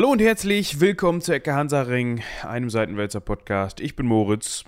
Hallo 0.00 0.12
und 0.12 0.22
herzlich 0.22 0.80
willkommen 0.80 1.20
zu 1.20 1.34
Ecke 1.34 1.52
Hansaring, 1.52 2.22
einem 2.42 2.70
Seitenwälzer 2.70 3.20
Podcast. 3.20 3.80
Ich 3.80 3.96
bin 3.96 4.06
Moritz 4.06 4.64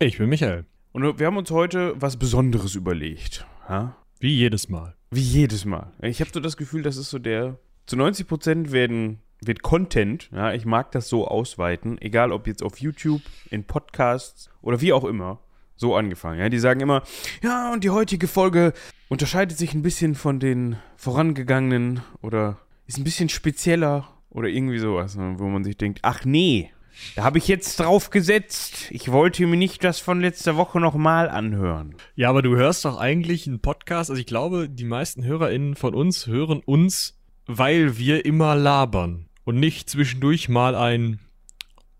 Ich 0.00 0.18
bin 0.18 0.28
Michael. 0.28 0.64
und 0.90 1.20
wir 1.20 1.26
haben 1.28 1.36
uns 1.36 1.52
heute 1.52 1.94
was 1.94 2.16
Besonderes 2.16 2.74
überlegt. 2.74 3.46
Ha? 3.68 3.96
Wie 4.18 4.34
jedes 4.34 4.68
Mal. 4.68 4.96
Wie 5.12 5.20
jedes 5.20 5.64
Mal. 5.64 5.92
Ich 6.02 6.18
habe 6.20 6.32
so 6.34 6.40
das 6.40 6.56
Gefühl, 6.56 6.82
das 6.82 6.96
ist 6.96 7.10
so 7.10 7.20
der. 7.20 7.56
Zu 7.86 7.94
90 7.96 8.26
Prozent 8.26 8.72
werden 8.72 9.20
wird 9.40 9.62
Content. 9.62 10.28
Ja, 10.32 10.52
ich 10.52 10.64
mag 10.64 10.90
das 10.90 11.08
so 11.08 11.28
ausweiten, 11.28 11.96
egal 12.02 12.32
ob 12.32 12.48
jetzt 12.48 12.64
auf 12.64 12.78
YouTube, 12.78 13.22
in 13.50 13.62
Podcasts 13.62 14.50
oder 14.60 14.80
wie 14.80 14.92
auch 14.92 15.04
immer. 15.04 15.38
So 15.76 15.94
angefangen. 15.94 16.40
Ja, 16.40 16.48
die 16.48 16.58
sagen 16.58 16.80
immer, 16.80 17.04
ja, 17.44 17.72
und 17.72 17.84
die 17.84 17.90
heutige 17.90 18.26
Folge 18.26 18.72
unterscheidet 19.08 19.56
sich 19.56 19.72
ein 19.72 19.82
bisschen 19.82 20.16
von 20.16 20.40
den 20.40 20.78
vorangegangenen 20.96 22.00
oder 22.22 22.58
ist 22.88 22.98
ein 22.98 23.04
bisschen 23.04 23.28
spezieller 23.28 24.08
oder 24.34 24.48
irgendwie 24.48 24.78
sowas, 24.78 25.16
ne, 25.16 25.36
wo 25.38 25.46
man 25.46 25.64
sich 25.64 25.78
denkt, 25.78 26.00
ach 26.02 26.24
nee, 26.26 26.70
da 27.16 27.24
habe 27.24 27.38
ich 27.38 27.48
jetzt 27.48 27.80
drauf 27.80 28.10
gesetzt. 28.10 28.88
Ich 28.90 29.10
wollte 29.10 29.46
mir 29.46 29.56
nicht 29.56 29.82
das 29.82 29.98
von 29.98 30.20
letzter 30.20 30.56
Woche 30.56 30.80
nochmal 30.80 31.28
anhören. 31.28 31.96
Ja, 32.14 32.28
aber 32.28 32.42
du 32.42 32.56
hörst 32.56 32.84
doch 32.84 32.98
eigentlich 32.98 33.46
einen 33.46 33.60
Podcast. 33.60 34.10
Also 34.10 34.20
ich 34.20 34.26
glaube, 34.26 34.68
die 34.68 34.84
meisten 34.84 35.24
HörerInnen 35.24 35.74
von 35.74 35.94
uns 35.94 36.26
hören 36.26 36.60
uns, 36.64 37.18
weil 37.46 37.98
wir 37.98 38.24
immer 38.24 38.54
labern 38.54 39.28
und 39.44 39.58
nicht 39.58 39.90
zwischendurch 39.90 40.48
mal 40.48 40.74
ein 40.74 41.20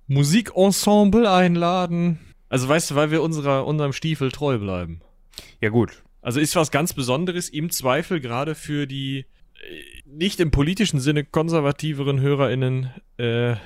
Musikensemble 0.06 1.30
einladen. 1.30 2.20
Also 2.48 2.68
weißt 2.68 2.92
du, 2.92 2.94
weil 2.94 3.10
wir 3.10 3.22
unserer, 3.22 3.66
unserem 3.66 3.92
Stiefel 3.92 4.30
treu 4.30 4.58
bleiben. 4.58 5.00
Ja 5.60 5.70
gut, 5.70 6.04
Also 6.22 6.40
ist 6.40 6.54
was 6.56 6.70
ganz 6.70 6.92
Besonderes 6.92 7.48
im 7.48 7.70
Zweifel 7.70 8.20
gerade 8.20 8.54
für 8.54 8.86
die 8.86 9.26
nicht 10.16 10.40
im 10.40 10.50
politischen 10.50 11.00
Sinne 11.00 11.24
konservativeren 11.24 12.20
HörerInnen 12.20 12.90
äh, 13.18 13.56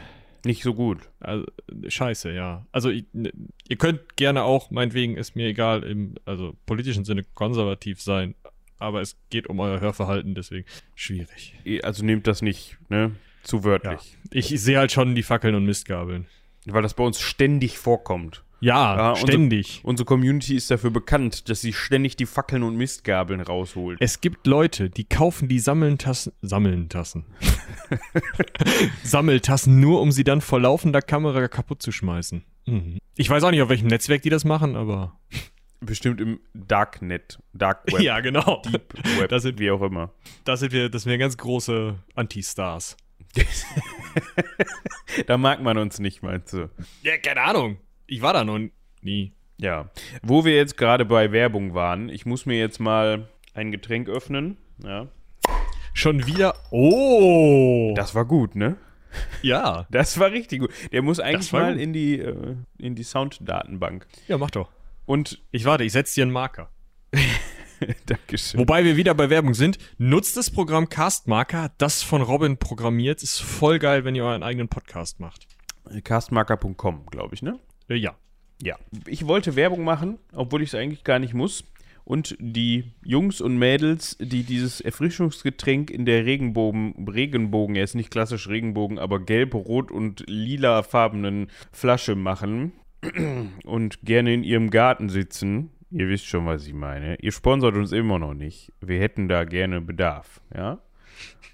nicht 0.45 0.63
so 0.63 0.75
gut. 0.75 0.99
Also, 1.21 1.47
scheiße, 1.87 2.33
ja. 2.33 2.67
Also, 2.73 2.91
ich, 2.91 3.05
ne, 3.13 3.33
ihr 3.69 3.77
könnt 3.77 4.17
gerne 4.17 4.45
auch, 4.45 4.71
meinetwegen 4.71 5.17
ist 5.17 5.37
mir 5.37 5.49
egal, 5.49 5.83
im 5.83 6.15
also, 6.25 6.57
politischen 6.67 7.05
Sinne 7.05 7.25
konservativ 7.35 8.01
sein, 8.01 8.35
aber 8.79 9.01
es 9.01 9.17
geht 9.31 9.49
um 9.49 9.59
euer 9.61 9.81
Hörverhalten, 9.81 10.35
deswegen 10.35 10.67
schwierig. 10.95 11.55
Also 11.83 12.05
nehmt 12.05 12.27
das 12.27 12.43
nicht, 12.43 12.79
ne, 12.89 13.13
zu 13.43 13.65
wörtlich. 13.65 14.17
Ich 14.31 14.49
sehe 14.49 14.79
halt 14.79 14.93
schon 14.93 15.15
die 15.15 15.23
Fackeln 15.23 15.55
und 15.55 15.65
Mistgabeln. 15.65 16.27
Weil 16.67 16.83
das 16.83 16.95
bei 16.95 17.05
uns 17.05 17.21
ständig 17.21 17.79
vorkommt. 17.79 18.45
Ja, 18.61 18.97
Ja, 18.97 19.09
unsere- 19.11 19.27
ständig. 19.29 19.81
Unsere 19.85 20.05
Community 20.05 20.57
ist 20.57 20.71
dafür 20.71 20.91
bekannt, 20.91 21.49
dass 21.49 21.61
sie 21.61 21.73
ständig 21.73 22.17
die 22.17 22.27
Fackeln 22.27 22.63
und 22.65 22.77
Mistgabeln 22.77 23.41
rausholt. 23.41 23.99
Es 24.01 24.21
gibt 24.21 24.47
Leute, 24.49 24.91
die 24.91 25.05
kaufen 25.05 25.49
die 25.49 25.61
Sammeltassen, 25.61 26.33
Sammeltassen. 26.43 27.25
Sammeltassen 29.05 29.81
nur, 29.81 30.01
um 30.01 30.11
sie 30.13 30.25
dann 30.25 30.41
vor 30.41 30.61
laufender 30.61 31.03
Kamera 31.03 31.47
kaputt 31.49 31.83
zu 31.83 31.93
schmeißen. 31.93 32.45
Mhm. 32.67 32.99
Ich 33.17 33.31
weiß 33.31 33.43
auch 33.45 33.51
nicht, 33.51 33.63
auf 33.63 33.69
welchem 33.69 33.89
Netzwerk 33.89 34.23
die 34.23 34.31
das 34.31 34.45
machen, 34.45 34.77
aber. 34.77 35.19
Bestimmt 35.81 36.21
im 36.21 36.41
Darknet, 36.55 37.39
Dark 37.53 37.85
Web, 37.93 38.01
Ja, 38.01 38.19
genau. 38.21 38.63
Deep 38.65 38.93
Web, 39.21 39.29
Das 39.29 39.43
sind- 39.45 39.61
wie 39.61 39.71
auch 39.71 39.81
immer. 39.83 40.11
Das 40.45 40.61
sind 40.61 40.73
wir, 40.73 40.89
das 40.89 41.03
sind 41.05 41.11
wir 41.11 41.19
ganz 41.19 41.37
große 41.37 41.95
Anti-Stars. 42.15 42.97
Da 45.27 45.37
mag 45.37 45.63
man 45.63 45.79
uns 45.79 45.99
nicht, 45.99 46.23
meinst 46.23 46.53
du? 46.53 46.71
Ja, 47.03 47.17
keine 47.19 47.41
Ahnung. 47.43 47.79
Ich 48.09 48.23
war 48.23 48.33
da 48.33 48.43
noch 48.43 48.59
nie. 49.03 49.33
Ja. 49.59 49.91
Wo 50.23 50.45
wir 50.47 50.57
jetzt 50.57 50.79
gerade 50.79 51.05
bei 51.05 51.31
Werbung 51.31 51.75
waren, 51.75 52.09
ich 52.09 52.25
muss 52.25 52.47
mir 52.47 52.59
jetzt 52.59 52.81
mal 52.81 53.29
ein 53.53 53.71
Getränk 53.71 54.09
öffnen. 54.09 54.57
Ja. 54.83 55.09
Schon 55.93 56.27
wieder. 56.27 56.55
Oh! 56.71 57.93
Das 57.95 58.15
war 58.15 58.25
gut, 58.25 58.57
ne? 58.57 58.77
ja. 59.43 59.87
Das 59.91 60.19
war 60.19 60.31
richtig 60.31 60.61
gut. 60.61 60.71
Der 60.91 61.03
muss 61.03 61.21
eigentlich 61.21 61.53
mal 61.53 61.75
gut. 61.75 61.83
in 61.83 61.93
die, 61.93 62.19
äh, 62.19 62.57
in 62.79 62.95
die 62.95 63.03
Sounddatenbank. 63.03 64.07
Ja, 64.27 64.39
mach 64.39 64.51
doch. 64.51 64.71
Und, 65.05 65.43
Ich 65.51 65.67
warte, 65.67 65.85
ich 65.85 65.93
setze 65.93 66.15
dir 66.15 66.23
einen 66.23 66.33
Marker. 66.33 66.71
Dankeschön. 68.07 68.61
Wobei 68.61 68.85
wir 68.85 68.97
wieder 68.97 69.15
bei 69.15 69.29
Werbung 69.29 69.53
sind, 69.53 69.79
nutzt 69.99 70.37
das 70.37 70.51
Programm 70.51 70.89
Castmarker, 70.89 71.73
das 71.77 72.03
von 72.03 72.23
Robin 72.23 72.57
programmiert. 72.57 73.23
Ist 73.23 73.41
voll 73.41 73.79
geil, 73.79 74.05
wenn 74.05 74.15
ihr 74.15 74.25
euren 74.25 74.43
eigenen 74.43 74.69
Podcast 74.69 75.21
macht. 75.21 75.47
Castmarker.com, 76.05 77.07
glaube 77.07 77.35
ich, 77.35 77.43
ne? 77.43 77.59
Äh, 77.89 77.97
ja. 77.97 78.15
Ja. 78.63 78.77
Ich 79.07 79.27
wollte 79.27 79.57
Werbung 79.57 79.85
machen, 79.85 80.19
obwohl 80.33 80.63
ich 80.63 80.71
es 80.71 80.75
eigentlich 80.75 81.05
gar 81.05 81.19
nicht 81.19 81.35
muss. 81.35 81.65
Und 82.05 82.37
die 82.41 82.85
Jungs 83.05 83.43
und 83.43 83.59
Mädels, 83.59 84.17
die 84.19 84.43
dieses 84.43 84.81
Erfrischungsgetränk 84.81 85.91
in 85.91 86.07
der 86.07 86.25
Regenbogen, 86.25 87.07
Regenbogen, 87.07 87.77
er 87.77 87.85
ist 87.85 87.95
nicht 87.95 88.11
klassisch 88.11 88.49
Regenbogen, 88.49 88.99
aber 88.99 89.21
gelb, 89.21 89.55
rot 89.55 89.93
und 89.93 90.25
lilafarbenen 90.27 91.49
Flasche 91.71 92.15
machen 92.15 92.73
und 93.65 94.01
gerne 94.03 94.33
in 94.33 94.43
ihrem 94.43 94.71
Garten 94.71 95.11
sitzen, 95.11 95.71
ihr 95.91 96.09
wisst 96.09 96.25
schon, 96.25 96.47
was 96.47 96.67
ich 96.67 96.73
meine. 96.73 97.17
Ihr 97.21 97.31
sponsert 97.31 97.77
uns 97.77 97.93
immer 97.93 98.19
noch 98.19 98.35
nicht. 98.35 98.73
Wir 98.81 99.01
hätten 99.01 99.29
da 99.29 99.45
gerne 99.45 99.83
Bedarf, 99.83 100.41
ja? 100.57 100.79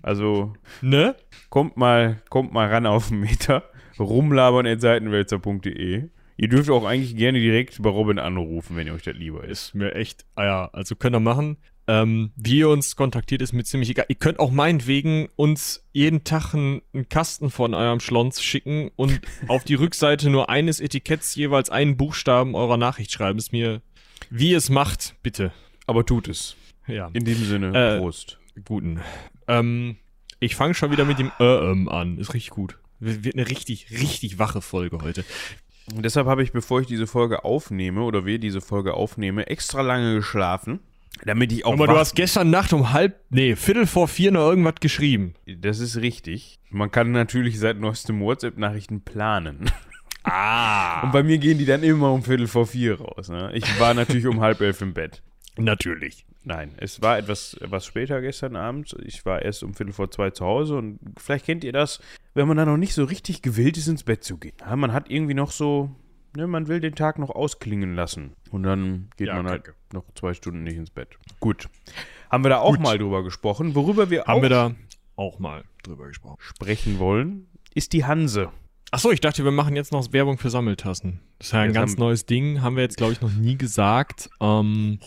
Also 0.02 0.52
Ne? 0.82 1.16
kommt 1.48 1.76
mal, 1.76 2.22
kommt 2.28 2.52
mal 2.52 2.68
ran 2.68 2.86
auf 2.86 3.08
den 3.08 3.20
Meter. 3.20 3.64
Rumlabern 3.98 4.66
at 4.66 4.80
seitenwälzer.de. 4.80 6.10
Ihr 6.36 6.48
dürft 6.48 6.70
auch 6.70 6.84
eigentlich 6.84 7.16
gerne 7.16 7.38
direkt 7.38 7.80
bei 7.80 7.90
Robin 7.90 8.18
anrufen, 8.18 8.76
wenn 8.76 8.86
ihr 8.86 8.94
euch 8.94 9.02
das 9.02 9.14
lieber 9.16 9.44
ist. 9.44 9.68
Ist 9.68 9.74
mir 9.74 9.94
echt, 9.94 10.24
ah 10.34 10.44
ja, 10.44 10.70
also 10.72 10.96
könnt 10.96 11.14
ihr 11.14 11.20
machen. 11.20 11.56
Ähm, 11.86 12.32
wie 12.34 12.58
ihr 12.58 12.70
uns 12.70 12.96
kontaktiert, 12.96 13.42
ist 13.42 13.52
mir 13.52 13.62
ziemlich 13.62 13.90
egal. 13.90 14.06
Ihr 14.08 14.14
könnt 14.14 14.38
auch 14.40 14.50
meinetwegen 14.50 15.28
uns 15.36 15.84
jeden 15.92 16.24
Tag 16.24 16.54
einen, 16.54 16.80
einen 16.94 17.08
Kasten 17.10 17.50
von 17.50 17.74
eurem 17.74 18.00
Schlons 18.00 18.42
schicken 18.42 18.90
und 18.96 19.20
auf 19.48 19.64
die 19.64 19.74
Rückseite 19.74 20.30
nur 20.30 20.48
eines 20.48 20.80
Etiketts 20.80 21.34
jeweils 21.34 21.68
einen 21.68 21.96
Buchstaben 21.98 22.54
eurer 22.54 22.78
Nachricht 22.78 23.12
schreiben. 23.12 23.38
Ist 23.38 23.52
mir, 23.52 23.82
wie 24.30 24.52
ihr 24.52 24.58
es 24.58 24.70
macht, 24.70 25.14
bitte. 25.22 25.52
Aber 25.86 26.06
tut 26.06 26.28
es. 26.28 26.56
Ja, 26.86 27.10
In 27.12 27.24
diesem 27.24 27.44
Sinne, 27.44 27.96
Äh, 27.96 27.98
Prost. 27.98 28.38
guten. 28.64 29.00
Ähm, 29.46 29.96
ich 30.40 30.56
fange 30.56 30.74
schon 30.74 30.90
wieder 30.90 31.04
mit 31.04 31.18
dem 31.18 31.30
äh, 31.38 31.44
ähm 31.44 31.88
an. 31.88 32.18
Ist 32.18 32.32
richtig 32.32 32.50
gut. 32.50 32.78
Wird 33.00 33.34
eine 33.34 33.48
richtig, 33.48 33.90
richtig 33.90 34.38
wache 34.38 34.62
Folge 34.62 34.98
heute. 35.02 35.24
Und 35.94 36.04
deshalb 36.04 36.26
habe 36.26 36.42
ich, 36.42 36.52
bevor 36.52 36.80
ich 36.80 36.86
diese 36.86 37.06
Folge 37.06 37.44
aufnehme, 37.44 38.02
oder 38.02 38.24
wir 38.24 38.38
diese 38.38 38.60
Folge 38.60 38.94
aufnehmen, 38.94 39.44
extra 39.44 39.82
lange 39.82 40.14
geschlafen, 40.14 40.80
damit 41.24 41.52
ich 41.52 41.64
auch 41.64 41.74
Aber 41.74 41.86
du 41.86 41.96
hast 41.96 42.14
gestern 42.14 42.50
Nacht 42.50 42.72
um 42.72 42.92
halb, 42.92 43.20
nee, 43.30 43.54
Viertel 43.56 43.86
vor 43.86 44.08
vier 44.08 44.32
noch 44.32 44.48
irgendwas 44.48 44.76
geschrieben. 44.80 45.34
Das 45.46 45.78
ist 45.78 45.96
richtig. 45.96 46.58
Man 46.70 46.90
kann 46.90 47.12
natürlich 47.12 47.58
seit 47.58 47.78
neuestem 47.78 48.20
WhatsApp-Nachrichten 48.20 49.02
planen. 49.02 49.70
Ah. 50.24 51.02
Und 51.02 51.12
bei 51.12 51.22
mir 51.22 51.36
gehen 51.36 51.58
die 51.58 51.66
dann 51.66 51.82
immer 51.82 52.10
um 52.10 52.22
Viertel 52.22 52.46
vor 52.46 52.66
vier 52.66 52.98
raus. 52.98 53.28
Ne? 53.28 53.50
Ich 53.52 53.78
war 53.78 53.92
natürlich 53.92 54.26
um 54.26 54.40
halb 54.40 54.60
elf 54.62 54.80
im 54.80 54.94
Bett. 54.94 55.22
Natürlich. 55.56 56.26
Nein, 56.42 56.72
es 56.76 57.00
war 57.00 57.16
etwas, 57.18 57.54
etwas 57.54 57.86
später 57.86 58.20
gestern 58.20 58.54
Abend. 58.56 58.94
Ich 59.04 59.24
war 59.24 59.40
erst 59.42 59.62
um 59.62 59.72
Viertel 59.74 59.92
vor 59.92 60.10
zwei 60.10 60.30
zu 60.30 60.44
Hause 60.44 60.76
und 60.76 60.98
vielleicht 61.16 61.46
kennt 61.46 61.64
ihr 61.64 61.72
das, 61.72 62.00
wenn 62.34 62.46
man 62.48 62.56
dann 62.56 62.68
noch 62.68 62.76
nicht 62.76 62.92
so 62.94 63.04
richtig 63.04 63.40
gewillt 63.40 63.78
ist, 63.78 63.86
ins 63.88 64.02
Bett 64.04 64.24
zu 64.24 64.36
gehen. 64.36 64.54
Ja, 64.60 64.76
man 64.76 64.92
hat 64.92 65.08
irgendwie 65.10 65.32
noch 65.34 65.50
so, 65.52 65.90
ne, 66.36 66.46
man 66.46 66.68
will 66.68 66.80
den 66.80 66.94
Tag 66.94 67.18
noch 67.18 67.30
ausklingen 67.30 67.94
lassen. 67.94 68.34
Und 68.50 68.64
dann 68.64 69.08
geht 69.16 69.28
Ja, 69.28 69.36
man 69.36 69.48
halt 69.48 69.64
kacke. 69.64 69.76
noch 69.92 70.04
zwei 70.14 70.34
Stunden 70.34 70.64
nicht 70.64 70.76
ins 70.76 70.90
Bett. 70.90 71.16
Gut. 71.40 71.68
Haben 72.30 72.44
wir 72.44 72.50
da 72.50 72.58
auch 72.58 72.72
Gut. 72.72 72.80
mal 72.80 72.98
drüber 72.98 73.22
gesprochen. 73.24 73.74
Worüber 73.74 74.10
wir 74.10 74.24
Haben 74.26 74.38
auch 74.38 74.42
wir 74.42 74.48
da 74.50 74.74
auch 75.16 75.38
mal 75.38 75.64
drüber 75.82 76.08
gesprochen. 76.08 76.36
sprechen 76.40 76.98
wollen, 76.98 77.46
ist 77.74 77.92
die 77.94 78.04
Hanse. 78.04 78.50
Achso, 78.90 79.10
ich 79.10 79.20
dachte, 79.20 79.44
wir 79.44 79.50
machen 79.50 79.74
jetzt 79.76 79.92
noch 79.92 80.12
Werbung 80.12 80.36
für 80.38 80.50
Sammeltassen. 80.50 81.20
Das 81.38 81.48
ist 81.48 81.52
ja 81.52 81.60
ein 81.60 81.68
Das 81.70 81.74
ganz 81.74 81.96
neues 81.96 82.26
Ding, 82.26 82.60
haben 82.60 82.76
wir 82.76 82.82
jetzt, 82.82 82.96
glaube 82.96 83.12
ich, 83.12 83.20
noch 83.22 83.32
nie 83.32 83.56
gesagt. 83.56 84.28
Ähm, 84.40 84.98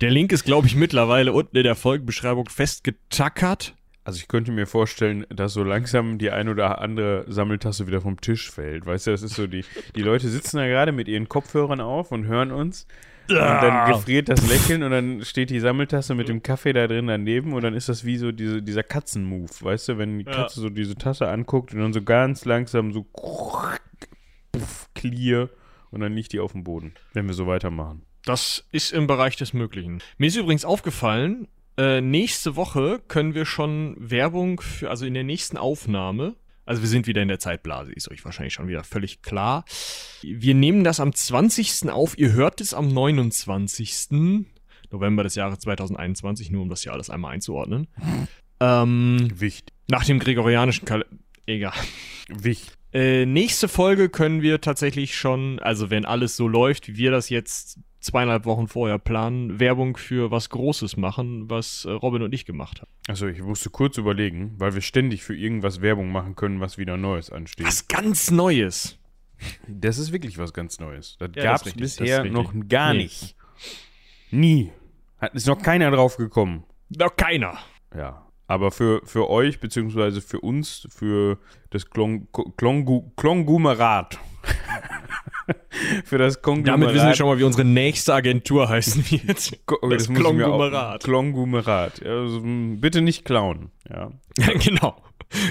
der 0.00 0.10
Link 0.10 0.32
ist, 0.32 0.44
glaube 0.44 0.66
ich, 0.66 0.76
mittlerweile 0.76 1.32
unten 1.32 1.56
in 1.56 1.62
der 1.64 1.74
Folgenbeschreibung 1.74 2.48
festgetackert. 2.48 3.74
Also 4.06 4.18
ich 4.18 4.28
könnte 4.28 4.52
mir 4.52 4.66
vorstellen, 4.66 5.24
dass 5.30 5.54
so 5.54 5.64
langsam 5.64 6.18
die 6.18 6.30
ein 6.30 6.48
oder 6.50 6.80
andere 6.82 7.24
Sammeltasse 7.26 7.86
wieder 7.86 8.02
vom 8.02 8.20
Tisch 8.20 8.50
fällt. 8.50 8.84
Weißt 8.84 9.06
du, 9.06 9.12
das 9.12 9.22
ist 9.22 9.34
so, 9.34 9.46
die, 9.46 9.64
die 9.96 10.02
Leute 10.02 10.28
sitzen 10.28 10.58
da 10.58 10.66
gerade 10.66 10.92
mit 10.92 11.08
ihren 11.08 11.28
Kopfhörern 11.28 11.80
auf 11.80 12.12
und 12.12 12.26
hören 12.26 12.52
uns. 12.52 12.86
Und 13.30 13.36
dann 13.62 13.90
gefriert 13.90 14.28
das 14.28 14.46
Lächeln 14.46 14.82
und 14.82 14.90
dann 14.90 15.24
steht 15.24 15.48
die 15.48 15.58
Sammeltasse 15.60 16.14
mit 16.14 16.28
dem 16.28 16.42
Kaffee 16.42 16.74
da 16.74 16.86
drin 16.86 17.06
daneben 17.06 17.54
und 17.54 17.62
dann 17.64 17.72
ist 17.72 17.88
das 17.88 18.04
wie 18.04 18.18
so 18.18 18.32
diese, 18.32 18.60
dieser 18.60 18.82
Katzenmove, 18.82 19.62
weißt 19.62 19.88
du, 19.88 19.96
wenn 19.96 20.18
die 20.18 20.26
Ja. 20.26 20.32
Katze 20.32 20.60
so 20.60 20.68
diese 20.68 20.94
Tasse 20.96 21.26
anguckt 21.28 21.72
und 21.72 21.80
dann 21.80 21.94
so 21.94 22.02
ganz 22.02 22.44
langsam 22.44 22.92
so 22.92 23.04
puff, 24.52 24.90
clear 24.94 25.48
und 25.90 26.00
dann 26.00 26.12
liegt 26.12 26.34
die 26.34 26.40
auf 26.40 26.52
dem 26.52 26.64
Boden, 26.64 26.92
wenn 27.14 27.26
wir 27.26 27.32
so 27.32 27.46
weitermachen. 27.46 28.02
Das 28.24 28.64
ist 28.72 28.92
im 28.92 29.06
Bereich 29.06 29.36
des 29.36 29.52
Möglichen. 29.52 30.00
Mir 30.16 30.28
ist 30.28 30.36
übrigens 30.36 30.64
aufgefallen, 30.64 31.46
äh, 31.76 32.00
nächste 32.00 32.56
Woche 32.56 33.00
können 33.06 33.34
wir 33.34 33.44
schon 33.44 33.96
Werbung 33.98 34.60
für, 34.60 34.90
also 34.90 35.04
in 35.04 35.14
der 35.14 35.24
nächsten 35.24 35.56
Aufnahme, 35.56 36.34
also 36.64 36.80
wir 36.80 36.88
sind 36.88 37.06
wieder 37.06 37.20
in 37.20 37.28
der 37.28 37.38
Zeitblase, 37.38 37.92
ist 37.92 38.10
euch 38.10 38.24
wahrscheinlich 38.24 38.54
schon 38.54 38.68
wieder 38.68 38.84
völlig 38.84 39.20
klar. 39.20 39.64
Wir 40.22 40.54
nehmen 40.54 40.84
das 40.84 41.00
am 41.00 41.12
20. 41.12 41.90
auf, 41.90 42.16
ihr 42.16 42.32
hört 42.32 42.60
es 42.62 42.72
am 42.72 42.88
29. 42.88 44.46
November 44.90 45.22
des 45.24 45.34
Jahres 45.34 45.58
2021, 45.58 46.50
nur 46.50 46.62
um 46.62 46.70
das 46.70 46.82
hier 46.82 46.92
alles 46.92 47.10
einmal 47.10 47.34
einzuordnen. 47.34 47.88
Ähm, 48.60 49.28
Wichtig. 49.34 49.74
nach 49.88 50.04
dem 50.04 50.18
gregorianischen 50.18 50.86
Kalender. 50.86 51.14
Egal. 51.46 51.74
Wich. 52.28 52.68
Äh, 52.94 53.26
nächste 53.26 53.68
Folge 53.68 54.08
können 54.08 54.40
wir 54.40 54.60
tatsächlich 54.60 55.16
schon, 55.16 55.58
also 55.58 55.90
wenn 55.90 56.06
alles 56.06 56.36
so 56.36 56.48
läuft, 56.48 56.88
wie 56.88 56.96
wir 56.96 57.10
das 57.10 57.28
jetzt 57.28 57.80
zweieinhalb 58.04 58.44
Wochen 58.44 58.68
vorher 58.68 58.98
planen, 58.98 59.58
Werbung 59.60 59.96
für 59.96 60.30
was 60.30 60.50
Großes 60.50 60.96
machen, 60.96 61.48
was 61.50 61.84
äh, 61.84 61.90
Robin 61.90 62.22
und 62.22 62.32
ich 62.34 62.44
gemacht 62.44 62.80
haben. 62.82 62.90
Also 63.08 63.26
ich 63.26 63.42
musste 63.42 63.70
kurz 63.70 63.96
überlegen, 63.98 64.54
weil 64.58 64.74
wir 64.74 64.80
ständig 64.82 65.24
für 65.24 65.34
irgendwas 65.36 65.80
Werbung 65.80 66.12
machen 66.12 66.36
können, 66.36 66.60
was 66.60 66.78
wieder 66.78 66.96
Neues 66.96 67.30
ansteht. 67.30 67.66
Was 67.66 67.88
ganz 67.88 68.30
Neues. 68.30 68.98
Das 69.66 69.98
ist 69.98 70.12
wirklich 70.12 70.38
was 70.38 70.52
ganz 70.52 70.78
Neues. 70.80 71.16
Das 71.18 71.30
Ja, 71.34 71.42
gab 71.44 71.66
es 71.66 71.74
bisher 71.74 72.24
noch 72.24 72.52
gar 72.68 72.92
Nee. 72.92 73.04
nicht. 73.04 73.36
Nie. 74.30 74.72
Hat 75.18 75.34
ist 75.34 75.46
noch 75.46 75.60
keiner 75.60 75.90
drauf 75.90 76.16
gekommen. 76.16 76.64
Noch 76.90 77.16
keiner. 77.16 77.58
Ja. 77.96 78.26
Aber 78.46 78.70
für, 78.70 79.00
für 79.06 79.30
euch, 79.30 79.58
beziehungsweise 79.60 80.20
für 80.20 80.40
uns, 80.40 80.86
für 80.90 81.38
das 81.70 81.88
Klong, 81.88 82.28
Klongu, 82.56 83.10
Klongumerat. 83.16 84.18
für 86.04 86.18
das 86.18 86.42
Kongumerat. 86.42 86.80
Damit 86.80 86.94
wissen 86.94 87.06
wir 87.08 87.14
schon 87.14 87.26
mal, 87.26 87.38
wie 87.38 87.44
unsere 87.44 87.64
nächste 87.64 88.14
Agentur 88.14 88.68
heißen 88.68 89.04
wird. 89.10 89.28
Das 89.28 89.52
das 89.90 90.08
Klongumerat. 90.08 91.04
Klongumerat. 91.04 92.04
Also, 92.04 92.40
bitte 92.44 93.00
nicht 93.00 93.24
klauen. 93.24 93.70
Ja. 93.88 94.10
genau. 94.64 94.96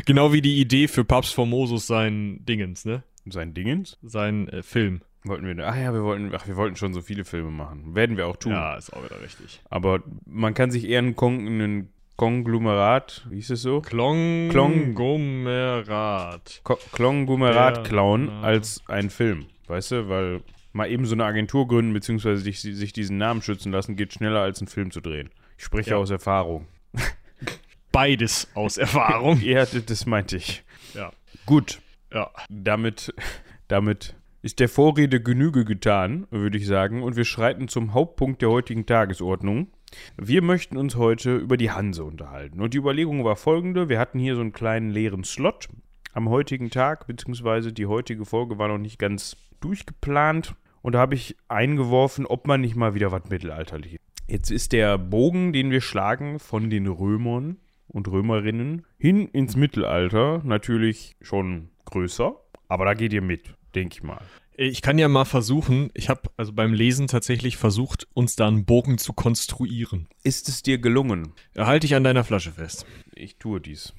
Genau 0.05 0.31
wie 0.31 0.41
die 0.41 0.59
Idee 0.59 0.87
für 0.87 1.03
Papst 1.03 1.33
Formosus 1.33 1.87
sein 1.87 2.39
Dingens, 2.45 2.85
ne? 2.85 3.03
Sein 3.25 3.53
Dingens. 3.53 3.97
Sein 4.01 4.47
äh, 4.47 4.63
Film. 4.63 5.01
Wollten 5.25 5.45
wir, 5.45 5.67
ach 5.67 5.75
ja, 5.75 5.93
wir 5.93 6.03
wollten, 6.03 6.31
ach, 6.35 6.47
wir 6.47 6.57
wollten 6.57 6.75
schon 6.75 6.93
so 6.93 7.01
viele 7.01 7.23
Filme 7.23 7.49
machen. 7.49 7.95
Werden 7.95 8.17
wir 8.17 8.27
auch 8.27 8.35
tun. 8.35 8.51
Ja, 8.51 8.75
ist 8.75 8.91
auch 8.91 9.03
wieder 9.05 9.21
richtig. 9.21 9.61
Aber 9.69 10.01
man 10.25 10.53
kann 10.53 10.69
sich 10.69 10.87
eher 10.87 10.99
einen, 10.99 11.15
Kon 11.15 11.47
einen 11.47 11.93
Konglomerat, 12.17 13.25
wie 13.29 13.35
hieß 13.35 13.51
es 13.51 13.61
so? 13.61 13.81
Klong-. 13.81 14.49
Ko 16.63 16.77
Klongumerat 16.91 17.77
Ja, 17.77 17.83
klauen 17.83 18.29
als 18.29 18.83
ein 18.87 19.09
Film. 19.09 19.47
Weißt 19.67 19.91
du, 19.91 20.09
weil 20.09 20.41
mal 20.73 20.89
eben 20.89 21.05
so 21.05 21.13
eine 21.15 21.25
Agentur 21.25 21.67
gründen, 21.67 21.93
beziehungsweise 21.93 22.41
sich, 22.41 22.61
sich 22.61 22.93
diesen 22.93 23.17
Namen 23.17 23.41
schützen 23.41 23.71
lassen, 23.71 23.95
geht 23.95 24.13
schneller 24.13 24.41
als 24.41 24.59
einen 24.59 24.67
Film 24.67 24.91
zu 24.91 25.01
drehen. 25.01 25.29
Ich 25.57 25.63
spreche 25.65 25.91
Ja. 25.91 25.97
aus 25.97 26.09
Erfahrung. 26.09 26.67
Beides 27.91 28.49
aus 28.55 28.77
Erfahrung. 28.77 29.39
Ja, 29.43 29.65
das, 29.65 30.05
meinte 30.05 30.37
ich. 30.37 30.63
ja. 30.93 31.11
Gut, 31.45 31.79
Ja. 32.13 32.31
damit, 32.49 33.13
damit 33.67 34.15
ist 34.41 34.59
der 34.59 34.67
Vorrede 34.69 35.21
Genüge 35.21 35.63
getan, 35.63 36.27
würde 36.31 36.57
ich 36.57 36.65
sagen, 36.67 37.03
und 37.03 37.15
wir 37.15 37.25
schreiten 37.25 37.67
zum 37.67 37.93
Hauptpunkt 37.93 38.41
der 38.41 38.49
heutigen 38.49 38.85
Tagesordnung. 38.85 39.67
Wir 40.17 40.41
möchten 40.41 40.75
uns 40.75 40.95
heute 40.95 41.35
über 41.35 41.55
die 41.55 41.69
Hanse 41.71 42.03
unterhalten. 42.03 42.61
Und 42.61 42.73
die 42.73 42.79
Überlegung 42.79 43.23
war 43.23 43.35
folgende: 43.35 43.89
Wir 43.89 43.99
hatten 43.99 44.17
hier 44.17 44.33
so 44.35 44.41
einen 44.41 44.51
kleinen 44.51 44.89
leeren 44.89 45.23
Slot 45.23 45.69
am 46.13 46.29
heutigen 46.29 46.71
Tag, 46.71 47.05
beziehungsweise 47.05 47.71
die 47.73 47.85
heutige 47.85 48.25
Folge 48.25 48.57
war 48.57 48.67
noch 48.69 48.79
nicht 48.79 48.97
ganz 48.97 49.37
durchgeplant. 49.63 50.55
Und 50.81 50.93
da 50.93 50.99
habe 50.99 51.15
ich 51.15 51.37
eingeworfen, 51.47 52.25
ob 52.25 52.47
man 52.47 52.61
nicht 52.61 52.75
mal 52.75 52.93
wieder 52.93 53.11
was 53.11 53.29
Mittelalterliches. 53.29 53.99
Jetzt 54.27 54.51
ist 54.51 54.71
der 54.71 54.97
Bogen, 54.97 55.53
den 55.53 55.71
wir 55.71 55.81
schlagen 55.81 56.39
von 56.39 56.69
den 56.69 56.87
Römern 56.87 57.57
und 57.87 58.07
Römerinnen 58.07 58.85
hin 58.97 59.27
ins 59.27 59.55
Mittelalter 59.55 60.41
natürlich 60.43 61.15
schon 61.21 61.69
größer. 61.85 62.35
Aber 62.67 62.85
da 62.85 62.93
geht 62.93 63.13
ihr 63.13 63.21
mit, 63.21 63.53
denke 63.75 63.95
ich 63.95 64.03
mal. 64.03 64.21
Ich 64.55 64.81
kann 64.81 64.99
ja 64.99 65.07
mal 65.07 65.25
versuchen, 65.25 65.89
ich 65.93 66.09
habe 66.09 66.29
also 66.37 66.53
beim 66.53 66.73
Lesen 66.73 67.07
tatsächlich 67.07 67.57
versucht, 67.57 68.07
uns 68.13 68.35
da 68.35 68.47
einen 68.47 68.65
Bogen 68.65 68.97
zu 68.99 69.13
konstruieren. 69.13 70.07
Ist 70.23 70.47
es 70.47 70.61
dir 70.61 70.77
gelungen? 70.77 71.33
Halte 71.57 71.87
ich 71.87 71.95
an 71.95 72.03
deiner 72.03 72.23
Flasche 72.23 72.51
fest. 72.51 72.85
Ich 73.15 73.37
tue 73.37 73.59
dies. 73.59 73.93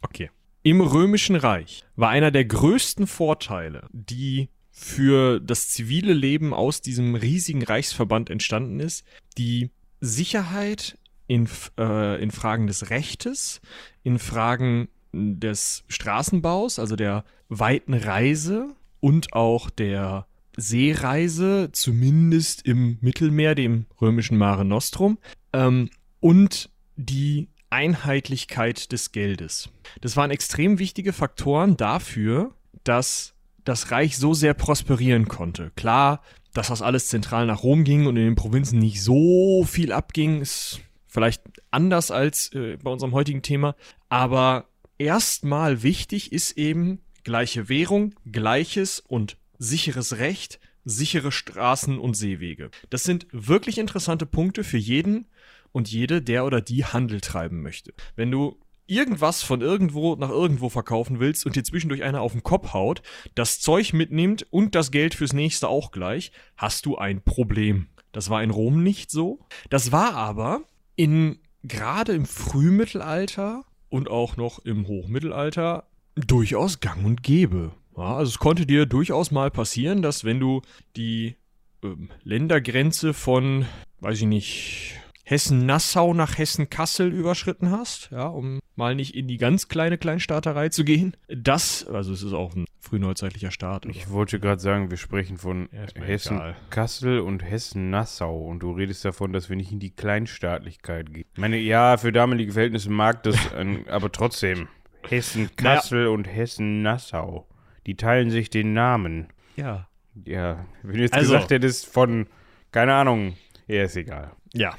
Okay. 0.00 0.30
Im 0.62 0.80
Römischen 0.80 1.36
Reich 1.36 1.84
war 1.96 2.10
einer 2.10 2.30
der 2.30 2.44
größten 2.44 3.06
Vorteile, 3.06 3.88
die 3.92 4.48
für 4.80 5.40
das 5.40 5.68
zivile 5.68 6.14
Leben 6.14 6.54
aus 6.54 6.80
diesem 6.80 7.14
riesigen 7.14 7.62
Reichsverband 7.62 8.30
entstanden 8.30 8.80
ist, 8.80 9.04
die 9.36 9.70
Sicherheit 10.00 10.96
in, 11.26 11.46
äh, 11.78 12.20
in 12.20 12.30
Fragen 12.30 12.66
des 12.66 12.88
Rechtes, 12.88 13.60
in 14.04 14.18
Fragen 14.18 14.88
des 15.12 15.84
Straßenbaus, 15.88 16.78
also 16.78 16.96
der 16.96 17.24
weiten 17.50 17.92
Reise 17.92 18.74
und 19.00 19.34
auch 19.34 19.68
der 19.68 20.26
Seereise, 20.56 21.68
zumindest 21.72 22.66
im 22.66 22.96
Mittelmeer, 23.02 23.54
dem 23.54 23.84
römischen 24.00 24.38
Mare 24.38 24.64
Nostrum, 24.64 25.18
ähm, 25.52 25.90
und 26.20 26.70
die 26.96 27.48
Einheitlichkeit 27.68 28.92
des 28.92 29.12
Geldes. 29.12 29.68
Das 30.00 30.16
waren 30.16 30.30
extrem 30.30 30.78
wichtige 30.78 31.12
Faktoren 31.12 31.76
dafür, 31.76 32.54
dass 32.82 33.34
das 33.70 33.90
Reich 33.90 34.18
so 34.18 34.34
sehr 34.34 34.52
prosperieren 34.52 35.28
konnte. 35.28 35.70
Klar, 35.76 36.22
dass 36.52 36.68
das 36.68 36.82
alles 36.82 37.08
zentral 37.08 37.46
nach 37.46 37.62
Rom 37.62 37.84
ging 37.84 38.06
und 38.06 38.16
in 38.16 38.24
den 38.24 38.34
Provinzen 38.34 38.78
nicht 38.78 39.02
so 39.02 39.64
viel 39.64 39.92
abging, 39.92 40.40
ist 40.40 40.80
vielleicht 41.06 41.42
anders 41.70 42.10
als 42.10 42.52
äh, 42.52 42.76
bei 42.82 42.90
unserem 42.90 43.12
heutigen 43.12 43.42
Thema. 43.42 43.76
Aber 44.08 44.66
erstmal 44.98 45.82
wichtig 45.82 46.32
ist 46.32 46.58
eben 46.58 47.00
gleiche 47.22 47.68
Währung, 47.68 48.14
gleiches 48.30 49.00
und 49.00 49.36
sicheres 49.58 50.18
Recht, 50.18 50.58
sichere 50.84 51.30
Straßen 51.30 51.98
und 51.98 52.14
Seewege. 52.16 52.70
Das 52.90 53.04
sind 53.04 53.26
wirklich 53.30 53.78
interessante 53.78 54.26
Punkte 54.26 54.64
für 54.64 54.78
jeden 54.78 55.26
und 55.72 55.90
jede, 55.90 56.22
der 56.22 56.44
oder 56.44 56.60
die 56.60 56.84
Handel 56.84 57.20
treiben 57.20 57.62
möchte. 57.62 57.94
Wenn 58.16 58.30
du 58.30 58.58
irgendwas 58.90 59.42
von 59.42 59.60
irgendwo 59.60 60.16
nach 60.16 60.30
irgendwo 60.30 60.68
verkaufen 60.68 61.20
willst 61.20 61.46
und 61.46 61.56
dir 61.56 61.64
zwischendurch 61.64 62.02
einer 62.02 62.20
auf 62.20 62.32
den 62.32 62.42
Kopf 62.42 62.72
haut, 62.72 63.02
das 63.34 63.60
Zeug 63.60 63.92
mitnimmt 63.92 64.46
und 64.50 64.74
das 64.74 64.90
Geld 64.90 65.14
fürs 65.14 65.32
nächste 65.32 65.68
auch 65.68 65.92
gleich, 65.92 66.32
hast 66.56 66.86
du 66.86 66.96
ein 66.96 67.22
Problem. 67.22 67.86
Das 68.12 68.30
war 68.30 68.42
in 68.42 68.50
Rom 68.50 68.82
nicht 68.82 69.10
so. 69.10 69.40
Das 69.68 69.92
war 69.92 70.14
aber 70.14 70.62
in 70.96 71.38
gerade 71.62 72.12
im 72.12 72.26
Frühmittelalter 72.26 73.64
und 73.88 74.10
auch 74.10 74.36
noch 74.36 74.58
im 74.60 74.86
Hochmittelalter 74.88 75.84
durchaus 76.14 76.80
gang 76.80 77.04
und 77.04 77.22
gäbe. 77.22 77.72
Ja, 77.96 78.16
also 78.16 78.30
es 78.30 78.38
konnte 78.38 78.66
dir 78.66 78.86
durchaus 78.86 79.30
mal 79.30 79.50
passieren, 79.50 80.02
dass 80.02 80.24
wenn 80.24 80.40
du 80.40 80.62
die 80.96 81.36
ähm, 81.82 82.10
Ländergrenze 82.24 83.14
von, 83.14 83.66
weiß 84.00 84.20
ich 84.20 84.26
nicht, 84.26 84.99
Hessen-Nassau 85.30 86.12
nach 86.12 86.38
Hessen-Kassel 86.38 87.12
überschritten 87.12 87.70
hast, 87.70 88.10
ja, 88.10 88.26
um 88.26 88.58
mal 88.74 88.96
nicht 88.96 89.14
in 89.14 89.28
die 89.28 89.36
ganz 89.36 89.68
kleine 89.68 89.96
Kleinstaaterei 89.96 90.70
zu 90.70 90.84
gehen. 90.84 91.16
Das, 91.28 91.86
also 91.86 92.12
es 92.12 92.22
ist 92.24 92.32
auch 92.32 92.54
ein 92.56 92.64
frühneuzeitlicher 92.80 93.52
Staat. 93.52 93.86
Ich 93.86 94.10
wollte 94.10 94.40
gerade 94.40 94.60
sagen, 94.60 94.90
wir 94.90 94.96
sprechen 94.96 95.36
von 95.38 95.68
Ja. 95.72 96.02
Hessen-Kassel 96.02 97.20
und 97.20 97.44
Hessen-Nassau 97.44 98.44
und 98.44 98.58
du 98.60 98.72
redest 98.72 99.04
davon, 99.04 99.32
dass 99.32 99.48
wir 99.48 99.56
nicht 99.56 99.70
in 99.70 99.78
die 99.78 99.90
Kleinstaatlichkeit 99.94 101.12
gehen. 101.12 101.26
Ich 101.32 101.38
meine, 101.40 101.58
ja, 101.58 101.96
für 101.96 102.10
damalige 102.10 102.52
Verhältnisse 102.52 102.90
mag 102.90 103.22
das, 103.22 103.52
ein, 103.54 103.86
aber 103.88 104.10
trotzdem. 104.10 104.66
Hessen-Kassel 105.08 106.08
und 106.08 106.24
Hessen-Nassau. 106.24 107.46
Die 107.86 107.96
teilen 107.96 108.30
sich 108.30 108.50
den 108.50 108.72
Namen. 108.72 109.28
ja. 109.56 109.86
Ja, 110.24 110.66
wenn 110.82 110.96
du 110.96 111.02
jetzt 111.02 111.14
Also- 111.14 111.32
gesagt 111.34 111.52
hättest 111.52 111.86
von, 111.86 112.26
keine 112.72 112.94
Ahnung, 112.94 113.36
ja, 113.68 113.84
ist 113.84 113.94
egal. 113.96 114.32
Ja. 114.52 114.74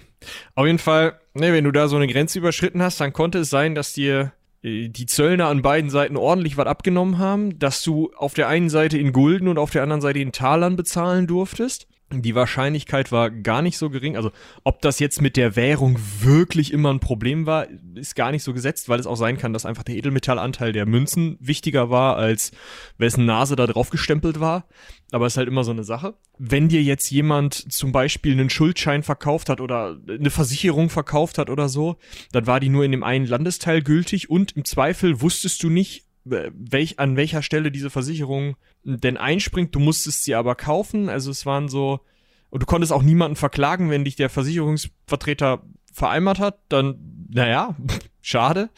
Auf 0.56 0.66
jeden 0.66 0.80
Fall, 0.80 1.20
ne, 1.34 1.54
wenn 1.54 1.64
du 1.64 1.72
da 1.72 1.88
so 1.88 1.96
eine 1.96 2.08
Grenze 2.08 2.40
überschritten 2.40 2.82
hast, 2.82 3.00
dann 3.00 3.14
konnte 3.14 3.40
es 3.40 3.50
sein, 3.50 3.76
dass 3.76 3.94
dir 3.94 4.34
äh, 4.64 4.90
die 4.90 5.06
Zöllner 5.06 5.48
an 5.48 5.62
beiden 5.62 5.90
Seiten 5.90 6.18
ordentlich 6.18 6.58
was 6.58 6.68
abgenommen 6.68 7.18
haben, 7.18 7.58
dass 7.60 7.84
du 7.84 8.12
auf 8.16 8.34
der 8.34 8.48
einen 8.48 8.70
Seite 8.70 8.98
in 8.98 9.14
Gulden 9.14 9.48
und 9.48 9.58
auf 9.58 9.72
der 9.72 9.84
anderen 9.84 10.02
Seite 10.02 10.20
in 10.20 10.32
Talern 10.32 10.76
bezahlen 10.76 11.28
durftest. 11.28 11.88
Die 12.14 12.36
Wahrscheinlichkeit 12.36 13.12
war 13.12 13.32
gar 13.32 13.62
nicht 13.62 13.78
so 13.78 13.90
gering. 13.90 14.18
Also, 14.18 14.32
ob 14.64 14.82
das 14.82 15.00
jetzt 15.00 15.22
mit 15.22 15.38
der 15.38 15.56
Währung 15.56 15.98
wirklich 16.20 16.74
immer 16.74 16.94
ein 16.94 17.00
Problem 17.00 17.46
war, 17.46 17.68
ist 17.96 18.16
gar 18.16 18.32
nicht 18.32 18.44
so 18.44 18.54
gesetzt, 18.54 18.90
weil 18.90 19.00
es 19.00 19.08
auch 19.08 19.16
sein 19.16 19.38
kann, 19.38 19.54
dass 19.54 19.66
einfach 19.66 19.84
der 19.84 19.96
Edelmetallanteil 19.96 20.74
der 20.74 20.86
Münzen 20.86 21.38
wichtiger 21.40 21.90
war, 21.90 22.18
als 22.18 22.52
wessen 22.98 23.26
Nase 23.26 23.56
da 23.56 23.66
drauf 23.66 23.90
gestempelt 23.90 24.40
war. 24.40 24.68
Aber 25.12 25.26
es 25.26 25.34
ist 25.34 25.38
halt 25.38 25.48
immer 25.48 25.64
so 25.64 25.72
eine 25.72 25.84
Sache. 25.84 26.16
Wenn 26.38 26.70
dir 26.70 26.84
jetzt 26.84 27.10
jemand 27.12 27.54
zum 27.72 27.92
Beispiel 27.92 28.34
einen 28.34 28.50
Schuldschein 28.50 29.04
verkauft 29.04 29.50
hat 29.50 29.62
oder 29.62 29.98
eine 30.08 30.30
Versicherung 30.30 30.90
verkauft 30.90 31.38
hat 31.38 31.50
oder 31.50 31.70
so, 31.70 31.98
dann 32.32 32.48
war 32.48 32.60
die 32.60 32.70
nur 32.70 32.86
in 32.86 32.92
dem 32.92 33.04
einen 33.04 33.26
Landesteil 33.26 33.82
gültig 33.82 34.30
und 34.30 34.56
im 34.58 34.66
Zweifel 34.66 35.22
wusstest 35.22 35.64
du 35.64 35.70
nicht, 35.70 36.06
welch, 36.24 37.00
an 37.00 37.16
welcher 37.16 37.42
Stelle 37.42 37.72
diese 37.72 37.90
Versicherung 37.90 38.56
denn 38.84 39.18
einspringt. 39.18 39.76
Du 39.76 39.80
musstest 39.80 40.24
sie 40.24 40.36
aber 40.36 40.56
kaufen. 40.56 41.10
Also 41.10 41.32
es 41.32 41.46
waren 41.46 41.70
so, 41.70 42.02
und 42.50 42.62
du 42.62 42.66
konntest 42.66 42.94
auch 42.94 43.04
niemanden 43.04 43.36
verklagen, 43.36 43.90
wenn 43.90 44.06
dich 44.06 44.16
der 44.16 44.30
Versicherungsvertreter 44.30 45.64
vereinbart 45.94 46.40
hat, 46.40 46.60
dann, 46.70 47.28
naja, 47.30 47.76
schade, 48.22 48.70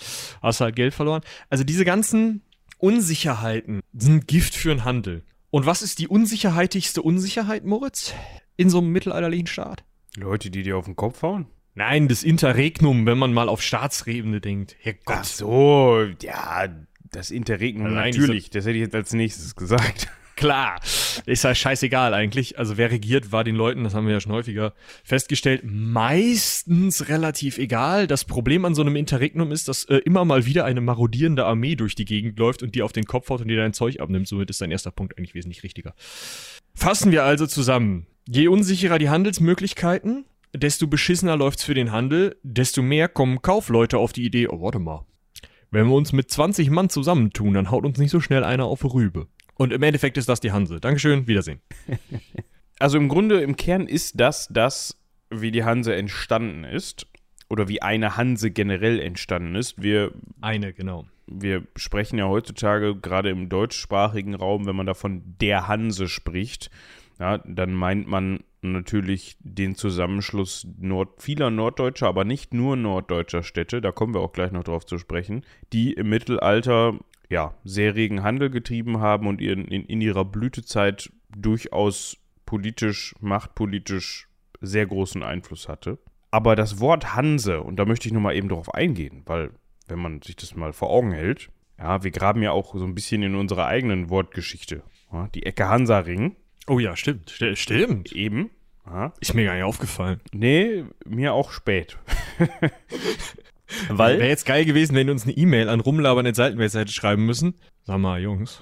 hast 0.41 0.61
halt 0.61 0.75
Geld 0.75 0.93
verloren. 0.93 1.21
Also 1.49 1.63
diese 1.63 1.85
ganzen 1.85 2.41
Unsicherheiten 2.77 3.81
sind 3.93 4.27
Gift 4.27 4.55
für 4.55 4.69
den 4.69 4.83
Handel. 4.83 5.23
Und 5.49 5.65
was 5.65 5.81
ist 5.81 5.99
die 5.99 6.07
unsicherheitigste 6.07 7.01
Unsicherheit, 7.01 7.63
Moritz, 7.63 8.13
in 8.57 8.69
so 8.69 8.79
einem 8.79 8.89
mittelalterlichen 8.89 9.47
Staat? 9.47 9.83
Leute, 10.15 10.49
die 10.49 10.63
dir 10.63 10.77
auf 10.77 10.85
den 10.85 10.95
Kopf 10.95 11.21
hauen? 11.21 11.47
Nein, 11.75 12.07
das 12.07 12.23
Interregnum, 12.23 13.05
wenn 13.05 13.17
man 13.17 13.33
mal 13.33 13.49
auf 13.49 13.61
Staatsebene 13.61 14.41
denkt. 14.41 14.75
Herrgott. 14.79 15.15
Ach 15.19 15.23
so, 15.23 16.05
ja, 16.21 16.67
Das 17.13 17.31
Interregnum, 17.31 17.95
Also 17.95 18.19
natürlich. 18.19 18.49
Das 18.49 18.65
hätte 18.65 18.75
ich 18.75 18.81
jetzt 18.81 18.95
als 18.95 19.13
nächstes 19.13 19.55
gesagt. 19.55 20.07
Klar, 20.35 20.79
ist 21.27 21.43
ja 21.43 21.53
scheißegal 21.53 22.13
eigentlich. 22.13 22.57
Also 22.57 22.75
wer 22.75 22.89
regiert, 22.89 23.31
war 23.31 23.43
den 23.43 23.55
Leuten, 23.55 23.83
das 23.83 23.93
haben 23.93 24.07
wir 24.07 24.13
ja 24.13 24.19
schon 24.19 24.31
häufiger 24.31 24.73
festgestellt, 25.03 25.61
meistens 25.63 27.07
relativ 27.07 27.59
egal. 27.59 28.07
Das 28.07 28.25
Problem 28.25 28.65
an 28.65 28.73
so 28.73 28.81
einem 28.81 28.95
Interregnum 28.95 29.51
ist, 29.51 29.67
dass 29.67 29.85
äh, 29.85 29.97
immer 29.97 30.25
mal 30.25 30.47
wieder 30.47 30.65
eine 30.65 30.81
marodierende 30.81 31.45
Armee 31.45 31.75
durch 31.75 31.93
die 31.93 32.05
Gegend 32.05 32.39
läuft 32.39 32.63
und 32.63 32.73
dir 32.73 32.83
auf 32.83 32.91
den 32.91 33.05
Kopf 33.05 33.29
haut 33.29 33.41
und 33.41 33.47
dir 33.47 33.57
dein 33.57 33.73
Zeug 33.73 33.99
abnimmt. 33.99 34.27
Somit 34.27 34.49
ist 34.49 34.59
dein 34.59 34.71
erster 34.71 34.91
Punkt 34.91 35.17
eigentlich 35.17 35.35
wesentlich 35.35 35.61
richtiger. 35.61 35.93
Fassen 36.73 37.11
wir 37.11 37.23
also 37.23 37.45
zusammen. 37.45 38.07
Je 38.27 38.47
unsicherer 38.47 38.97
die 38.97 39.09
Handelsmöglichkeiten, 39.09 40.25
desto 40.51 40.87
beschissener 40.87 41.37
läuft's 41.37 41.63
für 41.63 41.75
den 41.75 41.91
Handel, 41.91 42.37
desto 42.41 42.81
mehr 42.81 43.07
kommen 43.07 43.43
Kaufleute 43.43 43.99
auf 43.99 44.13
die 44.13 44.25
Idee, 44.25 44.47
oh, 44.47 44.61
warte 44.61 44.79
mal. 44.79 45.05
Wenn 45.73 45.87
wir 45.87 45.95
uns 45.95 46.13
mit 46.13 46.29
20 46.29 46.69
Mann 46.69 46.89
zusammentun, 46.89 47.55
dann 47.55 47.71
haut 47.71 47.83
uns 47.83 47.97
nicht 47.97 48.11
so 48.11 48.19
schnell 48.19 48.43
einer 48.43 48.65
auf 48.65 48.85
Rübe. 48.85 49.27
Und 49.55 49.73
im 49.73 49.81
Endeffekt 49.81 50.19
ist 50.19 50.29
das 50.29 50.39
die 50.39 50.51
Hanse. 50.51 50.79
Dankeschön, 50.79 51.27
Wiedersehen. 51.27 51.59
Also 52.79 52.97
im 52.97 53.07
Grunde, 53.07 53.39
im 53.39 53.55
Kern 53.55 53.87
ist 53.87 54.19
das 54.19 54.49
das, 54.51 54.99
wie 55.29 55.51
die 55.51 55.63
Hanse 55.63 55.95
entstanden 55.95 56.65
ist. 56.65 57.07
Oder 57.49 57.69
wie 57.69 57.81
eine 57.81 58.17
Hanse 58.17 58.51
generell 58.51 58.99
entstanden 58.99 59.55
ist. 59.55 59.81
Wir, 59.81 60.11
Eine, 60.41 60.73
genau. 60.73 61.05
wir 61.27 61.65
sprechen 61.77 62.17
ja 62.17 62.27
heutzutage 62.27 62.95
gerade 62.95 63.29
im 63.29 63.47
deutschsprachigen 63.47 64.33
Raum, 64.33 64.65
wenn 64.65 64.75
man 64.75 64.87
davon 64.87 65.21
der 65.39 65.67
Hanse 65.67 66.09
spricht, 66.09 66.71
ja, 67.19 67.37
dann 67.37 67.73
meint 67.73 68.07
man 68.07 68.39
natürlich 68.71 69.37
den 69.39 69.75
Zusammenschluss 69.75 70.67
Nord 70.79 71.21
vieler 71.21 71.49
norddeutscher, 71.49 72.07
aber 72.07 72.23
nicht 72.23 72.53
nur 72.53 72.75
norddeutscher 72.75 73.43
Städte, 73.43 73.81
da 73.81 73.91
kommen 73.91 74.13
wir 74.13 74.21
auch 74.21 74.33
gleich 74.33 74.51
noch 74.51 74.63
drauf 74.63 74.85
zu 74.85 74.97
sprechen, 74.97 75.45
die 75.73 75.93
im 75.93 76.09
Mittelalter 76.09 76.97
ja, 77.29 77.53
sehr 77.63 77.95
regen 77.95 78.23
Handel 78.23 78.49
getrieben 78.49 78.99
haben 78.99 79.27
und 79.27 79.41
ihren, 79.41 79.65
in, 79.65 79.85
in 79.85 80.01
ihrer 80.01 80.25
Blütezeit 80.25 81.11
durchaus 81.35 82.17
politisch, 82.45 83.15
machtpolitisch 83.19 84.27
sehr 84.61 84.85
großen 84.85 85.23
Einfluss 85.23 85.67
hatte. 85.67 85.99
Aber 86.31 86.55
das 86.55 86.79
Wort 86.79 87.15
Hanse, 87.15 87.61
und 87.61 87.77
da 87.77 87.85
möchte 87.85 88.07
ich 88.07 88.13
nochmal 88.13 88.35
eben 88.35 88.49
drauf 88.49 88.73
eingehen, 88.73 89.23
weil 89.25 89.51
wenn 89.87 89.99
man 89.99 90.21
sich 90.21 90.35
das 90.35 90.55
mal 90.55 90.73
vor 90.73 90.89
Augen 90.89 91.11
hält, 91.11 91.49
ja, 91.77 92.03
wir 92.03 92.11
graben 92.11 92.41
ja 92.41 92.51
auch 92.51 92.75
so 92.75 92.85
ein 92.85 92.95
bisschen 92.95 93.23
in 93.23 93.35
unserer 93.35 93.65
eigenen 93.65 94.09
Wortgeschichte. 94.09 94.83
Ja, 95.11 95.27
die 95.27 95.45
Ecke 95.45 95.69
Hansaring, 95.69 96.35
Oh 96.67 96.79
ja, 96.79 96.95
stimmt. 96.95 97.29
St 97.29 97.57
stimmt. 97.57 98.11
eben. 98.13 98.49
Ja, 98.85 99.13
Ist 99.21 99.33
mir 99.33 99.45
gar 99.45 99.53
nicht 99.55 99.63
aufgefallen. 99.63 100.19
nee, 100.33 100.83
mir 101.05 101.33
auch 101.33 101.51
spät. 101.51 101.97
Weil 103.89 104.19
wäre 104.19 104.29
jetzt 104.29 104.45
geil 104.45 104.65
gewesen, 104.65 104.95
wenn 104.95 105.07
du 105.07 105.13
uns 105.13 105.23
eine 105.23 105.33
E-Mail 105.33 105.67
an 105.69 105.79
rumlabern.seitenwälzer 105.79 106.81
hätte 106.81 106.91
schreiben 106.91 107.25
müssen. 107.25 107.55
Sag 107.85 107.97
mal, 107.97 108.21
Jungs, 108.21 108.61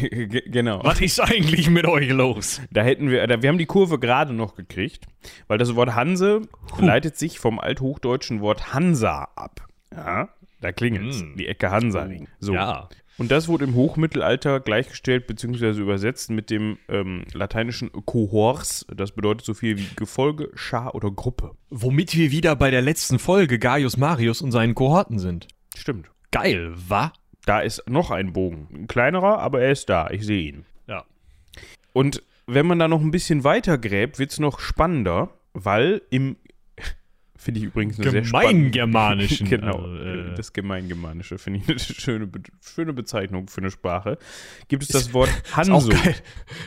G- 0.00 0.42
genau. 0.46 0.80
was 0.84 1.00
ist 1.00 1.20
eigentlich 1.20 1.68
mit 1.70 1.86
euch 1.86 2.08
los? 2.10 2.60
Da 2.70 2.82
hätten 2.82 3.10
wir, 3.10 3.26
da, 3.26 3.42
wir 3.42 3.48
haben 3.48 3.58
die 3.58 3.66
Kurve 3.66 3.98
gerade 3.98 4.32
noch 4.32 4.54
gekriegt, 4.54 5.06
weil 5.48 5.58
das 5.58 5.74
Wort 5.74 5.94
Hanse 5.94 6.42
leitet 6.78 7.16
sich 7.16 7.38
vom 7.40 7.58
althochdeutschen 7.58 8.40
Wort 8.40 8.72
Hansa 8.72 9.28
ab. 9.34 9.66
Ja, 9.92 10.28
da 10.60 10.72
klingelt's. 10.72 11.22
Mm. 11.22 11.36
Die 11.36 11.46
Ecke 11.48 11.70
Hansaring. 11.70 12.28
So. 12.38 12.54
Ja. 12.54 12.88
Und 13.18 13.32
das 13.32 13.48
wurde 13.48 13.64
im 13.64 13.74
Hochmittelalter 13.74 14.60
gleichgestellt 14.60 15.26
bzw. 15.26 15.80
übersetzt 15.80 16.30
mit 16.30 16.50
dem 16.50 16.78
ähm, 16.88 17.24
lateinischen 17.32 17.90
Cohors. 17.92 18.86
Das 18.94 19.10
bedeutet 19.10 19.44
so 19.44 19.54
viel 19.54 19.76
wie 19.76 19.88
Gefolge, 19.96 20.50
Schar 20.54 20.94
oder 20.94 21.10
Gruppe. 21.10 21.50
Womit 21.68 22.16
wir 22.16 22.30
wieder 22.30 22.54
bei 22.54 22.70
der 22.70 22.80
letzten 22.80 23.18
Folge 23.18 23.58
Gaius 23.58 23.96
Marius 23.96 24.40
und 24.40 24.52
seinen 24.52 24.76
Kohorten 24.76 25.18
sind. 25.18 25.48
Stimmt. 25.76 26.10
Geil, 26.30 26.72
wa? 26.88 27.12
Da 27.44 27.60
ist 27.60 27.88
noch 27.88 28.12
ein 28.12 28.32
Bogen. 28.32 28.68
Ein 28.72 28.86
kleinerer, 28.86 29.40
aber 29.40 29.62
er 29.62 29.72
ist 29.72 29.88
da. 29.88 30.10
Ich 30.10 30.24
sehe 30.24 30.48
ihn. 30.50 30.64
Ja. 30.86 31.04
Und 31.92 32.22
wenn 32.46 32.66
man 32.66 32.78
da 32.78 32.86
noch 32.86 33.00
ein 33.00 33.10
bisschen 33.10 33.42
weiter 33.42 33.78
gräbt, 33.78 34.18
wird 34.18 34.30
es 34.30 34.38
noch 34.38 34.60
spannender, 34.60 35.30
weil 35.54 36.02
im. 36.10 36.36
Finde 37.40 37.60
ich 37.60 37.66
übrigens 37.66 38.00
eine. 38.00 38.20
Gemeingermanischen. 38.20 39.48
genau, 39.48 39.78
also, 39.78 39.96
äh, 39.96 40.34
das 40.34 40.52
Gemeingermanische 40.52 41.38
finde 41.38 41.60
ich 41.60 41.68
eine 41.68 41.78
schöne, 41.78 42.26
Be 42.26 42.40
schöne 42.60 42.92
Bezeichnung 42.92 43.46
für 43.46 43.60
eine 43.60 43.70
Sprache. 43.70 44.18
Gibt 44.66 44.82
es 44.82 44.88
das 44.88 45.12
Wort 45.12 45.28
Ist 45.44 45.52
auch 45.52 45.56
Hanso? 45.56 45.90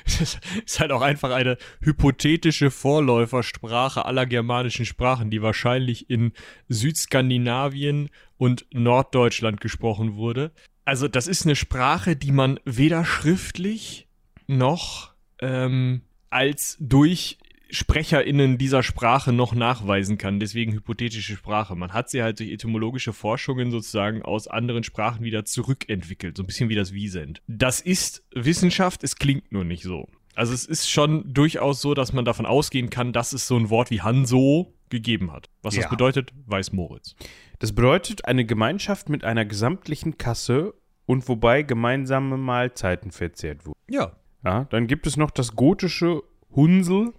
Das 0.05 0.39
ist 0.65 0.79
halt 0.79 0.93
auch 0.93 1.01
einfach 1.01 1.31
eine 1.31 1.57
hypothetische 1.81 2.71
Vorläufersprache 2.71 4.05
aller 4.05 4.25
germanischen 4.25 4.85
Sprachen, 4.85 5.29
die 5.29 5.41
wahrscheinlich 5.41 6.09
in 6.09 6.31
Südskandinavien 6.69 8.09
und 8.37 8.65
Norddeutschland 8.71 9.59
gesprochen 9.59 10.15
wurde. 10.15 10.53
Also 10.85 11.09
das 11.09 11.27
ist 11.27 11.45
eine 11.45 11.57
Sprache, 11.57 12.15
die 12.15 12.31
man 12.31 12.61
weder 12.63 13.03
schriftlich 13.03 14.07
noch 14.47 15.11
ähm, 15.41 16.01
als 16.29 16.77
durch 16.79 17.37
SprecherInnen 17.71 18.57
dieser 18.57 18.83
Sprache 18.83 19.31
noch 19.33 19.53
nachweisen 19.55 20.17
kann. 20.17 20.39
Deswegen 20.39 20.73
hypothetische 20.73 21.35
Sprache. 21.35 21.75
Man 21.75 21.93
hat 21.93 22.09
sie 22.09 22.21
halt 22.21 22.39
durch 22.39 22.51
etymologische 22.51 23.13
Forschungen 23.13 23.71
sozusagen 23.71 24.21
aus 24.21 24.47
anderen 24.47 24.83
Sprachen 24.83 25.23
wieder 25.23 25.45
zurückentwickelt. 25.45 26.37
So 26.37 26.43
ein 26.43 26.47
bisschen 26.47 26.69
wie 26.69 26.75
das 26.75 26.93
Wiesent. 26.93 27.41
Das 27.47 27.81
ist 27.81 28.23
Wissenschaft, 28.33 29.03
es 29.03 29.15
klingt 29.15 29.51
nur 29.51 29.63
nicht 29.63 29.83
so. 29.83 30.07
Also 30.35 30.53
es 30.53 30.65
ist 30.65 30.89
schon 30.89 31.33
durchaus 31.33 31.81
so, 31.81 31.93
dass 31.93 32.13
man 32.13 32.25
davon 32.25 32.45
ausgehen 32.45 32.89
kann, 32.89 33.13
dass 33.13 33.33
es 33.33 33.47
so 33.47 33.57
ein 33.57 33.69
Wort 33.69 33.91
wie 33.91 34.01
Hanso 34.01 34.73
gegeben 34.89 35.31
hat. 35.31 35.49
Was 35.61 35.75
Ja. 35.75 35.81
das 35.81 35.89
bedeutet, 35.89 36.31
weiß 36.45 36.71
Moritz. 36.73 37.15
Das 37.59 37.73
bedeutet 37.73 38.25
eine 38.25 38.45
Gemeinschaft 38.45 39.09
mit 39.09 39.23
einer 39.23 39.45
gesamtlichen 39.45 40.17
Kasse 40.17 40.73
und 41.05 41.27
wobei 41.27 41.63
gemeinsame 41.63 42.37
Mahlzeiten 42.37 43.11
verzehrt 43.11 43.65
wurden. 43.65 43.77
Ja. 43.89 44.15
Ja, 44.43 44.65
dann 44.65 44.87
gibt 44.87 45.05
es 45.05 45.17
noch 45.17 45.29
das 45.31 45.55
gotische 45.55 46.23
Hunsel. 46.55 47.13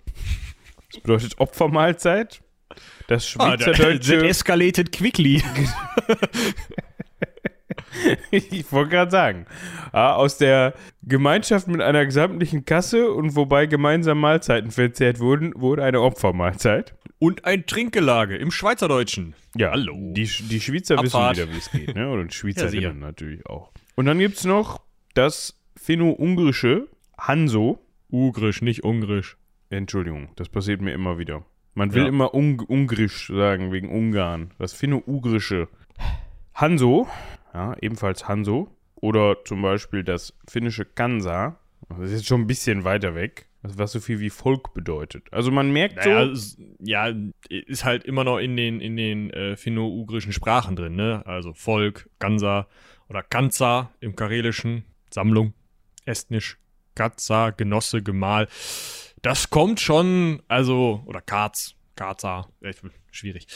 Das 0.93 1.01
bedeutet 1.03 1.39
Opfermahlzeit. 1.39 2.43
Das 3.09 3.35
Ah, 3.39 3.57
that 3.57 3.63
Schweizerdeutsche. 3.77 4.27
escalated 4.29 4.93
quickly. 4.93 5.43
ich 8.31 8.71
wollte 8.73 8.91
gerade 8.91 9.11
sagen. 9.11 9.47
Ja, 9.93 10.15
aus 10.15 10.39
der 10.39 10.75
Gemeinschaft 11.03 11.69
mit 11.69 11.81
einer 11.81 12.05
gesamtlichen 12.07 12.65
Kasse 12.65 13.11
und 13.13 13.37
wobei 13.37 13.67
gemeinsam 13.67 14.21
Mahlzeiten 14.21 14.71
verzehrt 14.71 15.21
wurden, 15.21 15.53
wurde 15.57 15.85
eine 15.85 16.01
Opfermahlzeit. 16.01 16.95
Und 17.19 17.45
ein 17.45 17.67
Trinkgelage 17.67 18.37
im 18.37 18.51
Schweizerdeutschen. 18.51 19.35
Ja, 19.57 19.71
Hallo. 19.71 20.13
Die, 20.15 20.25
die 20.25 20.61
Schweizer 20.61 20.99
Abfahrt. 20.99 21.37
wissen 21.37 21.49
wieder, 21.49 21.55
wie 21.55 21.59
es 21.59 21.71
geht, 21.71 21.95
ne? 21.95 22.11
Und 22.11 22.25
Ja, 22.25 22.31
Schweizerinnen 22.33 22.71
sicher. 22.73 22.95
natürlich 22.95 23.47
auch. 23.47 23.71
Und 23.95 24.07
dann 24.07 24.19
gibt 24.19 24.39
es 24.39 24.45
noch 24.45 24.81
das 25.15 25.61
Finno-Ungrische 25.77 26.89
Hanso. 27.19 27.79
Ugrisch, 28.11 28.61
nicht 28.63 28.83
Ungrisch. 28.83 29.37
Entschuldigung, 29.77 30.29
das 30.37 30.49
passiert 30.49 30.81
mir 30.81 30.93
immer 30.93 31.19
wieder. 31.19 31.45
Man 31.75 31.95
will 31.95 32.03
Ja. 32.03 32.09
immer 32.09 32.35
Ung 32.35 32.61
Ungrisch 32.61 33.29
sagen, 33.29 33.73
wegen 33.73 33.89
Ungarn. 33.91 34.51
Das 34.59 34.73
Finno-Ugrische 34.75 35.69
Hanso, 36.55 37.09
ja, 37.55 37.75
ebenfalls 37.81 38.29
Hanso. 38.29 38.69
Oder 38.97 39.39
zum 39.45 39.63
Beispiel 39.63 40.05
das 40.05 40.35
finnische 40.49 40.85
Kansa. 40.85 41.59
Das 41.89 41.99
ist 42.11 42.13
jetzt 42.13 42.27
schon 42.27 42.43
ein 42.43 42.47
bisschen 42.47 42.85
weiter 42.85 43.15
weg. 43.15 43.47
Was 43.63 43.93
so 43.93 44.01
viel 44.01 44.19
wie 44.21 44.31
Volk 44.31 44.75
bedeutet. 44.75 45.33
Also 45.33 45.51
man 45.53 45.73
merkt 45.73 45.97
Naja, 45.97 46.35
so. 46.35 46.61
ja, 46.81 47.13
ist 47.49 47.85
halt 47.85 48.05
immer 48.05 48.25
noch 48.25 48.39
in 48.39 48.57
den, 48.57 48.81
in 48.81 48.97
den 48.97 49.31
äh, 49.31 49.57
finno-ugrischen 49.57 50.33
Sprachen 50.33 50.75
drin, 50.75 50.97
ne? 50.97 51.23
Also 51.27 51.53
Volk, 51.53 52.11
Gansa 52.19 52.67
oder 53.09 53.23
Kanza 53.23 53.91
im 54.01 54.17
Karelischen, 54.17 54.85
Sammlung, 55.11 55.53
Estnisch, 56.05 56.59
Katza, 56.97 57.51
Genosse, 57.51 58.03
Gemahl. 58.03 58.49
Das 59.23 59.51
kommt 59.51 59.81
schon, 59.81 60.43
also, 60.49 61.03
oder 61.07 61.21
Kaz, 61.21 61.77
Kaza, 61.95 62.49
äh, 62.61 62.73
schwierig. 63.13 63.47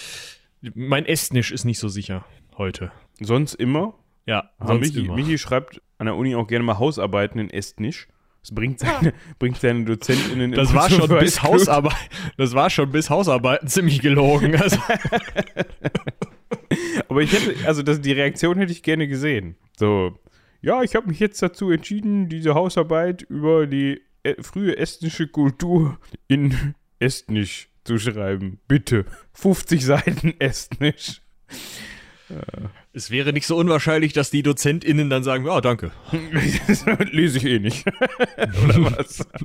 Mein 0.74 1.06
Estnisch 1.06 1.50
ist 1.50 1.64
nicht 1.64 1.80
so 1.80 1.88
sicher 1.88 2.24
heute. 2.56 2.92
Sonst 3.20 3.54
immer. 3.54 3.94
Ja, 4.26 4.50
Aber 4.58 4.74
sonst 4.74 4.94
Michi, 4.94 5.06
immer. 5.06 5.16
Michi 5.16 5.38
schreibt 5.38 5.82
an 5.98 6.06
der 6.06 6.14
Uni 6.14 6.36
auch 6.36 6.46
gerne 6.46 6.64
mal 6.64 6.78
Hausarbeiten 6.78 7.40
in 7.40 7.50
Estnisch. 7.50 8.06
Das 8.42 8.54
bringt 8.54 8.78
seine, 8.78 9.12
bringt 9.40 9.58
seine 9.58 9.84
DozentInnen 9.84 10.52
Das 10.52 10.72
war 10.72 10.88
schon 10.88 11.08
bis. 11.18 11.42
Hausarbeit, 11.42 11.96
das 12.36 12.54
war 12.54 12.70
schon 12.70 12.90
bis 12.90 13.10
Hausarbeiten 13.10 13.66
ziemlich 13.66 14.00
gelogen. 14.00 14.54
Also, 14.54 14.78
Aber 17.08 17.22
ich 17.22 17.32
hätte, 17.32 17.66
also 17.66 17.82
das, 17.82 18.00
die 18.00 18.12
Reaktion 18.12 18.56
hätte 18.58 18.70
ich 18.70 18.84
gerne 18.84 19.08
gesehen. 19.08 19.56
So, 19.76 20.16
ja, 20.60 20.84
ich 20.84 20.94
habe 20.94 21.08
mich 21.08 21.18
jetzt 21.18 21.42
dazu 21.42 21.70
entschieden, 21.70 22.28
diese 22.28 22.54
Hausarbeit 22.54 23.22
über 23.22 23.66
die 23.66 24.00
äh, 24.26 24.42
frühe 24.42 24.76
estnische 24.76 25.28
Kultur 25.28 25.98
in 26.28 26.74
Estnisch 26.98 27.68
zu 27.84 27.98
schreiben. 27.98 28.58
Bitte. 28.68 29.04
50 29.34 29.84
Seiten 29.84 30.34
Estnisch. 30.40 31.22
es 32.92 33.10
wäre 33.10 33.32
nicht 33.32 33.46
so 33.46 33.56
unwahrscheinlich, 33.56 34.12
dass 34.12 34.30
die 34.30 34.42
DozentInnen 34.42 35.08
dann 35.08 35.22
sagen, 35.22 35.46
ja, 35.46 35.60
danke. 35.60 35.92
Lese 37.12 37.38
ich 37.38 37.44
eh 37.44 37.58
nicht. 37.60 37.86
Oder 38.64 38.96
was? 38.96 39.26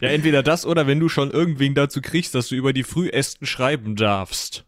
Ja, 0.00 0.08
entweder 0.10 0.44
das 0.44 0.64
oder 0.64 0.86
wenn 0.86 1.00
du 1.00 1.08
schon 1.08 1.32
irgendwen 1.32 1.74
dazu 1.74 2.00
kriegst, 2.00 2.36
dass 2.36 2.48
du 2.48 2.54
über 2.54 2.72
die 2.72 2.84
Frühesten 2.84 3.46
schreiben 3.46 3.96
darfst, 3.96 4.64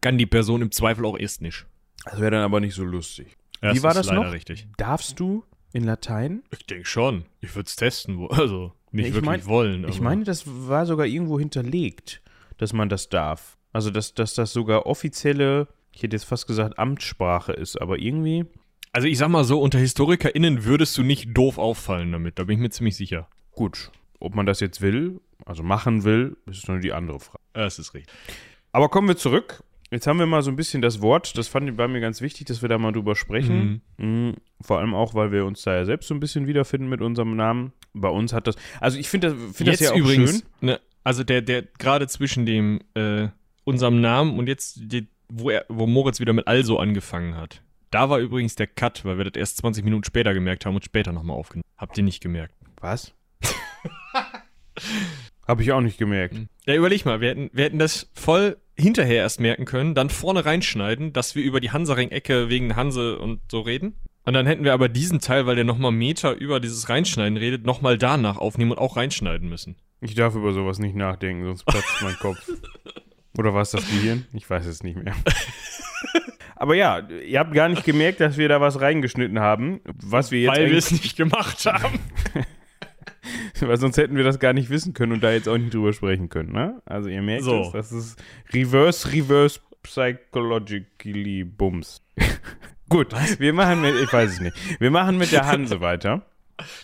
kann 0.00 0.18
die 0.18 0.26
Person 0.26 0.62
im 0.62 0.70
Zweifel 0.70 1.04
auch 1.04 1.18
Estnisch. 1.18 1.66
Das 2.04 2.20
wäre 2.20 2.30
dann 2.30 2.42
aber 2.42 2.60
nicht 2.60 2.74
so 2.74 2.84
lustig. 2.84 3.36
Das 3.60 3.76
Wie 3.76 3.82
war 3.82 3.92
das 3.92 4.10
noch? 4.10 4.30
richtig. 4.32 4.68
Darfst 4.76 5.18
du 5.18 5.44
in 5.76 5.84
Latein? 5.84 6.42
Ich 6.50 6.66
denke 6.66 6.86
schon. 6.86 7.24
Ich 7.40 7.54
würde 7.54 7.66
es 7.68 7.76
testen. 7.76 8.18
wo- 8.18 8.26
Also, 8.28 8.72
nicht 8.92 9.08
ich 9.08 9.14
wirklich 9.14 9.26
mein- 9.26 9.46
wollen. 9.46 9.84
Ich 9.88 9.96
aber- 9.96 10.04
meine, 10.04 10.24
das 10.24 10.44
war 10.46 10.86
sogar 10.86 11.06
irgendwo 11.06 11.38
hinterlegt, 11.38 12.22
dass 12.56 12.72
man 12.72 12.88
das 12.88 13.08
darf. 13.08 13.56
Also, 13.72 13.90
dass, 13.90 14.14
dass 14.14 14.34
das 14.34 14.52
sogar 14.52 14.86
offizielle, 14.86 15.68
ich 15.92 16.02
hätte 16.02 16.16
jetzt 16.16 16.24
fast 16.24 16.46
gesagt, 16.46 16.78
Amtssprache 16.78 17.52
ist, 17.52 17.80
aber 17.80 17.98
irgendwie. 17.98 18.46
Also, 18.92 19.06
ich 19.08 19.18
sag 19.18 19.28
mal 19.28 19.44
so, 19.44 19.60
unter 19.60 19.78
HistorikerInnen 19.78 20.64
würdest 20.64 20.96
du 20.96 21.02
nicht 21.02 21.36
doof 21.36 21.58
auffallen 21.58 22.12
damit. 22.12 22.38
Da 22.38 22.44
bin 22.44 22.54
ich 22.56 22.62
mir 22.62 22.70
ziemlich 22.70 22.96
sicher. 22.96 23.28
Gut, 23.52 23.90
ob 24.18 24.34
man 24.34 24.46
das 24.46 24.60
jetzt 24.60 24.80
will, 24.80 25.20
also 25.44 25.62
machen 25.62 26.04
will, 26.04 26.36
ist 26.46 26.66
nur 26.68 26.78
die 26.78 26.92
andere 26.94 27.20
Frage. 27.20 27.42
Das 27.52 27.78
ist 27.78 27.92
richtig. 27.94 28.14
Aber 28.72 28.88
kommen 28.88 29.08
wir 29.08 29.16
zurück. 29.16 29.62
Jetzt 29.90 30.06
haben 30.06 30.18
wir 30.18 30.26
mal 30.26 30.42
so 30.42 30.50
ein 30.50 30.56
bisschen 30.56 30.82
das 30.82 31.00
Wort, 31.00 31.38
das 31.38 31.46
fand 31.46 31.68
ich 31.68 31.76
bei 31.76 31.86
mir 31.86 32.00
ganz 32.00 32.20
wichtig, 32.20 32.46
dass 32.46 32.60
wir 32.60 32.68
da 32.68 32.76
mal 32.76 32.92
drüber 32.92 33.14
sprechen. 33.14 33.82
Mhm. 33.98 34.34
Vor 34.60 34.78
allem 34.78 34.94
auch, 34.94 35.14
weil 35.14 35.30
wir 35.30 35.46
uns 35.46 35.62
da 35.62 35.76
ja 35.76 35.84
selbst 35.84 36.08
so 36.08 36.14
ein 36.14 36.20
bisschen 36.20 36.48
wiederfinden 36.48 36.88
mit 36.88 37.00
unserem 37.00 37.36
Namen. 37.36 37.72
Bei 37.94 38.08
uns 38.08 38.32
hat 38.32 38.48
das, 38.48 38.56
also 38.80 38.98
ich 38.98 39.08
finde 39.08 39.30
das, 39.30 39.56
find 39.56 39.68
das 39.68 39.80
ja 39.80 39.92
auch 39.92 39.96
übrigens, 39.96 40.32
schön. 40.32 40.42
ne, 40.60 40.80
also 41.04 41.22
der, 41.22 41.40
der 41.40 41.62
gerade 41.62 42.08
zwischen 42.08 42.46
dem, 42.46 42.80
äh, 42.94 43.28
unserem 43.64 44.00
Namen 44.00 44.38
und 44.38 44.48
jetzt, 44.48 44.78
die, 44.80 45.06
wo, 45.28 45.50
er, 45.50 45.64
wo 45.68 45.86
Moritz 45.86 46.18
wieder 46.18 46.32
mit 46.32 46.48
Also 46.48 46.78
angefangen 46.78 47.36
hat. 47.36 47.62
Da 47.90 48.10
war 48.10 48.18
übrigens 48.18 48.56
der 48.56 48.66
Cut, 48.66 49.04
weil 49.04 49.18
wir 49.18 49.24
das 49.24 49.38
erst 49.38 49.58
20 49.58 49.84
Minuten 49.84 50.04
später 50.04 50.34
gemerkt 50.34 50.66
haben 50.66 50.74
und 50.74 50.84
später 50.84 51.12
nochmal 51.12 51.36
aufgenommen. 51.36 51.64
Habt 51.78 51.96
ihr 51.96 52.04
nicht 52.04 52.20
gemerkt? 52.20 52.54
Was? 52.80 53.14
Habe 55.46 55.62
ich 55.62 55.72
auch 55.72 55.80
nicht 55.80 55.96
gemerkt. 55.96 56.34
Ja, 56.66 56.74
überleg 56.74 57.04
mal, 57.04 57.20
wir 57.20 57.30
hätten, 57.30 57.50
wir 57.52 57.64
hätten 57.64 57.78
das 57.78 58.10
voll 58.14 58.56
hinterher 58.76 59.22
erst 59.22 59.40
merken 59.40 59.64
können, 59.64 59.94
dann 59.94 60.10
vorne 60.10 60.44
reinschneiden, 60.44 61.12
dass 61.12 61.34
wir 61.34 61.42
über 61.42 61.60
die 61.60 61.70
Hansaring-Ecke 61.70 62.48
wegen 62.48 62.76
Hanse 62.76 63.18
und 63.18 63.40
so 63.50 63.60
reden. 63.60 63.94
Und 64.24 64.34
dann 64.34 64.46
hätten 64.46 64.64
wir 64.64 64.72
aber 64.72 64.88
diesen 64.88 65.20
Teil, 65.20 65.46
weil 65.46 65.54
der 65.54 65.64
nochmal 65.64 65.92
Meter 65.92 66.34
über 66.34 66.60
dieses 66.60 66.88
Reinschneiden 66.88 67.38
redet, 67.38 67.64
nochmal 67.64 67.96
danach 67.96 68.38
aufnehmen 68.38 68.72
und 68.72 68.78
auch 68.78 68.96
reinschneiden 68.96 69.48
müssen. 69.48 69.76
Ich 70.00 70.14
darf 70.14 70.34
über 70.34 70.52
sowas 70.52 70.78
nicht 70.78 70.96
nachdenken, 70.96 71.44
sonst 71.44 71.64
platzt 71.64 72.02
mein 72.02 72.16
Kopf. 72.16 72.38
Oder 73.38 73.54
war 73.54 73.62
es 73.62 73.70
das 73.70 73.86
Gehirn? 73.88 74.26
Ich 74.32 74.48
weiß 74.48 74.66
es 74.66 74.82
nicht 74.82 74.96
mehr. 74.96 75.14
Aber 76.56 76.74
ja, 76.74 77.00
ihr 77.00 77.38
habt 77.38 77.52
gar 77.52 77.68
nicht 77.68 77.84
gemerkt, 77.84 78.20
dass 78.20 78.38
wir 78.38 78.48
da 78.48 78.60
was 78.60 78.80
reingeschnitten 78.80 79.38
haben, 79.38 79.80
was 79.84 80.30
wir 80.30 80.40
jetzt 80.40 80.56
weil 80.56 80.70
wir 80.70 80.78
es 80.78 80.90
nicht 80.90 81.16
gemacht 81.16 81.66
haben. 81.66 81.98
Weil 83.60 83.76
sonst 83.78 83.96
hätten 83.96 84.16
wir 84.16 84.24
das 84.24 84.38
gar 84.38 84.52
nicht 84.52 84.70
wissen 84.70 84.92
können 84.94 85.12
und 85.12 85.22
da 85.22 85.32
jetzt 85.32 85.48
auch 85.48 85.56
nicht 85.58 85.72
drüber 85.74 85.92
sprechen 85.92 86.28
können, 86.28 86.52
ne? 86.52 86.80
Also 86.84 87.08
ihr 87.08 87.22
merkt 87.22 87.44
So. 87.44 87.62
es, 87.62 87.72
das 87.72 87.92
ist 87.92 88.22
Reverse, 88.52 89.12
Reverse 89.12 89.60
Psychologically 89.82 91.44
Bums. 91.44 92.02
Gut, 92.88 93.08
wir 93.40 93.52
machen 93.52 93.80
mit, 93.80 93.94
ich 93.96 94.12
weiß 94.12 94.32
es 94.32 94.40
nicht. 94.40 94.56
Wir 94.80 94.90
machen 94.90 95.18
mit 95.18 95.32
der 95.32 95.46
Hanse 95.46 95.80
weiter. 95.80 96.26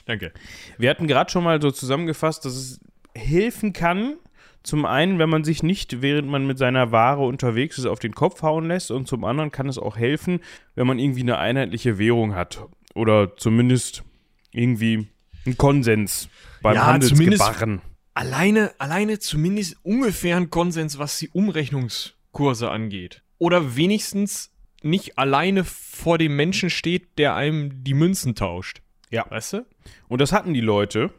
Danke. 0.07 0.33
Wir 0.79 0.91
hatten 0.91 1.07
gerade 1.07 1.31
schon 1.31 1.45
mal 1.45 1.61
so 1.63 1.71
zusammengefasst, 1.71 2.45
dass 2.45 2.55
es 2.55 2.81
helfen 3.15 3.73
kann, 3.73 4.17
zum 4.63 4.85
einen, 4.85 5.19
wenn 5.19 5.29
man 5.29 5.43
sich 5.45 5.63
nicht, 5.63 6.03
während 6.03 6.29
man 6.29 6.47
mit 6.47 6.59
seiner 6.59 6.93
Ware 6.93 7.23
unterwegs 7.25 7.79
ist, 7.79 7.87
auf 7.87 7.99
den 7.99 8.15
Kopf 8.15 8.43
hauen 8.43 8.67
lässt 8.69 8.91
und 8.91 9.09
zum 9.09 9.25
anderen 9.25 9.51
kann 9.51 9.69
es 9.69 9.79
auch 9.79 9.97
helfen, 9.97 10.41
wenn 10.77 10.87
man 10.87 10.99
irgendwie 10.99 11.23
eine 11.23 11.39
einheitliche 11.39 11.99
Währung 11.99 12.35
hat 12.35 12.65
oder 12.95 13.37
zumindest 13.37 14.05
irgendwie 14.53 15.09
einen 15.47 15.57
Konsens 15.59 16.29
beim 16.63 16.75
Ja, 16.75 16.87
Handelsgebarren. 16.87 17.83
Alleine, 18.15 18.73
alleine 18.79 19.19
zumindest 19.19 19.77
ungefähr 19.83 20.37
ein 20.37 20.51
Konsens, 20.51 20.99
was 20.99 21.19
die 21.19 21.31
Umrechnungskurse 21.31 22.71
angeht. 22.71 23.23
Oder 23.39 23.77
wenigstens 23.77 24.51
nicht 24.83 25.19
alleine 25.19 25.65
vor 25.65 26.19
dem 26.19 26.37
Menschen 26.37 26.71
steht, 26.71 27.19
der 27.19 27.35
einem 27.35 27.85
die 27.85 27.95
Münzen 27.95 28.35
tauscht. 28.35 28.83
Ja. 29.11 29.27
Weißt 29.29 29.55
du? 29.55 29.67
Und 30.09 30.21
das 30.21 30.33
hatten 30.33 30.55
die 30.55 30.61
Leute, 30.61 31.11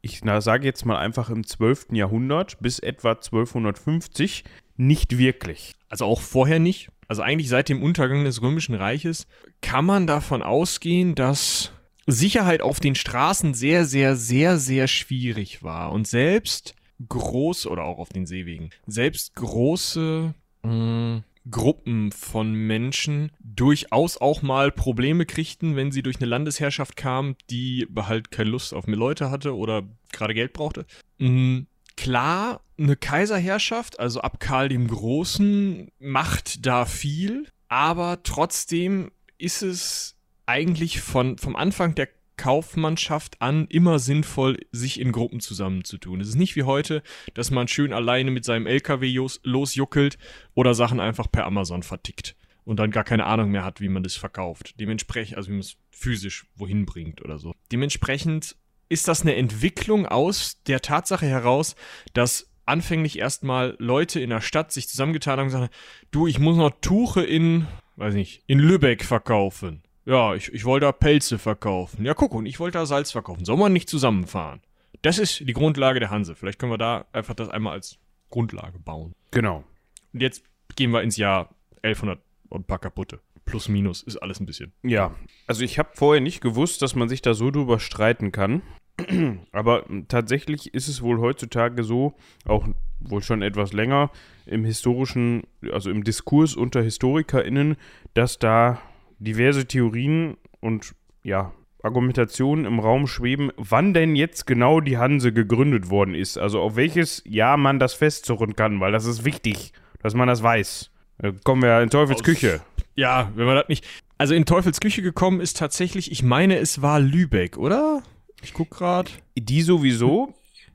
ich 0.00 0.20
sage 0.20 0.66
jetzt 0.66 0.84
mal 0.84 0.98
einfach 0.98 1.30
im 1.30 1.46
12. 1.46 1.88
Jahrhundert 1.92 2.58
bis 2.60 2.78
etwa 2.78 3.12
1250, 3.12 4.44
nicht 4.76 5.18
wirklich. 5.18 5.74
Also 5.88 6.04
auch 6.06 6.20
vorher 6.20 6.58
nicht. 6.58 6.90
Also 7.06 7.22
eigentlich 7.22 7.48
seit 7.48 7.68
dem 7.68 7.82
Untergang 7.82 8.24
des 8.24 8.42
Römischen 8.42 8.74
Reiches 8.74 9.26
kann 9.60 9.84
man 9.84 10.06
davon 10.06 10.42
ausgehen, 10.42 11.14
dass 11.14 11.72
Sicherheit 12.06 12.62
auf 12.62 12.80
den 12.80 12.94
Straßen 12.94 13.54
sehr, 13.54 13.84
sehr, 13.84 14.16
sehr, 14.16 14.58
sehr 14.58 14.88
schwierig 14.88 15.62
war. 15.62 15.92
Und 15.92 16.06
selbst 16.06 16.74
groß, 17.08 17.66
oder 17.66 17.84
auch 17.84 17.98
auf 17.98 18.10
den 18.10 18.26
Seewegen, 18.26 18.70
selbst 18.86 19.34
große 19.34 20.34
mh, 20.62 21.22
Gruppen 21.50 22.12
von 22.12 22.52
Menschen 22.54 23.30
durchaus 23.40 24.16
auch 24.16 24.40
mal 24.42 24.72
Probleme 24.72 25.26
kriegten, 25.26 25.76
wenn 25.76 25.92
sie 25.92 26.02
durch 26.02 26.16
eine 26.16 26.26
Landesherrschaft 26.26 26.96
kamen, 26.96 27.36
die 27.50 27.86
halt 27.96 28.30
keine 28.30 28.50
Lust 28.50 28.72
auf 28.72 28.86
mehr 28.86 28.96
Leute 28.96 29.30
hatte 29.30 29.54
oder 29.56 29.82
gerade 30.12 30.34
Geld 30.34 30.52
brauchte. 30.52 30.86
Mm, 31.18 31.62
Klar, 31.96 32.60
eine 32.78 32.96
Kaiserherrschaft, 32.96 34.00
also 34.00 34.20
ab 34.20 34.40
Karl 34.40 34.68
dem 34.68 34.88
Großen, 34.88 35.88
macht 35.98 36.66
da 36.66 36.86
viel, 36.86 37.46
aber 37.68 38.22
trotzdem 38.22 39.12
ist 39.38 39.62
es 39.62 40.13
eigentlich 40.46 41.00
von, 41.00 41.38
vom 41.38 41.56
Anfang 41.56 41.94
der 41.94 42.08
Kaufmannschaft 42.36 43.40
an 43.40 43.66
immer 43.68 43.98
sinnvoll, 43.98 44.58
sich 44.72 45.00
in 45.00 45.12
Gruppen 45.12 45.40
zusammenzutun. 45.40 46.20
Es 46.20 46.28
ist 46.28 46.34
nicht 46.34 46.56
wie 46.56 46.64
heute, 46.64 47.02
dass 47.34 47.50
man 47.50 47.68
schön 47.68 47.92
alleine 47.92 48.30
mit 48.30 48.44
seinem 48.44 48.66
LKW 48.66 49.28
losjuckelt 49.44 50.18
oder 50.54 50.74
Sachen 50.74 51.00
einfach 51.00 51.30
per 51.30 51.46
Amazon 51.46 51.82
vertickt 51.82 52.36
und 52.64 52.78
dann 52.78 52.90
gar 52.90 53.04
keine 53.04 53.26
Ahnung 53.26 53.50
mehr 53.50 53.64
hat, 53.64 53.80
wie 53.80 53.88
man 53.88 54.02
das 54.02 54.16
verkauft. 54.16 54.80
Dementsprechend, 54.80 55.36
also 55.36 55.48
wie 55.48 55.54
man 55.54 55.60
es 55.60 55.76
physisch 55.90 56.46
wohin 56.56 56.86
bringt 56.86 57.22
oder 57.22 57.38
so. 57.38 57.54
Dementsprechend 57.70 58.56
ist 58.88 59.08
das 59.08 59.22
eine 59.22 59.36
Entwicklung 59.36 60.06
aus 60.06 60.62
der 60.64 60.80
Tatsache 60.80 61.26
heraus, 61.26 61.76
dass 62.14 62.50
anfänglich 62.66 63.18
erstmal 63.18 63.76
Leute 63.78 64.20
in 64.20 64.30
der 64.30 64.40
Stadt 64.40 64.72
sich 64.72 64.88
zusammengetan 64.88 65.38
haben 65.38 65.46
und 65.46 65.52
gesagt, 65.52 65.74
du, 66.10 66.26
ich 66.26 66.38
muss 66.38 66.56
noch 66.56 66.72
Tuche 66.80 67.22
in, 67.22 67.66
weiß 67.96 68.14
nicht, 68.14 68.42
in 68.46 68.58
Lübeck 68.58 69.04
verkaufen. 69.04 69.83
Ja, 70.06 70.34
ich, 70.34 70.52
ich 70.52 70.64
wollte 70.64 70.86
da 70.86 70.92
Pelze 70.92 71.38
verkaufen. 71.38 72.04
Ja, 72.04 72.14
guck, 72.14 72.34
und 72.34 72.46
ich 72.46 72.60
wollte 72.60 72.78
da 72.78 72.86
Salz 72.86 73.10
verkaufen. 73.10 73.44
Soll 73.44 73.56
man 73.56 73.72
nicht 73.72 73.88
zusammenfahren? 73.88 74.60
Das 75.02 75.18
ist 75.18 75.40
die 75.40 75.52
Grundlage 75.52 76.00
der 76.00 76.10
Hanse. 76.10 76.34
Vielleicht 76.34 76.58
können 76.58 76.72
wir 76.72 76.78
da 76.78 77.06
einfach 77.12 77.34
das 77.34 77.48
einmal 77.48 77.74
als 77.74 77.98
Grundlage 78.30 78.78
bauen. 78.78 79.14
Genau. 79.30 79.64
Und 80.12 80.20
jetzt 80.20 80.44
gehen 80.76 80.90
wir 80.90 81.02
ins 81.02 81.16
Jahr 81.16 81.50
1100 81.82 82.20
und 82.48 82.62
ein 82.62 82.64
paar 82.64 82.78
kaputte. 82.78 83.20
Plus, 83.44 83.68
minus, 83.68 84.02
ist 84.02 84.16
alles 84.16 84.40
ein 84.40 84.46
bisschen. 84.46 84.72
Ja, 84.82 85.14
also 85.46 85.62
ich 85.62 85.78
habe 85.78 85.90
vorher 85.92 86.22
nicht 86.22 86.40
gewusst, 86.40 86.80
dass 86.80 86.94
man 86.94 87.08
sich 87.08 87.20
da 87.20 87.34
so 87.34 87.50
drüber 87.50 87.78
streiten 87.78 88.32
kann. 88.32 88.62
Aber 89.52 89.84
tatsächlich 90.08 90.72
ist 90.72 90.88
es 90.88 91.02
wohl 91.02 91.18
heutzutage 91.18 91.84
so, 91.84 92.14
auch 92.46 92.66
wohl 93.00 93.22
schon 93.22 93.42
etwas 93.42 93.72
länger 93.72 94.10
im 94.46 94.64
historischen, 94.64 95.42
also 95.72 95.90
im 95.90 96.04
Diskurs 96.04 96.54
unter 96.54 96.82
HistorikerInnen, 96.82 97.76
dass 98.14 98.38
da 98.38 98.80
diverse 99.18 99.66
Theorien 99.66 100.36
und 100.60 100.94
ja, 101.22 101.52
Argumentationen 101.82 102.64
im 102.64 102.78
Raum 102.80 103.06
schweben, 103.06 103.52
wann 103.56 103.92
denn 103.94 104.16
jetzt 104.16 104.46
genau 104.46 104.80
die 104.80 104.96
Hanse 104.98 105.32
gegründet 105.32 105.90
worden 105.90 106.14
ist. 106.14 106.38
Also 106.38 106.60
auf 106.60 106.76
welches 106.76 107.22
Jahr 107.26 107.56
man 107.58 107.78
das 107.78 107.92
festzurren 107.94 108.56
kann, 108.56 108.80
weil 108.80 108.92
das 108.92 109.04
ist 109.04 109.24
wichtig, 109.24 109.72
dass 110.02 110.14
man 110.14 110.26
das 110.28 110.42
weiß. 110.42 110.90
Da 111.18 111.32
kommen 111.44 111.62
wir 111.62 111.68
ja 111.68 111.82
in 111.82 111.90
Teufels 111.90 112.20
Aus- 112.20 112.24
Küche. 112.24 112.60
Ja, 112.96 113.30
wenn 113.34 113.46
man 113.46 113.56
das 113.56 113.68
nicht. 113.68 113.84
Also 114.18 114.34
in 114.34 114.44
Teufels 114.46 114.80
Küche 114.80 115.02
gekommen 115.02 115.40
ist 115.40 115.58
tatsächlich, 115.58 116.10
ich 116.12 116.22
meine, 116.22 116.56
es 116.58 116.80
war 116.80 117.00
Lübeck, 117.00 117.56
oder? 117.58 118.02
Ich 118.42 118.52
guck 118.54 118.70
grad. 118.70 119.10
Die 119.36 119.62
sowieso. 119.62 120.32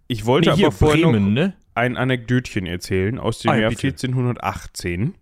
Ich 0.07 0.25
wollte 0.25 0.49
Nee, 0.51 0.55
hier 0.57 0.67
aber 0.67 0.75
vorher 0.75 1.05
noch 1.05 1.11
Bremen, 1.13 1.33
ne? 1.33 1.53
ein 1.75 1.95
Anekdötchen 1.97 2.65
erzählen 2.65 3.17
aus 3.19 3.39
dem 3.39 3.51
Ah, 3.51 3.55
ja, 3.55 3.61
Jahr 3.61 3.69
bitte. 3.71 3.87
1418. 3.87 5.15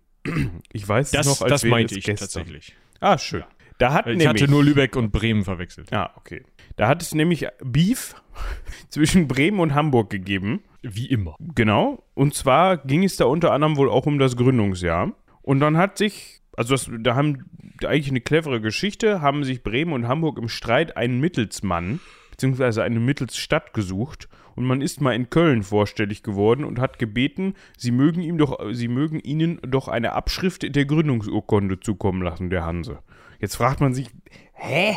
Ich 0.72 0.86
weiß 0.88 1.06
es 1.06 1.12
Das, 1.12 1.26
noch, 1.26 1.40
als 1.42 1.50
das 1.50 1.62
wäre 1.64 1.70
meinte 1.70 1.96
ich 1.96 2.04
gestern. 2.04 2.26
tatsächlich. 2.28 2.74
Ah, 3.00 3.18
schön. 3.18 3.44
Da 3.78 3.92
hat 3.92 4.06
Ich 4.06 4.16
nämlich, 4.16 4.28
hatte 4.28 4.50
nur 4.50 4.64
Lübeck 4.64 4.96
und 4.96 5.12
Bremen 5.12 5.44
verwechselt. 5.44 5.92
Ah, 5.92 6.10
okay. 6.16 6.44
Da 6.76 6.88
hat 6.88 7.00
es 7.02 7.14
nämlich 7.14 7.46
Beef 7.62 8.14
zwischen 8.88 9.28
Bremen 9.28 9.60
und 9.60 9.74
Hamburg 9.74 10.10
gegeben. 10.10 10.62
Wie 10.82 11.06
immer. 11.06 11.36
Genau. 11.54 12.04
Und 12.14 12.34
zwar 12.34 12.76
ging 12.76 13.04
es 13.04 13.16
da 13.16 13.24
unter 13.24 13.52
anderem 13.52 13.76
wohl 13.76 13.90
auch 13.90 14.06
um 14.06 14.18
das 14.18 14.36
Gründungsjahr. 14.36 15.12
Und 15.42 15.60
dann 15.60 15.76
hat 15.76 15.98
sich, 15.98 16.40
also 16.56 16.74
das, 16.74 16.90
da 17.00 17.14
haben 17.14 17.48
eigentlich 17.84 18.10
eine 18.10 18.20
clevere 18.20 18.60
Geschichte, 18.60 19.20
haben 19.20 19.44
sich 19.44 19.62
Bremen 19.62 19.92
und 19.92 20.08
Hamburg 20.08 20.38
im 20.38 20.48
Streit 20.48 20.96
einen 20.96 21.20
Mittelsmann, 21.20 22.00
beziehungsweise 22.30 22.82
eine 22.82 23.00
Mittelsstadt 23.00 23.74
gesucht. 23.74 24.28
Und 24.58 24.64
man 24.64 24.80
ist 24.80 25.00
mal 25.00 25.14
in 25.14 25.30
Köln 25.30 25.62
vorstellig 25.62 26.24
geworden 26.24 26.64
und 26.64 26.80
hat 26.80 26.98
gebeten, 26.98 27.54
sie 27.76 27.92
mögen 27.92 28.20
ihm 28.20 28.38
doch, 28.38 28.58
sie 28.72 28.88
mögen 28.88 29.20
ihnen 29.20 29.60
doch 29.62 29.86
eine 29.86 30.14
Abschrift 30.14 30.74
der 30.74 30.84
Gründungsurkunde 30.84 31.78
zukommen 31.78 32.22
lassen, 32.22 32.50
der 32.50 32.66
Hanse. 32.66 32.98
Jetzt 33.38 33.54
fragt 33.54 33.80
man 33.80 33.94
sich, 33.94 34.08
hä? 34.54 34.96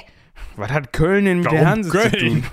Was 0.56 0.72
hat 0.72 0.94
Köln 0.94 1.26
denn 1.26 1.42
mit 1.42 1.52
der 1.52 1.60
Warum 1.60 1.68
Hanse 1.68 1.92
zu 1.92 1.98
Köln? 2.00 2.12
tun? 2.12 2.44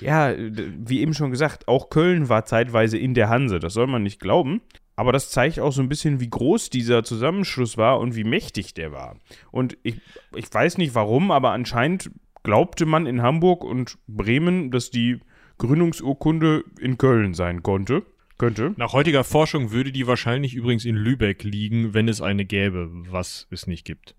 Ja, 0.00 0.32
wie 0.38 1.02
eben 1.02 1.12
schon 1.12 1.30
gesagt, 1.30 1.68
auch 1.68 1.90
Köln 1.90 2.30
war 2.30 2.46
zeitweise 2.46 2.96
in 2.96 3.12
der 3.12 3.28
Hanse. 3.28 3.58
Das 3.58 3.74
soll 3.74 3.86
man 3.86 4.02
nicht 4.02 4.18
glauben. 4.18 4.62
Aber 4.96 5.12
das 5.12 5.30
zeigt 5.30 5.60
auch 5.60 5.72
so 5.72 5.82
ein 5.82 5.90
bisschen, 5.90 6.18
wie 6.18 6.30
groß 6.30 6.70
dieser 6.70 7.04
Zusammenschluss 7.04 7.76
war 7.76 8.00
und 8.00 8.16
wie 8.16 8.24
mächtig 8.24 8.72
der 8.72 8.90
war. 8.90 9.16
Und 9.50 9.76
ich, 9.82 10.00
ich 10.34 10.46
weiß 10.50 10.78
nicht 10.78 10.94
warum, 10.94 11.30
aber 11.30 11.50
anscheinend 11.50 12.10
glaubte 12.42 12.86
man 12.86 13.04
in 13.04 13.20
Hamburg 13.20 13.64
und 13.64 13.98
Bremen, 14.06 14.70
dass 14.70 14.90
die 14.90 15.20
Gründungsurkunde 15.58 16.64
in 16.80 16.98
Köln 16.98 17.34
sein 17.34 17.62
konnte. 17.62 18.02
Könnte. 18.36 18.74
Nach 18.76 18.92
heutiger 18.92 19.22
Forschung 19.22 19.70
würde 19.70 19.92
die 19.92 20.08
wahrscheinlich 20.08 20.54
übrigens 20.54 20.84
in 20.84 20.96
Lübeck 20.96 21.44
liegen, 21.44 21.94
wenn 21.94 22.08
es 22.08 22.20
eine 22.20 22.44
gäbe, 22.44 22.90
was 23.08 23.46
es 23.50 23.68
nicht 23.68 23.84
gibt. 23.84 24.16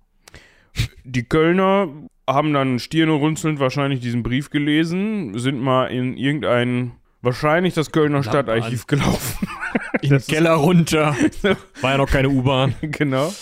Die 1.04 1.24
Kölner 1.24 1.90
haben 2.28 2.54
dann 2.54 2.80
stirnerunzelnd 2.80 3.60
wahrscheinlich 3.60 4.00
diesen 4.00 4.24
Brief 4.24 4.50
gelesen, 4.50 5.38
sind 5.38 5.60
mal 5.60 5.88
in 5.88 6.16
irgendein, 6.18 6.94
wahrscheinlich 7.22 7.74
das 7.74 7.92
Kölner 7.92 8.24
Stadtarchiv 8.24 8.88
gelaufen. 8.88 9.48
In 10.02 10.10
den 10.12 10.22
Keller 10.22 10.54
runter. 10.54 11.16
War 11.82 11.92
ja 11.92 11.98
noch 11.98 12.10
keine 12.10 12.30
U-Bahn. 12.30 12.76
genau. 12.82 13.34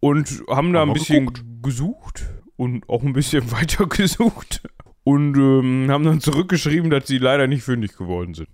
Und 0.00 0.42
haben 0.48 0.72
da 0.72 0.80
Haben 0.80 0.90
ein 0.90 0.94
wir 0.94 1.00
bisschen 1.00 1.30
gesucht 1.62 2.26
und 2.56 2.88
auch 2.88 3.02
ein 3.02 3.12
bisschen 3.12 3.50
weiter 3.52 3.86
gesucht. 3.86 4.62
Und 5.04 5.36
ähm, 5.36 5.86
haben 5.90 6.04
dann 6.04 6.20
zurückgeschrieben, 6.20 6.88
dass 6.90 7.06
sie 7.06 7.18
leider 7.18 7.46
nicht 7.46 7.62
fündig 7.62 7.96
geworden 7.96 8.32
sind. 8.34 8.48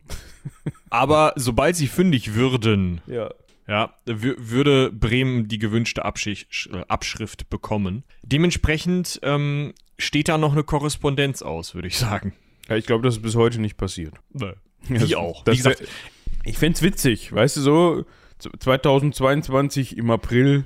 Aber 0.91 1.33
sobald 1.37 1.77
sie 1.77 1.87
fündig 1.87 2.35
würden, 2.35 3.01
Ja. 3.07 3.31
ja, 3.69 3.95
wür- 4.07 4.35
würde 4.37 4.91
Bremen 4.91 5.47
die 5.47 5.59
gewünschte 5.59 6.05
Abschicht, 6.05 6.69
äh, 6.73 6.83
Abschrift 6.89 7.49
bekommen. 7.51 8.03
Dementsprechend 8.23 9.21
ähm, 9.23 9.75
steht 9.99 10.29
da 10.29 10.39
noch 10.39 10.53
eine 10.53 10.65
Korrespondenz 10.65 11.43
aus, 11.43 11.75
würde 11.77 11.87
ich 11.89 11.97
sagen. 11.99 12.33
Ja, 12.69 12.77
ich 12.77 12.87
glaube, 12.87 13.05
das 13.05 13.17
ist 13.17 13.23
bis 13.23 13.37
heute 13.37 13.61
nicht 13.61 13.77
passiert. 13.77 14.15
Wie 14.33 14.99
Das- 14.99 15.15
auch. 15.15 15.45
Das 15.45 15.53
Wie 15.55 15.57
gesagt, 15.59 15.85
ich 16.45 16.59
fände 16.59 16.77
es 16.77 16.83
witzig, 16.83 17.33
weißt 17.33 17.59
du, 17.59 17.61
so 17.61 18.05
z- 18.39 18.53
2022 18.61 19.97
im 19.97 20.11
April 20.11 20.65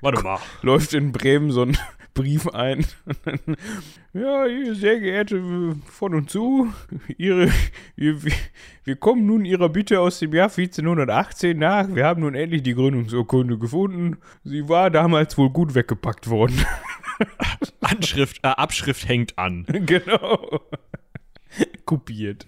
warte 0.00 0.22
mal. 0.22 0.38
läuft 0.62 0.94
in 0.94 1.12
Bremen 1.12 1.50
so 1.50 1.62
ein 1.62 1.76
Brief 2.14 2.48
ein. 2.48 2.84
ja, 4.12 4.44
sehr 4.74 5.00
geehrte 5.00 5.36
äh, 5.36 5.74
von 5.86 6.14
und 6.14 6.30
zu, 6.30 6.72
ihre, 7.16 7.50
wir, 7.96 8.96
kommen 8.96 9.26
nun 9.26 9.44
Ihrer 9.44 9.68
Bitte 9.68 10.00
aus 10.00 10.18
dem 10.18 10.32
Jahr 10.34 10.48
1418 10.48 11.58
nach. 11.58 11.94
Wir 11.94 12.06
haben 12.06 12.22
nun 12.22 12.34
endlich 12.34 12.62
die 12.62 12.74
Gründungsurkunde 12.74 13.58
gefunden. 13.58 14.18
Sie 14.44 14.68
war 14.68 14.90
damals 14.90 15.38
wohl 15.38 15.50
gut 15.50 15.74
weggepackt 15.74 16.28
worden. 16.28 16.64
Anschrift, 17.80 18.38
äh, 18.42 18.48
Abschrift 18.48 19.08
hängt 19.08 19.38
an. 19.38 19.66
genau. 19.86 20.60
Kopiert. 21.84 22.46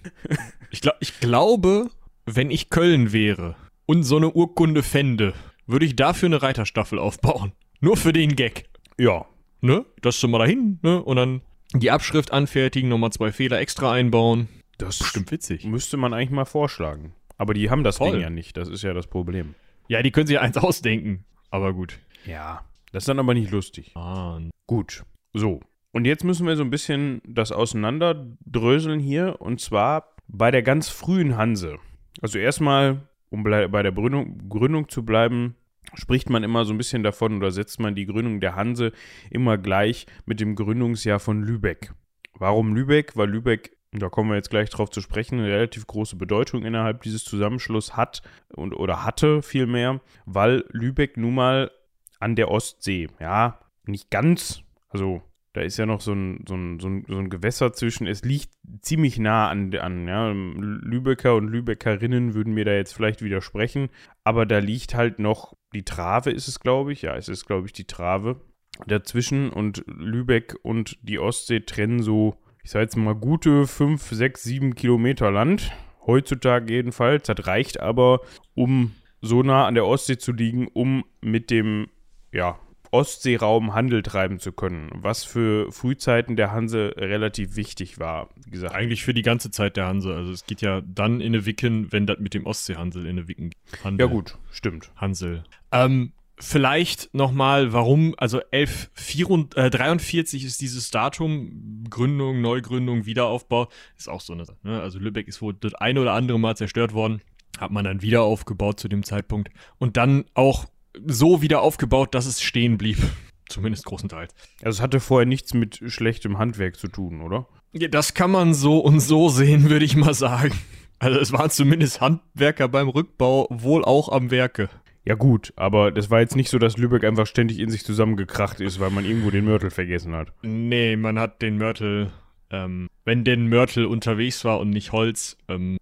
Ich, 0.71 0.81
glaub, 0.81 0.95
ich 0.99 1.19
glaube, 1.19 1.89
wenn 2.25 2.51
ich 2.51 2.69
Köln 2.69 3.13
wäre 3.13 3.55
und 3.85 4.03
so 4.03 4.17
eine 4.17 4.31
Urkunde 4.31 4.83
fände, 4.83 5.33
würde 5.67 5.85
ich 5.85 5.95
dafür 5.95 6.27
eine 6.27 6.41
Reiterstaffel 6.41 6.99
aufbauen. 6.99 7.53
Nur 7.79 7.97
für 7.97 8.13
den 8.13 8.35
Gag. 8.35 8.65
Ja. 8.97 9.25
Ne? 9.63 9.85
Das 10.01 10.17
schon 10.19 10.31
mal 10.31 10.39
dahin, 10.39 10.77
ne? 10.81 11.01
Und 11.01 11.15
dann 11.15 11.41
die 11.73 11.89
Abschrift 11.89 12.33
anfertigen, 12.33 12.89
nochmal 12.89 13.11
zwei 13.13 13.31
Fehler 13.31 13.59
extra 13.61 13.93
einbauen. 13.93 14.49
Das 14.77 14.99
Bestimmt 14.99 15.31
witzig. 15.31 15.65
müsste 15.65 15.95
man 15.95 16.13
eigentlich 16.13 16.31
mal 16.31 16.43
vorschlagen. 16.45 17.13
Aber 17.37 17.53
die 17.53 17.69
haben 17.69 17.83
das 17.83 17.97
Voll. 17.97 18.11
Ding 18.11 18.21
ja 18.21 18.29
nicht. 18.29 18.57
Das 18.57 18.67
ist 18.67 18.83
ja 18.83 18.93
das 18.93 19.07
Problem. 19.07 19.55
Ja, 19.87 20.01
die 20.03 20.11
können 20.11 20.27
sich 20.27 20.37
eins 20.39 20.57
ausdenken. 20.57 21.23
Aber 21.49 21.73
gut. 21.73 21.99
Ja. 22.25 22.65
Das 22.91 23.03
ist 23.03 23.07
dann 23.07 23.19
aber 23.19 23.33
nicht 23.33 23.51
lustig. 23.51 23.91
Ah, 23.95 24.39
Gut, 24.67 25.03
so. 25.33 25.61
Und 25.93 26.05
jetzt 26.05 26.23
müssen 26.23 26.45
wir 26.45 26.55
so 26.57 26.63
ein 26.63 26.69
bisschen 26.69 27.21
das 27.25 27.51
auseinanderdröseln 27.51 28.99
hier. 28.99 29.39
Und 29.39 29.61
zwar 29.61 30.15
bei 30.27 30.51
der 30.51 30.61
ganz 30.61 30.89
frühen 30.89 31.37
Hanse. 31.37 31.77
Also 32.21 32.37
erstmal, 32.37 33.07
um 33.29 33.43
bei 33.43 33.67
der 33.67 33.91
Gründung, 33.91 34.49
Gründung 34.49 34.89
zu 34.89 35.05
bleiben, 35.05 35.55
spricht 35.95 36.29
man 36.29 36.43
immer 36.43 36.65
so 36.65 36.73
ein 36.73 36.77
bisschen 36.77 37.03
davon 37.03 37.37
oder 37.37 37.51
setzt 37.51 37.79
man 37.79 37.95
die 37.95 38.05
Gründung 38.05 38.39
der 38.39 38.55
Hanse 38.55 38.91
immer 39.29 39.57
gleich 39.57 40.05
mit 40.25 40.39
dem 40.39 40.55
Gründungsjahr 40.55 41.19
von 41.19 41.43
Lübeck. 41.43 41.93
Warum 42.33 42.75
Lübeck? 42.75 43.15
Weil 43.15 43.29
Lübeck, 43.29 43.77
da 43.91 44.09
kommen 44.09 44.29
wir 44.29 44.35
jetzt 44.35 44.49
gleich 44.49 44.69
drauf 44.69 44.89
zu 44.89 45.01
sprechen, 45.01 45.39
eine 45.39 45.49
relativ 45.49 45.85
große 45.85 46.15
Bedeutung 46.15 46.63
innerhalb 46.63 47.03
dieses 47.03 47.23
Zusammenschlusses 47.23 47.95
hat 47.95 48.21
und, 48.49 48.73
oder 48.73 49.03
hatte 49.03 49.41
vielmehr, 49.41 50.01
weil 50.25 50.65
Lübeck 50.69 51.17
nun 51.17 51.35
mal 51.35 51.71
an 52.19 52.35
der 52.35 52.49
Ostsee, 52.49 53.07
ja, 53.19 53.59
nicht 53.85 54.09
ganz, 54.09 54.63
also 54.89 55.21
da 55.53 55.61
ist 55.61 55.77
ja 55.77 55.85
noch 55.85 56.01
so 56.01 56.13
ein, 56.13 56.43
so 56.47 56.55
ein, 56.55 56.79
so 56.79 56.87
ein, 56.87 57.05
so 57.07 57.17
ein 57.17 57.29
Gewässer 57.29 57.73
zwischen, 57.73 58.07
es 58.07 58.23
liegt 58.23 58.49
ziemlich 58.81 59.19
nah 59.19 59.49
an, 59.49 59.73
an 59.75 60.07
ja, 60.07 60.31
Lübecker 60.31 61.35
und 61.35 61.47
Lübeckerinnen 61.47 62.33
würden 62.33 62.53
mir 62.53 62.65
da 62.65 62.73
jetzt 62.73 62.93
vielleicht 62.93 63.21
widersprechen, 63.21 63.89
aber 64.23 64.47
da 64.47 64.57
liegt 64.57 64.95
halt 64.95 65.19
noch, 65.19 65.55
die 65.73 65.85
Trave 65.85 66.31
ist 66.31 66.47
es, 66.47 66.59
glaube 66.59 66.91
ich, 66.91 67.03
ja, 67.03 67.15
es 67.15 67.29
ist, 67.29 67.45
glaube 67.45 67.67
ich, 67.67 67.73
die 67.73 67.85
Trave 67.85 68.41
dazwischen 68.87 69.51
und 69.51 69.83
Lübeck 69.87 70.55
und 70.63 70.97
die 71.03 71.19
Ostsee 71.19 71.59
trennen 71.59 72.01
so, 72.01 72.35
ich 72.63 72.71
sage 72.71 72.83
jetzt 72.83 72.97
mal, 72.97 73.13
gute 73.13 73.67
5, 73.67 74.01
6, 74.01 74.43
7 74.43 74.75
Kilometer 74.75 75.29
Land, 75.31 75.71
heutzutage 76.07 76.73
jedenfalls, 76.73 77.27
das 77.27 77.45
reicht 77.45 77.79
aber, 77.79 78.21
um 78.55 78.95
so 79.21 79.43
nah 79.43 79.67
an 79.67 79.75
der 79.75 79.85
Ostsee 79.85 80.17
zu 80.17 80.31
liegen, 80.31 80.67
um 80.67 81.05
mit 81.21 81.51
dem, 81.51 81.87
ja, 82.31 82.59
Ostseeraum 82.93 83.73
Handel 83.73 84.03
treiben 84.03 84.39
zu 84.39 84.51
können, 84.51 84.91
was 84.93 85.23
für 85.23 85.71
Frühzeiten 85.71 86.35
der 86.35 86.51
Hanse 86.51 86.93
relativ 86.95 87.55
wichtig 87.55 87.99
war. 87.99 88.29
Wie 88.45 88.51
gesagt, 88.51 88.75
eigentlich 88.75 89.03
für 89.03 89.15
die 89.15 89.23
ganze 89.23 89.49
Zeit 89.49 89.77
der 89.77 89.87
Hanse. 89.87 90.13
Also 90.13 90.31
es 90.31 90.45
geht 90.45 90.61
ja 90.61 90.81
dann 90.81 91.19
in 91.19 91.33
eine 91.33 91.47
Wicken, 91.47 91.91
wenn 91.91 92.05
das 92.05 92.19
mit 92.19 92.35
dem 92.35 92.45
Ostseehansel 92.45 93.05
in 93.05 93.17
eine 93.17 93.27
Wicken 93.27 93.49
handelt. 93.83 94.09
ja 94.09 94.13
gut, 94.13 94.37
stimmt. 94.51 94.91
Hansel. 94.95 95.43
Ähm, 95.71 96.13
vielleicht 96.37 97.13
nochmal, 97.15 97.73
warum, 97.73 98.13
also 98.17 98.41
1143 98.51 100.45
ist 100.45 100.61
dieses 100.61 100.91
Datum, 100.91 101.85
Gründung, 101.89 102.41
Neugründung, 102.41 103.07
Wiederaufbau, 103.07 103.69
ist 103.97 104.07
auch 104.07 104.21
so 104.21 104.33
eine 104.33 104.45
Sache. 104.45 104.59
Ne? 104.61 104.79
Also 104.79 104.99
Lübeck 104.99 105.27
ist 105.27 105.41
wohl 105.41 105.55
das 105.55 105.73
eine 105.73 105.99
oder 105.99 106.13
andere 106.13 106.39
Mal 106.39 106.55
zerstört 106.55 106.93
worden, 106.93 107.21
hat 107.57 107.71
man 107.71 107.85
dann 107.85 108.03
wieder 108.03 108.21
aufgebaut 108.21 108.79
zu 108.79 108.87
dem 108.87 109.01
Zeitpunkt 109.03 109.49
und 109.79 109.97
dann 109.97 110.25
auch 110.35 110.65
so 111.05 111.41
wieder 111.41 111.61
aufgebaut, 111.61 112.15
dass 112.15 112.25
es 112.25 112.41
stehen 112.41 112.77
blieb. 112.77 112.97
Zumindest 113.49 113.85
großenteils. 113.85 114.33
Also 114.63 114.77
es 114.77 114.81
hatte 114.81 114.99
vorher 114.99 115.27
nichts 115.27 115.53
mit 115.53 115.79
schlechtem 115.87 116.37
Handwerk 116.37 116.77
zu 116.77 116.87
tun, 116.87 117.21
oder? 117.21 117.47
Ja, 117.73 117.87
das 117.87 118.13
kann 118.13 118.31
man 118.31 118.53
so 118.53 118.79
und 118.79 118.99
so 118.99 119.29
sehen, 119.29 119.69
würde 119.69 119.85
ich 119.85 119.95
mal 119.95 120.13
sagen. 120.13 120.53
Also 120.99 121.19
es 121.19 121.33
waren 121.33 121.49
zumindest 121.49 122.01
Handwerker 122.01 122.67
beim 122.67 122.87
Rückbau, 122.87 123.47
wohl 123.49 123.83
auch 123.83 124.09
am 124.09 124.31
Werke. 124.31 124.69
Ja 125.05 125.15
gut, 125.15 125.51
aber 125.57 125.91
das 125.91 126.09
war 126.09 126.21
jetzt 126.21 126.37
nicht 126.37 126.49
so, 126.49 126.59
dass 126.59 126.77
Lübeck 126.77 127.03
einfach 127.03 127.27
ständig 127.27 127.59
in 127.59 127.69
sich 127.69 127.83
zusammengekracht 127.83 128.61
ist, 128.61 128.79
weil 128.79 128.89
man 128.89 129.03
irgendwo 129.03 129.31
den 129.31 129.43
Mörtel 129.43 129.69
vergessen 129.69 130.13
hat. 130.13 130.31
Nee, 130.43 130.95
man 130.95 131.19
hat 131.19 131.41
den 131.41 131.57
Mörtel, 131.57 132.13
ähm, 132.49 132.87
wenn 133.03 133.25
denn 133.25 133.49
Mörtel 133.49 133.85
unterwegs 133.85 134.45
war 134.45 134.61
und 134.61 134.69
nicht 134.69 134.93
Holz, 134.93 135.37
ähm, 135.49 135.77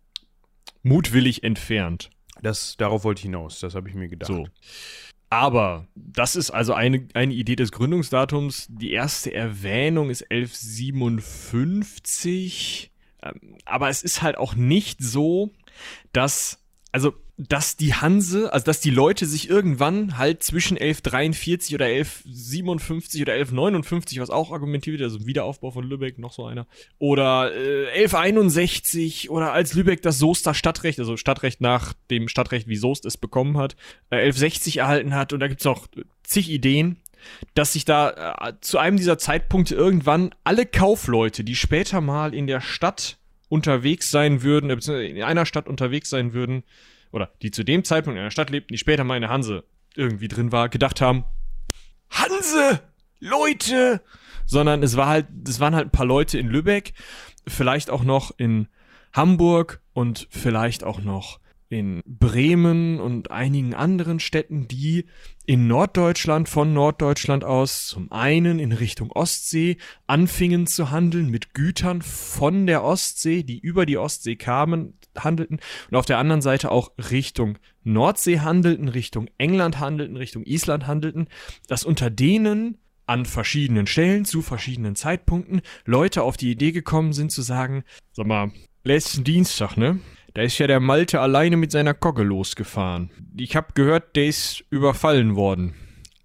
mutwillig 0.82 1.44
entfernt. 1.44 2.10
Das, 2.42 2.78
darauf 2.78 3.04
wollte 3.04 3.20
ich 3.20 3.24
hinaus, 3.24 3.60
das 3.60 3.76
habe 3.76 3.90
ich 3.90 3.96
mir 3.96 4.08
gedacht. 4.08 4.28
So. 4.28 4.48
Aber 5.30 5.88
das 5.96 6.36
ist 6.36 6.52
also 6.52 6.74
eine, 6.74 7.08
eine 7.14 7.34
Idee 7.34 7.56
des 7.56 7.72
Gründungsdatums. 7.72 8.68
Die 8.70 8.92
erste 8.92 9.34
Erwähnung 9.34 10.10
ist 10.10 10.30
1157. 10.30 12.92
Ähm, 13.24 13.56
aber 13.64 13.88
es 13.88 14.04
ist 14.04 14.22
halt 14.22 14.38
auch 14.38 14.56
nicht 14.56 15.02
so, 15.02 15.52
dass, 16.12 16.62
also, 16.92 17.14
dass 17.38 17.76
die 17.76 17.94
Hanse, 17.94 18.54
also 18.54 18.66
dass 18.66 18.82
die 18.82 18.90
Leute 18.90 19.26
sich 19.26 19.50
irgendwann 19.50 20.18
halt 20.18 20.44
zwischen 20.44 20.78
1143 20.78 21.74
oder 21.74 21.86
1157 21.86 23.22
oder 23.22 23.34
1159, 23.34 24.20
was 24.20 24.30
auch 24.30 24.52
argumentiert 24.52 25.00
wird, 25.00 25.10
also 25.10 25.26
Wiederaufbau 25.26 25.72
von 25.72 25.84
Lübeck, 25.84 26.20
noch 26.20 26.34
so 26.34 26.46
einer, 26.46 26.68
oder 27.00 27.52
äh, 27.56 27.88
1161 28.04 29.30
oder 29.30 29.54
als 29.54 29.74
Lübeck 29.74 30.02
das 30.02 30.20
Soester 30.20 30.54
Stadtrecht, 30.54 31.00
also 31.00 31.18
Stadtrecht 31.18 31.62
nach 31.62 31.94
dem 32.10 32.28
Stadtrecht, 32.28 32.68
wie 32.68 32.76
Soest 32.76 33.06
es 33.06 33.18
bekommen 33.18 33.58
hat, 33.58 33.76
äh, 34.10 34.18
1160 34.18 34.78
erhalten 34.78 35.16
hat. 35.16 35.34
Und 35.34 35.40
da 35.40 35.48
gibt's 35.48 35.66
noch 35.66 35.88
zig 36.24 36.50
Ideen, 36.50 36.98
dass 37.54 37.74
sich 37.74 37.86
da 37.86 38.38
äh, 38.40 38.54
zu 38.62 38.78
einem 38.78 38.98
dieser 38.98 39.18
Zeitpunkte 39.18 39.76
irgendwann 39.76 40.34
alle 40.44 40.66
Kaufleute, 40.66 41.44
die 41.44 41.56
später 41.56 42.02
mal 42.02 42.34
in 42.34 42.48
der 42.48 42.62
Stadt 42.62 43.18
unterwegs 43.50 44.12
sein 44.12 44.44
würden, 44.44 44.70
äh, 44.70 45.06
in 45.08 45.24
einer 45.24 45.46
Stadt 45.46 45.68
unterwegs 45.68 46.10
sein 46.10 46.34
würden, 46.34 46.64
oder 47.12 47.32
die 47.42 47.52
zu 47.52 47.64
dem 47.64 47.84
Zeitpunkt 47.84 48.18
in 48.18 48.22
einer 48.22 48.32
Stadt 48.32 48.50
lebten, 48.50 48.74
die 48.74 48.78
später 48.78 49.04
mal 49.04 49.16
in 49.16 49.22
der 49.22 49.32
Hanse 49.32 49.64
irgendwie 49.96 50.28
drin 50.28 50.52
war, 50.52 50.70
gedacht 50.70 51.02
haben, 51.02 51.26
Hanse! 52.10 52.82
Leute! 53.20 54.02
Sondern 54.46 54.84
es 54.84 54.98
war 54.98 55.08
halt, 55.08 55.28
es 55.48 55.60
waren 55.60 55.76
halt 55.76 55.88
ein 55.88 55.92
paar 55.92 56.06
Leute 56.06 56.40
in 56.40 56.48
Lübeck, 56.48 56.94
vielleicht 57.48 57.90
auch 57.90 58.04
noch 58.04 58.32
in 58.38 58.68
Hamburg 59.14 59.82
und 59.94 60.28
vielleicht 60.32 60.84
auch 60.84 61.02
noch 61.02 61.40
in 61.72 62.02
Bremen 62.06 63.00
und 63.00 63.32
einigen 63.32 63.74
anderen 63.74 64.20
Städten, 64.20 64.68
die 64.68 65.06
in 65.46 65.68
Norddeutschland 65.68 66.50
von 66.50 66.74
Norddeutschland 66.74 67.44
aus 67.44 67.88
zum 67.88 68.12
einen 68.12 68.60
in 68.60 68.74
Richtung 68.74 69.12
Ostsee 69.12 69.78
anfingen 70.06 70.68
zu 70.68 70.92
handeln 70.92 71.30
mit 71.30 71.54
Gütern 71.54 72.02
von 72.02 72.68
der 72.68 72.84
Ostsee, 72.84 73.44
die 73.44 73.60
über 73.60 73.86
die 73.86 73.98
Ostsee 73.98 74.36
kamen, 74.36 74.98
handelten 75.18 75.60
und 75.90 75.98
auf 75.98 76.06
der 76.06 76.18
anderen 76.18 76.42
Seite 76.42 76.72
auch 76.72 76.92
Richtung 77.10 77.58
Nordsee 77.84 78.40
handelten, 78.40 78.90
Richtung 78.90 79.30
England 79.38 79.80
handelten, 79.80 80.18
Richtung 80.18 80.44
Island 80.44 80.88
handelten, 80.88 81.28
dass 81.68 81.84
unter 81.84 82.10
denen 82.10 82.78
an 83.08 83.26
verschiedenen 83.26 83.88
Stellen 83.88 84.26
zu 84.26 84.42
verschiedenen 84.42 84.96
Zeitpunkten 84.96 85.62
Leute 85.86 86.24
auf 86.24 86.38
die 86.38 86.52
Idee 86.52 86.72
gekommen 86.72 87.14
sind 87.14 87.32
zu 87.32 87.42
sagen, 87.42 87.84
sag 88.12 88.28
mal, 88.28 88.52
letzten 88.84 89.24
Dienstag, 89.24 89.78
ne? 89.78 90.00
Da 90.34 90.44
ist 90.44 90.58
ja 90.60 90.68
der 90.68 90.80
Malte 90.80 91.20
alleine 91.20 91.58
mit 91.58 91.72
seiner 91.72 91.94
Kogge 91.94 92.24
losgefahren. 92.24 93.12
Ich 93.36 93.56
hab 93.58 93.76
gehört, 93.76 94.16
der 94.16 94.28
ist 94.28 94.64
überfallen 94.70 95.36
worden. 95.36 95.76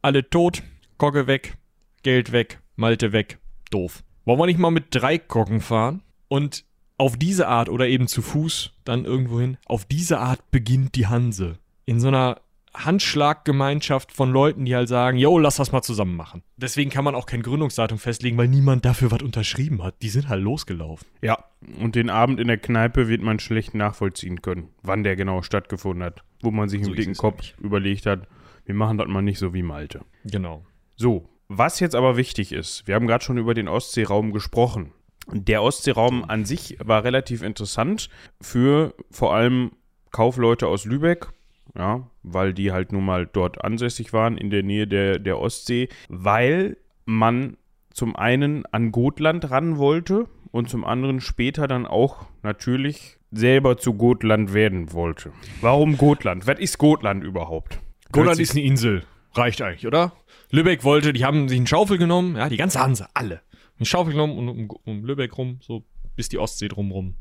Alle 0.01 0.31
tot, 0.31 0.63
Kogge 0.97 1.27
weg, 1.27 1.57
Geld 2.05 2.31
weg, 2.31 2.61
Malte 2.77 3.13
weg. 3.13 3.39
Doof. 3.71 4.05
Wollen 4.25 4.39
wir 4.39 4.47
nicht 4.47 4.61
mal 4.61 4.71
mit 4.71 4.87
drei 4.91 5.19
Koggen 5.19 5.61
fahren? 5.61 6.03
Und 6.29 6.65
auf 6.99 7.17
diese 7.17 7.49
Art 7.49 7.69
oder 7.69 7.89
eben 7.89 8.07
zu 8.07 8.23
Fuß 8.23 8.73
dann 8.85 9.05
irgendwo 9.05 9.41
hin, 9.41 9.59
auf 9.67 9.85
diese 9.85 10.19
Art 10.19 10.51
beginnt 10.53 10.95
die 10.95 11.09
Hanse. 11.09 11.59
In 11.85 11.99
so 11.99 12.09
einer 12.09 12.41
Handschlaggemeinschaft 12.85 14.13
von 14.13 14.31
Leuten, 14.31 14.65
die 14.65 14.75
halt 14.75 14.89
sagen, 14.89 15.19
yo, 15.19 15.39
lass 15.39 15.57
das 15.57 15.73
mal 15.73 15.83
zusammen 15.83 16.17
machen. 16.17 16.43
Deswegen 16.57 16.91
kann 16.91 17.05
man 17.05 17.15
auch 17.15 17.27
kein 17.27 17.43
Gründungsdatum 17.43 17.99
festlegen, 17.99 18.37
weil 18.37 18.49
niemand 18.49 18.85
dafür 18.85 19.11
was 19.11 19.23
unterschrieben 19.23 19.83
hat. 19.83 19.97
Die 20.03 20.09
sind 20.09 20.29
halt 20.29 20.43
losgelaufen. 20.43 21.07
Ja, 21.23 21.39
und 21.81 21.95
den 21.95 22.11
Abend 22.11 22.39
in 22.41 22.49
der 22.49 22.59
Kneipe 22.59 23.09
wird 23.09 23.23
man 23.23 23.39
schlecht 23.39 23.75
nachvollziehen 23.75 24.43
können, 24.43 24.69
wann 24.83 25.03
der 25.03 25.17
genau 25.17 25.43
stattgefunden 25.43 26.05
hat. 26.05 26.23
Wo 26.43 26.51
man 26.51 26.69
sich 26.69 26.85
So 26.85 26.91
im 26.91 26.97
dicken 26.97 27.15
Kopf 27.15 27.39
nämlich. 27.39 27.55
überlegt 27.59 28.07
hat, 28.07 28.29
wir 28.65 28.75
machen 28.75 28.99
das 28.99 29.09
mal 29.09 29.23
nicht 29.23 29.39
so 29.39 29.55
wie 29.55 29.63
Malte. 29.63 30.01
Genau. 30.25 30.65
So, 30.97 31.29
was 31.49 31.81
jetzt 31.81 31.95
aber 31.95 32.17
wichtig 32.17 32.53
ist, 32.53 32.87
wir 32.87 32.95
haben 32.95 33.07
gerade 33.07 33.25
schon 33.25 33.39
über 33.39 33.55
den 33.55 33.69
Ostseeraum 33.69 34.33
gesprochen. 34.33 34.93
Der 35.33 35.63
Ostseeraum 35.63 36.25
an 36.29 36.45
sich 36.45 36.77
war 36.83 37.05
relativ 37.05 37.43
interessant 37.43 38.09
für 38.41 38.95
vor 39.11 39.35
allem 39.35 39.73
Kaufleute 40.13 40.67
aus 40.69 40.85
Lübeck, 40.85 41.29
ja, 41.77 42.11
weil 42.23 42.55
die 42.55 42.73
halt 42.73 42.93
nun 42.93 43.05
mal 43.05 43.27
dort 43.27 43.63
ansässig 43.63 44.13
waren 44.13 44.39
in 44.39 44.51
der 44.51 44.63
Nähe 44.63 44.87
der, 44.87 45.19
der 45.19 45.39
Ostsee, 45.39 45.89
weil 46.09 46.77
man 47.05 47.57
zum 47.93 48.17
einen 48.17 48.65
an 48.67 48.93
Gotland 48.93 49.51
ran 49.51 49.79
wollte 49.79 50.27
und 50.51 50.69
zum 50.69 50.85
anderen 50.85 51.21
später 51.21 51.67
dann 51.69 51.87
auch 51.87 52.27
natürlich 52.43 53.19
selber 53.31 53.77
zu 53.77 53.95
Gotland 53.95 54.55
werden 54.55 54.93
wollte. 54.93 55.33
Warum 55.61 55.97
Gotland? 55.97 56.47
Was 56.47 56.59
ist 56.59 56.79
Gotland 56.79 57.25
überhaupt? 57.25 57.81
Goland 58.13 58.39
ist 58.39 58.53
eine 58.53 58.63
Insel. 58.63 59.05
Reicht 59.35 59.61
eigentlich, 59.61 59.87
oder? 59.87 60.13
Lübeck 60.51 60.85
wollte, 60.85 61.13
die 61.13 61.25
haben 61.25 61.49
sich 61.49 61.59
einen 61.59 61.67
Schaufel 61.67 61.99
genommen, 61.99 62.37
ja, 62.37 62.49
die 62.49 62.57
ganze 62.57 62.81
Hanse, 62.81 63.09
alle. 63.15 63.43
Eine 63.79 63.87
Schaufel 63.87 64.13
genommen 64.13 64.39
und 64.39 64.49
um, 64.49 64.71
um 64.85 65.05
Lübeck 65.05 65.37
rum, 65.37 65.59
so 65.61 65.85
bis 66.15 66.29
die 66.29 66.39
Ostsee 66.39 66.69
drumrum. 66.69 67.15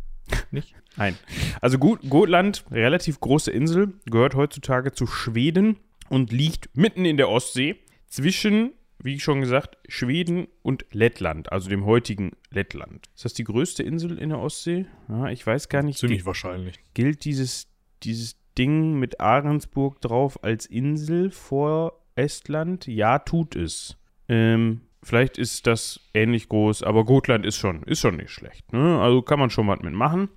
Nicht? 0.52 0.76
Nein. 0.98 1.18
Also 1.62 1.78
Gut, 1.78 2.02
Gotland, 2.10 2.66
relativ 2.72 3.20
große 3.20 3.52
Insel, 3.52 3.94
gehört 4.06 4.36
heutzutage 4.36 4.92
zu 4.92 5.08
Schweden 5.08 5.78
und 6.10 6.32
liegt 6.32 6.76
mitten 6.76 7.06
in 7.06 7.18
der 7.18 7.30
Ostsee 7.30 7.76
zwischen, 8.08 8.72
wie 9.00 9.20
schon 9.20 9.42
gesagt, 9.42 9.78
Schweden 9.88 10.48
und 10.62 10.86
Lettland, 10.92 11.52
also 11.52 11.70
dem 11.70 11.86
heutigen 11.86 12.32
Lettland. 12.52 13.10
Ist 13.16 13.26
das 13.26 13.34
die 13.34 13.44
größte 13.44 13.84
Insel 13.84 14.18
in 14.18 14.30
der 14.30 14.40
Ostsee? 14.40 14.86
Ja, 15.10 15.30
ich 15.30 15.46
weiß 15.46 15.70
gar 15.70 15.84
nicht. 15.84 16.00
Ziemlich 16.00 16.26
wahrscheinlich. 16.26 16.80
Gilt 16.94 17.26
dieses, 17.26 17.68
dieses 18.04 18.38
Ding 18.58 18.98
mit 19.00 19.20
Ahrensburg 19.20 20.00
drauf 20.02 20.44
als 20.44 20.66
Insel 20.66 21.32
vor 21.32 22.02
Estland? 22.16 22.88
Ja, 22.88 23.20
tut 23.20 23.56
es. 23.56 23.98
Ähm, 24.28 24.82
vielleicht 25.06 25.38
ist 25.38 25.68
das 25.68 26.00
ähnlich 26.13 26.50
groß, 26.50 26.84
aber 26.84 27.06
Gotland 27.06 27.46
ist 27.46 27.58
schon, 27.58 27.84
ist 27.84 28.00
schon 28.00 28.18
nicht 28.18 28.32
schlecht. 28.32 28.74
Ne? 28.74 29.00
Also 29.00 29.22
kann 29.22 29.39
man 29.39 29.50
schon 29.50 29.68
was 29.68 29.80
mitmachen. 29.82 30.30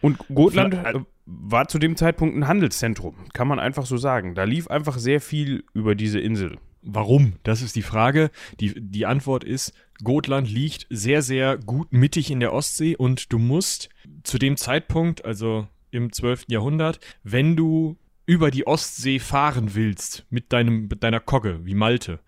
Und 0.00 0.18
Gotland 0.34 0.74
äh, 0.74 1.00
war 1.26 1.68
zu 1.68 1.78
dem 1.78 1.96
Zeitpunkt 1.96 2.36
ein 2.36 2.48
Handelszentrum, 2.48 3.14
kann 3.32 3.46
man 3.46 3.58
einfach 3.58 3.86
so 3.86 3.98
sagen. 3.98 4.34
Da 4.34 4.44
lief 4.44 4.68
einfach 4.68 4.98
sehr 4.98 5.20
viel 5.20 5.64
über 5.74 5.94
diese 5.94 6.18
Insel. 6.18 6.58
Warum? 6.82 7.34
Das 7.42 7.60
ist 7.60 7.76
die 7.76 7.82
Frage. 7.82 8.30
Die, 8.58 8.72
die 8.74 9.04
Antwort 9.04 9.44
ist, 9.44 9.74
Gotland 10.02 10.50
liegt 10.50 10.86
sehr, 10.88 11.20
sehr 11.20 11.58
gut 11.58 11.92
mittig 11.92 12.30
in 12.30 12.40
der 12.40 12.54
Ostsee 12.54 12.96
und 12.96 13.32
du 13.32 13.38
musst 13.38 13.90
zu 14.22 14.38
dem 14.38 14.56
Zeitpunkt, 14.56 15.24
also 15.26 15.68
im 15.90 16.10
12. 16.10 16.46
Jahrhundert, 16.48 17.00
wenn 17.22 17.54
du 17.54 17.98
über 18.24 18.50
die 18.50 18.66
Ostsee 18.66 19.18
fahren 19.18 19.74
willst 19.74 20.24
mit, 20.30 20.52
deinem, 20.52 20.88
mit 20.88 21.02
deiner 21.02 21.20
Kogge, 21.20 21.60
wie 21.64 21.74
Malte, 21.74 22.20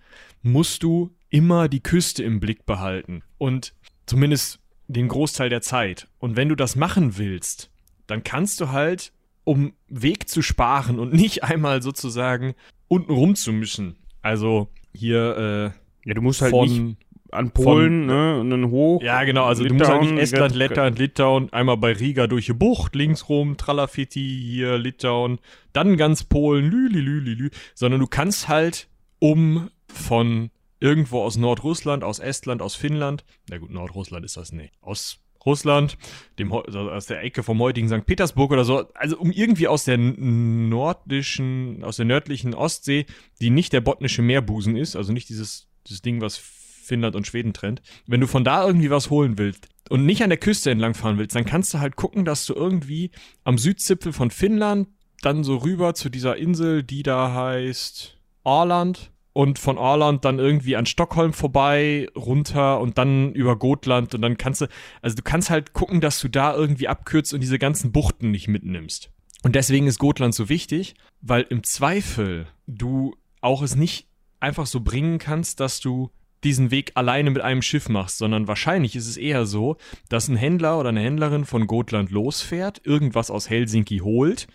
musst 0.42 0.82
du 0.82 1.14
immer 1.32 1.68
die 1.68 1.82
Küste 1.82 2.22
im 2.22 2.38
Blick 2.38 2.64
behalten. 2.66 3.22
Und 3.38 3.74
zumindest 4.06 4.60
den 4.86 5.08
Großteil 5.08 5.48
der 5.48 5.62
Zeit. 5.62 6.06
Und 6.18 6.36
wenn 6.36 6.48
du 6.48 6.54
das 6.54 6.76
machen 6.76 7.18
willst, 7.18 7.70
dann 8.06 8.22
kannst 8.22 8.60
du 8.60 8.70
halt, 8.70 9.12
um 9.44 9.72
Weg 9.88 10.28
zu 10.28 10.42
sparen 10.42 10.98
und 11.00 11.12
nicht 11.12 11.42
einmal 11.42 11.82
sozusagen 11.82 12.54
unten 12.86 13.12
rum 13.12 13.34
zu 13.34 13.52
müssen. 13.52 13.96
Also 14.20 14.68
hier 14.94 15.72
Ja, 16.04 16.14
du 16.14 16.22
musst 16.22 16.40
äh, 16.40 16.44
halt 16.44 16.50
von. 16.52 16.68
nicht 16.68 16.96
an 17.30 17.50
Polen, 17.50 18.04
ne, 18.04 18.38
und 18.40 18.50
dann 18.50 18.70
hoch. 18.70 19.02
ja, 19.02 19.24
genau, 19.24 19.46
also 19.46 19.64
du 19.64 19.72
musst 19.72 19.88
halt 19.88 20.02
Litauen, 20.02 20.14
nicht 20.16 20.24
Estland, 20.24 20.54
Lettland, 20.54 20.98
Litauen, 20.98 21.50
einmal 21.50 21.78
bei 21.78 21.92
Riga 21.92 22.26
durch 22.26 22.44
die 22.44 22.52
Bucht, 22.52 22.94
links 22.94 23.30
rum, 23.30 23.56
Tralafitti, 23.56 24.20
hier 24.20 24.76
Litauen, 24.76 25.38
dann 25.72 25.96
ganz 25.96 26.24
Polen, 26.24 26.70
lü, 26.70 26.88
lü, 26.88 27.00
lü, 27.00 27.20
lü, 27.20 27.34
lü, 27.34 27.50
sondern 27.74 28.00
du 28.00 28.06
kannst 28.06 28.48
halt 28.48 28.88
um 29.18 29.70
von 29.86 30.50
irgendwo 30.82 31.22
aus 31.22 31.36
Nordrussland, 31.36 32.02
aus 32.02 32.18
Estland, 32.18 32.60
aus 32.60 32.74
Finnland, 32.74 33.24
na 33.48 33.58
gut, 33.58 33.70
Nordrussland 33.70 34.24
ist 34.24 34.36
das 34.36 34.52
nicht, 34.52 34.74
aus 34.80 35.20
Russland, 35.46 35.96
dem, 36.38 36.52
aus 36.52 37.06
der 37.06 37.22
Ecke 37.22 37.42
vom 37.42 37.58
heutigen 37.60 37.88
St. 37.88 38.04
Petersburg 38.04 38.52
oder 38.52 38.64
so, 38.64 38.88
also 38.94 39.16
um 39.18 39.30
irgendwie 39.30 39.68
aus 39.68 39.84
der 39.84 39.96
nordischen, 39.96 41.82
aus 41.84 41.96
der 41.96 42.04
nördlichen 42.04 42.54
Ostsee, 42.54 43.06
die 43.40 43.50
nicht 43.50 43.72
der 43.72 43.80
botnische 43.80 44.22
Meerbusen 44.22 44.76
ist, 44.76 44.96
also 44.96 45.12
nicht 45.12 45.28
dieses, 45.28 45.68
dieses 45.86 46.02
Ding, 46.02 46.20
was 46.20 46.36
Finnland 46.36 47.16
und 47.16 47.26
Schweden 47.26 47.52
trennt. 47.52 47.80
Wenn 48.06 48.20
du 48.20 48.26
von 48.26 48.44
da 48.44 48.66
irgendwie 48.66 48.90
was 48.90 49.10
holen 49.10 49.38
willst 49.38 49.68
und 49.88 50.04
nicht 50.04 50.22
an 50.22 50.30
der 50.30 50.38
Küste 50.38 50.70
entlang 50.70 50.94
fahren 50.94 51.18
willst, 51.18 51.36
dann 51.36 51.44
kannst 51.44 51.74
du 51.74 51.78
halt 51.78 51.96
gucken, 51.96 52.24
dass 52.24 52.44
du 52.46 52.54
irgendwie 52.54 53.10
am 53.44 53.56
Südzipfel 53.56 54.12
von 54.12 54.30
Finnland 54.30 54.88
dann 55.22 55.44
so 55.44 55.58
rüber 55.58 55.94
zu 55.94 56.08
dieser 56.08 56.36
Insel, 56.36 56.82
die 56.82 57.04
da 57.04 57.32
heißt 57.34 58.18
Åland 58.44 59.12
und 59.32 59.58
von 59.58 59.78
Åland 59.78 60.24
dann 60.24 60.38
irgendwie 60.38 60.76
an 60.76 60.86
Stockholm 60.86 61.32
vorbei, 61.32 62.08
runter 62.16 62.80
und 62.80 62.98
dann 62.98 63.32
über 63.32 63.56
Gotland 63.56 64.14
und 64.14 64.22
dann 64.22 64.36
kannst 64.36 64.60
du, 64.60 64.66
also 65.00 65.16
du 65.16 65.22
kannst 65.22 65.50
halt 65.50 65.72
gucken, 65.72 66.00
dass 66.00 66.20
du 66.20 66.28
da 66.28 66.54
irgendwie 66.54 66.88
abkürzt 66.88 67.32
und 67.32 67.40
diese 67.40 67.58
ganzen 67.58 67.92
Buchten 67.92 68.30
nicht 68.30 68.48
mitnimmst. 68.48 69.10
Und 69.42 69.54
deswegen 69.54 69.86
ist 69.86 69.98
Gotland 69.98 70.34
so 70.34 70.48
wichtig, 70.48 70.94
weil 71.20 71.46
im 71.48 71.64
Zweifel 71.64 72.46
du 72.66 73.16
auch 73.40 73.62
es 73.62 73.74
nicht 73.74 74.08
einfach 74.38 74.66
so 74.66 74.80
bringen 74.80 75.18
kannst, 75.18 75.60
dass 75.60 75.80
du 75.80 76.10
diesen 76.44 76.70
Weg 76.70 76.92
alleine 76.94 77.30
mit 77.30 77.42
einem 77.42 77.62
Schiff 77.62 77.88
machst, 77.88 78.18
sondern 78.18 78.48
wahrscheinlich 78.48 78.96
ist 78.96 79.08
es 79.08 79.16
eher 79.16 79.46
so, 79.46 79.76
dass 80.08 80.28
ein 80.28 80.36
Händler 80.36 80.78
oder 80.78 80.88
eine 80.88 81.00
Händlerin 81.00 81.44
von 81.44 81.66
Gotland 81.66 82.10
losfährt, 82.10 82.84
irgendwas 82.84 83.30
aus 83.30 83.48
Helsinki 83.48 83.98
holt, 83.98 84.48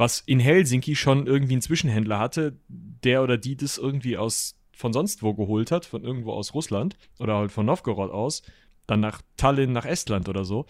was 0.00 0.20
in 0.20 0.40
Helsinki 0.40 0.96
schon 0.96 1.26
irgendwie 1.26 1.52
einen 1.52 1.62
Zwischenhändler 1.62 2.18
hatte, 2.18 2.56
der 2.68 3.22
oder 3.22 3.36
die 3.36 3.54
das 3.54 3.76
irgendwie 3.76 4.16
aus 4.16 4.56
von 4.72 4.94
sonst 4.94 5.22
wo 5.22 5.34
geholt 5.34 5.70
hat, 5.70 5.84
von 5.84 6.02
irgendwo 6.02 6.32
aus 6.32 6.54
Russland 6.54 6.96
oder 7.18 7.36
halt 7.36 7.52
von 7.52 7.66
Novgorod 7.66 8.10
aus, 8.10 8.42
dann 8.86 9.00
nach 9.00 9.20
Tallinn, 9.36 9.72
nach 9.72 9.84
Estland 9.84 10.26
oder 10.30 10.46
so. 10.46 10.64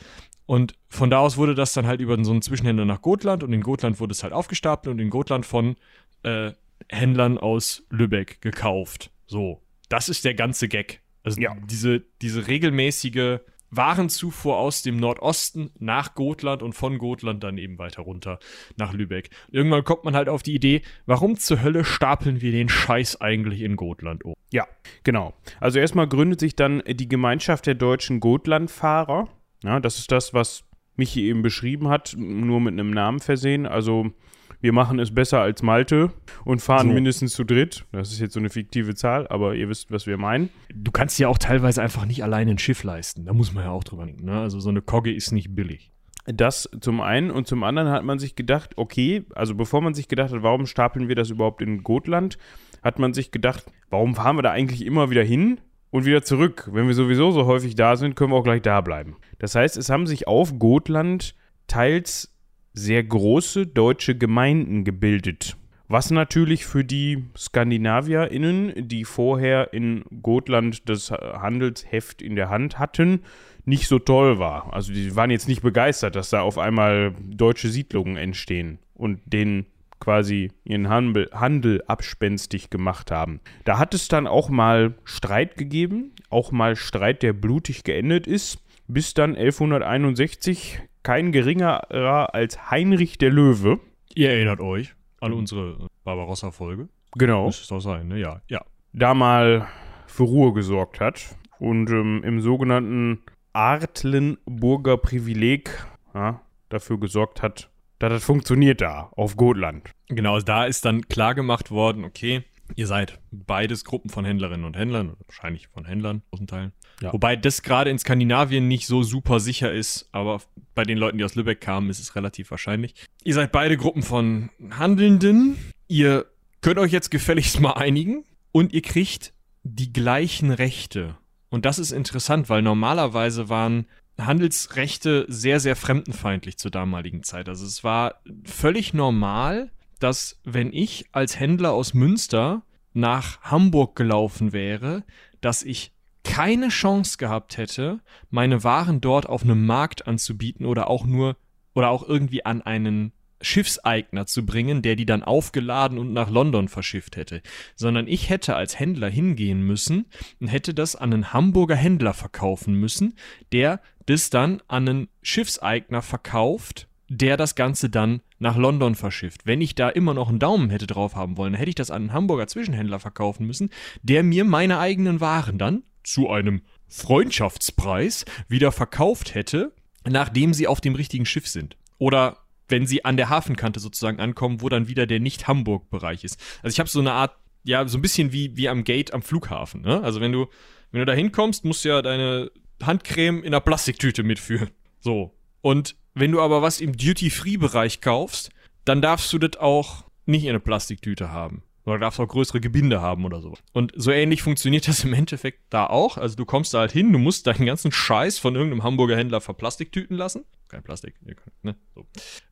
Und 0.46 0.74
von 0.88 1.10
da 1.10 1.20
aus 1.20 1.36
wurde 1.36 1.54
das 1.54 1.72
dann 1.74 1.86
halt 1.86 2.00
über 2.00 2.22
so 2.24 2.32
einen 2.32 2.42
Zwischenhändler 2.42 2.84
nach 2.84 3.02
Gotland 3.02 3.44
und 3.44 3.52
in 3.52 3.60
Gotland 3.60 4.00
wurde 4.00 4.10
es 4.10 4.24
halt 4.24 4.32
aufgestapelt 4.32 4.92
und 4.92 4.98
in 4.98 5.10
Gotland 5.10 5.46
von 5.46 5.76
äh, 6.24 6.50
Händlern 6.88 7.38
aus 7.38 7.84
Lübeck 7.88 8.40
gekauft. 8.40 9.12
So, 9.28 9.62
das 9.88 10.08
ist 10.08 10.24
der 10.24 10.34
ganze 10.34 10.66
Gag. 10.66 11.02
Also 11.22 11.40
Ja. 11.40 11.54
diese, 11.70 12.02
diese 12.20 12.48
regelmäßige 12.48 13.38
Warenzufuhr 13.70 14.56
aus 14.56 14.82
dem 14.82 14.96
Nordosten 14.96 15.70
nach 15.78 16.14
Gotland 16.14 16.62
und 16.62 16.72
von 16.72 16.98
Gotland 16.98 17.44
dann 17.44 17.58
eben 17.58 17.78
weiter 17.78 18.02
runter 18.02 18.38
nach 18.76 18.92
Lübeck. 18.92 19.30
Irgendwann 19.50 19.84
kommt 19.84 20.04
man 20.04 20.16
halt 20.16 20.28
auf 20.28 20.42
die 20.42 20.54
Idee, 20.54 20.82
warum 21.06 21.36
zur 21.36 21.62
Hölle 21.62 21.84
stapeln 21.84 22.40
wir 22.40 22.52
den 22.52 22.68
Scheiß 22.68 23.20
eigentlich 23.20 23.62
in 23.62 23.76
Gotland 23.76 24.24
um? 24.24 24.34
Ja, 24.52 24.66
genau. 25.04 25.34
Also 25.60 25.78
erstmal 25.78 26.08
gründet 26.08 26.40
sich 26.40 26.56
dann 26.56 26.82
die 26.86 27.08
Gemeinschaft 27.08 27.66
der 27.66 27.74
deutschen 27.74 28.20
Gotlandfahrer. 28.20 29.28
Ja, 29.62 29.78
das 29.78 29.98
ist 29.98 30.10
das, 30.10 30.34
was 30.34 30.64
Michi 30.96 31.28
eben 31.28 31.42
beschrieben 31.42 31.88
hat, 31.88 32.14
nur 32.16 32.60
mit 32.60 32.72
einem 32.72 32.90
Namen 32.90 33.20
versehen. 33.20 33.66
Also 33.66 34.12
wir 34.60 34.72
machen 34.72 34.98
es 34.98 35.14
besser 35.14 35.40
als 35.40 35.62
Malte 35.62 36.12
und 36.44 36.60
fahren 36.60 36.88
So. 36.88 36.94
mindestens 36.94 37.32
zu 37.32 37.44
dritt. 37.44 37.84
Das 37.92 38.12
ist 38.12 38.20
jetzt 38.20 38.34
so 38.34 38.40
eine 38.40 38.50
fiktive 38.50 38.94
Zahl, 38.94 39.26
aber 39.28 39.54
ihr 39.54 39.68
wisst, 39.68 39.90
was 39.90 40.06
wir 40.06 40.16
meinen. 40.16 40.50
Du 40.74 40.90
kannst 40.90 41.18
ja 41.18 41.28
auch 41.28 41.38
teilweise 41.38 41.82
einfach 41.82 42.04
nicht 42.06 42.22
alleine 42.22 42.52
ein 42.52 42.58
Schiff 42.58 42.82
leisten. 42.84 43.24
Da 43.24 43.32
muss 43.32 43.52
man 43.52 43.64
ja 43.64 43.70
auch 43.70 43.84
drüber 43.84 44.04
denken. 44.06 44.24
Ne? 44.26 44.40
Also 44.40 44.60
so 44.60 44.68
eine 44.68 44.82
Kogge 44.82 45.12
ist 45.12 45.32
nicht 45.32 45.54
billig. 45.54 45.92
Das 46.26 46.68
zum 46.80 47.00
einen 47.00 47.30
und 47.30 47.46
zum 47.46 47.64
anderen 47.64 47.88
hat 47.88 48.04
man 48.04 48.18
sich 48.18 48.36
gedacht, 48.36 48.72
okay, 48.76 49.24
also 49.34 49.54
bevor 49.54 49.80
man 49.80 49.94
sich 49.94 50.06
gedacht 50.06 50.32
hat, 50.32 50.42
warum 50.42 50.66
stapeln 50.66 51.08
wir 51.08 51.16
das 51.16 51.30
überhaupt 51.30 51.62
in 51.62 51.82
Gotland, 51.82 52.36
hat 52.82 52.98
man 52.98 53.14
sich 53.14 53.30
gedacht, 53.30 53.64
warum 53.88 54.14
fahren 54.14 54.36
wir 54.36 54.42
da 54.42 54.50
eigentlich 54.50 54.84
immer 54.84 55.10
wieder 55.10 55.24
hin 55.24 55.60
und 55.90 56.04
wieder 56.04 56.22
zurück? 56.22 56.68
Wenn 56.72 56.86
wir 56.86 56.94
sowieso 56.94 57.30
so 57.30 57.46
häufig 57.46 57.74
da 57.74 57.96
sind, 57.96 58.16
können 58.16 58.32
wir 58.32 58.36
auch 58.36 58.44
gleich 58.44 58.62
da 58.62 58.80
bleiben. 58.82 59.16
Das 59.38 59.54
heißt, 59.54 59.78
es 59.78 59.88
haben 59.88 60.06
sich 60.06 60.28
auf 60.28 60.58
Gotland 60.58 61.34
teils 61.66 62.29
sehr 62.72 63.02
große 63.02 63.66
deutsche 63.66 64.16
Gemeinden 64.16 64.84
gebildet. 64.84 65.56
Was 65.88 66.12
natürlich 66.12 66.66
für 66.66 66.84
die 66.84 67.24
SkandinavierInnen, 67.36 68.86
die 68.86 69.04
vorher 69.04 69.72
in 69.72 70.04
Gotland 70.22 70.88
das 70.88 71.10
Handelsheft 71.10 72.22
in 72.22 72.36
der 72.36 72.48
Hand 72.48 72.78
hatten, 72.78 73.22
nicht 73.64 73.88
so 73.88 73.98
toll 73.98 74.38
war. 74.38 74.72
Also 74.72 74.92
die 74.92 75.16
waren 75.16 75.30
jetzt 75.30 75.48
nicht 75.48 75.62
begeistert, 75.62 76.14
dass 76.14 76.30
da 76.30 76.42
auf 76.42 76.58
einmal 76.58 77.14
deutsche 77.28 77.68
Siedlungen 77.68 78.16
entstehen 78.16 78.78
und 78.94 79.20
denen 79.26 79.66
quasi 79.98 80.52
ihren 80.64 80.88
Handel, 80.88 81.28
Handel 81.32 81.82
abspenstig 81.86 82.70
gemacht 82.70 83.10
haben. 83.10 83.40
Da 83.64 83.78
hat 83.78 83.92
es 83.92 84.08
dann 84.08 84.26
auch 84.26 84.48
mal 84.48 84.94
Streit 85.04 85.56
gegeben, 85.56 86.12
auch 86.30 86.52
mal 86.52 86.76
Streit, 86.76 87.22
der 87.22 87.32
blutig 87.32 87.84
geendet 87.84 88.26
ist, 88.26 88.58
bis 88.86 89.12
dann 89.14 89.36
1161 89.36 90.80
kein 91.02 91.32
geringerer 91.32 92.34
als 92.34 92.70
Heinrich 92.70 93.18
der 93.18 93.30
Löwe. 93.30 93.80
Ihr 94.14 94.30
erinnert 94.30 94.60
euch 94.60 94.94
an 95.20 95.32
unsere 95.32 95.88
Barbarossa-Folge. 96.04 96.88
Genau. 97.16 97.44
Muss 97.44 97.60
es 97.60 97.68
doch 97.68 97.80
sein, 97.80 98.08
ne? 98.08 98.18
Ja, 98.18 98.40
ja. 98.48 98.64
Da 98.92 99.14
mal 99.14 99.68
für 100.06 100.24
Ruhe 100.24 100.52
gesorgt 100.52 101.00
hat 101.00 101.36
und 101.58 101.90
ähm, 101.90 102.22
im 102.24 102.40
sogenannten 102.40 103.22
Artlenburger 103.52 104.96
Privileg 104.96 105.86
ja, 106.14 106.40
dafür 106.68 106.98
gesorgt 106.98 107.42
hat, 107.42 107.70
dass 107.98 108.10
das 108.10 108.24
funktioniert 108.24 108.80
da 108.80 109.10
auf 109.16 109.36
Gotland. 109.36 109.90
Genau, 110.08 110.34
also 110.34 110.46
da 110.46 110.64
ist 110.64 110.84
dann 110.84 111.02
klar 111.02 111.34
gemacht 111.34 111.70
worden, 111.70 112.04
okay, 112.04 112.44
ihr 112.76 112.86
seid 112.86 113.20
beides 113.30 113.84
Gruppen 113.84 114.10
von 114.10 114.24
Händlerinnen 114.24 114.64
und 114.64 114.76
Händlern, 114.76 115.16
wahrscheinlich 115.26 115.68
von 115.68 115.84
Händlern, 115.84 116.22
großen 116.30 116.46
Teilen. 116.46 116.72
Ja. 117.00 117.12
Wobei 117.12 117.36
das 117.36 117.62
gerade 117.62 117.90
in 117.90 117.98
Skandinavien 117.98 118.68
nicht 118.68 118.86
so 118.86 119.02
super 119.02 119.40
sicher 119.40 119.72
ist, 119.72 120.08
aber 120.12 120.40
bei 120.74 120.84
den 120.84 120.98
Leuten, 120.98 121.18
die 121.18 121.24
aus 121.24 121.34
Lübeck 121.34 121.60
kamen, 121.60 121.90
ist 121.90 122.00
es 122.00 122.14
relativ 122.14 122.50
wahrscheinlich. 122.50 122.94
Ihr 123.24 123.34
seid 123.34 123.52
beide 123.52 123.76
Gruppen 123.76 124.02
von 124.02 124.50
Handelnden. 124.70 125.56
Ihr 125.88 126.26
könnt 126.60 126.78
euch 126.78 126.92
jetzt 126.92 127.10
gefälligst 127.10 127.60
mal 127.60 127.72
einigen 127.72 128.24
und 128.52 128.72
ihr 128.72 128.82
kriegt 128.82 129.32
die 129.62 129.92
gleichen 129.92 130.50
Rechte 130.50 131.16
und 131.50 131.64
das 131.66 131.78
ist 131.78 131.90
interessant, 131.90 132.48
weil 132.48 132.62
normalerweise 132.62 133.48
waren 133.48 133.86
Handelsrechte 134.18 135.26
sehr, 135.28 135.60
sehr 135.60 135.76
fremdenfeindlich 135.76 136.56
zur 136.56 136.70
damaligen 136.70 137.22
Zeit. 137.22 137.48
Also 137.48 137.66
es 137.66 137.82
war 137.84 138.20
völlig 138.44 138.94
normal, 138.94 139.70
dass 139.98 140.40
wenn 140.44 140.72
ich 140.72 141.06
als 141.12 141.38
Händler 141.38 141.72
aus 141.72 141.92
Münster 141.92 142.62
nach 142.92 143.40
Hamburg 143.42 143.96
gelaufen 143.96 144.52
wäre, 144.52 145.04
dass 145.40 145.62
ich 145.62 145.92
keine 146.30 146.68
Chance 146.68 147.18
gehabt 147.18 147.56
hätte, 147.56 147.98
meine 148.30 148.62
Waren 148.62 149.00
dort 149.00 149.28
auf 149.28 149.42
einem 149.42 149.66
Markt 149.66 150.06
anzubieten 150.06 150.64
oder 150.64 150.88
auch 150.88 151.04
nur 151.04 151.36
oder 151.74 151.90
auch 151.90 152.08
irgendwie 152.08 152.46
an 152.46 152.62
einen 152.62 153.12
Schiffseigner 153.40 154.26
zu 154.26 154.46
bringen, 154.46 154.80
der 154.80 154.94
die 154.94 155.06
dann 155.06 155.24
aufgeladen 155.24 155.98
und 155.98 156.12
nach 156.12 156.30
London 156.30 156.68
verschifft 156.68 157.16
hätte, 157.16 157.42
sondern 157.74 158.06
ich 158.06 158.28
hätte 158.28 158.54
als 158.54 158.78
Händler 158.78 159.08
hingehen 159.08 159.62
müssen 159.62 160.06
und 160.40 160.46
hätte 160.46 160.72
das 160.72 160.94
an 160.94 161.12
einen 161.12 161.32
Hamburger 161.32 161.74
Händler 161.74 162.14
verkaufen 162.14 162.74
müssen, 162.74 163.16
der 163.50 163.80
das 164.06 164.30
dann 164.30 164.62
an 164.68 164.88
einen 164.88 165.08
Schiffseigner 165.22 166.00
verkauft, 166.00 166.86
der 167.08 167.36
das 167.36 167.56
Ganze 167.56 167.90
dann 167.90 168.20
nach 168.38 168.56
London 168.56 168.94
verschifft. 168.94 169.46
Wenn 169.46 169.60
ich 169.60 169.74
da 169.74 169.88
immer 169.88 170.14
noch 170.14 170.28
einen 170.28 170.38
Daumen 170.38 170.70
hätte 170.70 170.86
drauf 170.86 171.16
haben 171.16 171.36
wollen, 171.36 171.54
hätte 171.54 171.70
ich 171.70 171.74
das 171.74 171.90
an 171.90 172.02
einen 172.02 172.12
Hamburger 172.12 172.46
Zwischenhändler 172.46 173.00
verkaufen 173.00 173.46
müssen, 173.48 173.70
der 174.02 174.22
mir 174.22 174.44
meine 174.44 174.78
eigenen 174.78 175.20
Waren 175.20 175.58
dann 175.58 175.82
zu 176.02 176.30
einem 176.30 176.62
Freundschaftspreis 176.88 178.24
wieder 178.48 178.72
verkauft 178.72 179.34
hätte, 179.34 179.74
nachdem 180.08 180.54
sie 180.54 180.66
auf 180.66 180.80
dem 180.80 180.94
richtigen 180.94 181.26
Schiff 181.26 181.46
sind. 181.46 181.76
Oder 181.98 182.38
wenn 182.68 182.86
sie 182.86 183.04
an 183.04 183.16
der 183.16 183.28
Hafenkante 183.28 183.80
sozusagen 183.80 184.20
ankommen, 184.20 184.60
wo 184.60 184.68
dann 184.68 184.88
wieder 184.88 185.06
der 185.06 185.20
Nicht-Hamburg-Bereich 185.20 186.24
ist. 186.24 186.40
Also 186.62 186.74
ich 186.74 186.80
habe 186.80 186.88
so 186.88 187.00
eine 187.00 187.12
Art, 187.12 187.36
ja, 187.64 187.86
so 187.86 187.98
ein 187.98 188.02
bisschen 188.02 188.32
wie, 188.32 188.56
wie 188.56 188.68
am 188.68 188.84
Gate 188.84 189.12
am 189.12 189.22
Flughafen. 189.22 189.82
Ne? 189.82 190.02
Also 190.02 190.20
wenn 190.20 190.32
du, 190.32 190.46
wenn 190.90 191.00
du 191.00 191.06
da 191.06 191.12
hinkommst, 191.12 191.64
musst 191.64 191.84
du 191.84 191.90
ja 191.90 192.02
deine 192.02 192.50
Handcreme 192.82 193.40
in 193.40 193.48
einer 193.48 193.60
Plastiktüte 193.60 194.22
mitführen. 194.22 194.70
So. 195.00 195.36
Und 195.60 195.96
wenn 196.14 196.32
du 196.32 196.40
aber 196.40 196.62
was 196.62 196.80
im 196.80 196.96
Duty-Free-Bereich 196.96 198.00
kaufst, 198.00 198.50
dann 198.84 199.02
darfst 199.02 199.32
du 199.32 199.38
das 199.38 199.60
auch 199.60 200.04
nicht 200.26 200.44
in 200.44 200.50
einer 200.50 200.58
Plastiktüte 200.58 201.30
haben. 201.30 201.62
Oder 201.86 201.98
darfst 201.98 202.20
auch 202.20 202.28
größere 202.28 202.60
Gebinde 202.60 203.00
haben 203.00 203.24
oder 203.24 203.40
so. 203.40 203.54
Und 203.72 203.92
so 203.96 204.10
ähnlich 204.10 204.42
funktioniert 204.42 204.86
das 204.88 205.04
im 205.04 205.12
Endeffekt 205.12 205.60
da 205.70 205.86
auch. 205.86 206.16
Also 206.18 206.36
du 206.36 206.44
kommst 206.44 206.74
da 206.74 206.80
halt 206.80 206.92
hin, 206.92 207.12
du 207.12 207.18
musst 207.18 207.46
deinen 207.46 207.66
ganzen 207.66 207.92
Scheiß 207.92 208.38
von 208.38 208.54
irgendeinem 208.54 208.82
Hamburger 208.82 209.16
Händler 209.16 209.40
verplastiktüten 209.40 210.16
lassen 210.16 210.44
kein 210.70 210.82
Plastik. 210.82 211.14
Ne? 211.62 211.76
So. 211.94 212.06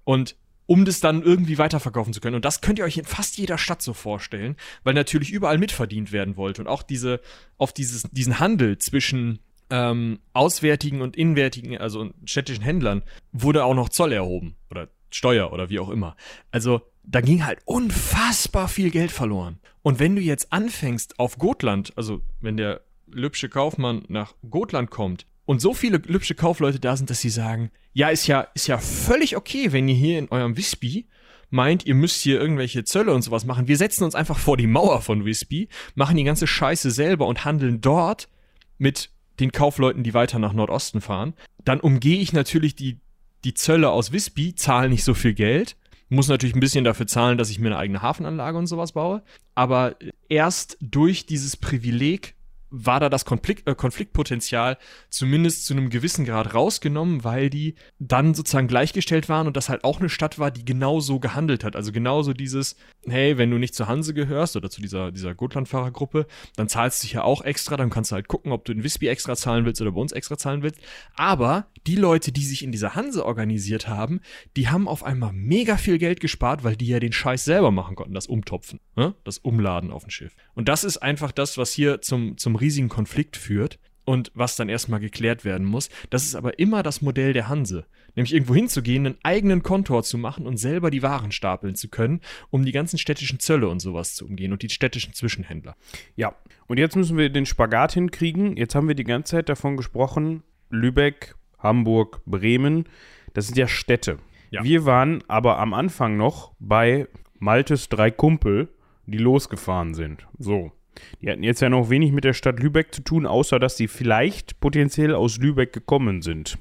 Und 0.04 0.36
um 0.66 0.84
das 0.84 1.00
dann 1.00 1.22
irgendwie 1.22 1.56
weiterverkaufen 1.56 2.12
zu 2.12 2.20
können. 2.20 2.36
Und 2.36 2.44
das 2.44 2.60
könnt 2.60 2.78
ihr 2.78 2.84
euch 2.84 2.98
in 2.98 3.06
fast 3.06 3.38
jeder 3.38 3.56
Stadt 3.56 3.80
so 3.80 3.94
vorstellen, 3.94 4.56
weil 4.84 4.92
natürlich 4.92 5.30
überall 5.30 5.56
mitverdient 5.56 6.12
werden 6.12 6.36
wollte. 6.36 6.60
Und 6.60 6.68
auch 6.68 6.82
diese, 6.82 7.22
auf 7.56 7.72
dieses, 7.72 8.02
diesen 8.10 8.38
Handel 8.38 8.76
zwischen 8.76 9.38
ähm, 9.70 10.18
auswärtigen 10.34 11.00
und 11.00 11.16
inwärtigen, 11.16 11.78
also 11.78 12.10
städtischen 12.26 12.62
Händlern, 12.62 13.02
wurde 13.32 13.64
auch 13.64 13.74
noch 13.74 13.88
Zoll 13.88 14.12
erhoben. 14.12 14.56
Oder 14.70 14.88
Steuer 15.10 15.54
oder 15.54 15.70
wie 15.70 15.78
auch 15.78 15.88
immer. 15.88 16.16
Also 16.50 16.82
da 17.10 17.20
ging 17.22 17.44
halt 17.44 17.60
unfassbar 17.64 18.68
viel 18.68 18.90
Geld 18.90 19.10
verloren. 19.10 19.58
Und 19.82 19.98
wenn 19.98 20.14
du 20.14 20.20
jetzt 20.20 20.52
anfängst 20.52 21.18
auf 21.18 21.38
Gotland, 21.38 21.92
also 21.96 22.20
wenn 22.40 22.56
der 22.56 22.82
Lübsche 23.10 23.48
Kaufmann 23.48 24.02
nach 24.08 24.34
Gotland 24.48 24.90
kommt, 24.90 25.26
und 25.46 25.62
so 25.62 25.72
viele 25.72 25.96
lübsche 25.96 26.34
Kaufleute 26.34 26.78
da 26.78 26.94
sind, 26.94 27.08
dass 27.08 27.22
sie 27.22 27.30
sagen, 27.30 27.70
ja, 27.94 28.10
ist 28.10 28.26
ja, 28.26 28.42
ist 28.52 28.66
ja 28.66 28.76
völlig 28.76 29.34
okay, 29.34 29.72
wenn 29.72 29.88
ihr 29.88 29.94
hier 29.94 30.18
in 30.18 30.28
eurem 30.28 30.58
Wispy 30.58 31.08
meint, 31.48 31.86
ihr 31.86 31.94
müsst 31.94 32.20
hier 32.20 32.38
irgendwelche 32.38 32.84
Zölle 32.84 33.14
und 33.14 33.22
sowas 33.22 33.46
machen. 33.46 33.66
Wir 33.66 33.78
setzen 33.78 34.04
uns 34.04 34.14
einfach 34.14 34.38
vor 34.38 34.58
die 34.58 34.66
Mauer 34.66 35.00
von 35.00 35.24
Wispy, 35.24 35.70
machen 35.94 36.18
die 36.18 36.24
ganze 36.24 36.46
Scheiße 36.46 36.90
selber 36.90 37.26
und 37.26 37.46
handeln 37.46 37.80
dort 37.80 38.28
mit 38.76 39.08
den 39.40 39.50
Kaufleuten, 39.50 40.02
die 40.02 40.12
weiter 40.12 40.38
nach 40.38 40.52
Nordosten 40.52 41.00
fahren. 41.00 41.32
Dann 41.64 41.80
umgehe 41.80 42.18
ich 42.18 42.34
natürlich 42.34 42.74
die, 42.74 42.98
die 43.44 43.54
Zölle 43.54 43.88
aus 43.88 44.12
Wispy, 44.12 44.54
zahle 44.54 44.90
nicht 44.90 45.04
so 45.04 45.14
viel 45.14 45.32
Geld, 45.32 45.76
muss 46.08 46.28
natürlich 46.28 46.56
ein 46.56 46.60
bisschen 46.60 46.84
dafür 46.84 47.06
zahlen, 47.06 47.38
dass 47.38 47.50
ich 47.50 47.58
mir 47.58 47.68
eine 47.68 47.78
eigene 47.78 48.02
Hafenanlage 48.02 48.56
und 48.56 48.66
sowas 48.66 48.92
baue. 48.92 49.22
Aber 49.54 49.96
erst 50.28 50.78
durch 50.80 51.26
dieses 51.26 51.56
Privileg 51.56 52.34
war 52.70 53.00
da 53.00 53.08
das 53.08 53.24
Konflikt, 53.24 53.68
äh, 53.68 53.74
Konfliktpotenzial 53.74 54.78
zumindest 55.10 55.64
zu 55.64 55.74
einem 55.74 55.90
gewissen 55.90 56.24
Grad 56.24 56.54
rausgenommen, 56.54 57.24
weil 57.24 57.50
die 57.50 57.74
dann 57.98 58.34
sozusagen 58.34 58.68
gleichgestellt 58.68 59.28
waren 59.28 59.46
und 59.46 59.56
das 59.56 59.68
halt 59.68 59.84
auch 59.84 60.00
eine 60.00 60.08
Stadt 60.08 60.38
war, 60.38 60.50
die 60.50 60.64
genauso 60.64 61.20
gehandelt 61.20 61.64
hat. 61.64 61.76
Also 61.76 61.92
genauso 61.92 62.32
dieses, 62.32 62.76
hey, 63.06 63.38
wenn 63.38 63.50
du 63.50 63.58
nicht 63.58 63.74
zur 63.74 63.88
Hanse 63.88 64.14
gehörst 64.14 64.56
oder 64.56 64.70
zu 64.70 64.80
dieser, 64.80 65.12
dieser 65.12 65.34
Gotlandfahrergruppe, 65.34 66.26
dann 66.56 66.68
zahlst 66.68 67.04
du 67.04 67.08
ja 67.08 67.22
auch 67.22 67.42
extra, 67.42 67.76
dann 67.76 67.90
kannst 67.90 68.10
du 68.10 68.16
halt 68.16 68.28
gucken, 68.28 68.52
ob 68.52 68.64
du 68.64 68.72
in 68.72 68.84
Wispy 68.84 69.08
extra 69.08 69.36
zahlen 69.36 69.64
willst 69.64 69.80
oder 69.80 69.92
bei 69.92 70.00
uns 70.00 70.12
extra 70.12 70.36
zahlen 70.36 70.62
willst. 70.62 70.80
Aber 71.14 71.68
die 71.86 71.96
Leute, 71.96 72.32
die 72.32 72.44
sich 72.44 72.62
in 72.62 72.72
dieser 72.72 72.94
Hanse 72.94 73.24
organisiert 73.24 73.88
haben, 73.88 74.20
die 74.56 74.68
haben 74.68 74.88
auf 74.88 75.04
einmal 75.04 75.32
mega 75.32 75.76
viel 75.76 75.98
Geld 75.98 76.20
gespart, 76.20 76.64
weil 76.64 76.76
die 76.76 76.86
ja 76.86 77.00
den 77.00 77.12
Scheiß 77.12 77.44
selber 77.44 77.70
machen 77.70 77.96
konnten, 77.96 78.14
das 78.14 78.26
Umtopfen, 78.26 78.80
ne? 78.96 79.14
das 79.24 79.38
Umladen 79.38 79.90
auf 79.90 80.04
dem 80.04 80.10
Schiff. 80.10 80.36
Und 80.54 80.68
das 80.68 80.84
ist 80.84 80.98
einfach 80.98 81.32
das, 81.32 81.56
was 81.56 81.72
hier 81.72 82.02
zum, 82.02 82.36
zum 82.36 82.56
riesigen 82.58 82.88
Konflikt 82.88 83.36
führt 83.36 83.78
und 84.04 84.32
was 84.34 84.56
dann 84.56 84.70
erstmal 84.70 85.00
geklärt 85.00 85.44
werden 85.44 85.66
muss. 85.66 85.90
Das 86.08 86.24
ist 86.24 86.34
aber 86.34 86.58
immer 86.58 86.82
das 86.82 87.02
Modell 87.02 87.34
der 87.34 87.48
Hanse. 87.48 87.84
Nämlich 88.14 88.32
irgendwo 88.32 88.54
hinzugehen, 88.54 89.04
einen 89.04 89.18
eigenen 89.22 89.62
Kontor 89.62 90.02
zu 90.02 90.16
machen 90.16 90.46
und 90.46 90.56
selber 90.56 90.90
die 90.90 91.02
Waren 91.02 91.30
stapeln 91.30 91.74
zu 91.74 91.88
können, 91.88 92.20
um 92.48 92.64
die 92.64 92.72
ganzen 92.72 92.98
städtischen 92.98 93.38
Zölle 93.38 93.68
und 93.68 93.80
sowas 93.80 94.14
zu 94.14 94.24
umgehen 94.24 94.52
und 94.52 94.62
die 94.62 94.70
städtischen 94.70 95.12
Zwischenhändler. 95.12 95.76
Ja, 96.16 96.34
und 96.66 96.78
jetzt 96.78 96.96
müssen 96.96 97.18
wir 97.18 97.28
den 97.28 97.44
Spagat 97.44 97.92
hinkriegen. 97.92 98.56
Jetzt 98.56 98.74
haben 98.74 98.88
wir 98.88 98.94
die 98.94 99.04
ganze 99.04 99.32
Zeit 99.32 99.50
davon 99.50 99.76
gesprochen, 99.76 100.42
Lübeck, 100.70 101.34
Hamburg, 101.58 102.22
Bremen, 102.24 102.88
das 103.34 103.46
sind 103.46 103.58
ja 103.58 103.68
Städte. 103.68 104.18
Ja. 104.50 104.64
Wir 104.64 104.86
waren 104.86 105.22
aber 105.28 105.58
am 105.58 105.74
Anfang 105.74 106.16
noch 106.16 106.52
bei 106.58 107.08
Maltes 107.38 107.88
drei 107.88 108.10
Kumpel, 108.10 108.68
die 109.06 109.18
losgefahren 109.18 109.94
sind. 109.94 110.26
So. 110.38 110.72
Die 111.20 111.30
hatten 111.30 111.42
jetzt 111.42 111.60
ja 111.60 111.68
noch 111.68 111.90
wenig 111.90 112.12
mit 112.12 112.24
der 112.24 112.32
Stadt 112.32 112.60
Lübeck 112.60 112.94
zu 112.94 113.02
tun, 113.02 113.26
außer 113.26 113.58
dass 113.58 113.76
sie 113.76 113.88
vielleicht 113.88 114.60
potenziell 114.60 115.14
aus 115.14 115.38
Lübeck 115.38 115.72
gekommen 115.72 116.22
sind. 116.22 116.58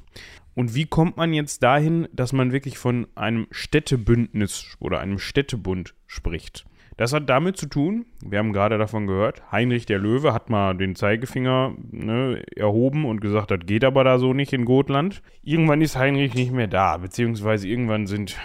Und 0.55 0.73
wie 0.73 0.85
kommt 0.85 1.17
man 1.17 1.33
jetzt 1.33 1.61
dahin, 1.61 2.07
dass 2.11 2.33
man 2.33 2.51
wirklich 2.51 2.77
von 2.77 3.05
einem 3.13 3.47
Städtebündnis 3.51 4.75
oder 4.79 4.99
einem 4.99 5.19
Städtebund 5.19 5.93
spricht? 6.07 6.65
Das 6.97 7.13
hat 7.13 7.29
damit 7.29 7.57
zu 7.57 7.67
tun, 7.67 8.07
wir 8.25 8.39
haben 8.39 8.53
gerade 8.53 8.79
davon 8.79 9.05
gehört, 9.05 9.43
Heinrich 9.51 9.85
der 9.85 9.99
Löwe 9.99 10.33
hat 10.33 10.49
mal 10.49 10.75
den 10.75 10.95
Zeigefinger 10.95 11.75
ne, 11.91 12.41
erhoben 12.55 13.05
und 13.05 13.21
gesagt, 13.21 13.51
das 13.51 13.59
geht 13.67 13.83
aber 13.83 14.03
da 14.03 14.17
so 14.17 14.33
nicht 14.33 14.51
in 14.51 14.65
Gotland. 14.65 15.21
Irgendwann 15.43 15.81
ist 15.81 15.95
Heinrich 15.95 16.33
nicht 16.33 16.51
mehr 16.51 16.65
da, 16.65 16.97
beziehungsweise 16.97 17.67
irgendwann 17.67 18.07
sind 18.07 18.35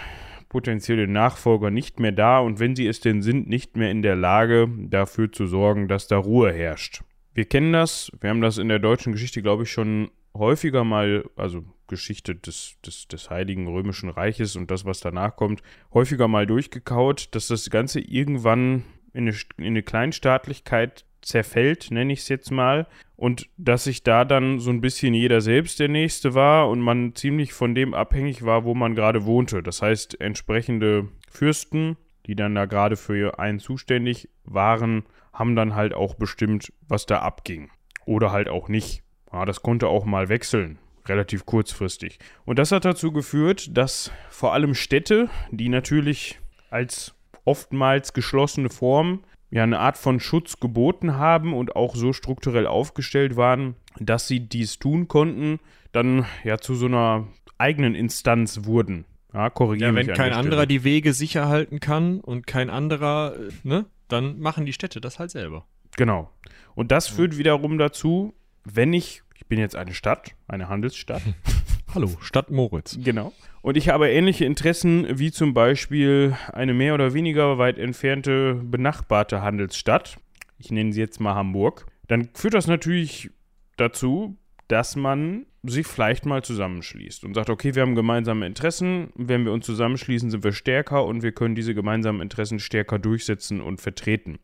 potenzielle 0.53 1.07
Nachfolger 1.07 1.71
nicht 1.71 1.99
mehr 1.99 2.11
da 2.11 2.37
und 2.37 2.59
wenn 2.59 2.75
sie 2.75 2.85
es 2.85 2.99
denn 2.99 3.23
sind, 3.23 3.49
nicht 3.49 3.75
mehr 3.75 3.89
in 3.89 4.03
der 4.03 4.15
Lage, 4.15 4.69
dafür 4.87 5.31
zu 5.31 5.47
sorgen, 5.47 5.87
dass 5.87 6.07
da 6.07 6.17
Ruhe 6.17 6.53
herrscht. 6.53 7.01
Wir 7.33 7.45
kennen 7.45 7.73
das, 7.73 8.11
wir 8.21 8.29
haben 8.29 8.39
das 8.39 8.59
in 8.59 8.69
der 8.69 8.77
deutschen 8.77 9.13
Geschichte, 9.13 9.41
glaube 9.41 9.63
ich, 9.63 9.71
schon 9.71 10.11
häufiger 10.35 10.83
mal, 10.83 11.25
also 11.35 11.65
Geschichte 11.87 12.35
des, 12.35 12.77
des, 12.85 13.07
des 13.07 13.31
Heiligen 13.31 13.67
Römischen 13.67 14.09
Reiches 14.09 14.55
und 14.55 14.69
das, 14.69 14.85
was 14.85 14.99
danach 14.99 15.35
kommt, 15.35 15.63
häufiger 15.91 16.27
mal 16.27 16.45
durchgekaut, 16.45 17.33
dass 17.33 17.47
das 17.47 17.71
Ganze 17.71 17.99
irgendwann 17.99 18.83
in 19.11 19.27
eine, 19.27 19.35
in 19.57 19.65
eine 19.65 19.81
Kleinstaatlichkeit 19.81 21.03
zerfällt, 21.25 21.91
nenne 21.91 22.13
ich 22.13 22.19
es 22.19 22.29
jetzt 22.29 22.51
mal, 22.51 22.87
und 23.15 23.49
dass 23.57 23.85
sich 23.85 24.03
da 24.03 24.25
dann 24.25 24.59
so 24.59 24.69
ein 24.69 24.81
bisschen 24.81 25.13
jeder 25.13 25.41
selbst 25.41 25.79
der 25.79 25.87
Nächste 25.87 26.33
war 26.33 26.69
und 26.69 26.81
man 26.81 27.15
ziemlich 27.15 27.53
von 27.53 27.75
dem 27.75 27.93
abhängig 27.93 28.45
war, 28.45 28.63
wo 28.65 28.75
man 28.75 28.95
gerade 28.95 29.25
wohnte. 29.25 29.63
Das 29.63 29.81
heißt, 29.81 30.19
entsprechende 30.19 31.07
Fürsten, 31.29 31.97
die 32.25 32.35
dann 32.35 32.55
da 32.55 32.65
gerade 32.65 32.95
für 32.95 33.39
einen 33.39 33.59
zuständig 33.59 34.29
waren, 34.43 35.03
haben 35.31 35.55
dann 35.55 35.75
halt 35.75 35.93
auch 35.93 36.15
bestimmt, 36.15 36.71
was 36.87 37.05
da 37.05 37.19
abging. 37.19 37.69
Oder 38.05 38.31
halt 38.31 38.49
auch 38.49 38.67
nicht. 38.67 39.03
Ja, 39.31 39.45
das 39.45 39.61
konnte 39.61 39.87
auch 39.87 40.05
mal 40.05 40.29
wechseln 40.29 40.77
relativ 41.07 41.45
kurzfristig. 41.45 42.19
Und 42.45 42.59
das 42.59 42.71
hat 42.71 42.85
dazu 42.85 43.11
geführt, 43.11 43.77
dass 43.77 44.11
vor 44.29 44.53
allem 44.53 44.73
Städte, 44.73 45.29
die 45.51 45.69
natürlich 45.69 46.39
als 46.69 47.13
oftmals 47.45 48.13
geschlossene 48.13 48.69
Form 48.69 49.23
ja 49.53 49.63
eine 49.63 49.79
Art 49.79 49.97
von 49.97 50.19
Schutz 50.19 50.59
geboten 50.59 51.15
haben 51.15 51.53
und 51.53 51.75
auch 51.75 51.95
so 51.95 52.11
strukturell 52.11 52.65
aufgestellt 52.65 53.35
waren, 53.35 53.75
dass 53.99 54.27
sie 54.27 54.39
dies 54.39 54.79
tun 54.79 55.07
konnten, 55.07 55.59
dann 55.91 56.25
ja 56.43 56.57
zu 56.57 56.73
so 56.73 56.87
einer 56.87 57.27
eigenen 57.59 57.93
Instanz 57.93 58.65
wurden. 58.65 59.05
Ja, 59.31 59.49
korrigiere 59.51 59.91
ja, 59.91 59.95
wenn 59.95 60.07
kein 60.07 60.33
anderer 60.33 60.65
die 60.65 60.83
Wege 60.83 61.13
sicher 61.13 61.47
halten 61.47 61.79
kann 61.79 62.19
und 62.19 62.47
kein 62.47 62.69
anderer, 62.69 63.35
äh, 63.35 63.51
ne, 63.63 63.85
dann 64.07 64.39
machen 64.39 64.65
die 64.65 64.73
Städte 64.73 64.99
das 64.99 65.19
halt 65.19 65.31
selber. 65.31 65.65
Genau. 65.97 66.31
Und 66.73 66.91
das 66.91 67.07
führt 67.07 67.37
wiederum 67.37 67.77
dazu, 67.77 68.33
wenn 68.63 68.93
ich 68.93 69.23
ich 69.35 69.47
bin 69.47 69.59
jetzt 69.59 69.75
eine 69.75 69.93
Stadt, 69.93 70.35
eine 70.47 70.69
Handelsstadt. 70.69 71.21
Hallo, 71.93 72.09
Stadt 72.21 72.49
Moritz. 72.49 72.97
Genau. 73.03 73.33
Und 73.63 73.77
ich 73.77 73.87
habe 73.87 74.09
ähnliche 74.09 74.43
Interessen 74.43 75.07
wie 75.17 75.31
zum 75.31 75.53
Beispiel 75.53 76.35
eine 76.51 76.73
mehr 76.73 76.93
oder 76.93 77.13
weniger 77.13 77.57
weit 77.57 77.77
entfernte 77.77 78.55
benachbarte 78.55 79.41
Handelsstadt. 79.41 80.17
Ich 80.59 80.69
nenne 80.69 80.91
sie 80.91 80.99
jetzt 80.99 81.21
mal 81.21 81.33
Hamburg. 81.33 81.85
Dann 82.09 82.27
führt 82.33 82.55
das 82.55 82.67
natürlich 82.67 83.31
dazu, 83.77 84.35
dass 84.67 84.97
man 84.97 85.45
sich 85.63 85.87
vielleicht 85.87 86.25
mal 86.25 86.43
zusammenschließt 86.43 87.23
und 87.23 87.35
sagt, 87.35 87.49
okay, 87.49 87.73
wir 87.73 87.83
haben 87.83 87.95
gemeinsame 87.95 88.45
Interessen, 88.45 89.13
wenn 89.15 89.45
wir 89.45 89.53
uns 89.53 89.65
zusammenschließen, 89.65 90.29
sind 90.29 90.43
wir 90.43 90.51
stärker 90.51 91.05
und 91.05 91.23
wir 91.23 91.31
können 91.31 91.55
diese 91.55 91.73
gemeinsamen 91.73 92.19
Interessen 92.19 92.59
stärker 92.59 92.99
durchsetzen 92.99 93.61
und 93.61 93.79
vertreten. 93.79 94.39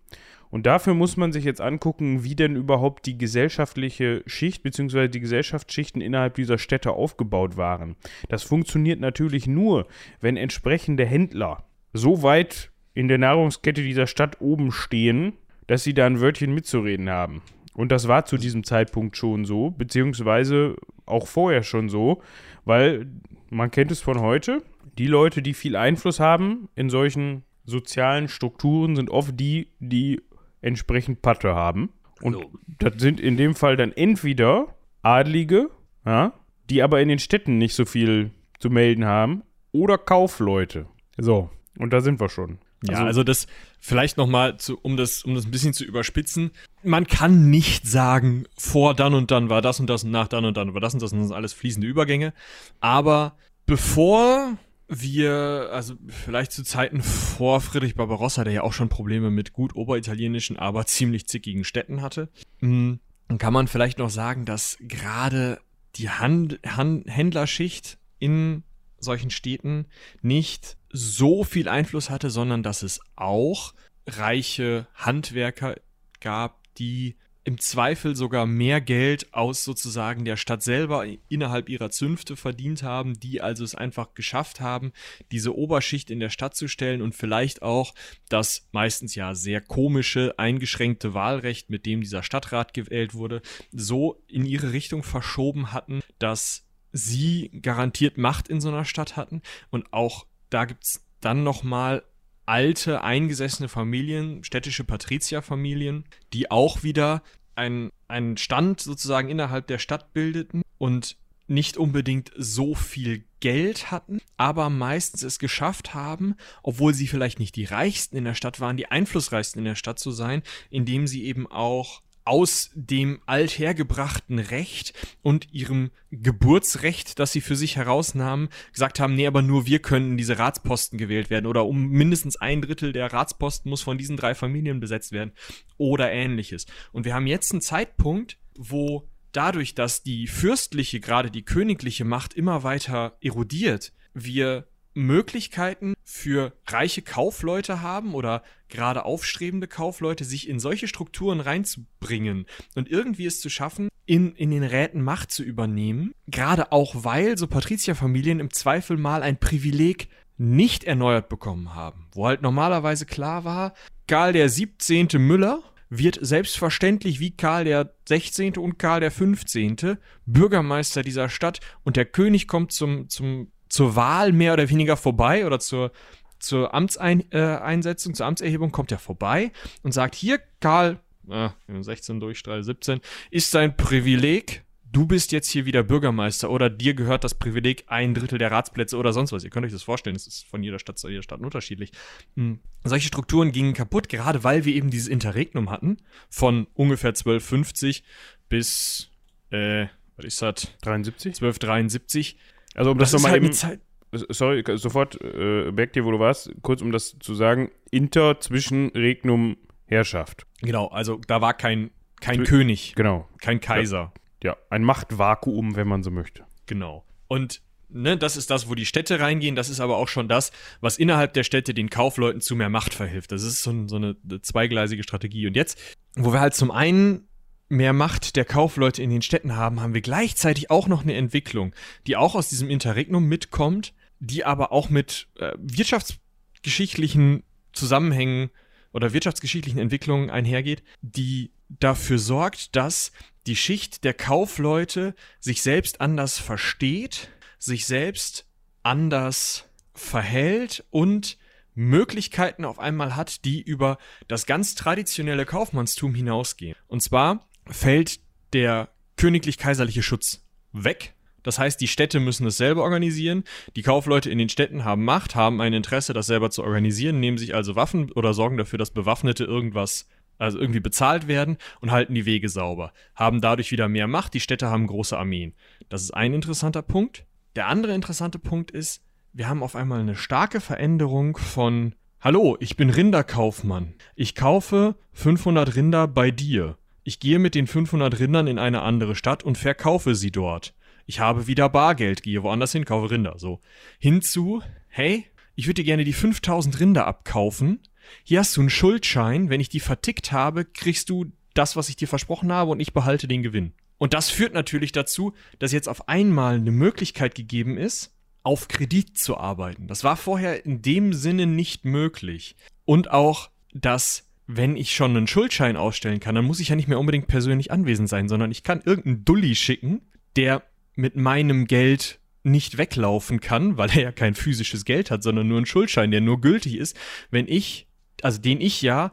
Und 0.52 0.66
dafür 0.66 0.94
muss 0.96 1.16
man 1.16 1.32
sich 1.32 1.44
jetzt 1.44 1.62
angucken, 1.62 2.24
wie 2.24 2.36
denn 2.36 2.56
überhaupt 2.56 3.06
die 3.06 3.18
gesellschaftliche 3.18 4.24
Schicht 4.26 4.64
bzw. 4.64 5.08
die 5.08 5.20
Gesellschaftsschichten 5.20 6.02
innerhalb 6.02 6.36
dieser 6.36 6.58
Städte 6.58 6.92
aufgebaut 6.92 7.56
waren. 7.56 7.96
Das 8.30 8.44
funktioniert 8.44 9.00
natürlich 9.00 9.48
nur, 9.48 9.88
wenn 10.22 10.38
entsprechende 10.38 11.06
Händler 11.06 11.64
so 11.94 12.24
weit 12.24 12.72
in 12.94 13.08
der 13.08 13.20
Nahrungskette 13.20 13.84
dieser 13.84 14.08
Stadt 14.08 14.42
oben 14.42 14.72
stehen, 14.72 15.34
dass 15.68 15.84
sie 15.84 15.94
da 15.94 16.08
ein 16.08 16.20
Wörtchen 16.20 16.54
mitzureden 16.54 17.10
haben. 17.10 17.42
Und 17.74 17.92
das 17.92 18.08
war 18.08 18.26
zu 18.26 18.38
diesem 18.38 18.64
Zeitpunkt 18.64 19.16
schon 19.16 19.46
so, 19.46 19.70
beziehungsweise 19.72 20.76
auch 21.06 21.28
vorher 21.28 21.64
schon 21.64 21.90
so, 21.90 22.22
weil 22.66 23.08
man 23.50 23.72
kennt 23.72 23.92
es 23.92 24.02
von 24.02 24.20
heute, 24.20 24.64
die 24.98 25.08
Leute, 25.08 25.42
die 25.42 25.54
viel 25.54 25.76
Einfluss 25.76 26.20
haben 26.20 26.70
in 26.76 26.90
solchen 26.90 27.44
sozialen 27.66 28.28
Strukturen, 28.28 28.96
sind 28.96 29.10
oft 29.10 29.40
die, 29.40 29.70
die 29.80 30.22
entsprechend 30.62 31.22
Patte 31.22 31.56
haben. 31.56 31.92
Und 32.22 32.34
so. 32.34 32.52
das 32.80 32.94
sind 32.98 33.20
in 33.20 33.38
dem 33.38 33.56
Fall 33.56 33.78
dann 33.78 33.92
entweder 33.92 34.76
Adlige, 35.02 35.70
ja, 36.06 36.34
die 36.70 36.84
aber 36.84 37.02
in 37.02 37.08
den 37.10 37.20
Städten 37.20 37.58
nicht 37.58 37.74
so 37.74 37.86
viel 37.86 38.32
zu 38.60 38.70
melden 38.70 39.06
haben, 39.06 39.44
oder 39.72 39.98
Kaufleute. 39.98 40.88
So, 41.18 41.50
und 41.78 41.94
da 41.94 42.02
sind 42.02 42.20
wir 42.20 42.30
schon. 42.30 42.60
Ja, 42.84 42.94
also, 42.94 43.06
also 43.06 43.24
das 43.24 43.48
vielleicht 43.80 44.18
noch 44.18 44.28
mal 44.28 44.58
zu, 44.58 44.78
um 44.78 44.96
das 44.96 45.24
um 45.24 45.36
das 45.36 45.46
ein 45.46 45.52
bisschen 45.52 45.74
zu 45.74 45.84
überspitzen. 45.84 46.52
Man 46.84 47.08
kann 47.08 47.50
nicht 47.50 47.86
sagen, 47.88 48.46
vor 48.58 48.94
dann 48.94 49.14
und 49.14 49.32
dann 49.32 49.50
war 49.50 49.62
das 49.62 49.80
und 49.80 49.90
das 49.90 50.04
und 50.04 50.12
nach 50.12 50.30
dann 50.30 50.46
und 50.46 50.56
dann 50.56 50.74
war 50.74 50.82
das 50.82 50.94
und 50.94 51.02
das 51.02 51.12
und 51.12 51.20
das 51.20 51.28
sind 51.28 51.36
alles 51.36 51.54
fließende 51.54 51.88
Übergänge, 51.88 52.34
aber 52.80 53.36
bevor 53.66 54.58
wir, 54.90 55.70
also 55.72 55.96
vielleicht 56.08 56.52
zu 56.52 56.64
Zeiten 56.64 57.02
vor 57.02 57.62
Friedrich 57.62 57.96
Barbarossa, 57.96 58.44
der 58.44 58.54
ja 58.54 58.64
auch 58.64 58.74
schon 58.74 58.90
Probleme 58.90 59.30
mit 59.30 59.54
gut 59.54 59.76
oberitalienischen, 59.76 60.58
aber 60.58 60.86
ziemlich 60.86 61.28
zickigen 61.28 61.64
Städten 61.64 62.02
hatte, 62.02 62.30
hm, 62.60 63.00
dann 63.28 63.38
kann 63.38 63.54
man 63.54 63.68
vielleicht 63.68 64.00
noch 64.00 64.10
sagen, 64.10 64.46
dass 64.46 64.78
gerade 64.82 65.60
die 65.96 66.10
Hand, 66.10 66.60
Hand, 66.66 67.06
Händlerschicht 67.08 68.00
in 68.18 68.64
solchen 68.98 69.30
Städten 69.30 69.86
nicht 70.22 70.78
so 70.92 71.44
viel 71.44 71.70
Einfluss 71.70 72.10
hatte, 72.10 72.32
sondern 72.32 72.64
dass 72.64 72.82
es 72.82 73.00
auch 73.16 73.74
reiche 74.08 74.88
Handwerker 74.96 75.76
gab, 76.20 76.64
die 76.78 77.16
im 77.44 77.60
Zweifel 77.60 78.16
sogar 78.16 78.46
mehr 78.46 78.82
Geld 78.82 79.34
aus 79.34 79.64
sozusagen 79.64 80.26
der 80.26 80.38
Stadt 80.38 80.62
selber 80.62 81.06
innerhalb 81.30 81.70
ihrer 81.70 81.90
Zünfte 81.90 82.36
verdient 82.36 82.84
haben, 82.84 83.20
die 83.20 83.42
also 83.42 83.64
es 83.64 83.76
einfach 83.76 84.14
geschafft 84.14 84.60
haben, 84.60 84.92
diese 85.32 85.56
Oberschicht 85.56 86.12
in 86.12 86.20
der 86.20 86.30
Stadt 86.30 86.56
zu 86.56 86.68
stellen 86.68 87.02
und 87.02 87.16
vielleicht 87.16 87.62
auch 87.62 87.94
das 88.28 88.68
meistens 88.72 89.16
ja 89.16 89.34
sehr 89.36 89.62
komische, 89.62 90.36
eingeschränkte 90.38 91.14
Wahlrecht, 91.14 91.70
mit 91.70 91.86
dem 91.86 92.02
dieser 92.02 92.24
Stadtrat 92.24 92.74
gewählt 92.74 93.14
wurde, 93.14 93.42
so 93.72 94.22
in 94.28 94.46
ihre 94.46 94.74
Richtung 94.74 95.04
verschoben 95.04 95.72
hatten, 95.72 96.02
dass 96.20 96.66
sie 96.92 97.50
garantiert 97.62 98.18
Macht 98.18 98.48
in 98.48 98.62
so 98.62 98.70
einer 98.70 98.86
Stadt 98.86 99.16
hatten. 99.16 99.42
Und 99.70 99.94
auch 99.94 100.26
da 100.50 100.66
gibt 100.66 100.86
es 100.86 101.06
dann 101.22 101.44
nochmal 101.44 102.04
alte, 102.50 103.04
eingesessene 103.04 103.70
Familien, 103.70 104.44
städtische 104.44 104.84
Patrizierfamilien, 104.84 106.06
die 106.34 106.50
auch 106.50 106.82
wieder 106.82 107.22
ein, 107.56 107.92
einen 108.08 108.38
Stand 108.38 108.82
sozusagen 108.82 109.30
innerhalb 109.30 109.68
der 109.68 109.78
Stadt 109.78 110.14
bildeten 110.14 110.64
und 110.80 111.16
nicht 111.48 111.78
unbedingt 111.78 112.32
so 112.36 112.74
viel 112.74 113.24
Geld 113.40 113.92
hatten, 113.92 114.20
aber 114.36 114.72
meistens 114.72 115.22
es 115.22 115.38
geschafft 115.38 115.94
haben, 115.94 116.36
obwohl 116.64 116.96
sie 116.96 117.08
vielleicht 117.08 117.40
nicht 117.40 117.56
die 117.56 117.66
reichsten 117.66 118.18
in 118.18 118.26
der 118.26 118.34
Stadt 118.34 118.60
waren, 118.60 118.78
die 118.78 118.90
einflussreichsten 118.90 119.60
in 119.60 119.66
der 119.66 119.76
Stadt 119.76 120.00
zu 120.00 120.12
sein, 120.12 120.42
indem 120.72 121.06
sie 121.06 121.26
eben 121.26 121.46
auch 121.46 122.02
aus 122.30 122.70
dem 122.76 123.22
althergebrachten 123.26 124.38
Recht 124.38 124.94
und 125.24 125.52
ihrem 125.52 125.90
Geburtsrecht, 126.12 127.18
das 127.18 127.32
sie 127.32 127.42
für 127.42 127.56
sich 127.56 127.76
herausnahmen, 127.76 128.50
gesagt 128.72 129.00
haben, 129.00 129.16
nee, 129.16 129.26
aber 129.26 129.42
nur 129.42 129.66
wir 129.66 129.80
können 129.80 130.16
diese 130.16 130.38
Ratsposten 130.38 131.00
gewählt 131.00 131.32
werden 131.32 131.48
oder 131.48 131.66
um 131.66 131.88
mindestens 131.88 132.38
ein 132.38 132.62
Drittel 132.62 132.92
der 132.94 133.12
Ratsposten 133.12 133.72
muss 133.72 133.82
von 133.82 133.98
diesen 133.98 134.16
drei 134.16 134.36
Familien 134.36 134.80
besetzt 134.80 135.12
werden 135.12 135.32
oder 135.78 136.12
ähnliches. 136.12 136.68
Und 136.92 137.04
wir 137.04 137.16
haben 137.16 137.26
jetzt 137.26 137.52
einen 137.52 137.62
Zeitpunkt, 137.62 138.38
wo 138.56 139.10
dadurch, 139.32 139.74
dass 139.74 140.04
die 140.04 140.28
fürstliche, 140.28 141.00
gerade 141.00 141.32
die 141.32 141.46
königliche 141.46 142.06
Macht 142.06 142.36
immer 142.36 142.62
weiter 142.62 143.18
erodiert, 143.22 143.92
wir 144.14 144.68
Möglichkeiten 145.00 145.96
für 146.04 146.54
reiche 146.68 147.02
Kaufleute 147.02 147.82
haben 147.82 148.14
oder 148.14 148.44
gerade 148.68 149.06
aufstrebende 149.06 149.68
Kaufleute, 149.68 150.26
sich 150.26 150.48
in 150.48 150.60
solche 150.60 150.88
Strukturen 150.88 151.40
reinzubringen 151.40 152.46
und 152.76 152.90
irgendwie 152.90 153.26
es 153.26 153.42
zu 153.42 153.50
schaffen, 153.50 153.90
in, 154.06 154.36
in 154.36 154.52
den 154.52 154.64
Räten 154.64 155.02
Macht 155.02 155.32
zu 155.32 155.44
übernehmen. 155.44 156.14
Gerade 156.28 156.72
auch, 156.72 157.04
weil 157.04 157.38
so 157.38 157.48
Patrizierfamilien 157.48 158.40
im 158.40 158.52
Zweifel 158.52 158.98
mal 158.98 159.24
ein 159.24 159.40
Privileg 159.40 160.10
nicht 160.38 160.84
erneuert 160.84 161.30
bekommen 161.30 161.76
haben. 161.76 162.08
Wo 162.14 162.26
halt 162.26 162.42
normalerweise 162.42 163.06
klar 163.06 163.44
war, 163.44 163.74
Karl 164.08 164.34
der 164.34 164.50
17. 164.50 165.08
Müller 165.18 165.62
wird 165.90 166.20
selbstverständlich 166.22 167.20
wie 167.20 167.32
Karl 167.32 167.66
der 167.66 167.94
16. 168.08 168.58
und 168.58 168.78
Karl 168.78 169.02
der 169.02 169.12
15. 169.12 169.98
Bürgermeister 170.26 171.02
dieser 171.02 171.30
Stadt 171.30 171.60
und 171.84 171.98
der 171.98 172.06
König 172.06 172.48
kommt 172.48 172.72
zum, 172.72 173.10
zum 173.10 173.52
zur 173.70 173.96
Wahl 173.96 174.32
mehr 174.32 174.54
oder 174.54 174.70
weniger 174.70 174.98
vorbei 174.98 175.46
oder 175.46 175.60
zur, 175.60 175.92
zur 176.40 176.74
Amtseinsetzung, 176.74 178.12
äh, 178.12 178.16
zur 178.16 178.26
Amtserhebung 178.26 178.72
kommt 178.72 178.92
er 178.92 179.00
vorbei 179.00 179.52
und 179.84 179.94
sagt, 179.94 180.16
hier, 180.16 180.40
Karl, 180.60 181.00
äh, 181.30 181.50
16 181.80 182.20
Durchstrahl, 182.20 182.64
17, 182.64 183.00
ist 183.32 183.52
sein 183.52 183.78
Privileg, 183.78 184.64
du 184.92 185.06
bist 185.06 185.32
jetzt 185.32 185.50
hier 185.50 185.66
wieder 185.66 185.84
Bürgermeister 185.84 186.50
oder 186.50 186.70
dir 186.70 186.94
gehört 186.94 187.24
das 187.24 187.36
Privileg 187.36 187.86
ein 187.88 188.14
Drittel 188.14 188.40
der 188.40 188.52
Ratsplätze 188.52 188.98
oder 188.98 189.14
sonst 189.14 189.32
was. 189.32 189.44
Ihr 189.44 189.50
könnt 189.50 189.66
euch 189.66 189.72
das 189.72 189.84
vorstellen, 189.84 190.16
es 190.16 190.28
ist 190.28 190.46
von 190.48 190.64
jeder 190.64 190.80
Stadt 190.80 190.98
zu 190.98 191.10
jeder 191.10 191.24
Stadt 191.24 191.42
unterschiedlich. 191.42 191.92
Hm. 192.36 192.60
Solche 192.84 193.08
Strukturen 193.08 193.52
gingen 193.52 193.74
kaputt, 193.74 194.10
gerade 194.10 194.44
weil 194.44 194.66
wir 194.66 194.74
eben 194.74 194.90
dieses 194.90 195.08
Interregnum 195.08 195.70
hatten, 195.70 195.98
von 196.30 196.68
ungefähr 196.74 197.10
1250 197.10 198.04
bis, 198.48 199.12
äh, 199.52 199.88
was 200.18 200.26
ist 200.26 200.42
das? 200.42 200.68
73? 200.82 201.36
1273. 201.36 202.38
Also 202.80 202.92
um 202.92 202.98
das, 202.98 203.12
Das 203.12 203.22
nochmal 203.22 203.34
halt 203.34 203.44
eben, 203.44 203.54
Zeit. 203.54 203.82
sorry, 204.12 204.64
sofort 204.78 205.20
äh, 205.22 205.72
merkt 205.72 205.96
ihr, 205.96 206.06
wo 206.06 206.12
du 206.12 206.20
warst, 206.20 206.52
kurz 206.62 206.82
um 206.82 206.92
das 206.92 207.18
zu 207.20 207.36
sagen, 207.36 207.70
Inter 207.92 208.40
zwischen 208.40 208.90
Regnum 208.90 209.58
Herrschaft. 209.86 210.46
Genau, 210.62 210.88
also 210.88 211.20
da 211.28 211.42
war 211.42 211.54
kein, 211.54 211.92
kein 212.22 212.42
Zwi- 212.42 212.46
König, 212.48 212.94
Genau. 212.96 213.28
kein 213.42 213.60
Kaiser. 213.60 214.14
Ja, 214.44 214.56
ein 214.70 214.84
Machtvakuum, 214.84 215.76
wenn 215.76 215.88
man 215.88 216.04
so 216.04 216.12
möchte. 216.12 216.46
Genau. 216.68 217.04
Und 217.28 217.62
ne, 217.90 218.18
das 218.18 218.38
ist 218.38 218.50
das, 218.50 218.70
wo 218.70 218.76
die 218.76 218.86
Städte 218.86 219.20
reingehen. 219.20 219.56
Das 219.56 219.70
ist 219.70 219.80
aber 219.80 219.98
auch 219.98 220.08
schon 220.08 220.28
das, 220.28 220.52
was 220.80 220.98
innerhalb 220.98 221.34
der 221.34 221.44
Städte 221.44 221.74
den 221.74 221.90
Kaufleuten 221.90 222.40
zu 222.42 222.56
mehr 222.56 222.70
Macht 222.70 222.94
verhilft. 222.94 223.32
Das 223.32 223.44
ist 223.44 223.62
so, 223.64 223.88
so 223.88 223.96
eine 223.98 224.16
zweigleisige 224.42 225.04
Strategie. 225.04 225.48
Und 225.48 225.56
jetzt, 225.56 225.78
wo 226.16 226.32
wir 226.32 226.40
halt 226.40 226.54
zum 226.54 226.72
einen 226.72 227.28
mehr 227.70 227.94
Macht 227.94 228.36
der 228.36 228.46
Kaufleute 228.46 229.02
in 229.02 229.10
den 229.10 229.22
Städten 229.22 229.56
haben, 229.56 229.80
haben 229.80 229.94
wir 229.94 230.02
gleichzeitig 230.02 230.70
auch 230.70 230.88
noch 230.88 231.04
eine 231.04 231.14
Entwicklung, 231.14 231.74
die 232.08 232.18
auch 232.18 232.36
aus 232.36 232.50
diesem 232.50 232.70
Interregnum 232.70 233.26
mitkommt, 233.26 233.94
die 234.20 234.44
aber 234.44 234.72
auch 234.72 234.90
mit 234.90 235.28
äh, 235.38 235.54
wirtschaftsgeschichtlichen 235.58 237.44
Zusammenhängen 237.72 238.50
oder 238.92 239.14
wirtschaftsgeschichtlichen 239.14 239.80
Entwicklungen 239.80 240.30
einhergeht, 240.30 240.84
die 241.02 241.52
dafür 241.70 242.18
sorgt, 242.18 242.76
dass 242.76 243.12
die 243.46 243.56
Schicht 243.56 244.04
der 244.04 244.16
Kaufleute 244.16 245.14
sich 245.40 245.62
selbst 245.62 246.02
anders 246.02 246.40
versteht, 246.40 247.30
sich 247.60 247.86
selbst 247.86 248.46
anders 248.84 249.70
verhält 249.94 250.84
und 250.90 251.38
Möglichkeiten 251.76 252.66
auf 252.66 252.80
einmal 252.80 253.16
hat, 253.16 253.46
die 253.46 253.62
über 253.62 253.98
das 254.28 254.46
ganz 254.46 254.76
traditionelle 254.76 255.46
Kaufmannstum 255.46 256.16
hinausgehen. 256.16 256.76
Und 256.88 257.02
zwar 257.02 257.49
fällt 257.70 258.20
der 258.54 258.90
königlich-kaiserliche 259.18 260.04
Schutz 260.04 260.46
weg. 260.72 261.14
Das 261.44 261.58
heißt, 261.58 261.80
die 261.80 261.88
Städte 261.88 262.20
müssen 262.20 262.46
es 262.48 262.58
selber 262.58 262.84
organisieren. 262.84 263.44
Die 263.76 263.82
Kaufleute 263.82 264.30
in 264.30 264.38
den 264.38 264.50
Städten 264.50 264.84
haben 264.84 265.06
Macht, 265.06 265.36
haben 265.36 265.62
ein 265.62 265.74
Interesse, 265.74 266.14
das 266.14 266.28
selber 266.28 266.52
zu 266.52 266.64
organisieren, 266.64 267.20
nehmen 267.20 267.38
sich 267.38 267.56
also 267.56 267.76
Waffen 267.76 268.12
oder 268.12 268.34
sorgen 268.34 268.58
dafür, 268.58 268.78
dass 268.78 268.92
Bewaffnete 268.92 269.46
irgendwas, 269.46 270.08
also 270.38 270.60
irgendwie 270.60 270.80
bezahlt 270.80 271.28
werden 271.28 271.58
und 271.82 271.92
halten 271.92 272.14
die 272.14 272.26
Wege 272.26 272.50
sauber. 272.50 272.92
Haben 273.16 273.42
dadurch 273.42 273.72
wieder 273.72 273.88
mehr 273.88 274.08
Macht. 274.08 274.34
Die 274.34 274.40
Städte 274.40 274.70
haben 274.70 274.88
große 274.88 275.18
Armeen. 275.18 275.54
Das 275.88 276.02
ist 276.02 276.12
ein 276.12 276.34
interessanter 276.34 276.82
Punkt. 276.82 277.26
Der 277.56 277.68
andere 277.68 277.94
interessante 277.94 278.40
Punkt 278.40 278.72
ist, 278.72 279.02
wir 279.34 279.48
haben 279.48 279.64
auf 279.64 279.76
einmal 279.76 280.00
eine 280.00 280.16
starke 280.16 280.60
Veränderung 280.60 281.38
von 281.38 281.96
Hallo, 282.22 282.58
ich 282.60 282.76
bin 282.76 282.90
Rinderkaufmann. 282.90 283.94
Ich 284.16 284.36
kaufe 284.36 284.96
500 285.14 285.76
Rinder 285.76 286.06
bei 286.08 286.32
dir. 286.32 286.78
Ich 287.04 287.20
gehe 287.20 287.40
mit 287.40 287.56
den 287.56 287.68
500 287.68 288.20
Rindern 288.20 288.48
in 288.48 288.60
eine 288.60 288.82
andere 288.82 289.16
Stadt 289.16 289.44
und 289.44 289.58
verkaufe 289.58 290.16
sie 290.16 290.32
dort. 290.32 290.74
Ich 291.06 291.20
habe 291.20 291.48
wieder 291.48 291.70
Bargeld, 291.70 292.22
gehe 292.22 292.44
woanders 292.44 292.72
hin, 292.72 292.86
kaufe 292.86 293.10
Rinder. 293.10 293.36
So. 293.38 293.62
Hinzu, 293.98 294.62
hey, 294.88 295.26
ich 295.56 295.66
würde 295.66 295.82
dir 295.82 295.86
gerne 295.86 296.04
die 296.04 296.14
5000 296.14 296.80
Rinder 296.80 297.08
abkaufen. 297.08 297.80
Hier 298.24 298.40
hast 298.40 298.56
du 298.56 298.62
einen 298.62 298.70
Schuldschein. 298.70 299.50
Wenn 299.50 299.60
ich 299.60 299.70
die 299.70 299.80
vertickt 299.80 300.32
habe, 300.32 300.66
kriegst 300.66 301.10
du 301.10 301.32
das, 301.54 301.76
was 301.76 301.90
ich 301.90 301.96
dir 301.96 302.08
versprochen 302.08 302.52
habe 302.52 302.72
und 302.72 302.80
ich 302.80 302.94
behalte 302.94 303.28
den 303.28 303.44
Gewinn. 303.44 303.74
Und 303.98 304.14
das 304.14 304.30
führt 304.30 304.54
natürlich 304.54 304.92
dazu, 304.92 305.34
dass 305.60 305.72
jetzt 305.72 305.90
auf 305.90 306.08
einmal 306.08 306.56
eine 306.56 306.72
Möglichkeit 306.72 307.36
gegeben 307.36 307.78
ist, 307.78 308.14
auf 308.44 308.68
Kredit 308.68 309.18
zu 309.18 309.38
arbeiten. 309.38 309.88
Das 309.88 310.04
war 310.04 310.16
vorher 310.16 310.66
in 310.66 310.82
dem 310.82 311.12
Sinne 311.14 311.46
nicht 311.46 311.86
möglich. 311.86 312.56
Und 312.86 313.12
auch, 313.12 313.50
dass 313.74 314.29
wenn 314.52 314.76
ich 314.76 314.96
schon 314.96 315.16
einen 315.16 315.28
Schuldschein 315.28 315.78
ausstellen 315.78 316.20
kann, 316.20 316.34
dann 316.34 316.44
muss 316.44 316.60
ich 316.60 316.70
ja 316.70 316.76
nicht 316.76 316.88
mehr 316.88 317.00
unbedingt 317.00 317.28
persönlich 317.28 317.72
anwesend 317.72 318.10
sein, 318.10 318.28
sondern 318.28 318.50
ich 318.50 318.64
kann 318.64 318.82
irgendeinen 318.84 319.24
Dulli 319.24 319.54
schicken, 319.54 320.02
der 320.36 320.64
mit 320.96 321.16
meinem 321.16 321.68
Geld 321.68 322.20
nicht 322.42 322.80
weglaufen 322.80 323.42
kann, 323.42 323.78
weil 323.78 323.92
er 323.92 324.02
ja 324.02 324.12
kein 324.12 324.34
physisches 324.34 324.86
Geld 324.86 325.12
hat, 325.12 325.22
sondern 325.22 325.48
nur 325.48 325.58
einen 325.58 325.68
Schuldschein, 325.68 326.10
der 326.10 326.22
nur 326.22 326.42
gültig 326.42 326.78
ist, 326.78 326.98
wenn 327.30 327.48
ich, 327.48 327.88
also 328.24 328.42
den 328.42 328.60
ich 328.60 328.82
ja 328.82 329.12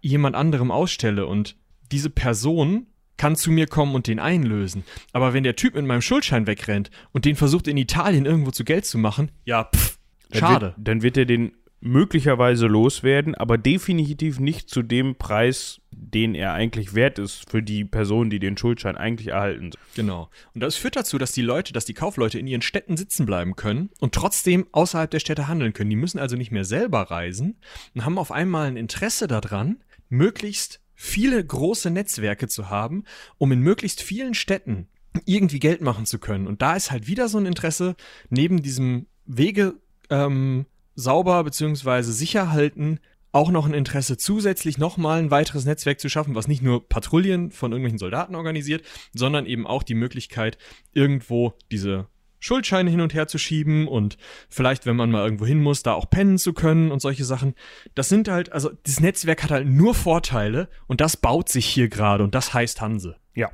jemand 0.00 0.34
anderem 0.34 0.70
ausstelle 0.70 1.26
und 1.26 1.56
diese 1.92 2.08
Person 2.08 2.86
kann 3.18 3.36
zu 3.36 3.50
mir 3.50 3.66
kommen 3.66 3.94
und 3.94 4.06
den 4.06 4.18
einlösen. 4.18 4.84
Aber 5.12 5.34
wenn 5.34 5.44
der 5.44 5.56
Typ 5.56 5.74
mit 5.74 5.84
meinem 5.84 6.00
Schuldschein 6.00 6.46
wegrennt 6.46 6.90
und 7.12 7.26
den 7.26 7.36
versucht 7.36 7.68
in 7.68 7.76
Italien 7.76 8.24
irgendwo 8.24 8.52
zu 8.52 8.64
Geld 8.64 8.86
zu 8.86 8.96
machen, 8.96 9.32
ja, 9.44 9.64
pff, 9.64 9.98
Dann 10.30 10.40
schade. 10.40 10.66
Wird, 10.76 10.88
dann 10.88 11.02
wird 11.02 11.16
er 11.18 11.26
den 11.26 11.52
möglicherweise 11.80 12.66
loswerden, 12.66 13.34
aber 13.34 13.56
definitiv 13.56 14.40
nicht 14.40 14.68
zu 14.68 14.82
dem 14.82 15.14
Preis, 15.14 15.80
den 15.90 16.34
er 16.34 16.52
eigentlich 16.52 16.94
wert 16.94 17.18
ist 17.18 17.48
für 17.48 17.62
die 17.62 17.84
Person, 17.84 18.30
die 18.30 18.38
den 18.40 18.56
Schuldschein 18.56 18.96
eigentlich 18.96 19.28
erhalten. 19.28 19.70
Genau. 19.94 20.28
Und 20.54 20.62
das 20.62 20.76
führt 20.76 20.96
dazu, 20.96 21.18
dass 21.18 21.32
die 21.32 21.42
Leute, 21.42 21.72
dass 21.72 21.84
die 21.84 21.94
Kaufleute 21.94 22.38
in 22.38 22.46
ihren 22.46 22.62
Städten 22.62 22.96
sitzen 22.96 23.26
bleiben 23.26 23.54
können 23.54 23.90
und 24.00 24.14
trotzdem 24.14 24.66
außerhalb 24.72 25.10
der 25.10 25.20
Städte 25.20 25.48
handeln 25.48 25.72
können. 25.72 25.90
Die 25.90 25.96
müssen 25.96 26.18
also 26.18 26.36
nicht 26.36 26.50
mehr 26.50 26.64
selber 26.64 27.02
reisen 27.02 27.56
und 27.94 28.04
haben 28.04 28.18
auf 28.18 28.32
einmal 28.32 28.66
ein 28.66 28.76
Interesse 28.76 29.28
daran, 29.28 29.78
möglichst 30.08 30.80
viele 30.94 31.44
große 31.44 31.90
Netzwerke 31.90 32.48
zu 32.48 32.70
haben, 32.70 33.04
um 33.38 33.52
in 33.52 33.60
möglichst 33.60 34.02
vielen 34.02 34.34
Städten 34.34 34.88
irgendwie 35.26 35.60
Geld 35.60 35.80
machen 35.80 36.06
zu 36.06 36.18
können. 36.18 36.46
Und 36.46 36.60
da 36.60 36.74
ist 36.74 36.90
halt 36.90 37.06
wieder 37.06 37.28
so 37.28 37.38
ein 37.38 37.46
Interesse, 37.46 37.94
neben 38.30 38.62
diesem 38.62 39.06
Wege 39.24 39.74
ähm, 40.10 40.66
sauber 40.98 41.44
bzw. 41.44 42.02
sicher 42.02 42.50
halten, 42.50 42.98
auch 43.30 43.50
noch 43.50 43.66
ein 43.66 43.74
Interesse, 43.74 44.16
zusätzlich 44.16 44.78
nochmal 44.78 45.20
ein 45.20 45.30
weiteres 45.30 45.64
Netzwerk 45.64 46.00
zu 46.00 46.08
schaffen, 46.08 46.34
was 46.34 46.48
nicht 46.48 46.62
nur 46.62 46.88
Patrouillen 46.88 47.50
von 47.52 47.72
irgendwelchen 47.72 47.98
Soldaten 47.98 48.34
organisiert, 48.34 48.82
sondern 49.14 49.46
eben 49.46 49.66
auch 49.66 49.82
die 49.82 49.94
Möglichkeit, 49.94 50.58
irgendwo 50.92 51.54
diese 51.70 52.08
Schuldscheine 52.40 52.90
hin 52.90 53.00
und 53.00 53.14
her 53.14 53.28
zu 53.28 53.38
schieben 53.38 53.86
und 53.86 54.16
vielleicht, 54.48 54.86
wenn 54.86 54.96
man 54.96 55.10
mal 55.10 55.24
irgendwo 55.24 55.46
hin 55.46 55.60
muss, 55.60 55.82
da 55.82 55.94
auch 55.94 56.08
pennen 56.08 56.38
zu 56.38 56.52
können 56.52 56.90
und 56.90 57.00
solche 57.00 57.24
Sachen. 57.24 57.54
Das 57.94 58.08
sind 58.08 58.28
halt, 58.28 58.52
also 58.52 58.70
das 58.84 59.00
Netzwerk 59.00 59.42
hat 59.42 59.50
halt 59.50 59.66
nur 59.68 59.94
Vorteile 59.94 60.68
und 60.86 61.00
das 61.00 61.16
baut 61.16 61.48
sich 61.48 61.66
hier 61.66 61.88
gerade 61.88 62.24
und 62.24 62.34
das 62.34 62.54
heißt 62.54 62.80
Hanse. 62.80 63.16
Ja. 63.34 63.50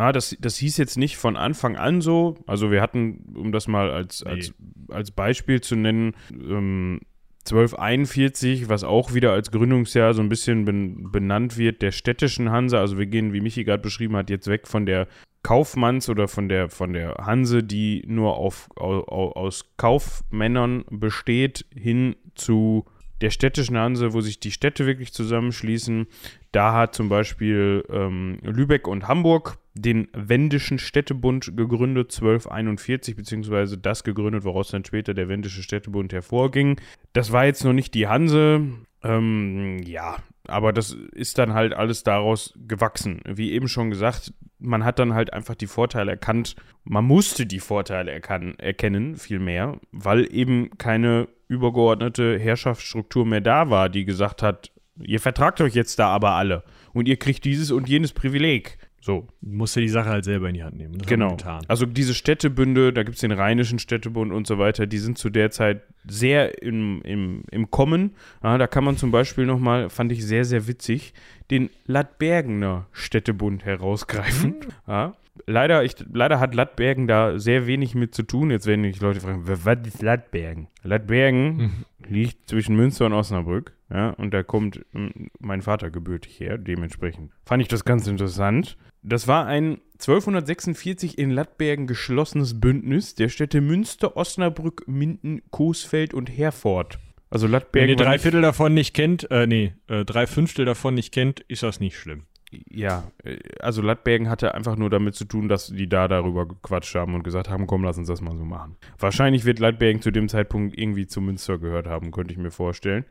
Ja, 0.00 0.12
das, 0.12 0.34
das 0.40 0.56
hieß 0.56 0.78
jetzt 0.78 0.96
nicht 0.96 1.18
von 1.18 1.36
Anfang 1.36 1.76
an 1.76 2.00
so. 2.00 2.38
Also 2.46 2.70
wir 2.70 2.80
hatten, 2.80 3.34
um 3.36 3.52
das 3.52 3.68
mal 3.68 3.90
als, 3.90 4.24
Nee. 4.24 4.30
als, 4.30 4.54
als 4.88 5.10
Beispiel 5.10 5.60
zu 5.60 5.76
nennen, 5.76 6.14
ähm, 6.32 7.00
1241, 7.40 8.70
was 8.70 8.82
auch 8.82 9.12
wieder 9.12 9.32
als 9.32 9.50
Gründungsjahr 9.50 10.14
so 10.14 10.22
ein 10.22 10.30
bisschen 10.30 10.64
ben, 10.64 11.12
benannt 11.12 11.58
wird, 11.58 11.82
der 11.82 11.92
städtischen 11.92 12.50
Hanse. 12.50 12.78
Also 12.78 12.96
wir 12.96 13.04
gehen, 13.04 13.34
wie 13.34 13.42
Michi 13.42 13.62
gerade 13.62 13.82
beschrieben 13.82 14.16
hat, 14.16 14.30
jetzt 14.30 14.46
weg 14.46 14.66
von 14.68 14.86
der 14.86 15.06
Kaufmanns- 15.42 16.08
oder 16.08 16.28
von 16.28 16.48
der, 16.48 16.70
von 16.70 16.94
der 16.94 17.16
Hanse, 17.20 17.62
die 17.62 18.02
nur 18.06 18.38
auf, 18.38 18.68
au, 18.76 19.00
au, 19.06 19.32
aus 19.32 19.66
Kaufmännern 19.76 20.84
besteht, 20.90 21.66
hin 21.74 22.16
zu 22.34 22.86
der 23.20 23.30
städtischen 23.30 23.76
Hanse, 23.76 24.12
wo 24.12 24.20
sich 24.20 24.40
die 24.40 24.50
Städte 24.50 24.86
wirklich 24.86 25.12
zusammenschließen. 25.12 26.06
Da 26.52 26.74
hat 26.74 26.94
zum 26.94 27.08
Beispiel 27.08 27.84
ähm, 27.90 28.38
Lübeck 28.42 28.88
und 28.88 29.08
Hamburg 29.08 29.58
den 29.74 30.08
Wendischen 30.12 30.78
Städtebund 30.78 31.56
gegründet, 31.56 32.12
1241, 32.12 33.16
beziehungsweise 33.16 33.78
das 33.78 34.04
gegründet, 34.04 34.44
woraus 34.44 34.70
dann 34.70 34.84
später 34.84 35.14
der 35.14 35.28
Wendische 35.28 35.62
Städtebund 35.62 36.12
hervorging. 36.12 36.80
Das 37.12 37.32
war 37.32 37.44
jetzt 37.44 37.64
noch 37.64 37.72
nicht 37.72 37.94
die 37.94 38.08
Hanse, 38.08 38.62
ähm, 39.02 39.78
ja, 39.84 40.16
aber 40.46 40.72
das 40.72 40.96
ist 41.12 41.38
dann 41.38 41.54
halt 41.54 41.74
alles 41.74 42.02
daraus 42.02 42.54
gewachsen. 42.56 43.20
Wie 43.26 43.52
eben 43.52 43.68
schon 43.68 43.90
gesagt, 43.90 44.32
man 44.58 44.84
hat 44.84 44.98
dann 44.98 45.14
halt 45.14 45.32
einfach 45.32 45.54
die 45.54 45.66
Vorteile 45.66 46.12
erkannt. 46.12 46.56
Man 46.84 47.04
musste 47.04 47.46
die 47.46 47.60
Vorteile 47.60 48.10
erkan 48.10 48.58
erkennen, 48.58 49.16
vielmehr, 49.16 49.78
weil 49.92 50.32
eben 50.32 50.70
keine 50.78 51.28
übergeordnete 51.48 52.38
Herrschaftsstruktur 52.38 53.26
mehr 53.26 53.40
da 53.40 53.70
war, 53.70 53.88
die 53.88 54.04
gesagt 54.04 54.42
hat, 54.42 54.70
ihr 55.02 55.20
vertragt 55.20 55.60
euch 55.60 55.74
jetzt 55.74 55.98
da 55.98 56.08
aber 56.08 56.32
alle 56.32 56.62
und 56.92 57.08
ihr 57.08 57.16
kriegt 57.16 57.44
dieses 57.44 57.70
und 57.70 57.88
jenes 57.88 58.12
Privileg. 58.12 58.78
So, 59.02 59.26
Musst 59.40 59.76
du 59.76 59.80
die 59.80 59.88
Sache 59.88 60.10
halt 60.10 60.24
selber 60.24 60.48
in 60.48 60.54
die 60.54 60.62
Hand 60.62 60.76
nehmen. 60.76 60.98
Das 60.98 61.06
Genau. 61.06 61.34
Also 61.68 61.86
diese 61.86 62.12
Städtebünde, 62.14 62.92
da 62.92 63.02
gibt 63.02 63.14
es 63.14 63.20
den 63.22 63.32
Rheinischen 63.32 63.78
Städtebund 63.78 64.30
und 64.32 64.46
so 64.46 64.58
weiter, 64.58 64.86
die 64.86 64.98
sind 64.98 65.16
zu 65.16 65.30
der 65.30 65.50
Zeit 65.50 65.82
sehr 66.06 66.62
im, 66.62 67.00
im, 67.02 67.42
im 67.50 67.70
Kommen. 67.70 68.12
Ja, 68.42 68.58
da 68.58 68.66
kann 68.66 68.84
man 68.84 68.96
zum 68.98 69.10
Beispiel 69.10 69.46
nochmal, 69.46 69.88
fand 69.88 70.12
ich 70.12 70.24
sehr, 70.26 70.44
sehr 70.44 70.66
witzig, 70.66 71.14
den 71.50 71.70
Lattbergener 71.86 72.86
Städtebund 72.92 73.64
herausgreifen. 73.64 74.56
Ja. 74.86 75.14
Leider, 75.46 75.82
ich, 75.84 75.94
leider 76.12 76.38
hat 76.38 76.54
Lattbergen 76.54 77.06
da 77.06 77.38
sehr 77.38 77.66
wenig 77.66 77.94
mit 77.94 78.14
zu 78.14 78.22
tun. 78.22 78.50
Jetzt 78.50 78.66
werden 78.66 78.82
die 78.82 78.92
Leute 78.98 79.20
fragen, 79.20 79.48
"Wa- 79.48 79.56
was 79.64 79.78
ist 79.86 80.02
Lattbergen? 80.02 80.66
Lattbergen 80.82 81.84
liegt 82.06 82.48
zwischen 82.50 82.76
Münster 82.76 83.06
und 83.06 83.14
Osnabrück. 83.14 83.72
Ja, 83.92 84.10
und 84.10 84.32
da 84.32 84.42
kommt 84.42 84.84
mm, 84.92 85.26
mein 85.40 85.62
Vater 85.62 85.90
gebürtig 85.90 86.38
her, 86.38 86.58
dementsprechend. 86.58 87.32
Fand 87.44 87.60
ich 87.62 87.68
das 87.68 87.84
ganz 87.84 88.06
interessant. 88.06 88.76
Das 89.02 89.26
war 89.26 89.46
ein 89.46 89.80
1246 89.94 91.18
in 91.18 91.30
Lattbergen 91.30 91.86
geschlossenes 91.86 92.60
Bündnis 92.60 93.14
der 93.14 93.28
Städte 93.28 93.60
Münster, 93.60 94.16
Osnabrück, 94.16 94.84
Minden, 94.86 95.42
Coesfeld 95.50 96.14
und 96.14 96.26
Herford. 96.26 96.98
Also 97.30 97.46
Wenn 97.46 97.52
Lattbergen 97.52 97.90
ihr 97.90 97.98
war 97.98 98.06
drei 98.06 98.18
Viertel 98.18 98.42
davon 98.42 98.74
nicht 98.74 98.94
kennt, 98.94 99.30
äh, 99.30 99.46
nee, 99.46 99.74
äh, 99.88 100.04
drei 100.04 100.26
Fünftel 100.26 100.64
davon 100.64 100.94
nicht 100.94 101.12
kennt, 101.12 101.40
ist 101.40 101.62
das 101.62 101.80
nicht 101.80 101.96
schlimm. 101.96 102.24
Ja, 102.50 103.04
äh, 103.24 103.38
also 103.60 103.80
Lattbergen 103.82 104.28
hatte 104.28 104.54
einfach 104.54 104.76
nur 104.76 104.90
damit 104.90 105.14
zu 105.14 105.24
tun, 105.24 105.48
dass 105.48 105.68
die 105.68 105.88
da 105.88 106.08
darüber 106.08 106.46
gequatscht 106.46 106.94
haben 106.94 107.14
und 107.14 107.22
gesagt 107.22 107.48
haben, 107.48 107.66
komm, 107.66 107.84
lass 107.84 107.98
uns 107.98 108.08
das 108.08 108.20
mal 108.20 108.36
so 108.36 108.44
machen. 108.44 108.76
Wahrscheinlich 108.98 109.44
wird 109.44 109.58
Lattbergen 109.60 110.02
zu 110.02 110.10
dem 110.10 110.28
Zeitpunkt 110.28 110.76
irgendwie 110.76 111.06
zu 111.06 111.20
Münster 111.20 111.58
gehört 111.58 111.86
haben, 111.86 112.10
könnte 112.10 112.32
ich 112.32 112.38
mir 112.38 112.50
vorstellen. 112.50 113.04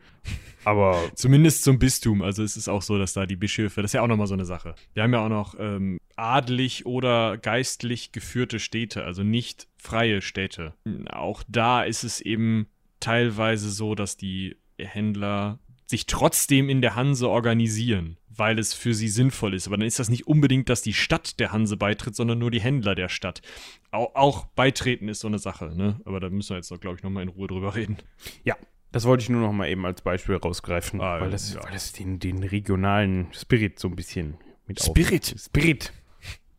Aber 0.66 1.00
Zumindest 1.16 1.64
zum 1.64 1.80
Bistum. 1.80 2.22
Also 2.22 2.44
es 2.44 2.58
ist 2.58 2.68
auch 2.68 2.82
so, 2.82 2.98
dass 2.98 3.14
da 3.14 3.26
die 3.26 3.38
Bischöfe, 3.38 3.82
das 3.82 3.90
ist 3.90 3.94
ja 3.94 4.02
auch 4.02 4.08
nochmal 4.08 4.28
so 4.28 4.34
eine 4.34 4.46
Sache. 4.46 4.76
Wir 4.94 5.04
haben 5.04 5.14
ja 5.14 5.24
auch 5.26 5.30
noch 5.30 5.56
ähm, 5.58 6.00
adelig 6.18 6.86
oder 6.86 7.38
geistlich 7.38 8.12
geführte 8.12 8.60
Städte, 8.60 9.06
also 9.06 9.24
nicht 9.24 9.68
freie 9.78 10.22
Städte. 10.22 10.74
Auch 11.12 11.44
da 11.48 11.84
ist 11.84 12.04
es 12.04 12.20
eben 12.20 12.68
teilweise 13.00 13.70
so, 13.70 13.96
dass 13.96 14.18
die 14.18 14.58
Händler 14.78 15.60
sich 15.90 16.06
trotzdem 16.06 16.70
in 16.70 16.82
der 16.82 16.94
Hanse 16.96 17.28
organisieren, 17.28 18.18
weil 18.30 18.60
es 18.60 18.76
für 18.76 18.94
sie 18.94 19.08
sinnvoll 19.08 19.56
ist. 19.56 19.66
Aber 19.66 19.76
dann 19.76 19.88
ist 19.88 19.98
das 19.98 20.08
nicht 20.10 20.28
unbedingt, 20.28 20.70
dass 20.70 20.84
die 20.84 20.94
Stadt 20.94 21.40
der 21.40 21.52
Hanse 21.52 21.78
beitritt, 21.78 22.16
sondern 22.16 22.38
nur 22.38 22.52
die 22.52 22.62
Händler 22.62 22.94
der 22.94 23.10
Stadt. 23.10 23.42
Auch, 23.90 24.14
auch 24.14 24.46
beitreten 24.46 25.08
ist 25.10 25.22
so 25.22 25.28
eine 25.28 25.40
Sache, 25.40 25.76
ne? 25.76 26.00
Aber 26.06 26.20
da 26.20 26.30
müssen 26.30 26.52
wir 26.52 26.58
jetzt, 26.58 26.70
glaube 26.80 26.98
ich, 26.98 27.04
nochmal 27.04 27.24
in 27.24 27.30
Ruhe 27.30 27.48
drüber 27.48 27.74
reden. 27.76 27.98
ja, 28.44 28.56
das 28.92 29.06
wollte 29.06 29.24
ich 29.24 29.30
nur 29.30 29.42
noch 29.42 29.52
mal 29.52 29.68
eben 29.68 29.84
als 29.86 30.02
Beispiel 30.04 30.36
rausgreifen, 30.36 31.02
Ah, 31.02 31.22
weil, 31.22 31.32
das, 31.32 31.54
ja. 31.56 31.64
weil 31.64 31.72
das 31.72 31.92
den, 31.92 32.20
den 32.20 32.44
regionalen 32.44 33.28
Spirit 33.34 33.80
so 33.80 33.88
ein 33.88 33.96
bisschen 33.96 34.38
mit 34.68 34.80
auf- 34.82 34.88
Spirit? 34.88 35.36
Spirit. 35.40 35.92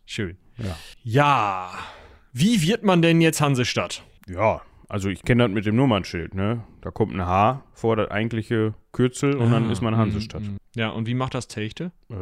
Schön. 0.06 0.36
Ja. 0.58 0.76
Ja. 1.04 1.78
Wie 2.32 2.62
wird 2.62 2.82
man 2.82 3.00
denn 3.00 3.20
jetzt 3.20 3.40
Hansestadt? 3.40 4.02
Ja, 4.28 4.60
also 4.90 5.08
ich 5.08 5.22
kenne 5.22 5.44
das 5.44 5.52
mit 5.52 5.64
dem 5.66 5.76
Nummernschild, 5.76 6.34
ne? 6.34 6.64
Da 6.82 6.90
kommt 6.90 7.14
ein 7.14 7.24
H 7.24 7.62
vor 7.72 7.96
das 7.96 8.10
eigentliche 8.10 8.74
Kürzel 8.92 9.36
und 9.36 9.50
dann 9.50 9.68
Ah, 9.68 9.72
ist 9.72 9.80
man 9.80 9.96
Hansestadt. 9.96 10.42
mm, 10.42 10.46
mm. 10.54 10.58
Ja, 10.76 10.90
und 10.90 11.06
wie 11.06 11.14
macht 11.14 11.34
das 11.34 11.48
Techte? 11.48 11.92
Äh, 12.10 12.14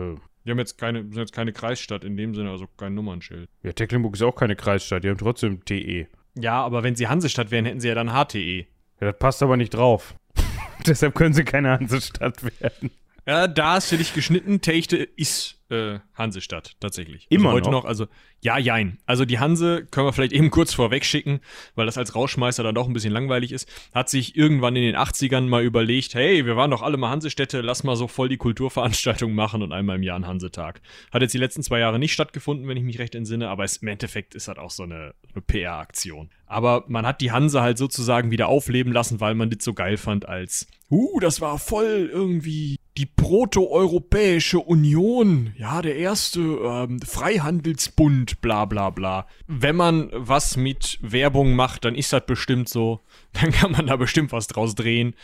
Wir 0.45 0.53
haben 0.53 0.59
jetzt 0.59 0.79
keine, 0.79 1.01
sind 1.03 1.16
jetzt 1.16 1.33
keine 1.35 1.53
Kreisstadt 1.53 2.05
in 2.05 2.16
dem 2.16 2.35
Sinne, 2.35 2.51
also 2.51 2.66
kein 2.77 2.95
Nummernschild. 2.95 3.49
ja, 3.62 3.73
Tecklenburg 3.73 4.14
ist 4.14 4.23
auch 4.23 4.35
keine 4.37 4.55
Kreisstadt, 4.57 5.05
die 5.05 5.09
haben 5.11 5.19
trotzdem 5.19 5.64
TE. 5.64 6.07
Ja, 6.39 6.62
aber 6.64 6.83
wenn 6.85 6.95
sie 6.95 7.09
Hansestadt 7.09 7.51
wären, 7.51 7.64
hätten 7.64 7.81
sie 7.81 7.89
ja 7.89 7.95
dann 7.95 8.11
HTE. 8.11 8.61
Ja, 9.01 9.11
das 9.12 9.19
passt 9.19 9.43
aber 9.43 9.57
nicht 9.57 9.71
drauf. 9.75 10.14
Deshalb 10.87 11.14
können 11.14 11.35
sie 11.35 11.45
keine 11.45 11.71
Hansestadt 11.71 12.43
werden. 12.61 12.91
Ja, 13.27 13.47
da 13.49 13.75
hast 13.75 13.93
du 13.93 13.97
dich 13.97 14.14
geschnitten. 14.14 14.61
Techte 14.61 14.97
ist 14.97 15.58
äh, 15.71 15.99
Hansestadt, 16.14 16.77
tatsächlich. 16.81 17.27
Immer 17.29 17.51
also 17.51 17.57
heute 17.57 17.71
noch? 17.71 17.83
noch? 17.83 17.89
Also, 17.89 18.07
ja, 18.41 18.59
jein. 18.59 18.99
Also 19.07 19.25
die 19.25 19.39
Hanse 19.39 19.87
können 19.91 20.07
wir 20.07 20.12
vielleicht 20.12 20.33
eben 20.33 20.51
kurz 20.51 20.73
vorweg 20.73 21.05
schicken, 21.05 21.41
weil 21.75 21.87
das 21.87 21.99
als 21.99 22.14
Rauschmeister 22.14 22.62
dann 22.62 22.75
doch 22.75 22.87
ein 22.87 22.93
bisschen 22.93 23.12
langweilig 23.12 23.53
ist. 23.53 23.69
Hat 23.93 24.09
sich 24.09 24.37
irgendwann 24.37 24.77
in 24.77 24.83
den 24.83 24.97
80ern 24.97 25.43
mal 25.43 25.64
überlegt, 25.64 26.14
hey, 26.14 26.47
wir 26.47 26.57
waren 26.57 26.71
doch 26.71 26.83
alle 26.83 26.97
mal 26.97 27.11
Hansestädte, 27.11 27.61
lass 27.61 27.85
mal 27.85 27.97
so 27.97 28.09
voll 28.09 28.29
die 28.29 28.37
Kulturveranstaltung 28.37 29.35
machen 29.35 29.62
und 29.62 29.73
einmal 29.73 29.97
im 29.97 30.03
Jahr 30.03 30.16
einen 30.16 30.27
Hansetag. 30.27 30.81
Hat 31.12 31.23
jetzt 31.23 31.35
die 31.35 31.39
letzten 31.39 31.62
zwei 31.62 31.81
Jahre 31.81 31.99
nicht 31.99 32.12
stattgefunden, 32.12 32.69
wenn 32.69 32.77
ich 32.77 32.85
mich 32.85 32.99
recht 32.99 33.14
entsinne, 33.14 33.49
aber 33.49 33.64
es, 33.64 33.79
im 33.79 33.89
Endeffekt 33.89 34.35
ist 34.35 34.49
das 34.49 34.59
auch 34.59 34.71
so 34.71 34.85
eine, 34.85 35.14
eine 35.33 35.43
PR-Aktion. 35.43 36.31
Aber 36.47 36.85
man 36.89 37.07
hat 37.07 37.21
die 37.21 37.31
Hanse 37.33 37.61
halt 37.61 37.77
sozusagen 37.77 38.31
wieder 38.31 38.49
aufleben 38.49 38.93
lassen, 38.93 39.21
weil 39.21 39.35
man 39.35 39.51
das 39.51 39.62
so 39.64 39.75
geil 39.75 39.97
fand 39.99 40.27
als, 40.27 40.66
uh, 40.91 41.21
das 41.21 41.41
war 41.41 41.59
voll 41.59 42.09
irgendwie 42.11 42.79
die 42.97 43.07
Proto-Europäische 43.07 44.59
Union, 44.59 45.53
ja, 45.59 45.83
der 45.83 45.97
erste 45.97 46.39
ähm, 46.41 47.01
Freihandelsbund, 47.01 48.41
bla 48.41 48.65
bla 48.65 48.91
bla. 48.91 49.27
Wenn 49.49 49.75
man 49.75 50.09
was 50.13 50.57
mit 50.57 51.01
Werbung 51.03 51.57
macht, 51.57 51.85
dann 51.85 51.97
ist 51.97 52.13
das 52.13 52.25
bestimmt 52.27 52.69
so. 52.69 53.01
Dann 53.33 53.51
kann 53.51 53.73
man 53.73 53.87
da 53.87 53.97
bestimmt 53.97 54.31
was 54.31 54.47
draus 54.47 54.77
drehen. 54.77 55.15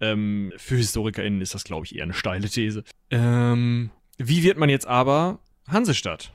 Ähm, 0.00 0.52
für 0.56 0.76
HistorikerInnen 0.76 1.40
ist 1.40 1.54
das, 1.54 1.62
glaube 1.62 1.86
ich, 1.86 1.94
eher 1.94 2.02
eine 2.02 2.12
steile 2.12 2.48
These. 2.48 2.82
Ähm, 3.10 3.90
wie 4.18 4.42
wird 4.42 4.58
man 4.58 4.68
jetzt 4.68 4.86
aber 4.86 5.38
Hansestadt? 5.68 6.34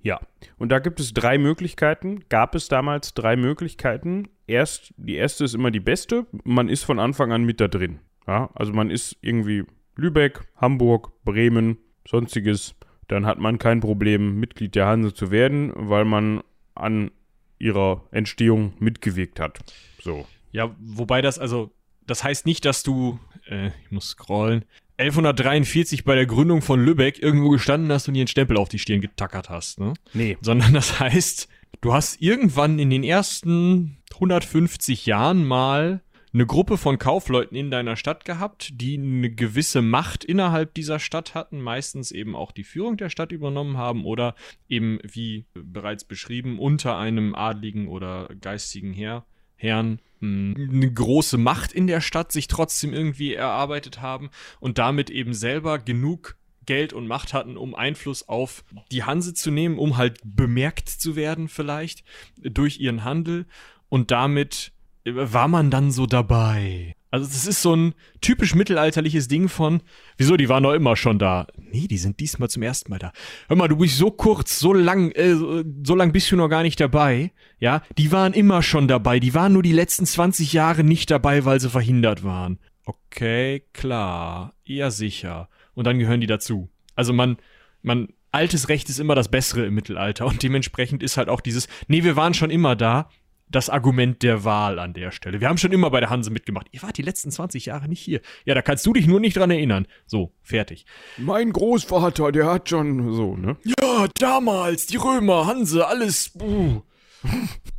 Ja, 0.00 0.20
und 0.58 0.70
da 0.70 0.78
gibt 0.78 1.00
es 1.00 1.12
drei 1.12 1.38
Möglichkeiten. 1.38 2.24
Gab 2.28 2.54
es 2.54 2.68
damals 2.68 3.14
drei 3.14 3.34
Möglichkeiten. 3.34 4.28
Erst, 4.46 4.94
die 4.96 5.16
erste 5.16 5.44
ist 5.44 5.54
immer 5.54 5.72
die 5.72 5.80
beste. 5.80 6.26
Man 6.44 6.68
ist 6.68 6.84
von 6.84 7.00
Anfang 7.00 7.32
an 7.32 7.42
mit 7.42 7.60
da 7.60 7.66
drin. 7.66 7.98
Ja, 8.28 8.50
also 8.54 8.72
man 8.72 8.90
ist 8.90 9.16
irgendwie 9.22 9.64
Lübeck, 9.96 10.40
Hamburg, 10.56 11.12
Bremen, 11.24 11.78
sonstiges. 12.06 12.76
Dann 13.12 13.26
hat 13.26 13.38
man 13.38 13.58
kein 13.58 13.80
Problem, 13.80 14.40
Mitglied 14.40 14.74
der 14.74 14.86
Hanse 14.86 15.12
zu 15.12 15.30
werden, 15.30 15.70
weil 15.76 16.06
man 16.06 16.42
an 16.74 17.10
ihrer 17.58 18.08
Entstehung 18.10 18.72
mitgewirkt 18.78 19.38
hat. 19.38 19.58
So. 20.00 20.26
Ja, 20.50 20.74
wobei 20.80 21.20
das, 21.20 21.38
also, 21.38 21.70
das 22.06 22.24
heißt 22.24 22.46
nicht, 22.46 22.64
dass 22.64 22.82
du, 22.82 23.20
äh, 23.46 23.66
ich 23.84 23.90
muss 23.90 24.08
scrollen, 24.08 24.64
1143 24.96 26.04
bei 26.04 26.14
der 26.14 26.24
Gründung 26.24 26.62
von 26.62 26.82
Lübeck 26.82 27.22
irgendwo 27.22 27.50
gestanden 27.50 27.92
hast 27.92 28.08
und 28.08 28.14
dir 28.14 28.20
einen 28.20 28.28
Stempel 28.28 28.56
auf 28.56 28.70
die 28.70 28.78
Stirn 28.78 29.02
getackert 29.02 29.50
hast, 29.50 29.78
ne? 29.78 29.92
Nee. 30.14 30.38
Sondern 30.40 30.72
das 30.72 30.98
heißt, 30.98 31.48
du 31.82 31.92
hast 31.92 32.22
irgendwann 32.22 32.78
in 32.78 32.88
den 32.88 33.04
ersten 33.04 33.98
150 34.14 35.04
Jahren 35.04 35.44
mal 35.44 36.00
eine 36.34 36.46
Gruppe 36.46 36.78
von 36.78 36.98
Kaufleuten 36.98 37.56
in 37.56 37.70
deiner 37.70 37.96
Stadt 37.96 38.24
gehabt, 38.24 38.70
die 38.80 38.96
eine 38.96 39.30
gewisse 39.30 39.82
Macht 39.82 40.24
innerhalb 40.24 40.74
dieser 40.74 40.98
Stadt 40.98 41.34
hatten, 41.34 41.60
meistens 41.60 42.10
eben 42.10 42.34
auch 42.34 42.52
die 42.52 42.64
Führung 42.64 42.96
der 42.96 43.10
Stadt 43.10 43.32
übernommen 43.32 43.76
haben 43.76 44.04
oder 44.04 44.34
eben, 44.68 44.98
wie 45.02 45.44
bereits 45.54 46.04
beschrieben, 46.04 46.58
unter 46.58 46.96
einem 46.96 47.34
adligen 47.34 47.88
oder 47.88 48.30
geistigen 48.40 48.94
Herr, 48.94 49.26
Herrn 49.56 50.00
mh, 50.20 50.56
eine 50.56 50.92
große 50.92 51.36
Macht 51.36 51.72
in 51.72 51.86
der 51.86 52.00
Stadt 52.00 52.32
sich 52.32 52.48
trotzdem 52.48 52.94
irgendwie 52.94 53.34
erarbeitet 53.34 54.00
haben 54.00 54.30
und 54.58 54.78
damit 54.78 55.10
eben 55.10 55.34
selber 55.34 55.78
genug 55.78 56.36
Geld 56.64 56.92
und 56.92 57.06
Macht 57.06 57.34
hatten, 57.34 57.56
um 57.56 57.74
Einfluss 57.74 58.28
auf 58.28 58.64
die 58.90 59.04
Hanse 59.04 59.34
zu 59.34 59.50
nehmen, 59.50 59.78
um 59.78 59.96
halt 59.96 60.20
bemerkt 60.24 60.88
zu 60.88 61.16
werden 61.16 61.48
vielleicht 61.48 62.04
durch 62.36 62.78
ihren 62.78 63.04
Handel 63.04 63.46
und 63.88 64.10
damit 64.10 64.72
war 65.04 65.48
man 65.48 65.70
dann 65.70 65.90
so 65.90 66.06
dabei. 66.06 66.94
Also 67.10 67.26
das 67.26 67.46
ist 67.46 67.60
so 67.60 67.76
ein 67.76 67.94
typisch 68.22 68.54
mittelalterliches 68.54 69.28
Ding 69.28 69.48
von, 69.50 69.82
wieso, 70.16 70.38
die 70.38 70.48
waren 70.48 70.62
doch 70.62 70.72
immer 70.72 70.96
schon 70.96 71.18
da. 71.18 71.46
Nee, 71.58 71.86
die 71.86 71.98
sind 71.98 72.20
diesmal 72.20 72.48
zum 72.48 72.62
ersten 72.62 72.90
Mal 72.90 72.98
da. 72.98 73.12
Hör 73.48 73.56
mal, 73.56 73.68
du 73.68 73.76
bist 73.76 73.98
so 73.98 74.10
kurz, 74.10 74.58
so 74.58 74.72
lang, 74.72 75.10
äh, 75.10 75.34
so- 75.34 75.62
so 75.84 75.94
lang 75.94 76.12
bist 76.12 76.30
du 76.32 76.36
noch 76.36 76.48
gar 76.48 76.62
nicht 76.62 76.80
dabei. 76.80 77.32
Ja, 77.58 77.82
die 77.98 78.12
waren 78.12 78.32
immer 78.32 78.62
schon 78.62 78.88
dabei. 78.88 79.20
Die 79.20 79.34
waren 79.34 79.52
nur 79.52 79.62
die 79.62 79.72
letzten 79.74 80.06
20 80.06 80.54
Jahre 80.54 80.84
nicht 80.84 81.10
dabei, 81.10 81.44
weil 81.44 81.60
sie 81.60 81.68
verhindert 81.68 82.24
waren. 82.24 82.58
Okay, 82.86 83.64
klar. 83.74 84.54
Ja, 84.64 84.90
sicher. 84.90 85.48
Und 85.74 85.86
dann 85.86 85.98
gehören 85.98 86.20
die 86.22 86.26
dazu. 86.26 86.70
Also 86.94 87.12
man, 87.12 87.36
man, 87.82 88.08
altes 88.30 88.70
Recht 88.70 88.88
ist 88.88 88.98
immer 88.98 89.14
das 89.14 89.28
Bessere 89.30 89.66
im 89.66 89.74
Mittelalter 89.74 90.24
und 90.26 90.42
dementsprechend 90.42 91.02
ist 91.02 91.18
halt 91.18 91.28
auch 91.28 91.42
dieses, 91.42 91.68
nee, 91.88 92.04
wir 92.04 92.16
waren 92.16 92.32
schon 92.32 92.50
immer 92.50 92.74
da, 92.74 93.10
das 93.52 93.68
Argument 93.68 94.22
der 94.22 94.44
Wahl 94.44 94.78
an 94.78 94.94
der 94.94 95.12
Stelle. 95.12 95.40
Wir 95.40 95.48
haben 95.48 95.58
schon 95.58 95.72
immer 95.72 95.90
bei 95.90 96.00
der 96.00 96.10
Hanse 96.10 96.30
mitgemacht. 96.30 96.66
Ihr 96.72 96.82
wart 96.82 96.98
die 96.98 97.02
letzten 97.02 97.30
20 97.30 97.66
Jahre 97.66 97.88
nicht 97.88 98.00
hier. 98.00 98.20
Ja, 98.44 98.54
da 98.54 98.62
kannst 98.62 98.84
du 98.86 98.92
dich 98.92 99.06
nur 99.06 99.20
nicht 99.20 99.36
dran 99.36 99.50
erinnern. 99.50 99.86
So, 100.06 100.32
fertig. 100.42 100.86
Mein 101.18 101.52
Großvater, 101.52 102.32
der 102.32 102.46
hat 102.46 102.68
schon 102.68 103.12
so, 103.12 103.36
ne? 103.36 103.56
Ja, 103.64 104.08
damals, 104.18 104.86
die 104.86 104.96
Römer, 104.96 105.46
Hanse, 105.46 105.86
alles. 105.86 106.34
Uh. 106.40 106.80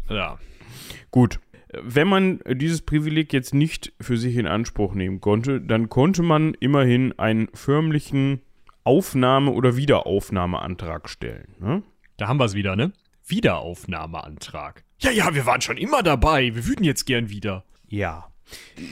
ja. 0.10 0.38
Gut. 1.12 1.40
Wenn 1.82 2.08
man 2.08 2.40
dieses 2.48 2.84
Privileg 2.84 3.34
jetzt 3.34 3.56
nicht 3.56 3.94
für 4.00 4.16
sich 4.16 4.38
in 4.38 4.46
Anspruch 4.46 4.94
nehmen 4.94 5.22
konnte, 5.22 5.60
dann 5.60 5.90
konnte 5.90 6.22
man 6.22 6.54
immerhin 6.60 7.18
einen 7.18 7.48
förmlichen 7.56 8.42
Aufnahme- 8.84 9.52
oder 9.52 9.76
Wiederaufnahmeantrag 9.76 11.10
stellen. 11.10 11.56
Ne? 11.60 11.82
Da 12.18 12.28
haben 12.28 12.40
wir 12.40 12.46
es 12.46 12.54
wieder, 12.54 12.76
ne? 12.76 12.94
Wiederaufnahmeantrag. 13.26 14.84
Ja, 15.04 15.12
ja, 15.12 15.36
wir 15.36 15.46
waren 15.46 15.60
schon 15.60 15.76
immer 15.76 16.02
dabei. 16.02 16.56
Wir 16.56 16.66
würden 16.66 16.86
jetzt 16.86 17.06
gern 17.06 17.30
wieder. 17.30 17.66
Ja. 17.88 18.30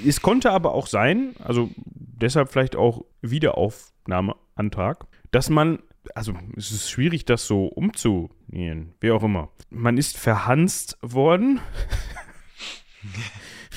Es 0.06 0.22
konnte 0.22 0.52
aber 0.52 0.74
auch 0.74 0.88
sein, 0.88 1.34
also 1.40 1.70
deshalb 1.78 2.52
vielleicht 2.52 2.76
auch 2.76 3.06
Wiederaufnahmeantrag, 3.22 5.08
dass 5.32 5.50
man, 5.50 5.80
also 6.14 6.34
es 6.58 6.72
ist 6.72 6.90
schwierig, 6.90 7.24
das 7.24 7.48
so 7.48 7.68
umzunähen, 7.68 8.94
wie 9.00 9.12
auch 9.12 9.24
immer. 9.24 9.50
Man 9.70 9.98
ist 9.98 10.18
verhanst 10.18 10.98
worden. 11.02 11.62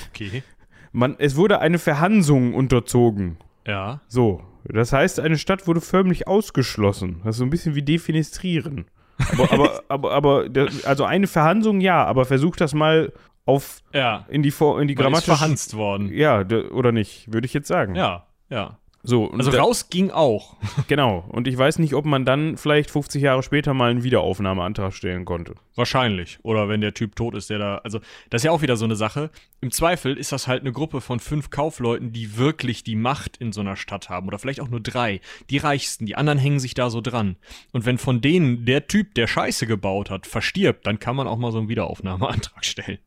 Okay. 0.09 0.43
Man, 0.91 1.15
es 1.19 1.37
wurde 1.37 1.59
eine 1.59 1.79
Verhansung 1.79 2.53
unterzogen. 2.53 3.37
Ja. 3.65 4.01
So, 4.07 4.43
das 4.65 4.91
heißt, 4.91 5.21
eine 5.21 5.37
Stadt 5.37 5.67
wurde 5.67 5.81
förmlich 5.81 6.27
ausgeschlossen. 6.27 7.21
Das 7.23 7.35
ist 7.35 7.39
so 7.39 7.45
ein 7.45 7.49
bisschen 7.49 7.75
wie 7.75 7.81
definistrieren. 7.81 8.85
Aber, 9.31 9.51
aber, 9.51 9.83
aber, 9.89 10.11
aber 10.11 10.49
der, 10.49 10.67
also 10.85 11.03
eine 11.05 11.27
Verhansung 11.27 11.79
ja, 11.81 12.03
aber 12.05 12.25
versuch 12.25 12.55
das 12.55 12.73
mal 12.73 13.13
auf 13.45 13.81
Ja. 13.93 14.25
in 14.27 14.43
die, 14.43 14.51
Vor- 14.51 14.81
in 14.81 14.87
die 14.87 14.95
grammatische. 14.95 15.35
verhanst 15.35 15.75
worden. 15.77 16.11
Ja, 16.11 16.41
oder 16.71 16.91
nicht, 16.91 17.31
würde 17.31 17.45
ich 17.45 17.53
jetzt 17.53 17.67
sagen. 17.67 17.95
Ja, 17.95 18.25
ja. 18.49 18.77
So, 19.07 19.29
Also 19.31 19.51
da- 19.51 19.61
raus 19.61 19.89
ging 19.89 20.11
auch. 20.11 20.55
Genau. 20.87 21.23
Und 21.29 21.47
ich 21.47 21.57
weiß 21.57 21.79
nicht, 21.79 21.93
ob 21.93 22.05
man 22.05 22.25
dann 22.25 22.57
vielleicht 22.57 22.91
50 22.91 23.21
Jahre 23.21 23.41
später 23.43 23.73
mal 23.73 23.89
einen 23.91 24.03
Wiederaufnahmeantrag 24.03 24.93
stellen 24.93 25.25
konnte. 25.25 25.55
Wahrscheinlich. 25.75 26.39
Oder 26.43 26.69
wenn 26.69 26.81
der 26.81 26.93
Typ 26.93 27.15
tot 27.15 27.35
ist, 27.35 27.49
der 27.49 27.59
da. 27.59 27.77
Also, 27.83 27.99
das 28.29 28.41
ist 28.41 28.45
ja 28.45 28.51
auch 28.51 28.61
wieder 28.61 28.77
so 28.77 28.85
eine 28.85 28.95
Sache. 28.95 29.29
Im 29.61 29.71
Zweifel 29.71 30.17
ist 30.17 30.31
das 30.31 30.47
halt 30.47 30.61
eine 30.61 30.71
Gruppe 30.71 31.01
von 31.01 31.19
fünf 31.19 31.49
Kaufleuten, 31.49 32.11
die 32.11 32.37
wirklich 32.37 32.83
die 32.83 32.95
Macht 32.95 33.37
in 33.37 33.51
so 33.51 33.61
einer 33.61 33.75
Stadt 33.75 34.09
haben. 34.09 34.27
Oder 34.27 34.39
vielleicht 34.39 34.61
auch 34.61 34.69
nur 34.69 34.79
drei. 34.81 35.21
Die 35.49 35.57
reichsten. 35.57 36.05
Die 36.05 36.15
anderen 36.15 36.37
hängen 36.39 36.59
sich 36.59 36.73
da 36.73 36.89
so 36.89 37.01
dran. 37.01 37.35
Und 37.73 37.85
wenn 37.85 37.97
von 37.97 38.21
denen 38.21 38.65
der 38.65 38.87
Typ, 38.87 39.15
der 39.15 39.27
Scheiße 39.27 39.65
gebaut 39.67 40.09
hat, 40.09 40.27
verstirbt, 40.27 40.85
dann 40.87 40.99
kann 40.99 41.15
man 41.15 41.27
auch 41.27 41.37
mal 41.37 41.51
so 41.51 41.57
einen 41.59 41.69
Wiederaufnahmeantrag 41.69 42.63
stellen. 42.65 42.99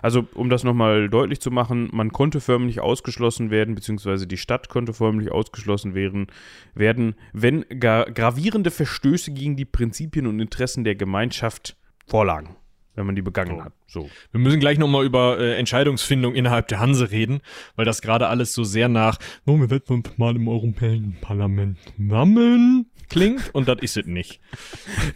Also, 0.00 0.26
um 0.34 0.50
das 0.50 0.64
nochmal 0.64 1.08
deutlich 1.08 1.40
zu 1.40 1.50
machen, 1.50 1.88
man 1.92 2.12
konnte 2.12 2.40
förmlich 2.40 2.80
ausgeschlossen 2.80 3.50
werden, 3.50 3.74
beziehungsweise 3.74 4.26
die 4.26 4.36
Stadt 4.36 4.68
konnte 4.68 4.92
förmlich 4.92 5.32
ausgeschlossen 5.32 5.94
werden, 5.94 6.26
werden 6.74 7.14
wenn 7.32 7.64
ga 7.68 8.04
gravierende 8.04 8.70
Verstöße 8.70 9.32
gegen 9.32 9.56
die 9.56 9.64
Prinzipien 9.64 10.26
und 10.26 10.40
Interessen 10.40 10.84
der 10.84 10.94
Gemeinschaft 10.94 11.76
vorlagen, 12.06 12.56
wenn 12.94 13.06
man 13.06 13.14
die 13.14 13.22
begangen 13.22 13.58
So. 13.58 13.64
hat. 13.64 13.72
So. 13.86 14.10
Wir 14.30 14.40
müssen 14.40 14.60
gleich 14.60 14.78
nochmal 14.78 15.04
über 15.04 15.38
äh, 15.38 15.56
Entscheidungsfindung 15.56 16.34
innerhalb 16.34 16.68
der 16.68 16.80
Hanse 16.80 17.10
reden, 17.10 17.40
weil 17.76 17.84
das 17.84 18.02
gerade 18.02 18.28
alles 18.28 18.54
so 18.54 18.64
sehr 18.64 18.88
nach, 18.88 19.18
oh, 19.46 19.58
wir 19.58 19.70
werden 19.70 19.96
uns 19.96 20.18
mal 20.18 20.34
im 20.36 20.48
Europäischen 20.48 21.16
Parlament 21.20 21.78
sammeln 21.98 22.86
klingt 23.08 23.54
und 23.54 23.68
das 23.68 23.78
ist 23.82 23.96
es 23.96 24.06
nicht. 24.06 24.40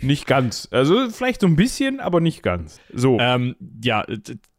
Nicht 0.02 0.26
ganz. 0.26 0.68
Also, 0.70 1.08
vielleicht 1.10 1.40
so 1.40 1.46
ein 1.46 1.56
bisschen, 1.56 2.00
aber 2.00 2.20
nicht 2.20 2.42
ganz. 2.42 2.80
So. 2.92 3.18
Ähm, 3.18 3.56
ja, 3.82 4.04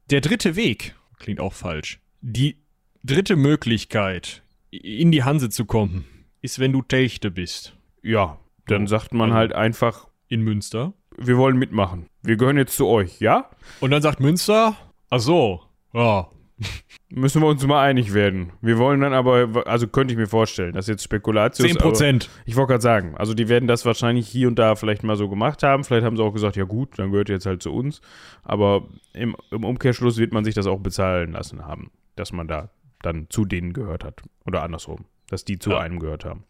der 0.10 0.22
dritte 0.22 0.56
Weg 0.56 0.96
klingt 1.20 1.40
auch 1.40 1.54
falsch. 1.54 2.00
Die 2.22 2.58
dritte 3.04 3.36
Möglichkeit, 3.36 4.44
in 4.72 5.12
die 5.12 5.24
Hanse 5.24 5.50
zu 5.50 5.66
kommen, 5.66 6.06
ist, 6.42 6.60
wenn 6.60 6.72
du 6.74 6.82
Techte 6.82 7.32
bist. 7.32 7.76
ja. 8.02 8.40
Dann 8.70 8.84
Oh. 8.84 8.88
sagt 8.88 9.14
man 9.14 9.30
Also- 9.30 9.38
halt 9.38 9.54
einfach, 9.54 10.10
In 10.28 10.42
Münster. 10.42 10.92
wir 11.18 11.38
wollen 11.38 11.58
mitmachen. 11.58 12.08
Wir 12.22 12.36
gehören 12.36 12.58
jetzt 12.58 12.76
zu 12.76 12.86
euch, 12.86 13.22
ja? 13.22 13.50
Und 13.80 13.92
dann 13.92 14.02
sagt 14.02 14.20
Münster, 14.20 14.76
ach 15.10 15.20
so, 15.22 15.64
ja, 15.94 16.28
Müssen 17.10 17.42
wir 17.42 17.48
uns 17.48 17.66
mal 17.66 17.82
einig 17.84 18.14
werden. 18.14 18.52
Wir 18.62 18.78
wollen 18.78 19.00
dann 19.00 19.14
aber, 19.14 19.66
also 19.66 19.88
könnte 19.88 20.14
ich 20.14 20.18
mir 20.18 20.28
vorstellen, 20.28 20.74
das 20.74 20.86
ist 20.86 20.90
jetzt 20.90 21.04
Spekulation. 21.04 21.68
10 21.68 21.78
Prozent. 21.78 22.30
Ich 22.46 22.56
wollte 22.58 22.72
gerade 22.72 22.82
sagen, 22.82 23.16
also 23.16 23.34
die 23.34 23.48
werden 23.48 23.68
das 23.68 23.86
wahrscheinlich 23.86 24.28
hier 24.28 24.48
und 24.50 24.60
da 24.60 24.76
vielleicht 24.76 25.04
mal 25.04 25.16
so 25.16 25.30
gemacht 25.30 25.64
haben. 25.64 25.84
Vielleicht 25.86 26.06
haben 26.06 26.18
sie 26.18 26.24
auch 26.24 26.34
gesagt, 26.34 26.58
ja 26.58 26.66
gut, 26.66 27.00
dann 27.00 27.12
gehört 27.12 27.30
ihr 27.30 27.36
jetzt 27.36 27.46
halt 27.46 27.64
zu 27.64 27.74
uns. 27.74 28.02
Aber 28.44 28.88
im, 29.14 29.36
im 29.52 29.64
Umkehrschluss 29.64 30.18
wird 30.18 30.34
man 30.34 30.44
sich 30.44 30.54
das 30.56 30.68
auch 30.68 30.80
bezahlen 30.80 31.32
lassen 31.32 31.66
haben, 31.66 31.92
dass 32.18 32.34
man 32.34 32.48
da 32.48 32.72
dann 33.02 33.28
zu 33.30 33.46
denen 33.46 33.72
gehört 33.74 34.04
hat. 34.04 34.22
Oder 34.46 34.64
andersrum, 34.64 35.06
dass 35.30 35.46
die 35.46 35.60
zu 35.60 35.70
Ja. 35.72 35.80
einem 35.80 36.00
gehört 36.00 36.26
haben. 36.26 36.44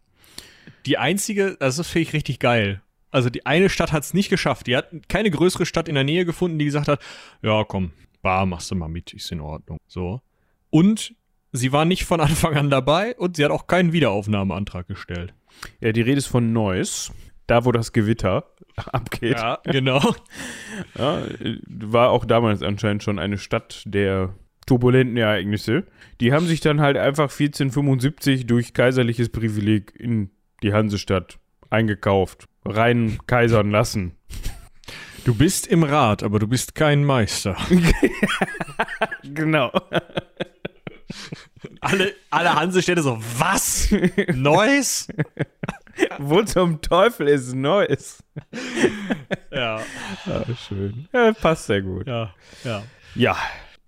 Die 0.86 0.98
einzige, 0.98 1.56
das 1.60 1.76
finde 1.86 2.02
ich 2.08 2.12
richtig 2.14 2.40
geil. 2.40 2.80
Also 3.10 3.30
die 3.30 3.46
eine 3.46 3.68
Stadt 3.70 3.92
hat 3.92 4.02
es 4.02 4.12
nicht 4.12 4.28
geschafft. 4.28 4.66
Die 4.66 4.76
hat 4.76 4.90
keine 5.08 5.30
größere 5.30 5.66
Stadt 5.66 5.88
in 5.88 5.94
der 5.94 6.04
Nähe 6.04 6.24
gefunden, 6.24 6.58
die 6.58 6.64
gesagt 6.66 6.88
hat, 6.88 7.00
ja 7.42 7.64
komm, 7.64 7.92
bar, 8.22 8.46
machst 8.46 8.70
du 8.70 8.74
mal 8.74 8.88
mit, 8.88 9.12
ist 9.12 9.32
in 9.32 9.40
Ordnung. 9.40 9.78
So. 9.86 10.20
Und 10.70 11.14
sie 11.52 11.72
war 11.72 11.84
nicht 11.84 12.04
von 12.04 12.20
Anfang 12.20 12.54
an 12.56 12.70
dabei 12.70 13.16
und 13.16 13.36
sie 13.36 13.44
hat 13.44 13.50
auch 13.50 13.66
keinen 13.66 13.92
Wiederaufnahmeantrag 13.92 14.86
gestellt. 14.86 15.34
Ja, 15.80 15.92
die 15.92 16.02
Rede 16.02 16.18
ist 16.18 16.26
von 16.26 16.52
Neuss, 16.52 17.12
da 17.46 17.64
wo 17.64 17.72
das 17.72 17.92
Gewitter 17.92 18.44
abgeht. 18.76 19.38
Ja, 19.38 19.58
genau. 19.64 20.02
Ja, 20.96 21.22
war 21.66 22.10
auch 22.10 22.24
damals 22.24 22.62
anscheinend 22.62 23.02
schon 23.02 23.18
eine 23.18 23.36
Stadt 23.36 23.82
der 23.84 24.34
turbulenten 24.66 25.16
Ereignisse. 25.16 25.86
Die 26.20 26.32
haben 26.32 26.46
sich 26.46 26.60
dann 26.60 26.80
halt 26.80 26.96
einfach 26.96 27.32
1475 27.32 28.46
durch 28.46 28.74
kaiserliches 28.74 29.30
Privileg 29.30 29.92
in 29.98 30.30
die 30.62 30.72
Hansestadt 30.72 31.40
eingekauft, 31.70 32.44
rein 32.64 33.18
kaisern 33.26 33.70
lassen. 33.72 34.12
Du 35.28 35.34
bist 35.34 35.66
im 35.66 35.82
Rat, 35.82 36.22
aber 36.22 36.38
du 36.38 36.46
bist 36.46 36.74
kein 36.74 37.04
Meister. 37.04 37.54
Genau. 39.22 39.70
Alle, 41.82 42.14
alle 42.30 42.54
Hansestädte 42.54 43.02
so, 43.02 43.18
was? 43.36 43.94
Neues? 44.32 45.08
Wo 46.16 46.42
zum 46.44 46.80
Teufel 46.80 47.28
ist 47.28 47.52
Neues? 47.54 48.24
Ja, 49.52 49.82
Ah, 50.24 50.44
schön. 50.66 51.08
Ja, 51.12 51.34
passt 51.34 51.66
sehr 51.66 51.82
gut. 51.82 52.06
ja, 52.06 52.32
ja. 52.64 52.82
Ja, 53.14 53.36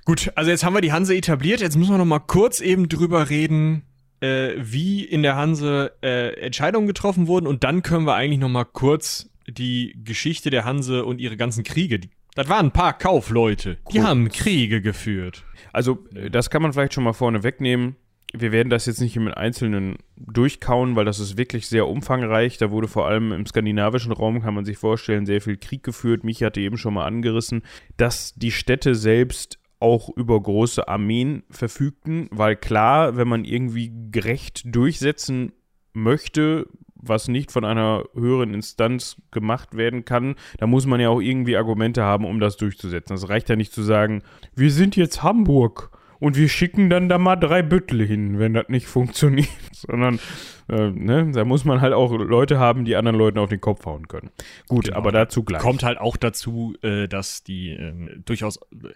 Gut, 0.05 0.31
also 0.35 0.51
jetzt 0.51 0.63
haben 0.63 0.75
wir 0.75 0.83
die 0.83 0.93
Hanse 0.93 1.17
etabliert. 1.17 1.63
Jetzt 1.63 1.77
müssen 1.79 1.93
wir 1.93 1.99
noch 1.99 2.05
mal 2.05 2.19
kurz 2.19 2.61
eben 2.61 2.91
drüber 2.91 3.31
reden, 3.31 3.87
äh, 4.21 4.57
wie 4.59 5.05
in 5.05 5.23
der 5.23 5.37
Hanse 5.37 5.93
äh, 6.03 6.35
Entscheidungen 6.39 6.87
getroffen 6.87 7.29
wurden. 7.29 7.47
Und 7.47 7.65
dann 7.65 7.81
können 7.83 8.05
wir 8.05 8.15
eigentlich 8.15 8.41
noch 8.41 8.51
mal 8.51 8.65
kurz 8.65 9.30
die 9.51 9.97
Geschichte 10.05 10.51
der 10.51 10.65
Hanse 10.65 11.05
und 11.05 11.21
ihre 11.21 11.37
ganzen 11.37 11.65
Kriege. 11.65 11.99
Die, 11.99 12.11
das 12.35 12.49
waren 12.49 12.67
ein 12.67 12.73
paar 12.73 12.97
Kaufleute. 12.97 13.79
Die 13.93 13.99
Cool. 13.99 14.05
haben 14.05 14.29
Kriege 14.29 14.81
geführt. 14.81 15.45
Also, 15.73 15.99
das 16.31 16.51
kann 16.51 16.63
man 16.63 16.73
vielleicht 16.73 16.95
schon 16.95 17.05
mal 17.05 17.13
vorne 17.13 17.43
wegnehmen. 17.43 17.97
Wir 18.33 18.53
werden 18.53 18.71
das 18.71 18.87
jetzt 18.87 19.01
nicht 19.01 19.17
im 19.17 19.27
Einzelnen 19.27 19.97
durchkauen, 20.17 20.95
weil 20.95 21.05
das 21.05 21.19
ist 21.19 21.37
wirklich 21.37 21.67
sehr 21.67 21.89
umfangreich. 21.89 22.59
Da 22.59 22.71
wurde 22.71 22.87
vor 22.87 23.09
allem 23.09 23.33
im 23.33 23.45
skandinavischen 23.45 24.13
Raum, 24.13 24.41
kann 24.41 24.55
man 24.55 24.65
sich 24.65 24.79
vorstellen, 24.79 25.27
sehr 25.27 25.41
viel 25.41 25.57
Krieg 25.57 25.83
geführt. 25.83 26.23
Mich 26.23 26.43
hatte 26.45 26.61
eben 26.61 26.79
schon 26.79 26.95
mal 26.95 27.07
angerissen, 27.07 27.63
dass 27.97 28.33
die 28.35 28.53
Städte 28.53 28.95
selbst 28.95 29.59
auch 29.81 30.11
über 30.17 30.41
große 30.41 30.87
Armeen 30.87 31.43
verfügten, 31.51 32.29
weil 32.31 32.55
klar, 32.55 33.17
wenn 33.17 33.27
man 33.27 33.45
irgendwie 33.45 33.91
gerecht 34.13 34.63
durchsetzen 34.65 35.53
möchte, 35.93 36.67
was 37.03 37.29
nicht 37.29 37.51
von 37.53 37.65
einer 37.65 38.05
höheren 38.15 38.55
Instanz 38.55 39.17
gemacht 39.31 39.77
werden 39.77 40.05
kann, 40.05 40.35
da 40.59 40.67
muss 40.67 40.87
man 40.87 41.01
ja 41.01 41.09
auch 41.09 41.21
irgendwie 41.21 41.57
Argumente 41.57 42.03
haben, 42.03 42.25
um 42.25 42.41
das 42.41 42.57
durchzusetzen. 42.57 43.15
Es 43.15 43.29
reicht 43.29 43.49
ja 43.49 43.57
nicht 43.57 43.73
zu 43.73 43.83
sagen, 43.83 44.23
wir 44.55 44.71
sind 44.71 44.97
jetzt 44.97 45.23
Hamburg 45.23 45.91
und 46.19 46.37
wir 46.37 46.49
schicken 46.51 46.91
dann 46.91 47.09
da 47.09 47.17
mal 47.17 47.37
drei 47.37 47.63
Büttel 47.63 48.07
hin, 48.07 48.39
wenn 48.39 48.53
das 48.55 48.69
nicht 48.69 48.87
funktioniert. 48.89 49.49
Sondern 49.73 50.21
äh, 50.69 50.91
ne, 50.91 51.31
da 51.33 51.45
muss 51.45 51.65
man 51.65 51.81
halt 51.81 51.95
auch 51.95 52.13
Leute 52.13 52.59
haben, 52.59 52.85
die 52.85 52.95
anderen 52.97 53.17
Leuten 53.17 53.39
auf 53.39 53.49
den 53.49 53.61
Kopf 53.61 53.87
hauen 53.87 54.07
können. 54.09 54.31
Gut, 54.69 54.85
Genau. 54.87 54.99
aber 54.99 55.13
dazu 55.13 55.43
gleich. 55.45 55.63
Kommt 55.63 55.83
halt 55.83 55.99
auch 55.99 56.17
dazu, 56.19 56.75
äh, 56.83 57.09
dass 57.09 57.43
die 57.43 57.71
ähm, 57.71 58.23
durchaus 58.27 58.59
äh, 58.73 58.89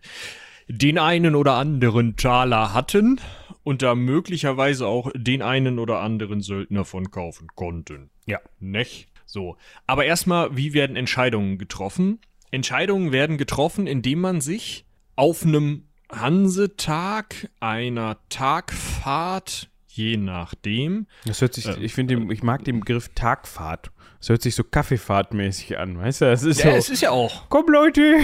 den 0.69 0.99
einen 0.99 1.35
oder 1.35 1.55
anderen 1.55 2.17
Taler 2.17 2.73
hatten 2.75 3.21
und 3.65 3.83
da 3.83 3.95
möglicherweise 3.97 4.87
auch 4.87 5.11
den 5.15 5.43
einen 5.43 5.79
oder 5.81 6.01
anderen 6.01 6.41
Söldner 6.41 6.85
von 6.85 7.11
kaufen 7.11 7.49
konnten. 7.57 8.11
Ja. 8.27 8.39
Nech? 8.61 9.09
So. 9.27 9.57
Aber 9.87 10.05
erstmal, 10.05 10.57
wie 10.57 10.75
werden 10.75 10.97
Entscheidungen 10.97 11.59
getroffen? 11.59 12.21
Entscheidungen 12.53 13.11
werden 13.11 13.37
getroffen, 13.39 13.87
indem 13.89 14.21
man 14.21 14.41
sich 14.41 14.85
auf 15.17 15.45
einem 15.45 15.89
Hansetag, 16.13 17.49
einer 17.59 18.19
Tagfahrt, 18.29 19.71
je 19.89 20.17
nachdem, 20.17 21.07
Das 21.25 21.41
hört 21.41 21.55
sich, 21.55 21.67
Ähm, 21.67 21.77
ich 21.81 21.95
finde, 21.95 22.33
ich 22.33 22.43
mag 22.43 22.65
den 22.65 22.81
Begriff 22.81 23.09
Tagfahrt. 23.15 23.91
Das 24.21 24.29
hört 24.29 24.43
sich 24.43 24.55
so 24.55 24.63
Kaffeefahrtmäßig 24.65 25.79
an, 25.79 25.99
weißt 25.99 26.21
du? 26.21 26.25
Das 26.27 26.43
ist 26.43 26.63
Ja, 26.63 26.73
so. 26.73 26.77
es 26.77 26.91
ist 26.91 27.01
ja 27.01 27.11
auch. 27.11 27.49
Komm 27.49 27.67
Leute, 27.69 28.21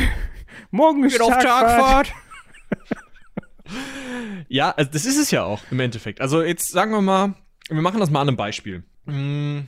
morgen 0.70 1.04
ist 1.04 1.12
Geht 1.14 1.22
auf 1.22 1.38
Tagfahrt. 1.38 2.12
Ja, 4.48 4.70
also 4.72 4.90
das 4.92 5.04
ist 5.06 5.18
es 5.18 5.30
ja 5.30 5.44
auch 5.44 5.62
im 5.70 5.80
Endeffekt. 5.80 6.20
Also 6.20 6.42
jetzt 6.42 6.70
sagen 6.70 6.92
wir 6.92 7.00
mal, 7.00 7.34
wir 7.68 7.82
machen 7.82 8.00
das 8.00 8.10
mal 8.10 8.20
an 8.20 8.28
einem 8.28 8.36
Beispiel. 8.36 8.82
Mm, 9.04 9.60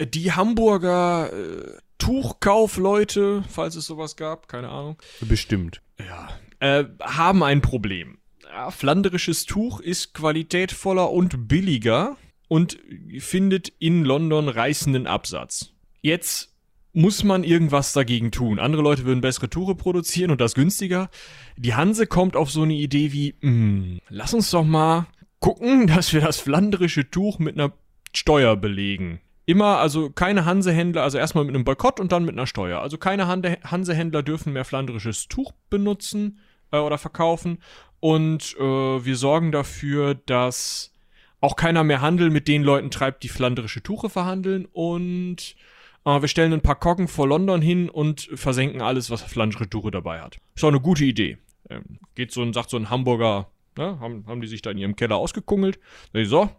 Die 0.00 0.32
Hamburger 0.32 1.32
äh, 1.32 1.78
Tuchkaufleute, 1.98 3.44
falls 3.48 3.76
es 3.76 3.86
sowas 3.86 4.16
gab, 4.16 4.48
keine 4.48 4.68
Ahnung, 4.68 4.96
Bestimmt. 5.20 5.80
ja, 5.98 6.28
äh, 6.60 6.84
haben 7.00 7.42
ein 7.42 7.60
Problem. 7.60 8.18
Ja, 8.42 8.70
flanderisches 8.70 9.46
Tuch 9.46 9.80
ist 9.80 10.14
qualitätvoller 10.14 11.10
und 11.10 11.48
billiger 11.48 12.16
und 12.48 12.78
findet 13.18 13.72
in 13.78 14.04
London 14.04 14.48
reißenden 14.48 15.06
Absatz. 15.06 15.70
Jetzt 16.02 16.53
muss 16.94 17.24
man 17.24 17.44
irgendwas 17.44 17.92
dagegen 17.92 18.30
tun. 18.30 18.58
Andere 18.58 18.82
Leute 18.82 19.04
würden 19.04 19.20
bessere 19.20 19.50
Tuche 19.50 19.74
produzieren 19.74 20.30
und 20.30 20.40
das 20.40 20.54
günstiger. 20.54 21.10
Die 21.56 21.74
Hanse 21.74 22.06
kommt 22.06 22.36
auf 22.36 22.50
so 22.50 22.62
eine 22.62 22.74
Idee 22.74 23.12
wie, 23.12 23.34
"Hm, 23.40 24.00
lass 24.08 24.32
uns 24.32 24.50
doch 24.50 24.64
mal 24.64 25.06
gucken, 25.40 25.86
dass 25.86 26.12
wir 26.12 26.20
das 26.20 26.38
flanderische 26.38 27.10
Tuch 27.10 27.38
mit 27.38 27.58
einer 27.58 27.72
Steuer 28.14 28.56
belegen. 28.56 29.20
Immer, 29.46 29.78
also 29.78 30.08
keine 30.08 30.46
Hansehändler, 30.46 31.02
also 31.02 31.18
erstmal 31.18 31.44
mit 31.44 31.54
einem 31.54 31.64
Boykott 31.64 32.00
und 32.00 32.12
dann 32.12 32.24
mit 32.24 32.34
einer 32.34 32.46
Steuer. 32.46 32.80
Also 32.80 32.96
keine 32.96 33.26
Hansehändler 33.28 34.22
dürfen 34.22 34.54
mehr 34.54 34.64
flanderisches 34.64 35.28
Tuch 35.28 35.52
benutzen 35.68 36.38
äh, 36.70 36.78
oder 36.78 36.96
verkaufen. 36.96 37.58
Und 38.00 38.56
äh, 38.58 38.62
wir 39.04 39.16
sorgen 39.16 39.52
dafür, 39.52 40.14
dass 40.14 40.92
auch 41.40 41.56
keiner 41.56 41.84
mehr 41.84 42.00
Handel 42.00 42.30
mit 42.30 42.48
den 42.48 42.62
Leuten 42.62 42.90
treibt, 42.90 43.22
die 43.22 43.28
flanderische 43.28 43.82
Tuche 43.82 44.08
verhandeln. 44.08 44.66
Und 44.72 45.56
äh, 46.04 46.20
wir 46.20 46.28
stellen 46.28 46.52
ein 46.52 46.60
paar 46.60 46.78
Koggen 46.78 47.08
vor 47.08 47.28
London 47.28 47.62
hin 47.62 47.88
und 47.88 48.28
versenken 48.34 48.82
alles, 48.82 49.10
was 49.10 49.22
flanderische 49.22 49.70
Tuche 49.70 49.90
dabei 49.90 50.20
hat. 50.20 50.38
Ist 50.54 50.64
auch 50.64 50.68
eine 50.68 50.80
gute 50.80 51.04
Idee. 51.04 51.38
Ähm, 51.70 51.98
geht 52.14 52.32
so 52.32 52.42
ein, 52.42 52.52
sagt 52.52 52.70
so 52.70 52.76
ein 52.76 52.90
Hamburger 52.90 53.48
Ne? 53.76 53.98
Haben, 54.00 54.24
haben 54.26 54.40
die 54.40 54.46
sich 54.46 54.62
da 54.62 54.70
in 54.70 54.78
ihrem 54.78 54.96
Keller 54.96 55.16
ausgekungelt. 55.16 55.78
Ich, 56.12 56.28
So, 56.28 56.50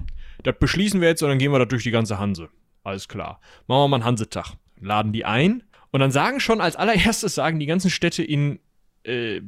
das 0.43 0.55
beschließen 0.59 1.01
wir 1.01 1.07
jetzt 1.07 1.23
und 1.23 1.29
dann 1.29 1.39
gehen 1.39 1.51
wir 1.51 1.59
da 1.59 1.65
durch 1.65 1.83
die 1.83 1.91
ganze 1.91 2.19
Hanse. 2.19 2.49
Alles 2.83 3.07
klar. 3.07 3.39
Machen 3.67 3.83
wir 3.83 3.87
mal 3.87 3.97
einen 3.97 4.05
Hansetag. 4.05 4.53
Laden 4.79 5.13
die 5.13 5.25
ein 5.25 5.63
und 5.91 6.01
dann 6.01 6.11
sagen 6.11 6.39
schon 6.39 6.61
als 6.61 6.75
allererstes, 6.75 7.35
sagen 7.35 7.59
die 7.59 7.65
ganzen 7.65 7.89
Städte 7.89 8.23
in 8.23 8.59
äh, 9.03 9.41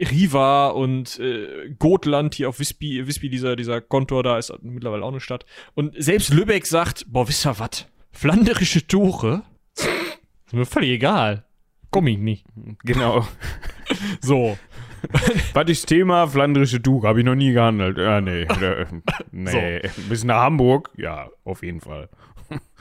Riva 0.00 0.68
und 0.68 1.18
äh, 1.18 1.70
Gotland 1.78 2.34
hier 2.34 2.48
auf 2.48 2.58
Visby, 2.58 3.06
Visby 3.06 3.28
dieser, 3.28 3.56
dieser 3.56 3.80
Kontor 3.80 4.22
da 4.22 4.38
ist 4.38 4.52
mittlerweile 4.62 5.04
auch 5.04 5.10
eine 5.10 5.20
Stadt. 5.20 5.44
Und 5.74 5.94
selbst 6.02 6.32
Lübeck 6.32 6.66
sagt, 6.66 7.04
boah, 7.12 7.28
wisst 7.28 7.46
ihr 7.46 7.58
was? 7.58 7.86
Flanderische 8.16 8.86
Tore? 8.86 9.42
ist 9.76 10.54
mir 10.54 10.64
völlig 10.64 10.90
egal. 10.90 11.44
Komm 11.90 12.06
ich 12.06 12.18
nicht. 12.18 12.46
Genau. 12.82 13.26
So. 14.20 14.58
Was 15.52 15.68
ist 15.68 15.86
Thema 15.86 16.26
flandrische 16.26 16.80
Tuch? 16.82 17.04
Habe 17.04 17.20
ich 17.20 17.26
noch 17.26 17.34
nie 17.34 17.52
gehandelt. 17.52 17.98
Ja, 17.98 18.20
nee. 18.20 18.42
äh, 18.62 18.86
nee. 19.30 19.82
Bis 20.08 20.24
nach 20.24 20.42
Hamburg? 20.42 20.90
Ja, 20.96 21.28
auf 21.44 21.62
jeden 21.62 21.80
Fall. 21.80 22.08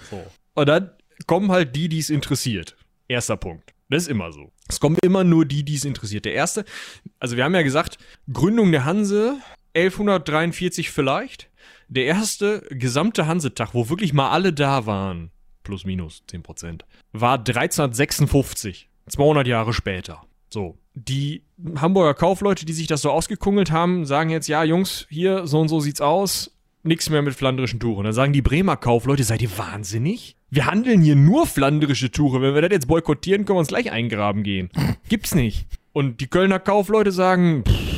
So. 0.10 0.26
Und 0.54 0.70
dann 0.70 0.92
kommen 1.28 1.52
halt 1.52 1.76
die, 1.76 1.90
die 1.90 2.00
es 2.00 2.10
interessiert. 2.10 2.78
Erster 3.08 3.38
Punkt. 3.38 3.74
Das 3.90 4.04
ist 4.04 4.10
immer 4.10 4.32
so. 4.32 4.52
Es 4.68 4.80
kommen 4.80 4.98
immer 5.04 5.24
nur 5.24 5.46
die, 5.46 5.64
die 5.64 5.76
es 5.76 5.86
interessiert. 5.86 6.26
Der 6.26 6.34
erste, 6.34 6.66
also 7.20 7.36
wir 7.38 7.44
haben 7.44 7.54
ja 7.54 7.62
gesagt, 7.62 7.98
Gründung 8.32 8.72
der 8.72 8.86
Hanse 8.86 9.38
1143 9.76 10.90
vielleicht. 10.90 11.50
Der 11.88 12.06
erste 12.06 12.62
gesamte 12.70 13.28
Hansetag, 13.28 13.74
wo 13.74 13.90
wirklich 13.90 14.14
mal 14.14 14.32
alle 14.32 14.54
da 14.54 14.86
waren, 14.86 15.32
plus 15.64 15.86
minus 15.86 16.24
10%, 16.30 16.82
war 17.14 17.38
1356. 17.38 18.90
200 19.08 19.46
Jahre 19.48 19.74
später. 19.74 20.24
So. 20.50 20.78
Die 20.94 21.44
Hamburger 21.76 22.14
Kaufleute, 22.14 22.66
die 22.66 22.74
sich 22.74 22.88
das 22.88 23.02
so 23.02 23.12
ausgekungelt 23.12 23.72
haben, 23.72 24.06
sagen 24.06 24.30
jetzt, 24.30 24.48
ja, 24.48 24.64
Jungs, 24.64 25.06
hier, 25.10 25.46
so 25.46 25.60
und 25.60 25.68
so 25.68 25.80
sieht's 25.80 26.02
aus. 26.02 26.52
Nichts 26.84 27.10
mehr 27.10 27.22
mit 27.22 27.34
flandrischen 27.34 27.80
Touren. 27.80 28.06
Dann 28.06 28.14
sagen 28.14 28.32
die 28.32 28.42
Bremer 28.42 28.78
Kaufleute, 28.78 29.24
seid 29.24 29.42
ihr 29.42 29.58
wahnsinnig? 29.58 30.36
Wir 30.50 30.68
handeln 30.68 31.02
hier 31.02 31.16
nur 31.16 31.48
flandrische 31.48 32.12
Touren. 32.12 32.42
Wenn 32.42 32.54
wir 32.54 32.62
das 32.62 32.72
jetzt 32.72 32.88
boykottieren, 32.88 33.46
können 33.46 33.58
wir 33.58 33.62
uns 33.62 33.70
gleich 33.70 33.92
eingraben 33.92 34.44
gehen. 34.44 34.70
Gibt's 35.10 35.36
nicht. 35.36 35.68
Und 35.94 36.22
die 36.22 36.28
Kölner 36.28 36.60
Kaufleute 36.60 37.12
sagen, 37.12 37.64
pff, 37.68 37.95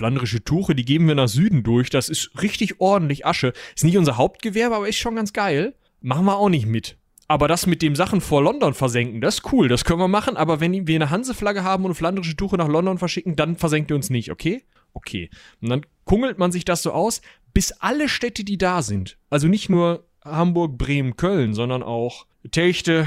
flandrische 0.00 0.42
Tuche, 0.42 0.74
die 0.74 0.86
geben 0.86 1.08
wir 1.08 1.14
nach 1.14 1.28
Süden 1.28 1.62
durch. 1.62 1.90
Das 1.90 2.08
ist 2.08 2.30
richtig 2.40 2.80
ordentlich 2.80 3.26
Asche. 3.26 3.52
Ist 3.76 3.84
nicht 3.84 3.98
unser 3.98 4.16
Hauptgewerbe, 4.16 4.74
aber 4.74 4.88
ist 4.88 4.96
schon 4.96 5.14
ganz 5.14 5.34
geil. 5.34 5.74
Machen 6.00 6.24
wir 6.24 6.38
auch 6.38 6.48
nicht 6.48 6.64
mit. 6.64 6.96
Aber 7.28 7.48
das 7.48 7.66
mit 7.66 7.82
dem 7.82 7.94
Sachen 7.94 8.22
vor 8.22 8.42
London 8.42 8.72
versenken, 8.72 9.20
das 9.20 9.34
ist 9.34 9.52
cool, 9.52 9.68
das 9.68 9.84
können 9.84 10.00
wir 10.00 10.08
machen. 10.08 10.38
Aber 10.38 10.58
wenn 10.58 10.86
wir 10.86 10.96
eine 10.96 11.10
Hanseflagge 11.10 11.64
haben 11.64 11.84
und 11.84 11.90
eine 11.90 11.96
flandrische 11.96 12.34
Tuche 12.34 12.56
nach 12.56 12.66
London 12.66 12.96
verschicken, 12.96 13.36
dann 13.36 13.56
versenkt 13.56 13.90
ihr 13.90 13.94
uns 13.94 14.08
nicht, 14.08 14.30
okay? 14.30 14.64
Okay. 14.94 15.28
Und 15.60 15.68
dann 15.68 15.84
kungelt 16.04 16.38
man 16.38 16.50
sich 16.50 16.64
das 16.64 16.82
so 16.82 16.92
aus, 16.92 17.20
bis 17.52 17.72
alle 17.72 18.08
Städte, 18.08 18.42
die 18.42 18.56
da 18.56 18.80
sind, 18.80 19.18
also 19.28 19.48
nicht 19.48 19.68
nur 19.68 20.06
Hamburg, 20.24 20.78
Bremen, 20.78 21.16
Köln, 21.16 21.52
sondern 21.52 21.82
auch 21.82 22.24
Telchte, 22.50 23.06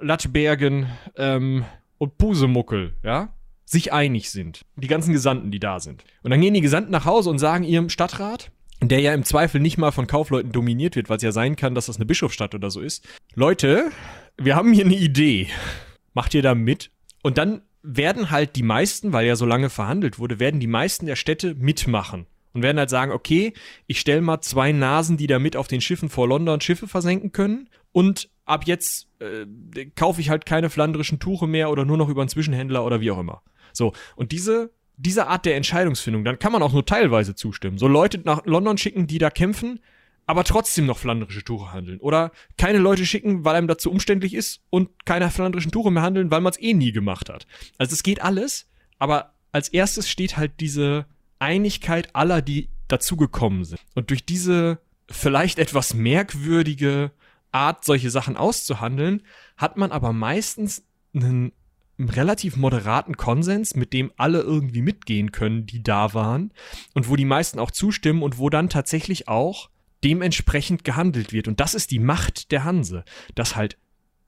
Lattbergen 0.00 0.86
ähm, 1.16 1.64
und 1.98 2.18
Pusemuckel, 2.18 2.94
ja, 3.02 3.34
sich 3.70 3.92
einig 3.92 4.30
sind. 4.30 4.64
Die 4.76 4.88
ganzen 4.88 5.12
Gesandten, 5.12 5.50
die 5.50 5.60
da 5.60 5.78
sind. 5.78 6.04
Und 6.22 6.30
dann 6.30 6.40
gehen 6.40 6.54
die 6.54 6.60
Gesandten 6.60 6.90
nach 6.90 7.04
Hause 7.04 7.30
und 7.30 7.38
sagen 7.38 7.64
ihrem 7.64 7.88
Stadtrat, 7.88 8.50
der 8.82 9.00
ja 9.00 9.14
im 9.14 9.24
Zweifel 9.24 9.60
nicht 9.60 9.78
mal 9.78 9.92
von 9.92 10.06
Kaufleuten 10.06 10.52
dominiert 10.52 10.96
wird, 10.96 11.08
weil 11.08 11.18
es 11.18 11.22
ja 11.22 11.32
sein 11.32 11.54
kann, 11.54 11.74
dass 11.74 11.86
das 11.86 11.96
eine 11.96 12.06
Bischofsstadt 12.06 12.54
oder 12.54 12.70
so 12.70 12.80
ist. 12.80 13.06
Leute, 13.34 13.90
wir 14.36 14.56
haben 14.56 14.72
hier 14.72 14.84
eine 14.84 14.96
Idee. 14.96 15.48
Macht 16.14 16.34
ihr 16.34 16.42
da 16.42 16.54
mit? 16.54 16.90
Und 17.22 17.38
dann 17.38 17.62
werden 17.82 18.30
halt 18.30 18.56
die 18.56 18.62
meisten, 18.62 19.12
weil 19.12 19.26
ja 19.26 19.36
so 19.36 19.46
lange 19.46 19.70
verhandelt 19.70 20.18
wurde, 20.18 20.40
werden 20.40 20.60
die 20.60 20.66
meisten 20.66 21.06
der 21.06 21.16
Städte 21.16 21.54
mitmachen. 21.54 22.26
Und 22.52 22.64
werden 22.64 22.78
halt 22.78 22.90
sagen, 22.90 23.12
okay, 23.12 23.52
ich 23.86 24.00
stelle 24.00 24.22
mal 24.22 24.40
zwei 24.40 24.72
Nasen, 24.72 25.16
die 25.16 25.28
da 25.28 25.38
mit 25.38 25.54
auf 25.56 25.68
den 25.68 25.80
Schiffen 25.80 26.08
vor 26.08 26.26
London 26.26 26.60
Schiffe 26.60 26.88
versenken 26.88 27.30
können. 27.30 27.68
Und 27.92 28.28
ab 28.44 28.64
jetzt 28.66 29.06
äh, 29.20 29.46
kaufe 29.94 30.20
ich 30.20 30.30
halt 30.30 30.46
keine 30.46 30.68
flandrischen 30.68 31.20
Tuche 31.20 31.46
mehr 31.46 31.70
oder 31.70 31.84
nur 31.84 31.96
noch 31.96 32.08
über 32.08 32.22
einen 32.22 32.28
Zwischenhändler 32.28 32.84
oder 32.84 33.00
wie 33.00 33.12
auch 33.12 33.20
immer. 33.20 33.42
So, 33.72 33.92
und 34.16 34.32
diese 34.32 34.70
diese 35.00 35.28
Art 35.28 35.46
der 35.46 35.56
Entscheidungsfindung, 35.56 36.24
dann 36.24 36.38
kann 36.38 36.52
man 36.52 36.62
auch 36.62 36.72
nur 36.72 36.84
teilweise 36.84 37.34
zustimmen. 37.34 37.78
So 37.78 37.88
Leute 37.88 38.18
nach 38.18 38.44
London 38.44 38.76
schicken, 38.76 39.06
die 39.06 39.18
da 39.18 39.30
kämpfen, 39.30 39.80
aber 40.26 40.44
trotzdem 40.44 40.86
noch 40.86 40.98
flandrische 40.98 41.42
Tuche 41.42 41.72
handeln. 41.72 41.98
Oder 42.00 42.32
keine 42.58 42.78
Leute 42.78 43.06
schicken, 43.06 43.44
weil 43.44 43.56
einem 43.56 43.66
das 43.66 43.78
zu 43.78 43.90
umständlich 43.90 44.34
ist 44.34 44.60
und 44.68 44.90
keine 45.06 45.30
flandrischen 45.30 45.72
Tuche 45.72 45.90
mehr 45.90 46.02
handeln, 46.02 46.30
weil 46.30 46.42
man 46.42 46.52
es 46.52 46.60
eh 46.60 46.74
nie 46.74 46.92
gemacht 46.92 47.30
hat. 47.30 47.46
Also 47.78 47.94
es 47.94 48.02
geht 48.02 48.20
alles, 48.20 48.68
aber 48.98 49.32
als 49.52 49.68
erstes 49.68 50.08
steht 50.08 50.36
halt 50.36 50.52
diese 50.60 51.06
Einigkeit 51.38 52.14
aller, 52.14 52.42
die 52.42 52.68
dazugekommen 52.86 53.64
sind. 53.64 53.80
Und 53.94 54.10
durch 54.10 54.24
diese 54.24 54.78
vielleicht 55.08 55.58
etwas 55.58 55.94
merkwürdige 55.94 57.10
Art, 57.52 57.84
solche 57.84 58.10
Sachen 58.10 58.36
auszuhandeln, 58.36 59.22
hat 59.56 59.76
man 59.78 59.90
aber 59.92 60.12
meistens 60.12 60.84
einen 61.14 61.52
relativ 62.08 62.56
moderaten 62.56 63.16
Konsens, 63.16 63.74
mit 63.74 63.92
dem 63.92 64.12
alle 64.16 64.40
irgendwie 64.40 64.82
mitgehen 64.82 65.32
können, 65.32 65.66
die 65.66 65.82
da 65.82 66.14
waren 66.14 66.52
und 66.94 67.08
wo 67.08 67.16
die 67.16 67.24
meisten 67.24 67.58
auch 67.58 67.70
zustimmen 67.70 68.22
und 68.22 68.38
wo 68.38 68.48
dann 68.50 68.68
tatsächlich 68.68 69.28
auch 69.28 69.70
dementsprechend 70.02 70.84
gehandelt 70.84 71.32
wird. 71.32 71.48
Und 71.48 71.60
das 71.60 71.74
ist 71.74 71.90
die 71.90 71.98
Macht 71.98 72.52
der 72.52 72.64
Hanse, 72.64 73.04
dass 73.34 73.56
halt, 73.56 73.76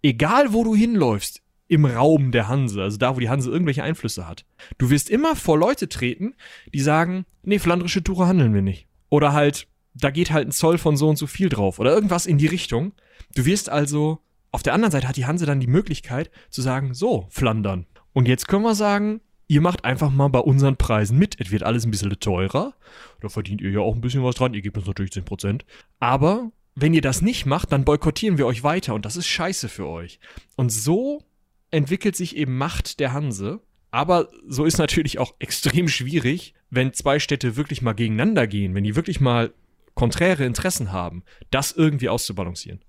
egal 0.02 0.52
wo 0.52 0.64
du 0.64 0.74
hinläufst, 0.74 1.42
im 1.68 1.86
Raum 1.86 2.32
der 2.32 2.48
Hanse, 2.48 2.82
also 2.82 2.98
da, 2.98 3.16
wo 3.16 3.20
die 3.20 3.30
Hanse 3.30 3.50
irgendwelche 3.50 3.82
Einflüsse 3.82 4.28
hat, 4.28 4.44
du 4.76 4.90
wirst 4.90 5.08
immer 5.08 5.34
vor 5.34 5.58
Leute 5.58 5.88
treten, 5.88 6.34
die 6.74 6.80
sagen, 6.80 7.24
nee, 7.42 7.58
flandrische 7.58 8.04
Tuche 8.04 8.26
handeln 8.26 8.52
wir 8.52 8.60
nicht. 8.60 8.86
Oder 9.08 9.32
halt, 9.32 9.68
da 9.94 10.10
geht 10.10 10.32
halt 10.32 10.48
ein 10.48 10.52
Zoll 10.52 10.76
von 10.76 10.98
so 10.98 11.08
und 11.08 11.16
so 11.16 11.26
viel 11.26 11.48
drauf 11.48 11.78
oder 11.78 11.94
irgendwas 11.94 12.26
in 12.26 12.36
die 12.36 12.46
Richtung. 12.46 12.92
Du 13.34 13.46
wirst 13.46 13.70
also 13.70 14.18
auf 14.52 14.62
der 14.62 14.74
anderen 14.74 14.92
Seite 14.92 15.08
hat 15.08 15.16
die 15.16 15.26
Hanse 15.26 15.46
dann 15.46 15.60
die 15.60 15.66
Möglichkeit 15.66 16.30
zu 16.50 16.60
sagen, 16.60 16.92
so, 16.94 17.26
Flandern. 17.30 17.86
Und 18.12 18.28
jetzt 18.28 18.46
können 18.46 18.62
wir 18.62 18.74
sagen, 18.74 19.22
ihr 19.48 19.62
macht 19.62 19.84
einfach 19.84 20.10
mal 20.10 20.28
bei 20.28 20.40
unseren 20.40 20.76
Preisen 20.76 21.18
mit. 21.18 21.40
Es 21.40 21.50
wird 21.50 21.62
alles 21.62 21.84
ein 21.84 21.90
bisschen 21.90 22.10
teurer. 22.20 22.74
Da 23.20 23.30
verdient 23.30 23.62
ihr 23.62 23.70
ja 23.70 23.80
auch 23.80 23.94
ein 23.94 24.02
bisschen 24.02 24.22
was 24.22 24.34
dran. 24.34 24.52
Ihr 24.52 24.60
gebt 24.60 24.76
uns 24.76 24.86
natürlich 24.86 25.12
10%. 25.12 25.62
Aber 26.00 26.52
wenn 26.74 26.92
ihr 26.92 27.00
das 27.00 27.22
nicht 27.22 27.46
macht, 27.46 27.72
dann 27.72 27.84
boykottieren 27.84 28.36
wir 28.36 28.46
euch 28.46 28.62
weiter. 28.62 28.94
Und 28.94 29.06
das 29.06 29.16
ist 29.16 29.26
scheiße 29.26 29.70
für 29.70 29.88
euch. 29.88 30.20
Und 30.56 30.70
so 30.70 31.22
entwickelt 31.70 32.14
sich 32.14 32.36
eben 32.36 32.58
Macht 32.58 33.00
der 33.00 33.14
Hanse. 33.14 33.60
Aber 33.90 34.28
so 34.46 34.66
ist 34.66 34.76
natürlich 34.76 35.18
auch 35.18 35.34
extrem 35.38 35.88
schwierig, 35.88 36.54
wenn 36.68 36.92
zwei 36.92 37.18
Städte 37.18 37.56
wirklich 37.56 37.80
mal 37.80 37.94
gegeneinander 37.94 38.46
gehen, 38.46 38.74
wenn 38.74 38.84
die 38.84 38.96
wirklich 38.96 39.20
mal 39.20 39.52
konträre 39.94 40.44
Interessen 40.44 40.92
haben, 40.92 41.22
das 41.50 41.72
irgendwie 41.72 42.10
auszubalancieren 42.10 42.80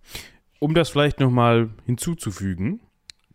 um 0.63 0.73
das 0.73 0.89
vielleicht 0.89 1.19
nochmal 1.19 1.71
hinzuzufügen, 1.85 2.79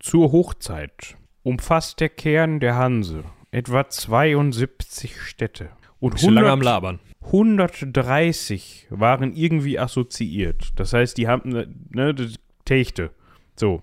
zur 0.01 0.33
Hochzeit 0.33 1.17
umfasst 1.43 2.01
der 2.01 2.09
Kern 2.09 2.59
der 2.59 2.77
Hanse 2.77 3.23
etwa 3.51 3.87
72 3.87 5.21
Städte. 5.21 5.69
Und 6.01 6.15
100, 6.15 6.35
lange 6.35 6.51
am 6.51 6.63
Labern. 6.63 7.01
130 7.27 8.87
waren 8.89 9.35
irgendwie 9.35 9.79
assoziiert. 9.79 10.73
Das 10.77 10.95
heißt, 10.95 11.19
die 11.19 11.29
haben, 11.29 11.51
ne, 11.91 12.15
Techte. 12.65 13.11
So. 13.57 13.83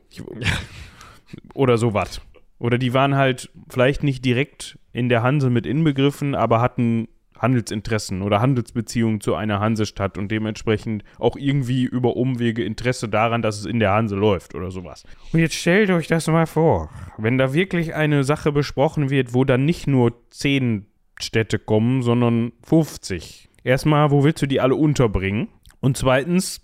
Oder 1.53 1.77
sowas. 1.77 2.21
Oder 2.57 2.79
die 2.79 2.93
waren 2.93 3.15
halt 3.15 3.51
vielleicht 3.69 4.01
nicht 4.01 4.25
direkt 4.25 4.79
in 4.91 5.07
der 5.07 5.21
Hanse 5.21 5.51
mit 5.51 5.67
inbegriffen, 5.67 6.33
aber 6.33 6.61
hatten 6.61 7.09
Handelsinteressen 7.45 8.21
oder 8.21 8.41
Handelsbeziehungen 8.41 9.21
zu 9.21 9.35
einer 9.35 9.59
Hansestadt 9.59 10.17
und 10.17 10.29
dementsprechend 10.29 11.03
auch 11.19 11.37
irgendwie 11.37 11.83
über 11.83 12.17
Umwege 12.17 12.63
Interesse 12.63 13.07
daran, 13.07 13.41
dass 13.41 13.59
es 13.59 13.65
in 13.65 13.79
der 13.79 13.91
Hanse 13.91 14.15
läuft 14.15 14.55
oder 14.55 14.71
sowas. 14.71 15.03
Und 15.31 15.39
jetzt 15.39 15.55
stellt 15.55 15.89
euch 15.91 16.07
das 16.07 16.27
mal 16.27 16.47
vor, 16.47 16.89
wenn 17.17 17.37
da 17.37 17.53
wirklich 17.53 17.93
eine 17.93 18.23
Sache 18.23 18.51
besprochen 18.51 19.09
wird, 19.09 19.33
wo 19.33 19.45
dann 19.45 19.63
nicht 19.63 19.87
nur 19.87 20.13
zehn 20.31 20.87
Städte 21.19 21.59
kommen, 21.59 22.01
sondern 22.01 22.51
50. 22.63 23.49
Erstmal, 23.63 24.11
wo 24.11 24.23
willst 24.23 24.41
du 24.41 24.47
die 24.47 24.59
alle 24.59 24.75
unterbringen? 24.75 25.47
Und 25.79 25.97
zweitens, 25.97 26.61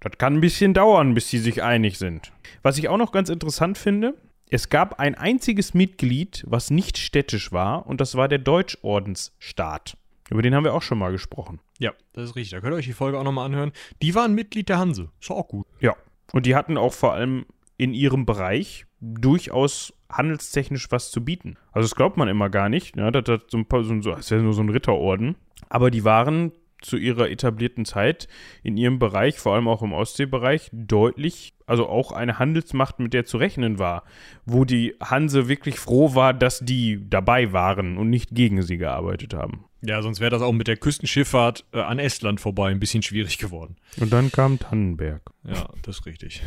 das 0.00 0.12
kann 0.18 0.36
ein 0.36 0.40
bisschen 0.40 0.74
dauern, 0.74 1.14
bis 1.14 1.28
sie 1.28 1.38
sich 1.38 1.62
einig 1.62 1.98
sind. 1.98 2.32
Was 2.62 2.78
ich 2.78 2.88
auch 2.88 2.96
noch 2.96 3.12
ganz 3.12 3.28
interessant 3.28 3.78
finde, 3.78 4.14
es 4.50 4.68
gab 4.68 4.98
ein 4.98 5.14
einziges 5.14 5.74
Mitglied, 5.74 6.44
was 6.46 6.70
nicht 6.70 6.98
städtisch 6.98 7.52
war, 7.52 7.86
und 7.86 8.00
das 8.00 8.16
war 8.16 8.28
der 8.28 8.38
Deutschordensstaat. 8.38 9.96
Über 10.28 10.42
den 10.42 10.54
haben 10.54 10.64
wir 10.64 10.74
auch 10.74 10.82
schon 10.82 10.98
mal 10.98 11.12
gesprochen. 11.12 11.60
Ja, 11.78 11.92
das 12.12 12.30
ist 12.30 12.36
richtig. 12.36 12.50
Da 12.52 12.60
könnt 12.60 12.74
ihr 12.74 12.78
euch 12.78 12.86
die 12.86 12.92
Folge 12.92 13.18
auch 13.18 13.24
nochmal 13.24 13.46
anhören. 13.46 13.72
Die 14.02 14.14
waren 14.14 14.34
Mitglied 14.34 14.68
der 14.68 14.78
Hanse. 14.78 15.10
Ist 15.20 15.30
auch 15.30 15.48
gut. 15.48 15.66
Ja. 15.80 15.96
Und 16.32 16.46
die 16.46 16.54
hatten 16.54 16.76
auch 16.76 16.92
vor 16.92 17.14
allem 17.14 17.46
in 17.76 17.94
ihrem 17.94 18.26
Bereich 18.26 18.86
durchaus 19.00 19.92
handelstechnisch 20.10 20.90
was 20.90 21.10
zu 21.10 21.24
bieten. 21.24 21.56
Also 21.72 21.88
das 21.88 21.96
glaubt 21.96 22.16
man 22.16 22.28
immer 22.28 22.50
gar 22.50 22.68
nicht. 22.68 22.94
Ne? 22.94 23.10
Das, 23.10 23.24
das, 23.24 23.40
so 23.48 23.58
ein 23.58 23.66
paar, 23.66 23.82
so, 23.82 23.94
das 23.98 24.30
wäre 24.30 24.42
nur 24.42 24.52
so 24.52 24.62
ein 24.62 24.68
Ritterorden. 24.68 25.36
Aber 25.68 25.90
die 25.90 26.04
waren 26.04 26.52
zu 26.82 26.96
ihrer 26.96 27.30
etablierten 27.30 27.84
Zeit 27.84 28.28
in 28.62 28.76
ihrem 28.76 28.98
Bereich, 28.98 29.38
vor 29.38 29.54
allem 29.54 29.68
auch 29.68 29.82
im 29.82 29.92
Ostseebereich, 29.92 30.70
deutlich, 30.72 31.54
also 31.66 31.88
auch 31.88 32.12
eine 32.12 32.38
Handelsmacht, 32.38 32.98
mit 33.00 33.12
der 33.14 33.24
zu 33.24 33.36
rechnen 33.36 33.78
war, 33.78 34.04
wo 34.46 34.64
die 34.64 34.94
Hanse 35.02 35.48
wirklich 35.48 35.78
froh 35.78 36.14
war, 36.14 36.34
dass 36.34 36.60
die 36.60 37.00
dabei 37.08 37.52
waren 37.52 37.98
und 37.98 38.10
nicht 38.10 38.30
gegen 38.34 38.62
sie 38.62 38.76
gearbeitet 38.78 39.34
haben. 39.34 39.64
Ja, 39.82 40.02
sonst 40.02 40.20
wäre 40.20 40.30
das 40.30 40.42
auch 40.42 40.52
mit 40.52 40.68
der 40.68 40.76
Küstenschifffahrt 40.76 41.64
äh, 41.72 41.80
an 41.80 41.98
Estland 41.98 42.38
vorbei 42.38 42.70
ein 42.70 42.80
bisschen 42.80 43.02
schwierig 43.02 43.38
geworden. 43.38 43.76
Und 43.98 44.12
dann 44.12 44.30
kam 44.30 44.58
Tannenberg. 44.58 45.22
Ja, 45.42 45.70
das 45.82 46.00
ist 46.00 46.06
richtig. 46.06 46.42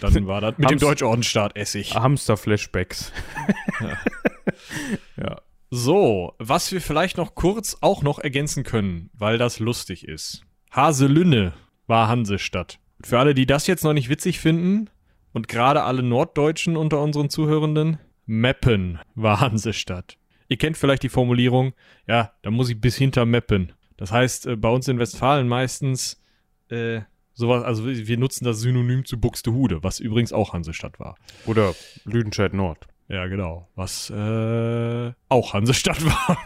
Dann 0.00 0.26
war 0.26 0.40
das 0.40 0.58
mit 0.58 0.68
dem 0.68 0.78
Haben's- 0.78 0.80
Deutschordenstaat 0.82 1.56
Essig. 1.56 1.94
Hamster-Flashbacks. 1.94 3.12
Ja. 3.80 3.98
ja. 5.16 5.40
So, 5.74 6.34
was 6.38 6.70
wir 6.70 6.82
vielleicht 6.82 7.16
noch 7.16 7.34
kurz 7.34 7.78
auch 7.80 8.02
noch 8.02 8.18
ergänzen 8.18 8.62
können, 8.62 9.08
weil 9.14 9.38
das 9.38 9.58
lustig 9.58 10.06
ist. 10.06 10.42
Haselünne 10.70 11.54
war 11.86 12.08
Hansestadt. 12.08 12.78
Für 13.02 13.18
alle, 13.18 13.32
die 13.32 13.46
das 13.46 13.66
jetzt 13.66 13.82
noch 13.82 13.94
nicht 13.94 14.10
witzig 14.10 14.38
finden 14.38 14.90
und 15.32 15.48
gerade 15.48 15.84
alle 15.84 16.02
Norddeutschen 16.02 16.76
unter 16.76 17.00
unseren 17.00 17.30
Zuhörenden, 17.30 17.96
Meppen 18.26 18.98
war 19.14 19.40
Hansestadt. 19.40 20.18
Ihr 20.50 20.58
kennt 20.58 20.76
vielleicht 20.76 21.04
die 21.04 21.08
Formulierung, 21.08 21.72
ja, 22.06 22.32
da 22.42 22.50
muss 22.50 22.68
ich 22.68 22.78
bis 22.78 22.98
hinter 22.98 23.24
Meppen. 23.24 23.72
Das 23.96 24.12
heißt, 24.12 24.48
äh, 24.48 24.56
bei 24.56 24.68
uns 24.68 24.88
in 24.88 24.98
Westfalen 24.98 25.48
meistens 25.48 26.22
äh, 26.68 27.00
sowas, 27.32 27.64
also 27.64 27.86
wir 27.86 28.06
wir 28.08 28.18
nutzen 28.18 28.44
das 28.44 28.60
Synonym 28.60 29.06
zu 29.06 29.18
Buxtehude, 29.18 29.82
was 29.82 30.00
übrigens 30.00 30.34
auch 30.34 30.52
Hansestadt 30.52 31.00
war. 31.00 31.16
Oder 31.46 31.74
Lüdenscheid 32.04 32.52
Nord. 32.52 32.88
Ja, 33.12 33.26
genau. 33.26 33.68
Was 33.74 34.08
äh, 34.08 35.12
auch 35.28 35.52
Hansestadt 35.52 36.02
war. 36.04 36.38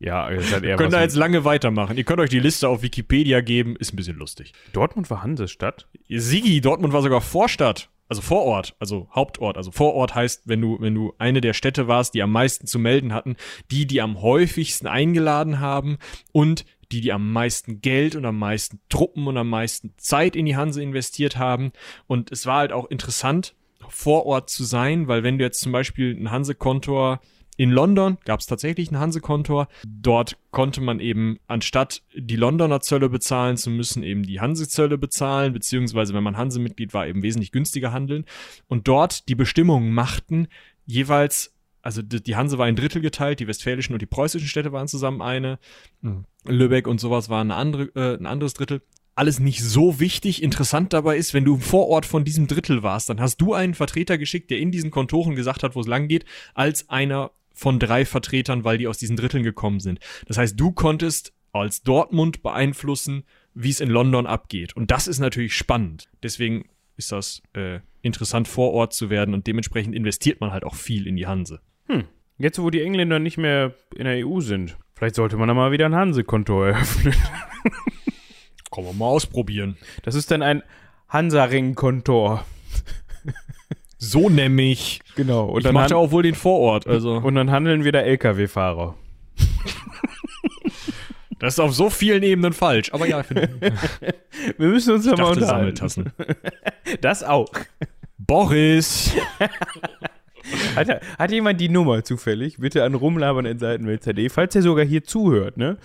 Ja, 0.00 0.28
es 0.30 0.52
hat 0.52 0.64
eher 0.64 0.76
Könnt 0.76 0.92
ihr 0.92 1.00
jetzt 1.00 1.14
lange 1.14 1.44
weitermachen. 1.44 1.96
Ihr 1.96 2.02
könnt 2.02 2.18
euch 2.18 2.28
die 2.28 2.40
Liste 2.40 2.68
auf 2.68 2.82
Wikipedia 2.82 3.40
geben, 3.40 3.76
ist 3.76 3.92
ein 3.92 3.96
bisschen 3.96 4.16
lustig. 4.16 4.52
Dortmund 4.72 5.08
war 5.10 5.22
Hansestadt. 5.22 5.86
Sigi, 6.08 6.60
Dortmund 6.60 6.92
war 6.92 7.02
sogar 7.02 7.20
Vorstadt, 7.20 7.88
also 8.08 8.20
Vorort, 8.20 8.74
also 8.80 9.08
Hauptort. 9.14 9.56
Also 9.56 9.70
Vorort 9.70 10.16
heißt, 10.16 10.48
wenn 10.48 10.60
du, 10.60 10.76
wenn 10.80 10.92
du 10.92 11.14
eine 11.18 11.40
der 11.40 11.52
Städte 11.52 11.86
warst, 11.86 12.14
die 12.14 12.22
am 12.22 12.32
meisten 12.32 12.66
zu 12.66 12.80
melden 12.80 13.14
hatten, 13.14 13.36
die, 13.70 13.86
die 13.86 14.00
am 14.00 14.20
häufigsten 14.20 14.88
eingeladen 14.88 15.60
haben 15.60 15.98
und 16.32 16.64
die, 16.90 17.00
die 17.00 17.12
am 17.12 17.32
meisten 17.32 17.80
Geld 17.80 18.16
und 18.16 18.24
am 18.24 18.40
meisten 18.40 18.80
Truppen 18.88 19.28
und 19.28 19.36
am 19.36 19.48
meisten 19.48 19.94
Zeit 19.98 20.34
in 20.34 20.46
die 20.46 20.56
Hanse 20.56 20.82
investiert 20.82 21.36
haben. 21.36 21.70
Und 22.08 22.32
es 22.32 22.44
war 22.44 22.58
halt 22.58 22.72
auch 22.72 22.90
interessant, 22.90 23.54
vor 23.92 24.26
Ort 24.26 24.50
zu 24.50 24.64
sein, 24.64 25.08
weil 25.08 25.22
wenn 25.22 25.38
du 25.38 25.44
jetzt 25.44 25.60
zum 25.60 25.72
Beispiel 25.72 26.16
ein 26.18 26.30
Hanse-Kontor 26.30 27.20
in 27.56 27.70
London 27.70 28.16
gab 28.24 28.40
es 28.40 28.46
tatsächlich 28.46 28.88
einen 28.88 29.00
Hanse-Kontor. 29.00 29.68
Dort 29.86 30.38
konnte 30.50 30.80
man 30.80 31.00
eben, 31.00 31.38
anstatt 31.46 32.02
die 32.14 32.36
Londoner 32.36 32.80
Zölle 32.80 33.08
bezahlen 33.08 33.56
zu 33.56 33.70
müssen, 33.70 34.02
eben 34.02 34.22
die 34.22 34.40
Hanse-Zölle 34.40 34.96
bezahlen, 34.96 35.52
beziehungsweise 35.52 36.14
wenn 36.14 36.24
man 36.24 36.36
Hanse-Mitglied 36.36 36.94
war, 36.94 37.06
eben 37.06 37.22
wesentlich 37.22 37.52
günstiger 37.52 37.92
handeln. 37.92 38.24
Und 38.68 38.88
dort 38.88 39.28
die 39.28 39.34
Bestimmungen 39.34 39.92
machten 39.92 40.48
jeweils, 40.86 41.54
also 41.82 42.00
die 42.00 42.36
Hanse 42.36 42.56
war 42.58 42.68
in 42.68 42.76
Drittel 42.76 43.02
geteilt, 43.02 43.40
die 43.40 43.48
westfälischen 43.48 43.92
und 43.94 44.00
die 44.00 44.06
preußischen 44.06 44.48
Städte 44.48 44.72
waren 44.72 44.88
zusammen 44.88 45.20
eine. 45.20 45.58
Lübeck 46.44 46.86
und 46.86 47.00
sowas 47.00 47.28
war 47.28 47.42
eine 47.42 47.54
andere, 47.54 47.84
äh, 47.94 48.16
ein 48.16 48.26
anderes 48.26 48.54
Drittel. 48.54 48.82
Alles 49.14 49.40
nicht 49.40 49.62
so 49.62 50.00
wichtig. 50.00 50.42
Interessant 50.42 50.92
dabei 50.92 51.16
ist, 51.16 51.34
wenn 51.34 51.44
du 51.44 51.54
im 51.54 51.60
Vorort 51.60 52.06
von 52.06 52.24
diesem 52.24 52.46
Drittel 52.46 52.82
warst, 52.82 53.08
dann 53.08 53.20
hast 53.20 53.36
du 53.38 53.52
einen 53.52 53.74
Vertreter 53.74 54.16
geschickt, 54.18 54.50
der 54.50 54.58
in 54.58 54.70
diesen 54.70 54.90
Kontoren 54.90 55.34
gesagt 55.34 55.62
hat, 55.62 55.74
wo 55.74 55.80
es 55.80 55.86
lang 55.86 56.08
geht, 56.08 56.24
als 56.54 56.88
einer 56.88 57.32
von 57.52 57.78
drei 57.78 58.04
Vertretern, 58.04 58.64
weil 58.64 58.78
die 58.78 58.88
aus 58.88 58.98
diesen 58.98 59.16
Dritteln 59.16 59.42
gekommen 59.42 59.80
sind. 59.80 60.00
Das 60.26 60.38
heißt, 60.38 60.58
du 60.58 60.72
konntest 60.72 61.34
als 61.52 61.82
Dortmund 61.82 62.42
beeinflussen, 62.42 63.24
wie 63.54 63.70
es 63.70 63.80
in 63.80 63.90
London 63.90 64.26
abgeht. 64.26 64.74
Und 64.74 64.90
das 64.90 65.06
ist 65.06 65.18
natürlich 65.18 65.54
spannend. 65.54 66.08
Deswegen 66.22 66.68
ist 66.96 67.12
das 67.12 67.42
äh, 67.52 67.80
interessant, 68.00 68.48
vor 68.48 68.72
Ort 68.72 68.94
zu 68.94 69.10
werden 69.10 69.34
und 69.34 69.46
dementsprechend 69.46 69.94
investiert 69.94 70.40
man 70.40 70.52
halt 70.52 70.64
auch 70.64 70.74
viel 70.74 71.06
in 71.06 71.16
die 71.16 71.26
Hanse. 71.26 71.60
Jetzt, 72.38 72.60
wo 72.60 72.70
die 72.70 72.82
Engländer 72.82 73.18
nicht 73.18 73.38
mehr 73.38 73.74
in 73.94 74.04
der 74.04 74.26
EU 74.26 74.40
sind, 74.40 74.76
vielleicht 74.94 75.14
sollte 75.14 75.36
man 75.36 75.48
da 75.48 75.54
mal 75.54 75.72
wieder 75.72 75.86
ein 75.86 75.94
Hanse-Konto 75.94 76.64
eröffnen. 76.64 77.14
Kann 78.72 78.84
man 78.84 78.96
mal 78.96 79.06
ausprobieren. 79.06 79.76
Das 80.02 80.14
ist 80.14 80.30
dann 80.30 80.42
ein 80.42 80.62
Hansaring-Kontor. 81.08 82.44
So 83.98 84.28
nämlich. 84.28 85.00
Genau. 85.14 85.44
Und 85.44 85.58
ich 85.58 85.64
dann, 85.64 85.74
mache 85.74 85.84
han 85.84 85.92
auch 85.92 86.10
wohl 86.10 86.24
den 86.24 86.34
Vorort. 86.34 86.88
Also 86.88 87.18
und 87.18 87.36
dann 87.36 87.52
handeln 87.52 87.84
wir 87.84 87.92
da 87.92 88.00
LKW-Fahrer. 88.00 88.96
das 91.38 91.54
ist 91.54 91.60
auf 91.60 91.72
so 91.72 91.88
vielen 91.88 92.24
Ebenen 92.24 92.52
falsch. 92.52 92.92
Aber 92.92 93.06
ja, 93.06 93.20
ich 93.20 93.26
finde. 93.26 93.48
Wir 94.58 94.68
müssen 94.68 94.94
uns 94.94 95.04
da 95.04 95.12
mal 95.12 95.30
unterhalten. 95.30 95.76
Sammeltassen. 95.76 96.12
Das 97.00 97.22
auch. 97.22 97.52
Boris. 98.18 99.12
Hat, 100.76 100.88
hat 101.18 101.30
jemand 101.30 101.60
die 101.60 101.68
Nummer 101.68 102.02
zufällig? 102.04 102.58
Bitte 102.58 102.84
an 102.84 102.94
rumlabern.seitenwelt.de, 102.94 104.28
falls 104.28 104.54
er 104.56 104.62
sogar 104.62 104.84
hier 104.84 105.04
zuhört, 105.04 105.56
ne? 105.56 105.76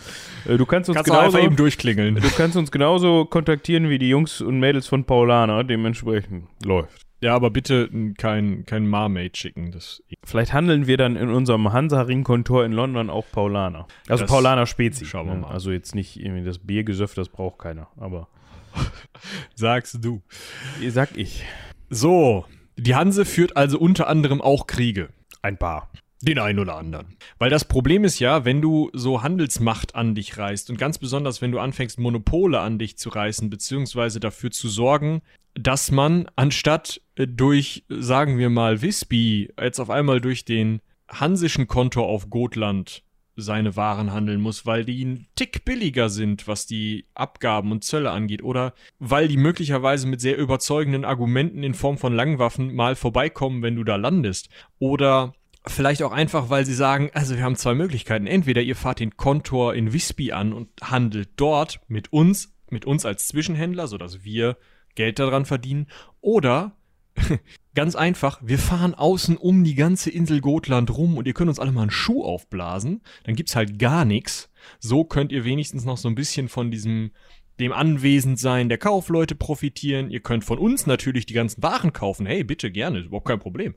Äh, 0.48 0.58
Du 0.58 0.66
kannst 0.66 0.90
uns 0.90 0.96
Kannst 0.98 1.12
genauso, 1.12 1.38
eben 1.40 1.56
durchklingeln. 1.56 2.16
du 2.16 2.30
kannst 2.36 2.56
uns 2.58 2.72
genauso 2.72 3.26
kontaktieren 3.26 3.90
wie 3.90 3.98
die 4.00 4.10
Jungs 4.10 4.42
und 4.42 4.60
Mädels 4.60 4.88
von 4.88 5.04
Paulaner, 5.06 5.64
dementsprechend 5.64 6.46
läuft. 6.66 7.06
Ja, 7.20 7.34
aber 7.36 7.50
bitte 7.50 7.90
kein, 8.18 8.66
kein 8.68 8.88
Marmaid 8.88 9.38
schicken. 9.38 9.72
Das 9.72 10.04
Vielleicht 10.24 10.54
handeln 10.54 10.86
wir 10.86 10.98
dann 10.98 11.16
in 11.16 11.30
unserem 11.30 11.74
Hansa-Ring-Kontor 11.74 12.64
in 12.64 12.74
London 12.74 13.10
auch 13.10 13.26
Paulaner. 13.32 13.88
Also 14.08 14.24
Das 14.24 14.32
Paulaner 14.32 14.68
Spezi. 14.68 15.06
schauen 15.06 15.26
wir 15.28 15.34
ne? 15.34 15.42
mal. 15.42 15.52
Also 15.52 15.72
jetzt 15.72 15.96
nicht 15.96 16.20
irgendwie 16.20 16.46
das 16.46 16.60
Biergesöff, 16.60 17.16
das 17.16 17.30
braucht 17.30 17.58
keiner. 17.58 17.88
Aber 17.98 18.28
sagst 19.56 19.98
du. 20.06 20.22
sag 20.90 21.18
ich. 21.18 21.44
So, 21.90 22.46
die 22.78 22.96
Hanse 22.96 23.26
führt 23.26 23.58
also 23.58 23.80
unter 23.80 24.08
anderem 24.08 24.42
auch 24.42 24.68
Kriege. 24.68 25.10
Ein 25.42 25.58
paar. 25.58 25.92
Den 26.22 26.40
einen 26.40 26.60
oder 26.60 26.78
anderen. 26.78 27.18
Weil 27.38 27.52
das 27.52 27.66
Problem 27.66 28.04
ist 28.04 28.20
ja, 28.20 28.44
wenn 28.44 28.62
du 28.62 28.90
so 28.94 29.22
Handelsmacht 29.22 29.94
an 29.94 30.16
dich 30.16 30.38
reißt 30.38 30.70
und 30.72 30.78
ganz 30.78 30.98
besonders, 30.98 31.42
wenn 31.42 31.52
du 31.52 31.60
anfängst, 31.60 32.00
Monopole 32.00 32.60
an 32.60 32.80
dich 32.80 32.98
zu 32.98 33.10
reißen, 33.10 33.50
beziehungsweise 33.50 34.20
dafür 34.20 34.50
zu 34.50 34.68
sorgen, 34.68 35.22
dass 35.54 35.92
man 35.92 36.28
anstatt 36.36 37.02
äh, 37.16 37.28
durch, 37.28 37.84
sagen 37.90 38.38
wir 38.38 38.50
mal, 38.50 38.82
Visby, 38.82 39.54
jetzt 39.60 39.80
auf 39.80 39.90
einmal 39.90 40.22
durch 40.22 40.44
den 40.46 40.82
hansischen 41.08 41.68
Kontor 41.68 42.08
auf 42.08 42.30
Gotland 42.30 43.04
seine 43.38 43.76
Waren 43.76 44.12
handeln 44.12 44.42
muss, 44.42 44.66
weil 44.66 44.84
die 44.84 45.04
ein 45.06 45.28
Tick 45.36 45.64
billiger 45.64 46.10
sind, 46.10 46.48
was 46.48 46.66
die 46.66 47.06
Abgaben 47.14 47.72
und 47.72 47.84
Zölle 47.84 48.12
angeht, 48.12 48.44
oder 48.44 48.74
weil 49.00 49.28
die 49.28 49.38
möglicherweise 49.38 50.08
mit 50.08 50.22
sehr 50.22 50.38
überzeugenden 50.38 51.06
Argumenten 51.06 51.64
in 51.64 51.74
Form 51.74 51.98
von 51.98 52.14
Langwaffen 52.14 52.76
mal 52.76 52.96
vorbeikommen, 52.96 53.62
wenn 53.62 53.76
du 53.76 53.84
da 53.84 53.96
landest, 53.96 54.50
oder 54.80 55.34
Vielleicht 55.70 56.02
auch 56.02 56.14
einfach, 56.14 56.50
weil 56.50 56.66
sie 56.66 56.74
sagen, 56.74 57.10
also 57.14 57.36
wir 57.36 57.44
haben 57.44 57.58
zwei 57.58 57.74
Möglichkeiten. 57.74 58.26
Entweder 58.26 58.62
ihr 58.62 58.76
fahrt 58.76 59.02
den 59.02 59.18
Kontor 59.18 59.76
in 59.76 59.92
Visby 59.92 60.32
an 60.32 60.54
und 60.54 60.70
handelt 60.82 61.30
dort 61.36 61.82
mit 61.90 62.14
uns, 62.14 62.54
mit 62.70 62.86
uns 62.86 63.06
als 63.06 63.28
Zwischenhändler, 63.28 63.88
sodass 63.88 64.24
wir 64.24 64.56
Geld 64.96 65.20
daran 65.20 65.46
verdienen. 65.46 65.88
Oder 66.22 66.78
ganz 67.78 67.96
einfach, 67.96 68.40
wir 68.44 68.58
fahren 68.58 68.96
außen 68.96 69.38
um 69.38 69.64
die 69.64 69.76
ganze 69.76 70.10
Insel 70.10 70.42
Gotland 70.42 70.98
rum 70.98 71.16
und 71.16 71.28
ihr 71.28 71.36
könnt 71.36 71.50
uns 71.50 71.60
alle 71.60 71.72
mal 71.72 71.84
einen 71.84 71.92
Schuh 71.92 72.24
aufblasen. 72.24 73.04
Dann 73.24 73.36
gibt's 73.36 73.56
halt 73.56 73.78
gar 73.78 74.04
nichts. 74.04 74.50
So 74.80 75.04
könnt 75.04 75.32
ihr 75.32 75.46
wenigstens 75.46 75.86
noch 75.86 75.98
so 75.98 76.10
ein 76.10 76.16
bisschen 76.16 76.50
von 76.50 76.72
diesem 76.72 77.12
dem 77.60 77.72
Anwesendsein 77.72 78.68
der 78.68 78.80
Kaufleute 78.80 79.36
profitieren. 79.36 80.10
Ihr 80.10 80.22
könnt 80.22 80.44
von 80.44 80.58
uns 80.58 80.88
natürlich 80.88 81.28
die 81.28 81.36
ganzen 81.36 81.62
Waren 81.62 81.94
kaufen. 81.94 82.26
Hey, 82.26 82.44
bitte 82.44 82.72
gerne, 82.72 82.98
ist 82.98 83.06
überhaupt 83.06 83.28
kein 83.28 83.40
Problem. 83.40 83.76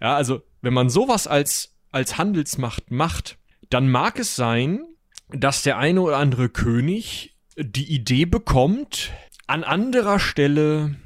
Ja, 0.00 0.16
also, 0.16 0.40
wenn 0.62 0.72
man 0.72 0.88
sowas 0.88 1.26
als, 1.26 1.76
als 1.90 2.16
Handelsmacht 2.16 2.90
macht, 2.90 3.36
dann 3.68 3.90
mag 3.90 4.18
es 4.18 4.36
sein, 4.36 4.86
dass 5.28 5.62
der 5.62 5.76
eine 5.76 6.00
oder 6.00 6.16
andere 6.16 6.48
König 6.48 7.36
die 7.58 7.92
Idee 7.92 8.24
bekommt, 8.24 9.12
an 9.46 9.64
anderer 9.64 10.18
Stelle 10.18 10.96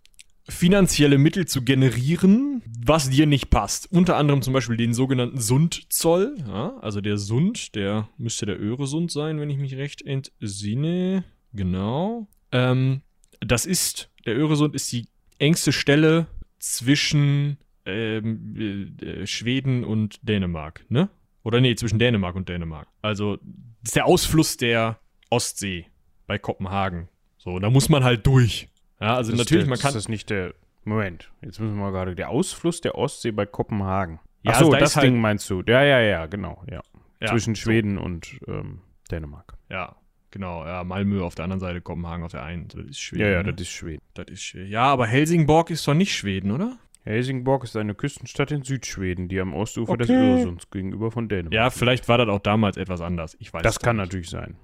finanzielle 0.49 1.19
Mittel 1.19 1.47
zu 1.47 1.63
generieren, 1.63 2.63
was 2.85 3.11
dir 3.11 3.27
nicht 3.27 3.51
passt. 3.51 3.91
Unter 3.93 4.17
anderem 4.17 4.43
zum 4.43 4.53
Beispiel 4.53 4.77
den 4.77 4.95
sogenannten 4.95 5.41
Sundzoll. 5.41 6.37
Ja, 6.47 6.77
also 6.81 7.01
der 7.01 7.17
Sund, 7.17 7.75
der 7.75 8.09
müsste 8.19 8.47
der 8.47 8.61
Öresund 8.61 9.11
sein, 9.11 9.41
wenn 9.41 9.51
ich 9.51 9.59
mich 9.59 9.77
recht 9.77 10.03
entsinne. 10.03 11.25
Genau. 11.53 12.27
Ähm, 12.51 13.03
das 13.41 13.67
ist, 13.67 14.11
der 14.27 14.37
Öresund 14.37 14.75
ist 14.75 14.91
die 14.93 15.07
engste 15.39 15.73
Stelle 15.73 16.27
zwischen 16.59 17.59
ähm, 17.85 18.97
äh, 19.01 19.27
Schweden 19.27 19.85
und 19.85 20.19
Dänemark, 20.23 20.85
ne? 20.89 21.09
Oder 21.45 21.61
nee, 21.61 21.75
zwischen 21.75 21.99
Dänemark 21.99 22.37
und 22.37 22.49
Dänemark. 22.49 22.87
Also, 23.01 23.37
das 23.37 23.91
ist 23.91 23.97
der 23.97 24.07
Ausfluss 24.07 24.57
der 24.57 25.01
Ostsee 25.29 25.87
bei 26.29 26.39
Kopenhagen. 26.39 27.09
So, 27.37 27.59
da 27.59 27.69
muss 27.69 27.89
man 27.89 28.05
halt 28.05 28.25
durch. 28.29 28.69
Ja, 29.03 29.17
also 29.17 29.33
Das 29.33 29.39
natürlich, 29.39 29.65
der, 29.65 29.71
man 29.71 29.79
kann. 29.79 29.89
Ist 29.91 29.95
das 29.97 30.09
nicht 30.09 30.31
der. 30.31 30.55
Moment, 30.85 31.31
jetzt 31.43 31.61
müssen 31.61 31.77
wir 31.77 31.83
mal 31.83 31.93
gerade. 31.93 32.15
Der 32.17 32.31
Ausfluss 32.31 32.81
der 32.81 32.97
Ostsee 32.97 33.31
bei 33.31 33.47
Kopenhagen. 33.47 34.19
Ja, 34.43 34.53
Ach 34.53 34.55
so, 34.59 34.65
also 34.65 34.73
da 34.73 34.79
das 34.79 34.91
ist 34.91 34.97
halt- 34.97 35.07
Ding 35.07 35.21
meinst 35.21 35.49
du. 35.49 35.63
Ja, 35.67 35.83
ja, 35.85 36.01
ja, 36.01 36.27
genau. 36.27 36.63
Ja. 36.69 36.81
Ja, 37.21 37.29
Zwischen 37.29 37.55
so. 37.55 37.61
Schweden 37.63 37.99
und 37.99 38.41
ähm, 38.49 38.81
Dänemark. 39.11 39.55
Ja. 39.71 39.95
Genau, 40.33 40.65
ja, 40.65 40.83
Malmö 40.83 41.23
auf 41.23 41.35
der 41.37 41.45
anderen 41.45 41.61
Seite, 41.61 41.81
Kopenhagen 41.83 42.25
auf 42.25 42.33
der 42.33 42.43
einen. 42.43 42.67
Das 42.69 42.85
ist 42.87 42.99
Schweden. 43.01 43.23
Ja, 43.23 43.31
ja, 43.31 43.43
ne? 43.43 43.53
das 43.53 43.61
ist 43.63 43.69
Schweden. 43.73 44.03
das 44.15 44.27
ist 44.29 44.43
Schweden. 44.43 44.71
Ja, 44.71 44.85
aber 44.85 45.07
Helsingborg 45.07 45.71
ist 45.71 45.87
doch 45.87 45.95
nicht 45.95 46.15
Schweden, 46.17 46.51
oder? 46.51 46.79
Helsingborg 47.05 47.65
ist 47.65 47.77
eine 47.77 47.95
Küstenstadt 47.95 48.51
in 48.51 48.63
Südschweden, 48.63 49.29
die 49.29 49.39
am 49.41 49.55
Ostufer 49.55 49.97
des 49.97 50.09
Okay. 50.09 50.19
Öresunds 50.19 50.71
gegenüber 50.71 51.11
von 51.11 51.29
Dänemark. 51.29 51.53
Ja, 51.53 51.71
vielleicht 51.71 52.09
war 52.09 52.19
das 52.19 52.29
auch 52.29 52.39
damals 52.41 52.77
etwas 52.77 53.01
anders. 53.03 53.37
Ich 53.41 53.53
weiß 53.53 53.63
Das 53.63 53.79
kann 53.79 53.97
nicht. 53.97 54.07
natürlich 54.07 54.31
sein. 54.31 54.57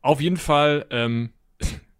Auf 0.00 0.20
jeden 0.20 0.36
Fall 0.36 0.86
ähm, 0.90 1.30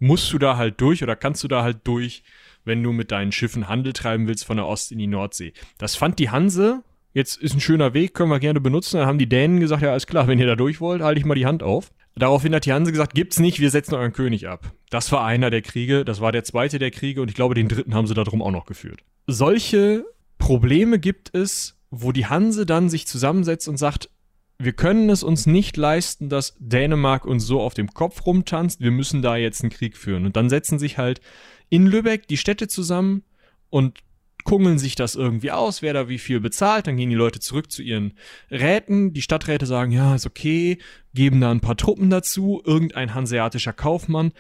musst 0.03 0.33
du 0.33 0.39
da 0.39 0.57
halt 0.57 0.81
durch 0.81 1.05
oder 1.05 1.15
kannst 1.15 1.45
du 1.45 1.49
da 1.49 1.63
halt 1.63 1.79
durch, 1.85 2.25
wenn 2.65 2.83
du 2.83 2.93
mit 2.93 3.13
deinen 3.13 3.31
Schiffen 3.31 3.69
Handel 3.69 3.93
treiben 3.93 4.27
willst 4.27 4.45
von 4.45 4.57
der 4.57 4.67
Ost 4.67 4.91
in 4.91 4.99
die 4.99 5.07
Nordsee. 5.07 5.53
Das 5.79 5.95
fand 5.95 6.19
die 6.19 6.31
Hanse, 6.31 6.83
jetzt 7.15 7.41
ist 7.41 7.55
ein 7.55 7.61
schöner 7.61 7.95
Weg, 7.95 8.13
können 8.13 8.31
wir 8.31 8.41
gerne 8.41 8.61
benutzen. 8.61 8.97
Dann 8.97 9.07
haben 9.07 9.19
die 9.19 9.29
Dänen 9.29 9.61
gesagt, 9.61 9.81
ja, 9.81 9.93
alles 9.93 10.09
klar, 10.09 10.27
wenn 10.27 10.41
ihr 10.41 10.47
da 10.47 10.57
durch 10.57 10.81
wollt, 10.81 11.03
halte 11.03 11.21
ich 11.21 11.25
mal 11.25 11.37
die 11.37 11.47
Hand 11.47 11.63
auf. 11.63 11.93
Daraufhin 12.17 12.53
hat 12.53 12.67
die 12.67 12.73
Hanse 12.73 12.91
gesagt, 12.91 13.15
gibt's 13.15 13.39
nicht, 13.39 13.61
wir 13.61 13.71
setzen 13.71 13.95
euren 13.95 14.13
König 14.13 14.49
ab. 14.49 14.73
Das 14.91 15.13
war 15.13 15.25
einer 15.25 15.51
der 15.51 15.63
Kriege, 15.63 16.05
das 16.05 16.21
war 16.21 16.33
der 16.33 16.43
zweite 16.43 16.81
der 16.81 16.91
Kriege 16.91 17.23
und 17.23 17.29
ich 17.29 17.37
glaube, 17.37 17.55
den 17.55 17.69
dritten 17.69 17.95
haben 17.95 18.09
sie 18.09 18.15
darum 18.15 18.43
auch 18.43 18.51
noch 18.51 18.67
geführt. 18.67 19.05
Solche 19.29 20.05
Probleme 20.37 20.99
gibt 20.99 21.33
es, 21.33 21.79
wo 21.91 22.11
die 22.11 22.27
Hanse 22.27 22.67
dann 22.67 22.91
sich 22.91 23.07
zusammensetzt 23.07 23.69
und 23.69 23.77
sagt, 23.77 24.11
wir 24.59 24.73
können 24.73 25.11
es 25.11 25.23
uns 25.23 25.47
nicht 25.47 25.77
leisten, 25.77 26.29
dass 26.29 26.55
Dänemark 26.59 27.25
uns 27.25 27.47
so 27.47 27.61
auf 27.61 27.75
dem 27.75 27.89
Kopf 27.95 28.27
rumtanzt. 28.27 28.81
Wir 28.81 28.91
müssen 28.93 29.23
da 29.23 29.37
jetzt 29.37 29.63
einen 29.63 29.71
Krieg 29.71 29.97
führen. 29.97 30.25
Und 30.25 30.37
dann 30.37 30.49
setzen 30.49 30.79
sich 30.79 30.99
halt 30.99 31.21
in 31.69 31.87
Lübeck 31.87 32.29
die 32.29 32.37
Städte 32.37 32.69
zusammen 32.69 33.25
und 33.71 34.01
kungeln 34.45 34.79
sich 34.79 34.95
das 34.95 35.15
irgendwie 35.15 35.53
aus, 35.53 35.83
wer 35.83 35.93
da 35.93 36.09
wie 36.09 36.19
viel 36.19 36.41
bezahlt. 36.41 36.87
Dann 36.87 36.97
gehen 36.97 37.11
die 37.11 37.17
Leute 37.17 37.41
zurück 37.41 37.71
zu 37.73 37.83
ihren 37.83 38.15
Räten. 38.51 39.13
Die 39.13 39.23
Stadträte 39.23 39.67
sagen, 39.67 39.93
ja, 39.93 40.15
ist 40.15 40.27
okay, 40.27 40.79
geben 41.15 41.41
da 41.41 41.51
ein 41.51 41.61
paar 41.61 41.77
Truppen 41.77 42.11
dazu. 42.11 42.63
Irgendein 42.65 43.15
hanseatischer 43.15 43.73
Kaufmann 43.73 44.33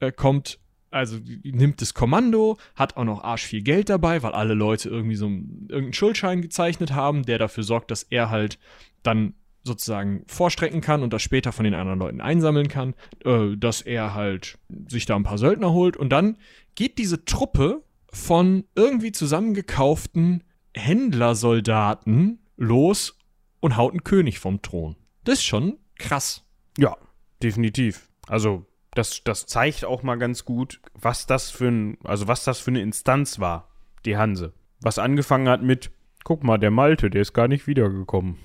äh, 0.00 0.12
kommt, 0.12 0.58
also 0.90 1.18
nimmt 1.42 1.80
das 1.80 1.94
Kommando, 1.94 2.58
hat 2.74 2.96
auch 2.96 3.04
noch 3.04 3.22
arsch 3.22 3.44
viel 3.44 3.62
Geld 3.62 3.88
dabei, 3.90 4.22
weil 4.22 4.32
alle 4.32 4.54
Leute 4.54 4.88
irgendwie 4.88 5.16
so 5.16 5.26
einen- 5.26 5.66
irgendeinen 5.68 5.92
Schuldschein 5.92 6.42
gezeichnet 6.42 6.92
haben, 6.92 7.24
der 7.24 7.38
dafür 7.38 7.62
sorgt, 7.62 7.90
dass 7.90 8.02
er 8.02 8.30
halt 8.30 8.58
dann 9.02 9.34
sozusagen 9.62 10.24
vorstrecken 10.26 10.80
kann 10.80 11.02
und 11.02 11.12
das 11.12 11.22
später 11.22 11.52
von 11.52 11.64
den 11.64 11.74
anderen 11.74 11.98
Leuten 11.98 12.20
einsammeln 12.20 12.68
kann, 12.68 12.94
äh, 13.24 13.56
dass 13.56 13.82
er 13.82 14.14
halt 14.14 14.58
sich 14.88 15.06
da 15.06 15.16
ein 15.16 15.22
paar 15.22 15.38
Söldner 15.38 15.72
holt 15.72 15.96
und 15.96 16.10
dann 16.10 16.36
geht 16.74 16.98
diese 16.98 17.24
Truppe 17.24 17.82
von 18.12 18.64
irgendwie 18.74 19.12
zusammengekauften 19.12 20.44
Händlersoldaten 20.74 22.40
los 22.56 23.18
und 23.60 23.76
haut 23.76 23.92
einen 23.92 24.04
König 24.04 24.38
vom 24.38 24.62
Thron. 24.62 24.96
Das 25.24 25.38
ist 25.38 25.44
schon 25.44 25.78
krass. 25.96 26.44
Ja, 26.78 26.96
definitiv. 27.42 28.08
Also, 28.26 28.66
das, 28.94 29.22
das 29.24 29.46
zeigt 29.46 29.84
auch 29.84 30.02
mal 30.02 30.16
ganz 30.16 30.44
gut, 30.44 30.80
was 30.94 31.26
das 31.26 31.50
für 31.50 31.68
ein, 31.68 31.98
also 32.04 32.26
was 32.26 32.44
das 32.44 32.58
für 32.58 32.70
eine 32.70 32.80
Instanz 32.80 33.38
war, 33.38 33.68
die 34.04 34.16
Hanse. 34.16 34.52
Was 34.80 34.98
angefangen 34.98 35.48
hat 35.48 35.62
mit, 35.62 35.90
guck 36.24 36.42
mal, 36.42 36.58
der 36.58 36.70
Malte, 36.70 37.10
der 37.10 37.22
ist 37.22 37.32
gar 37.32 37.48
nicht 37.48 37.66
wiedergekommen. 37.66 38.38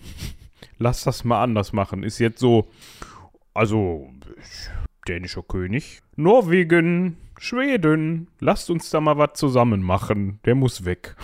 Lass 0.77 1.03
das 1.03 1.23
mal 1.23 1.41
anders 1.41 1.73
machen. 1.73 2.03
Ist 2.03 2.19
jetzt 2.19 2.39
so, 2.39 2.67
also, 3.53 4.09
dänischer 5.07 5.43
König, 5.43 6.01
Norwegen, 6.15 7.17
Schweden, 7.37 8.27
lasst 8.39 8.69
uns 8.69 8.89
da 8.89 9.01
mal 9.01 9.17
was 9.17 9.33
zusammen 9.33 9.81
machen. 9.81 10.39
Der 10.45 10.55
muss 10.55 10.85
weg. 10.85 11.15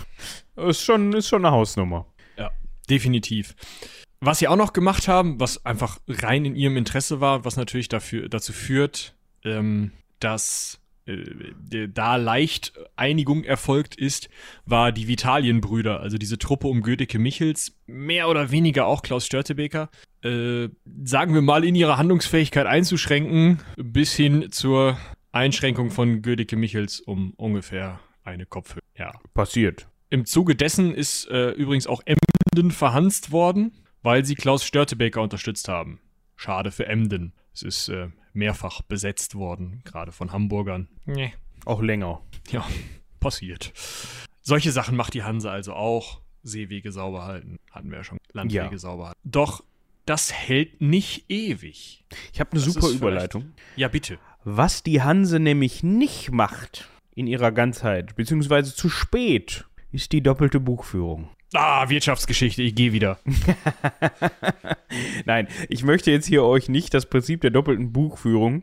Ist 0.56 0.82
schon, 0.82 1.12
ist 1.14 1.28
schon 1.28 1.44
eine 1.44 1.54
Hausnummer. 1.54 2.06
Ja, 2.36 2.50
definitiv. 2.88 3.54
Was 4.20 4.38
sie 4.38 4.48
auch 4.48 4.56
noch 4.56 4.72
gemacht 4.72 5.08
haben, 5.08 5.40
was 5.40 5.64
einfach 5.64 5.98
rein 6.06 6.44
in 6.44 6.54
ihrem 6.54 6.76
Interesse 6.76 7.20
war, 7.20 7.44
was 7.44 7.56
natürlich 7.56 7.88
dafür, 7.88 8.28
dazu 8.28 8.52
führt, 8.52 9.16
ähm, 9.44 9.92
dass 10.20 10.81
da 11.06 12.16
leicht 12.16 12.72
Einigung 12.96 13.44
erfolgt 13.44 13.96
ist, 13.96 14.28
war 14.64 14.92
die 14.92 15.08
Vitalienbrüder, 15.08 16.00
also 16.00 16.16
diese 16.16 16.38
Truppe 16.38 16.68
um 16.68 16.82
Gödeke 16.82 17.18
Michels, 17.18 17.76
mehr 17.86 18.28
oder 18.28 18.50
weniger 18.50 18.86
auch 18.86 19.02
Klaus 19.02 19.26
Störtebeker, 19.26 19.90
äh, 20.22 20.68
sagen 21.04 21.34
wir 21.34 21.42
mal 21.42 21.64
in 21.64 21.74
ihrer 21.74 21.98
Handlungsfähigkeit 21.98 22.66
einzuschränken, 22.66 23.60
bis 23.76 24.14
hin 24.14 24.52
zur 24.52 24.96
Einschränkung 25.32 25.90
von 25.90 26.22
Gödeke 26.22 26.56
Michels 26.56 27.00
um 27.00 27.32
ungefähr 27.34 27.98
eine 28.22 28.46
Kopfhöhe. 28.46 28.82
Ja, 28.96 29.12
Passiert. 29.34 29.88
im 30.10 30.24
Zuge 30.24 30.54
dessen 30.54 30.94
ist 30.94 31.28
äh, 31.30 31.50
übrigens 31.50 31.86
auch 31.86 32.02
Emden 32.04 32.70
verhanzt 32.70 33.32
worden, 33.32 33.72
weil 34.02 34.24
sie 34.24 34.36
Klaus 34.36 34.64
Störtebeker 34.64 35.22
unterstützt 35.22 35.68
haben. 35.68 36.00
Schade 36.36 36.70
für 36.70 36.86
Emden. 36.86 37.32
Es 37.52 37.62
ist 37.62 37.88
äh, 37.88 38.08
mehrfach 38.32 38.82
besetzt 38.82 39.34
worden, 39.34 39.82
gerade 39.84 40.12
von 40.12 40.32
Hamburgern. 40.32 40.88
Nee. 41.04 41.32
Auch 41.64 41.80
länger. 41.82 42.20
Ja, 42.50 42.66
passiert. 43.20 43.72
Solche 44.42 44.72
Sachen 44.72 44.96
macht 44.96 45.14
die 45.14 45.22
Hanse 45.22 45.50
also 45.50 45.74
auch. 45.74 46.20
Seewege 46.42 46.90
sauber 46.90 47.24
halten, 47.24 47.58
hatten 47.70 47.90
wir 47.90 47.98
ja 47.98 48.04
schon. 48.04 48.18
Landwege 48.32 48.64
Ja. 48.72 48.78
sauber 48.78 49.06
halten. 49.08 49.20
Doch 49.22 49.62
das 50.06 50.32
hält 50.32 50.80
nicht 50.80 51.30
ewig. 51.30 52.04
Ich 52.32 52.40
habe 52.40 52.50
eine 52.52 52.60
Das 52.60 52.72
super 52.74 52.88
Überleitung. 52.88 53.52
Ja, 53.76 53.86
bitte. 53.86 54.18
Was 54.42 54.82
die 54.82 55.02
Hanse 55.02 55.38
nämlich 55.38 55.84
nicht 55.84 56.32
macht 56.32 56.88
in 57.14 57.28
ihrer 57.28 57.52
Ganzheit, 57.52 58.16
beziehungsweise 58.16 58.74
zu 58.74 58.88
spät, 58.88 59.66
ist 59.92 60.10
die 60.10 60.20
doppelte 60.22 60.58
Buchführung. 60.58 61.28
Ah, 61.54 61.88
Wirtschaftsgeschichte, 61.88 62.62
ich 62.62 62.74
gehe 62.74 62.92
wieder. 62.92 63.18
Nein, 65.26 65.48
ich 65.68 65.84
möchte 65.84 66.10
jetzt 66.10 66.26
hier 66.26 66.44
euch 66.44 66.68
nicht 66.68 66.94
das 66.94 67.06
Prinzip 67.06 67.42
der 67.42 67.50
doppelten 67.50 67.92
Buchführung 67.92 68.62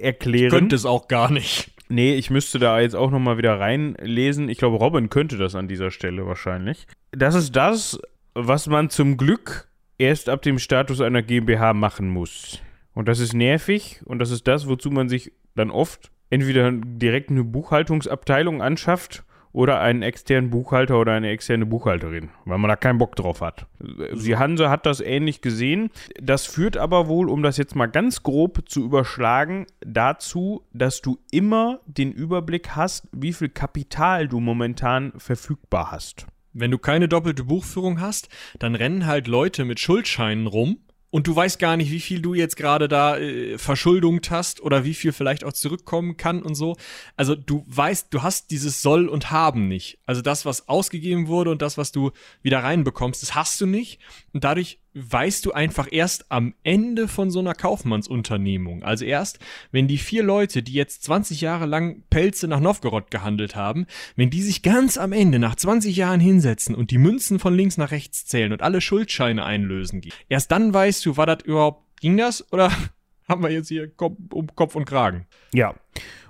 erklären. 0.00 0.50
Könnte 0.50 0.76
es 0.76 0.84
auch 0.84 1.08
gar 1.08 1.30
nicht. 1.30 1.70
Nee, 1.88 2.14
ich 2.14 2.30
müsste 2.30 2.58
da 2.58 2.80
jetzt 2.80 2.96
auch 2.96 3.10
nochmal 3.10 3.38
wieder 3.38 3.58
reinlesen. 3.60 4.48
Ich 4.48 4.58
glaube, 4.58 4.76
Robin 4.76 5.08
könnte 5.08 5.36
das 5.38 5.54
an 5.54 5.68
dieser 5.68 5.90
Stelle 5.90 6.26
wahrscheinlich. 6.26 6.86
Das 7.12 7.34
ist 7.34 7.54
das, 7.54 7.98
was 8.34 8.66
man 8.66 8.90
zum 8.90 9.16
Glück 9.16 9.68
erst 9.96 10.28
ab 10.28 10.42
dem 10.42 10.58
Status 10.58 11.00
einer 11.00 11.22
GmbH 11.22 11.72
machen 11.72 12.08
muss. 12.08 12.60
Und 12.92 13.08
das 13.08 13.20
ist 13.20 13.34
nervig 13.34 14.00
und 14.04 14.18
das 14.18 14.30
ist 14.30 14.48
das, 14.48 14.66
wozu 14.66 14.90
man 14.90 15.08
sich 15.08 15.32
dann 15.54 15.70
oft 15.70 16.10
entweder 16.28 16.72
direkt 16.72 17.30
eine 17.30 17.44
Buchhaltungsabteilung 17.44 18.62
anschafft 18.62 19.24
oder 19.56 19.80
einen 19.80 20.02
externen 20.02 20.50
Buchhalter 20.50 21.00
oder 21.00 21.14
eine 21.14 21.30
externe 21.30 21.64
Buchhalterin, 21.64 22.28
weil 22.44 22.58
man 22.58 22.68
da 22.68 22.76
keinen 22.76 22.98
Bock 22.98 23.16
drauf 23.16 23.40
hat. 23.40 23.64
Die 23.80 24.36
Hanse 24.36 24.68
hat 24.68 24.84
das 24.84 25.00
ähnlich 25.00 25.40
gesehen. 25.40 25.88
Das 26.20 26.44
führt 26.44 26.76
aber 26.76 27.08
wohl, 27.08 27.30
um 27.30 27.42
das 27.42 27.56
jetzt 27.56 27.74
mal 27.74 27.86
ganz 27.86 28.22
grob 28.22 28.68
zu 28.68 28.84
überschlagen, 28.84 29.66
dazu, 29.80 30.66
dass 30.74 31.00
du 31.00 31.18
immer 31.30 31.80
den 31.86 32.12
Überblick 32.12 32.76
hast, 32.76 33.08
wie 33.12 33.32
viel 33.32 33.48
Kapital 33.48 34.28
du 34.28 34.40
momentan 34.40 35.14
verfügbar 35.16 35.90
hast. 35.90 36.26
Wenn 36.52 36.70
du 36.70 36.76
keine 36.76 37.08
doppelte 37.08 37.44
Buchführung 37.44 37.98
hast, 37.98 38.28
dann 38.58 38.74
rennen 38.74 39.06
halt 39.06 39.26
Leute 39.26 39.64
mit 39.64 39.80
Schuldscheinen 39.80 40.48
rum 40.48 40.80
und 41.16 41.26
du 41.26 41.34
weißt 41.34 41.58
gar 41.58 41.78
nicht, 41.78 41.90
wie 41.90 42.00
viel 42.00 42.20
du 42.20 42.34
jetzt 42.34 42.58
gerade 42.58 42.88
da 42.88 43.16
äh, 43.16 43.56
verschuldigt 43.56 44.30
hast 44.30 44.60
oder 44.60 44.84
wie 44.84 44.92
viel 44.92 45.12
vielleicht 45.12 45.44
auch 45.44 45.54
zurückkommen 45.54 46.18
kann 46.18 46.42
und 46.42 46.56
so. 46.56 46.76
Also 47.16 47.34
du 47.34 47.64
weißt, 47.68 48.08
du 48.10 48.22
hast 48.22 48.50
dieses 48.50 48.82
Soll 48.82 49.08
und 49.08 49.30
Haben 49.30 49.66
nicht. 49.66 49.98
Also 50.04 50.20
das, 50.20 50.44
was 50.44 50.68
ausgegeben 50.68 51.26
wurde 51.26 51.52
und 51.52 51.62
das, 51.62 51.78
was 51.78 51.90
du 51.90 52.10
wieder 52.42 52.62
reinbekommst, 52.62 53.22
das 53.22 53.34
hast 53.34 53.58
du 53.62 53.66
nicht. 53.66 53.98
Und 54.34 54.44
dadurch 54.44 54.78
weißt 54.96 55.44
du 55.44 55.52
einfach 55.52 55.88
erst 55.90 56.32
am 56.32 56.54
Ende 56.62 57.06
von 57.06 57.30
so 57.30 57.38
einer 57.38 57.54
Kaufmannsunternehmung. 57.54 58.82
Also 58.82 59.04
erst, 59.04 59.38
wenn 59.70 59.88
die 59.88 59.98
vier 59.98 60.22
Leute, 60.22 60.62
die 60.62 60.72
jetzt 60.72 61.04
20 61.04 61.42
Jahre 61.42 61.66
lang 61.66 62.02
Pelze 62.08 62.48
nach 62.48 62.60
Novgorod 62.60 63.10
gehandelt 63.10 63.54
haben, 63.56 63.86
wenn 64.16 64.30
die 64.30 64.40
sich 64.40 64.62
ganz 64.62 64.96
am 64.96 65.12
Ende 65.12 65.38
nach 65.38 65.54
20 65.54 65.94
Jahren 65.94 66.20
hinsetzen 66.20 66.74
und 66.74 66.90
die 66.90 66.98
Münzen 66.98 67.38
von 67.38 67.54
links 67.54 67.76
nach 67.76 67.90
rechts 67.90 68.24
zählen 68.24 68.52
und 68.52 68.62
alle 68.62 68.80
Schuldscheine 68.80 69.44
einlösen 69.44 70.00
gehen, 70.00 70.14
erst 70.30 70.50
dann 70.50 70.72
weißt 70.72 71.04
du, 71.04 71.18
war 71.18 71.26
das 71.26 71.44
überhaupt, 71.44 71.84
ging 72.00 72.16
das 72.16 72.50
oder 72.50 72.72
haben 73.28 73.42
wir 73.42 73.50
jetzt 73.50 73.68
hier 73.68 73.90
um 73.98 74.54
Kopf 74.54 74.76
und 74.76 74.86
Kragen? 74.86 75.26
Ja. 75.52 75.74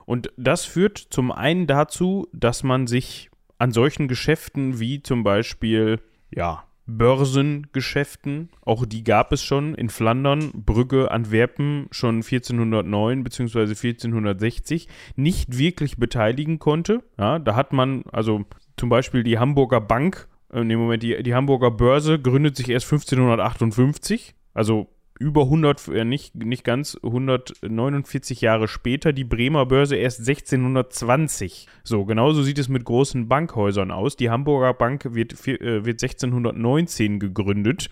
Und 0.06 0.32
das 0.36 0.64
führt 0.64 0.98
zum 0.98 1.30
einen 1.30 1.68
dazu, 1.68 2.26
dass 2.32 2.64
man 2.64 2.88
sich 2.88 3.30
an 3.58 3.70
solchen 3.70 4.08
Geschäften 4.08 4.80
wie 4.80 5.02
zum 5.02 5.22
Beispiel, 5.22 6.00
ja, 6.30 6.65
Börsengeschäften, 6.86 8.50
auch 8.62 8.86
die 8.86 9.02
gab 9.04 9.32
es 9.32 9.42
schon 9.42 9.74
in 9.74 9.88
Flandern, 9.88 10.52
Brügge, 10.54 11.10
Antwerpen 11.10 11.88
schon 11.90 12.16
1409 12.16 13.24
bzw. 13.24 13.60
1460, 13.60 14.88
nicht 15.16 15.58
wirklich 15.58 15.96
beteiligen 15.96 16.58
konnte. 16.58 17.02
Ja, 17.18 17.38
da 17.38 17.56
hat 17.56 17.72
man, 17.72 18.04
also 18.12 18.44
zum 18.76 18.88
Beispiel 18.88 19.24
die 19.24 19.38
Hamburger 19.38 19.80
Bank, 19.80 20.28
äh, 20.52 20.62
nee, 20.62 20.76
Moment, 20.76 21.02
die, 21.02 21.22
die 21.22 21.34
Hamburger 21.34 21.70
Börse 21.70 22.20
gründet 22.20 22.56
sich 22.56 22.68
erst 22.68 22.86
1558, 22.86 24.34
also 24.54 24.88
über 25.18 25.42
100, 25.42 25.88
äh, 25.88 26.04
nicht, 26.04 26.34
nicht 26.34 26.64
ganz 26.64 26.96
149 27.02 28.40
Jahre 28.40 28.68
später, 28.68 29.12
die 29.12 29.24
Bremer 29.24 29.66
Börse 29.66 29.96
erst 29.96 30.20
1620. 30.20 31.66
So, 31.84 32.04
genauso 32.04 32.42
sieht 32.42 32.58
es 32.58 32.68
mit 32.68 32.84
großen 32.84 33.28
Bankhäusern 33.28 33.90
aus. 33.90 34.16
Die 34.16 34.30
Hamburger 34.30 34.74
Bank 34.74 35.14
wird, 35.14 35.46
äh, 35.46 35.84
wird 35.84 36.00
1619 36.02 37.18
gegründet. 37.18 37.88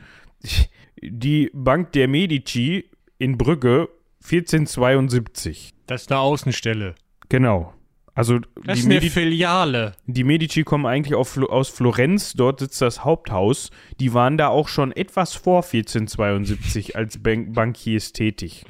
Die 1.03 1.51
Bank 1.53 1.93
der 1.93 2.09
Medici 2.09 2.91
in 3.19 3.39
Brügge 3.39 3.89
1472. 4.23 5.75
Das 5.87 6.03
ist 6.03 6.13
eine 6.13 6.21
Außenstelle. 6.21 6.95
Genau. 7.29 7.74
Also 8.15 8.39
Das 8.39 8.47
die, 8.65 8.71
ist 8.81 8.85
eine 8.87 8.95
Medi 8.95 9.11
Filiale. 9.11 9.93
die 10.07 10.25
Medici 10.25 10.63
kommen 10.63 10.87
eigentlich 10.87 11.15
auf, 11.15 11.37
aus 11.37 11.69
Florenz, 11.69 12.35
dort 12.35 12.61
sitzt 12.61 12.81
das 12.81 13.05
Haupthaus. 13.05 13.71
Die 13.99 14.15
waren 14.15 14.39
da 14.39 14.49
auch 14.49 14.69
schon 14.69 14.93
etwas 14.93 15.35
vor 15.35 15.65
1472 15.65 16.97
als 16.97 17.23
Ban 17.23 17.53
Bankiers 17.53 18.13
tätig. 18.13 18.65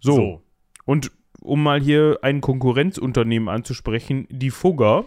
So. 0.00 0.14
So. 0.16 0.42
Und 0.84 1.10
um 1.40 1.62
mal 1.62 1.80
hier 1.80 2.18
ein 2.22 2.40
Konkurrenzunternehmen 2.40 3.48
anzusprechen, 3.48 4.26
die 4.30 4.50
Fugger, 4.50 5.04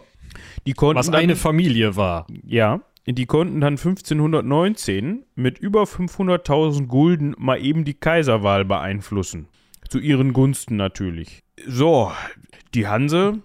die 0.65 0.73
konnten 0.73 0.97
Was 0.99 1.07
dann, 1.07 1.15
eine 1.15 1.35
Familie 1.35 1.95
war. 1.95 2.27
ja, 2.45 2.81
die 3.05 3.25
konnten 3.25 3.59
dann 3.61 3.73
1519 3.73 5.25
mit 5.35 5.57
über 5.59 5.83
500.000 5.83 6.87
Gulden 6.87 7.35
mal 7.37 7.59
eben 7.63 7.83
die 7.85 7.93
Kaiserwahl 7.95 8.65
beeinflussen. 8.65 9.47
Zu 9.89 9.99
ihren 9.99 10.33
Gunsten 10.33 10.75
natürlich. 10.75 11.39
So, 11.67 12.11
die 12.75 12.87
Hanse, 12.87 13.39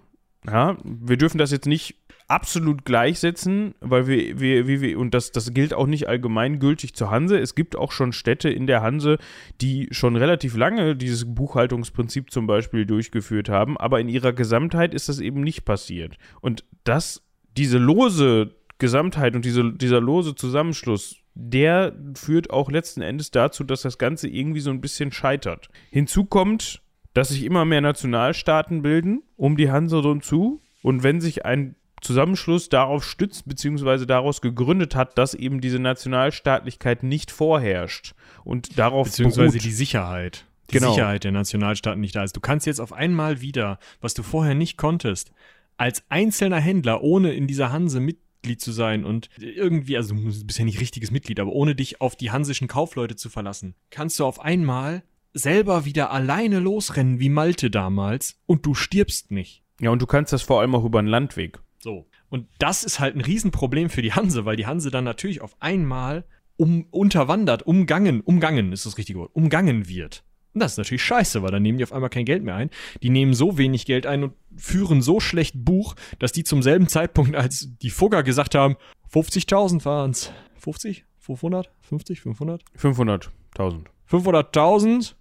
ja, 0.47 0.77
wir 0.83 1.17
dürfen 1.17 1.37
das 1.37 1.51
jetzt 1.51 1.67
nicht 1.67 1.95
absolut 2.27 2.85
gleichsetzen, 2.85 3.75
weil 3.81 4.07
wir, 4.07 4.39
wir, 4.39 4.81
wir, 4.81 4.99
und 4.99 5.13
das, 5.13 5.31
das 5.31 5.53
gilt 5.53 5.73
auch 5.73 5.85
nicht 5.85 6.07
allgemeingültig 6.07 6.95
zur 6.95 7.11
Hanse. 7.11 7.37
Es 7.37 7.53
gibt 7.53 7.75
auch 7.75 7.91
schon 7.91 8.13
Städte 8.13 8.49
in 8.49 8.65
der 8.65 8.81
Hanse, 8.81 9.17
die 9.61 9.87
schon 9.91 10.15
relativ 10.15 10.55
lange 10.55 10.95
dieses 10.95 11.35
Buchhaltungsprinzip 11.35 12.31
zum 12.31 12.47
Beispiel 12.47 12.85
durchgeführt 12.85 13.49
haben, 13.49 13.77
aber 13.77 13.99
in 13.99 14.09
ihrer 14.09 14.33
Gesamtheit 14.33 14.93
ist 14.93 15.09
das 15.09 15.19
eben 15.19 15.41
nicht 15.41 15.65
passiert. 15.65 16.17
Und 16.41 16.63
das, 16.83 17.21
diese 17.57 17.77
lose 17.77 18.55
Gesamtheit 18.79 19.35
und 19.35 19.45
diese, 19.45 19.71
dieser 19.73 20.01
lose 20.01 20.35
Zusammenschluss, 20.35 21.17
der 21.35 21.93
führt 22.15 22.49
auch 22.49 22.71
letzten 22.71 23.01
Endes 23.01 23.29
dazu, 23.29 23.63
dass 23.63 23.81
das 23.83 23.97
Ganze 23.97 24.27
irgendwie 24.27 24.61
so 24.61 24.71
ein 24.71 24.81
bisschen 24.81 25.11
scheitert. 25.11 25.69
Hinzu 25.91 26.25
kommt, 26.25 26.81
dass 27.15 27.29
sich 27.29 27.43
immer 27.43 27.65
mehr 27.65 27.81
Nationalstaaten 27.81 28.83
bilden 28.83 29.23
um 29.37 29.57
die 29.57 29.71
Hanse 29.71 29.97
rum 29.97 30.21
zu. 30.21 30.61
Und 30.83 31.01
wenn 31.01 31.19
sich 31.19 31.45
ein 31.45 31.75
Zusammenschluss 32.01 32.69
darauf 32.69 33.03
stützt, 33.03 33.47
beziehungsweise 33.47 34.05
daraus 34.05 34.41
gegründet 34.41 34.95
hat, 34.95 35.17
dass 35.17 35.33
eben 35.33 35.59
diese 35.61 35.79
Nationalstaatlichkeit 35.79 37.01
nicht 37.03 37.31
vorherrscht 37.31 38.13
und 38.43 38.77
darauf 38.77 39.07
Beziehungsweise 39.07 39.53
beruht. 39.53 39.63
die 39.65 39.71
Sicherheit. 39.71 40.45
Die 40.69 40.77
Genau. 40.77 40.91
Sicherheit 40.91 41.23
der 41.23 41.31
Nationalstaaten 41.31 41.99
nicht 42.01 42.15
da 42.15 42.23
ist. 42.23 42.35
Du 42.35 42.41
kannst 42.41 42.67
jetzt 42.67 42.79
auf 42.79 42.93
einmal 42.93 43.41
wieder, 43.41 43.79
was 44.01 44.13
du 44.13 44.21
vorher 44.23 44.55
nicht 44.55 44.77
konntest, 44.77 45.31
als 45.77 46.03
einzelner 46.09 46.59
Händler, 46.59 47.01
ohne 47.01 47.33
in 47.33 47.47
dieser 47.47 47.71
Hanse 47.71 47.99
Mitglied 47.99 48.61
zu 48.61 48.71
sein 48.71 49.05
und 49.05 49.29
irgendwie, 49.39 49.97
also 49.97 50.13
du 50.15 50.45
bist 50.45 50.59
ja 50.59 50.65
nicht 50.65 50.79
richtiges 50.81 51.11
Mitglied, 51.11 51.39
aber 51.39 51.51
ohne 51.51 51.75
dich 51.75 52.01
auf 52.01 52.15
die 52.15 52.31
hansischen 52.31 52.67
Kaufleute 52.67 53.15
zu 53.15 53.29
verlassen, 53.29 53.75
kannst 53.89 54.19
du 54.19 54.25
auf 54.25 54.39
einmal 54.39 55.03
selber 55.35 55.85
wieder 55.85 56.11
alleine 56.11 56.59
losrennen 56.59 57.19
wie 57.19 57.29
Malte 57.29 57.69
damals 57.69 58.39
und 58.45 58.65
du 58.65 58.73
stirbst 58.73 59.31
nicht. 59.31 59.63
ja, 59.79 59.91
und 59.91 60.01
du 60.01 60.07
kannst 60.07 60.33
das 60.33 60.41
vor 60.41 60.61
allem 60.61 60.73
auch 60.73 60.85
über 60.85 60.99
einen 60.99 61.09
Landweg. 61.09 61.59
So. 61.77 62.07
Und 62.29 62.47
das 62.57 62.83
ist 62.83 62.99
halt 62.99 63.15
ein 63.15 63.21
Riesenproblem 63.21 63.89
für 63.89 64.01
die 64.01 64.13
Hanse, 64.13 64.45
weil 64.45 64.55
die 64.55 64.65
Hanse 64.65 64.89
dann 64.89 65.03
natürlich 65.03 65.41
auf 65.41 65.55
einmal 65.59 66.25
um, 66.57 66.87
unterwandert, 66.89 67.63
umgangen, 67.63 68.21
umgangen 68.21 68.71
ist 68.71 68.85
das 68.85 68.97
richtige 68.97 69.19
Wort, 69.19 69.35
umgangen 69.35 69.87
wird. 69.87 70.23
Und 70.53 70.61
das 70.61 70.71
ist 70.71 70.77
natürlich 70.77 71.03
scheiße, 71.03 71.43
weil 71.43 71.51
dann 71.51 71.63
nehmen 71.63 71.77
die 71.77 71.83
auf 71.83 71.91
einmal 71.91 72.09
kein 72.09 72.23
Geld 72.23 72.43
mehr 72.43 72.55
ein. 72.55 72.69
Die 73.03 73.09
nehmen 73.09 73.33
so 73.33 73.57
wenig 73.57 73.85
Geld 73.85 74.07
ein 74.07 74.23
und 74.23 74.33
führen 74.55 75.01
so 75.01 75.19
schlecht 75.19 75.53
Buch, 75.57 75.95
dass 76.17 76.31
die 76.31 76.45
zum 76.45 76.63
selben 76.63 76.87
Zeitpunkt, 76.87 77.35
als 77.35 77.67
die 77.81 77.89
Fugger 77.89 78.23
gesagt 78.23 78.55
haben, 78.55 78.77
50.000 79.13 79.83
waren's. 79.83 80.31
50? 80.59 81.03
500? 81.19 81.69
50? 81.81 82.21
500? 82.21 82.63
500.000. 82.79 83.83
500.000? 84.09 85.15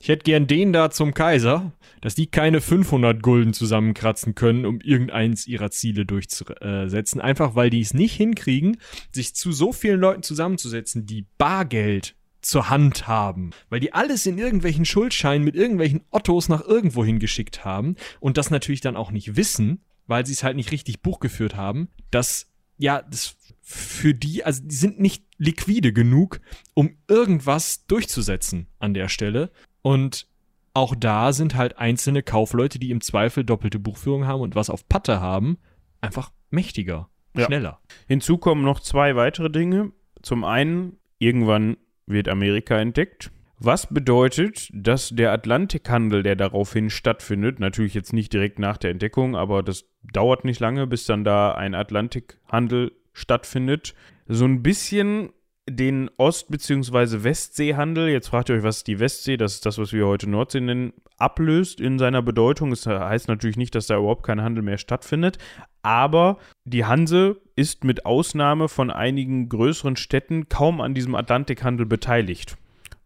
Ich 0.00 0.08
hätte 0.08 0.24
gern 0.24 0.48
den 0.48 0.72
da 0.72 0.90
zum 0.90 1.14
Kaiser, 1.14 1.72
dass 2.00 2.16
die 2.16 2.26
keine 2.26 2.60
500 2.60 3.22
Gulden 3.22 3.52
zusammenkratzen 3.54 4.34
können, 4.34 4.66
um 4.66 4.80
irgendeins 4.80 5.46
ihrer 5.46 5.70
Ziele 5.70 6.04
durchzusetzen. 6.04 7.20
Einfach 7.20 7.54
weil 7.54 7.70
die 7.70 7.80
es 7.80 7.94
nicht 7.94 8.14
hinkriegen, 8.14 8.78
sich 9.12 9.34
zu 9.36 9.52
so 9.52 9.72
vielen 9.72 10.00
Leuten 10.00 10.24
zusammenzusetzen, 10.24 11.06
die 11.06 11.26
Bargeld 11.38 12.16
zur 12.40 12.68
Hand 12.68 13.06
haben. 13.06 13.50
Weil 13.70 13.78
die 13.78 13.92
alles 13.92 14.26
in 14.26 14.38
irgendwelchen 14.38 14.84
Schuldscheinen 14.84 15.44
mit 15.44 15.54
irgendwelchen 15.54 16.02
Ottos 16.10 16.48
nach 16.48 16.66
irgendwo 16.66 17.04
hingeschickt 17.04 17.64
haben 17.64 17.94
und 18.18 18.36
das 18.36 18.50
natürlich 18.50 18.80
dann 18.80 18.96
auch 18.96 19.12
nicht 19.12 19.36
wissen, 19.36 19.84
weil 20.08 20.26
sie 20.26 20.32
es 20.32 20.42
halt 20.42 20.56
nicht 20.56 20.72
richtig 20.72 21.00
buchgeführt 21.00 21.54
haben, 21.54 21.88
dass 22.10 22.51
ja, 22.82 23.02
das 23.02 23.36
für 23.62 24.14
die, 24.14 24.44
also 24.44 24.62
die 24.64 24.74
sind 24.74 25.00
nicht 25.00 25.24
liquide 25.38 25.92
genug, 25.92 26.40
um 26.74 26.96
irgendwas 27.08 27.86
durchzusetzen 27.86 28.66
an 28.78 28.92
der 28.92 29.08
Stelle. 29.08 29.50
Und 29.80 30.26
auch 30.74 30.94
da 30.94 31.32
sind 31.32 31.54
halt 31.54 31.78
einzelne 31.78 32.22
Kaufleute, 32.22 32.78
die 32.78 32.90
im 32.90 33.00
Zweifel 33.00 33.44
doppelte 33.44 33.78
Buchführung 33.78 34.26
haben 34.26 34.40
und 34.40 34.54
was 34.54 34.68
auf 34.68 34.88
Patte 34.88 35.20
haben, 35.20 35.58
einfach 36.00 36.32
mächtiger, 36.50 37.08
Ja. 37.36 37.46
schneller. 37.46 37.80
Hinzu 38.08 38.36
kommen 38.36 38.62
noch 38.62 38.80
zwei 38.80 39.16
weitere 39.16 39.50
Dinge. 39.50 39.92
Zum 40.22 40.44
einen, 40.44 40.98
irgendwann 41.18 41.76
wird 42.06 42.28
Amerika 42.28 42.78
entdeckt. 42.78 43.30
Was 43.64 43.86
bedeutet, 43.86 44.70
dass 44.72 45.10
der 45.10 45.30
Atlantikhandel, 45.30 46.24
der 46.24 46.34
daraufhin 46.34 46.90
stattfindet, 46.90 47.60
natürlich 47.60 47.94
jetzt 47.94 48.12
nicht 48.12 48.32
direkt 48.32 48.58
nach 48.58 48.76
der 48.76 48.90
Entdeckung, 48.90 49.36
aber 49.36 49.62
das 49.62 49.84
dauert 50.02 50.44
nicht 50.44 50.58
lange, 50.58 50.88
bis 50.88 51.06
dann 51.06 51.22
da 51.22 51.52
ein 51.52 51.76
Atlantikhandel 51.76 52.90
stattfindet, 53.12 53.94
so 54.26 54.46
ein 54.46 54.64
bisschen 54.64 55.30
den 55.70 56.10
Ost- 56.16 56.50
bzw. 56.50 57.22
Westseehandel, 57.22 58.08
jetzt 58.08 58.30
fragt 58.30 58.48
ihr 58.48 58.56
euch, 58.56 58.64
was 58.64 58.78
ist 58.78 58.88
die 58.88 58.98
Westsee, 58.98 59.36
das 59.36 59.54
ist 59.54 59.64
das, 59.64 59.78
was 59.78 59.92
wir 59.92 60.08
heute 60.08 60.28
Nordsee 60.28 60.60
nennen, 60.60 60.92
ablöst 61.16 61.80
in 61.80 62.00
seiner 62.00 62.20
Bedeutung. 62.20 62.72
Es 62.72 62.84
heißt 62.84 63.28
natürlich 63.28 63.56
nicht, 63.56 63.76
dass 63.76 63.86
da 63.86 63.96
überhaupt 63.96 64.26
kein 64.26 64.42
Handel 64.42 64.64
mehr 64.64 64.78
stattfindet, 64.78 65.38
aber 65.82 66.38
die 66.64 66.84
Hanse 66.84 67.40
ist 67.54 67.84
mit 67.84 68.06
Ausnahme 68.06 68.68
von 68.68 68.90
einigen 68.90 69.48
größeren 69.48 69.94
Städten 69.94 70.48
kaum 70.48 70.80
an 70.80 70.94
diesem 70.94 71.14
Atlantikhandel 71.14 71.86
beteiligt. 71.86 72.56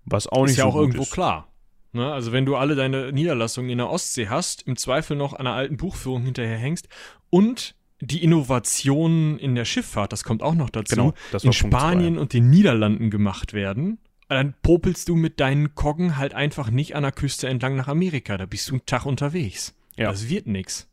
Was 0.06 0.26
auch 0.26 0.44
ist 0.44 0.52
nicht 0.52 0.58
ja 0.58 0.64
so 0.64 0.70
auch 0.70 0.76
irgendwo 0.76 1.02
ist. 1.02 1.12
klar. 1.12 1.48
Ne? 1.92 2.12
Also 2.12 2.32
wenn 2.32 2.46
du 2.46 2.56
alle 2.56 2.74
deine 2.74 3.12
Niederlassungen 3.12 3.70
in 3.70 3.78
der 3.78 3.90
Ostsee 3.90 4.28
hast, 4.28 4.62
im 4.62 4.76
Zweifel 4.76 5.16
noch 5.16 5.32
an 5.34 5.46
einer 5.46 5.56
alten 5.56 5.76
Buchführung 5.76 6.22
hinterher 6.22 6.58
hängst 6.58 6.88
und 7.30 7.74
die 8.00 8.22
Innovationen 8.22 9.38
in 9.38 9.54
der 9.54 9.64
Schifffahrt, 9.64 10.12
das 10.12 10.22
kommt 10.22 10.42
auch 10.42 10.54
noch 10.54 10.70
dazu, 10.70 10.94
Genau, 10.94 11.14
in 11.42 11.52
Spanien 11.52 12.18
und 12.18 12.32
den 12.34 12.50
Niederlanden 12.50 13.10
gemacht 13.10 13.54
werden, 13.54 13.98
dann 14.28 14.54
popelst 14.62 15.08
du 15.08 15.16
mit 15.16 15.40
deinen 15.40 15.74
Koggen 15.74 16.16
halt 16.16 16.34
einfach 16.34 16.70
nicht 16.70 16.94
an 16.96 17.02
der 17.02 17.12
Küste 17.12 17.48
entlang 17.48 17.76
nach 17.76 17.88
Amerika. 17.88 18.36
Da 18.36 18.46
bist 18.46 18.68
du 18.68 18.74
einen 18.74 18.86
Tag 18.86 19.06
unterwegs. 19.06 19.74
Ja. 19.96 20.10
Das 20.10 20.28
wird 20.28 20.46
nix. 20.46 20.88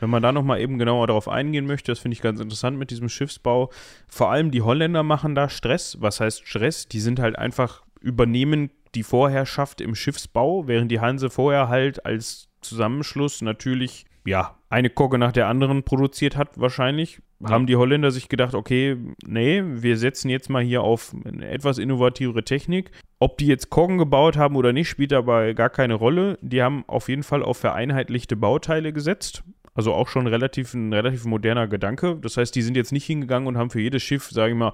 Wenn 0.00 0.08
man 0.08 0.22
da 0.22 0.32
nochmal 0.32 0.60
eben 0.60 0.78
genauer 0.78 1.06
darauf 1.06 1.28
eingehen 1.28 1.66
möchte, 1.66 1.92
das 1.92 1.98
finde 1.98 2.14
ich 2.14 2.22
ganz 2.22 2.40
interessant 2.40 2.78
mit 2.78 2.90
diesem 2.90 3.08
Schiffsbau. 3.10 3.70
Vor 4.08 4.30
allem 4.30 4.50
die 4.50 4.62
Holländer 4.62 5.02
machen 5.02 5.34
da 5.34 5.50
Stress. 5.50 5.98
Was 6.00 6.20
heißt 6.20 6.46
Stress? 6.46 6.88
Die 6.88 7.00
sind 7.00 7.18
halt 7.18 7.36
einfach, 7.36 7.82
übernehmen 8.06 8.70
die 8.94 9.02
Vorherrschaft 9.02 9.80
im 9.80 9.94
Schiffsbau, 9.94 10.66
während 10.66 10.90
die 10.90 11.00
Hanse 11.00 11.28
vorher 11.28 11.68
halt 11.68 12.06
als 12.06 12.48
Zusammenschluss 12.62 13.42
natürlich, 13.42 14.06
ja, 14.24 14.56
eine 14.70 14.90
Kogge 14.90 15.18
nach 15.18 15.32
der 15.32 15.48
anderen 15.48 15.82
produziert 15.82 16.36
hat, 16.36 16.58
wahrscheinlich. 16.58 17.20
Haben 17.44 17.66
die 17.66 17.76
Holländer 17.76 18.10
sich 18.10 18.30
gedacht, 18.30 18.54
okay, 18.54 18.96
nee, 19.26 19.62
wir 19.62 19.98
setzen 19.98 20.30
jetzt 20.30 20.48
mal 20.48 20.62
hier 20.62 20.80
auf 20.80 21.14
eine 21.26 21.46
etwas 21.46 21.76
innovativere 21.76 22.44
Technik. 22.44 22.92
Ob 23.18 23.36
die 23.36 23.46
jetzt 23.46 23.68
Koggen 23.68 23.98
gebaut 23.98 24.38
haben 24.38 24.56
oder 24.56 24.72
nicht, 24.72 24.88
spielt 24.88 25.12
dabei 25.12 25.52
gar 25.52 25.68
keine 25.68 25.94
Rolle. 25.94 26.38
Die 26.40 26.62
haben 26.62 26.84
auf 26.86 27.10
jeden 27.10 27.22
Fall 27.22 27.42
auf 27.42 27.58
vereinheitlichte 27.58 28.36
Bauteile 28.36 28.94
gesetzt. 28.94 29.44
Also 29.76 29.92
auch 29.92 30.08
schon 30.08 30.26
relativ 30.26 30.74
ein 30.74 30.92
relativ 30.92 31.24
moderner 31.24 31.68
Gedanke. 31.68 32.16
Das 32.20 32.36
heißt, 32.36 32.54
die 32.54 32.62
sind 32.62 32.76
jetzt 32.76 32.92
nicht 32.92 33.04
hingegangen 33.04 33.46
und 33.46 33.56
haben 33.56 33.70
für 33.70 33.80
jedes 33.80 34.02
Schiff, 34.02 34.30
sage 34.30 34.52
ich 34.52 34.58
mal, 34.58 34.72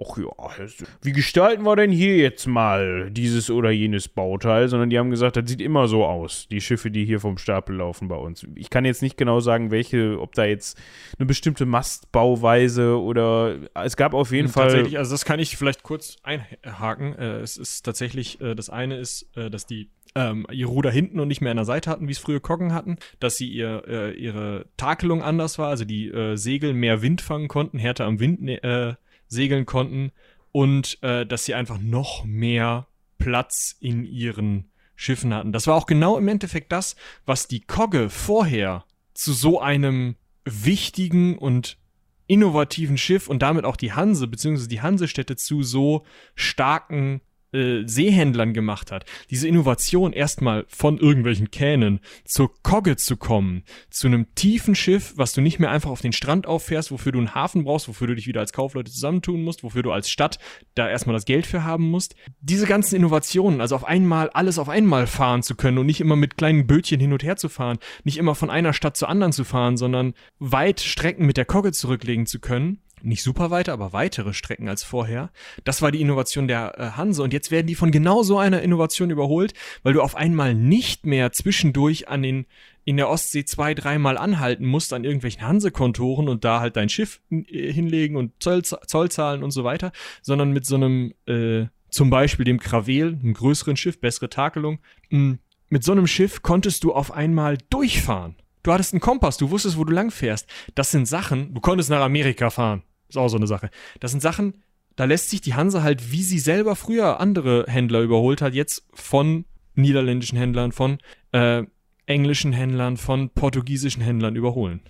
ach 0.00 0.18
ja, 0.18 0.66
wie 1.02 1.12
gestalten 1.12 1.64
wir 1.64 1.76
denn 1.76 1.90
hier 1.90 2.16
jetzt 2.16 2.46
mal 2.46 3.10
dieses 3.10 3.50
oder 3.50 3.70
jenes 3.70 4.08
Bauteil, 4.08 4.68
sondern 4.68 4.90
die 4.90 4.98
haben 4.98 5.10
gesagt, 5.10 5.36
das 5.36 5.48
sieht 5.48 5.60
immer 5.60 5.88
so 5.88 6.04
aus, 6.04 6.46
die 6.50 6.60
Schiffe, 6.60 6.90
die 6.90 7.04
hier 7.04 7.20
vom 7.20 7.38
Stapel 7.38 7.76
laufen 7.76 8.08
bei 8.08 8.16
uns. 8.16 8.46
Ich 8.54 8.70
kann 8.70 8.84
jetzt 8.84 9.02
nicht 9.02 9.16
genau 9.16 9.40
sagen, 9.40 9.70
welche, 9.70 10.20
ob 10.20 10.34
da 10.34 10.44
jetzt 10.44 10.78
eine 11.18 11.26
bestimmte 11.26 11.66
Mastbauweise 11.66 12.98
oder 13.00 13.56
es 13.74 13.96
gab 13.96 14.14
auf 14.14 14.32
jeden 14.32 14.48
Fall. 14.48 14.68
Tatsächlich, 14.68 14.98
also 14.98 15.12
das 15.12 15.24
kann 15.24 15.40
ich 15.40 15.56
vielleicht 15.56 15.82
kurz 15.82 16.16
einhaken. 16.22 17.14
Äh, 17.18 17.40
es 17.40 17.56
ist 17.56 17.82
tatsächlich, 17.82 18.40
äh, 18.40 18.54
das 18.54 18.70
eine 18.70 18.96
ist, 18.98 19.28
äh, 19.36 19.50
dass 19.50 19.66
die 19.66 19.90
ähm, 20.16 20.46
ihr 20.52 20.66
Ruder 20.66 20.90
hinten 20.90 21.18
und 21.18 21.28
nicht 21.28 21.40
mehr 21.40 21.50
an 21.50 21.56
der 21.56 21.64
Seite 21.64 21.90
hatten, 21.90 22.06
wie 22.06 22.12
es 22.12 22.18
früher 22.18 22.40
Koggen 22.40 22.72
hatten, 22.72 22.98
dass 23.18 23.36
sie 23.36 23.48
ihr, 23.48 24.14
äh, 24.44 24.64
Takelung 24.76 25.22
anders 25.22 25.58
war, 25.58 25.68
also 25.68 25.84
die 25.84 26.08
äh, 26.08 26.36
Segel 26.36 26.74
mehr 26.74 27.02
Wind 27.02 27.20
fangen 27.20 27.48
konnten, 27.48 27.78
härter 27.78 28.04
am 28.04 28.20
Wind 28.20 28.42
ne- 28.42 28.62
äh, 28.62 28.94
segeln 29.28 29.66
konnten 29.66 30.12
und 30.52 30.98
äh, 31.02 31.26
dass 31.26 31.44
sie 31.44 31.54
einfach 31.54 31.78
noch 31.78 32.24
mehr 32.24 32.86
Platz 33.18 33.76
in 33.80 34.04
ihren 34.04 34.70
Schiffen 34.96 35.34
hatten. 35.34 35.52
Das 35.52 35.66
war 35.66 35.74
auch 35.74 35.86
genau 35.86 36.16
im 36.16 36.28
Endeffekt 36.28 36.70
das, 36.72 36.96
was 37.26 37.48
die 37.48 37.60
Kogge 37.60 38.10
vorher 38.10 38.84
zu 39.12 39.32
so 39.32 39.60
einem 39.60 40.16
wichtigen 40.44 41.38
und 41.38 41.78
innovativen 42.26 42.96
Schiff 42.96 43.28
und 43.28 43.42
damit 43.42 43.64
auch 43.64 43.76
die 43.76 43.92
Hanse 43.92 44.28
bzw. 44.28 44.68
die 44.68 44.82
Hansestädte 44.82 45.36
zu 45.36 45.62
so 45.62 46.04
starken 46.34 47.20
äh, 47.54 47.84
Seehändlern 47.86 48.52
gemacht 48.52 48.92
hat. 48.92 49.04
Diese 49.30 49.48
Innovation 49.48 50.12
erstmal 50.12 50.64
von 50.68 50.98
irgendwelchen 50.98 51.50
Kähnen 51.50 52.00
zur 52.24 52.52
Kogge 52.62 52.96
zu 52.96 53.16
kommen, 53.16 53.62
zu 53.90 54.06
einem 54.06 54.34
tiefen 54.34 54.74
Schiff, 54.74 55.14
was 55.16 55.32
du 55.32 55.40
nicht 55.40 55.58
mehr 55.58 55.70
einfach 55.70 55.90
auf 55.90 56.00
den 56.00 56.12
Strand 56.12 56.46
auffährst, 56.46 56.90
wofür 56.90 57.12
du 57.12 57.18
einen 57.18 57.34
Hafen 57.34 57.64
brauchst, 57.64 57.88
wofür 57.88 58.08
du 58.08 58.14
dich 58.14 58.26
wieder 58.26 58.40
als 58.40 58.52
Kaufleute 58.52 58.90
zusammentun 58.90 59.42
musst, 59.42 59.62
wofür 59.62 59.82
du 59.82 59.92
als 59.92 60.10
Stadt 60.10 60.38
da 60.74 60.88
erstmal 60.88 61.14
das 61.14 61.24
Geld 61.24 61.46
für 61.46 61.64
haben 61.64 61.90
musst. 61.90 62.14
Diese 62.40 62.66
ganzen 62.66 62.96
Innovationen, 62.96 63.60
also 63.60 63.76
auf 63.76 63.84
einmal 63.84 64.30
alles 64.30 64.58
auf 64.58 64.68
einmal 64.68 65.06
fahren 65.06 65.42
zu 65.42 65.54
können 65.54 65.78
und 65.78 65.86
nicht 65.86 66.00
immer 66.00 66.16
mit 66.16 66.36
kleinen 66.36 66.66
Bötchen 66.66 67.00
hin 67.00 67.12
und 67.12 67.22
her 67.22 67.36
zu 67.36 67.48
fahren, 67.48 67.78
nicht 68.02 68.18
immer 68.18 68.34
von 68.34 68.50
einer 68.50 68.72
Stadt 68.72 68.96
zur 68.96 69.08
anderen 69.08 69.32
zu 69.32 69.44
fahren, 69.44 69.76
sondern 69.76 70.14
weit 70.38 70.80
Strecken 70.80 71.26
mit 71.26 71.36
der 71.36 71.44
Kogge 71.44 71.72
zurücklegen 71.72 72.26
zu 72.26 72.40
können, 72.40 72.80
nicht 73.04 73.22
super 73.22 73.50
weiter, 73.50 73.72
aber 73.72 73.92
weitere 73.92 74.32
Strecken 74.32 74.68
als 74.68 74.82
vorher. 74.82 75.30
Das 75.64 75.82
war 75.82 75.92
die 75.92 76.00
Innovation 76.00 76.48
der 76.48 76.78
äh, 76.78 76.90
Hanse 76.96 77.22
und 77.22 77.32
jetzt 77.32 77.50
werden 77.50 77.66
die 77.66 77.74
von 77.74 77.90
genau 77.90 78.22
so 78.22 78.38
einer 78.38 78.62
Innovation 78.62 79.10
überholt, 79.10 79.54
weil 79.82 79.92
du 79.92 80.02
auf 80.02 80.14
einmal 80.14 80.54
nicht 80.54 81.06
mehr 81.06 81.32
zwischendurch 81.32 82.08
an 82.08 82.22
den 82.22 82.46
in 82.86 82.98
der 82.98 83.08
Ostsee 83.08 83.46
zwei, 83.46 83.72
dreimal 83.72 84.18
anhalten 84.18 84.66
musst 84.66 84.92
an 84.92 85.04
irgendwelchen 85.04 85.42
Hansekontoren 85.42 86.28
und 86.28 86.44
da 86.44 86.60
halt 86.60 86.76
dein 86.76 86.90
Schiff 86.90 87.20
äh, 87.30 87.72
hinlegen 87.72 88.16
und 88.16 88.32
Zoll, 88.40 88.62
Zoll 88.62 89.10
zahlen 89.10 89.42
und 89.42 89.52
so 89.52 89.64
weiter, 89.64 89.92
sondern 90.20 90.52
mit 90.52 90.66
so 90.66 90.74
einem 90.74 91.14
äh, 91.26 91.66
zum 91.88 92.10
Beispiel 92.10 92.44
dem 92.44 92.58
Krawel, 92.58 93.18
einem 93.22 93.34
größeren 93.34 93.76
Schiff, 93.76 94.00
bessere 94.00 94.28
Takelung, 94.28 94.80
mit 95.10 95.84
so 95.84 95.92
einem 95.92 96.06
Schiff 96.06 96.42
konntest 96.42 96.84
du 96.84 96.92
auf 96.92 97.12
einmal 97.12 97.56
durchfahren. 97.70 98.36
Du 98.64 98.72
hattest 98.72 98.94
einen 98.94 99.00
Kompass, 99.00 99.36
du 99.36 99.50
wusstest, 99.50 99.76
wo 99.76 99.84
du 99.84 99.92
lang 99.92 100.10
fährst. 100.10 100.48
Das 100.74 100.90
sind 100.90 101.06
Sachen, 101.06 101.54
du 101.54 101.60
konntest 101.60 101.90
nach 101.90 102.00
Amerika 102.00 102.50
fahren. 102.50 102.82
Ist 103.08 103.16
auch 103.16 103.28
so 103.28 103.36
eine 103.36 103.46
Sache. 103.46 103.70
Das 104.00 104.10
sind 104.10 104.20
Sachen, 104.20 104.62
da 104.96 105.04
lässt 105.04 105.30
sich 105.30 105.40
die 105.40 105.54
Hanse 105.54 105.82
halt, 105.82 106.12
wie 106.12 106.22
sie 106.22 106.38
selber 106.38 106.76
früher 106.76 107.20
andere 107.20 107.64
Händler 107.68 108.00
überholt 108.00 108.42
hat, 108.42 108.54
jetzt 108.54 108.86
von 108.92 109.44
niederländischen 109.74 110.38
Händlern, 110.38 110.72
von 110.72 110.98
äh, 111.32 111.64
englischen 112.06 112.52
Händlern, 112.52 112.96
von 112.96 113.30
portugiesischen 113.30 114.02
Händlern 114.02 114.36
überholen. 114.36 114.82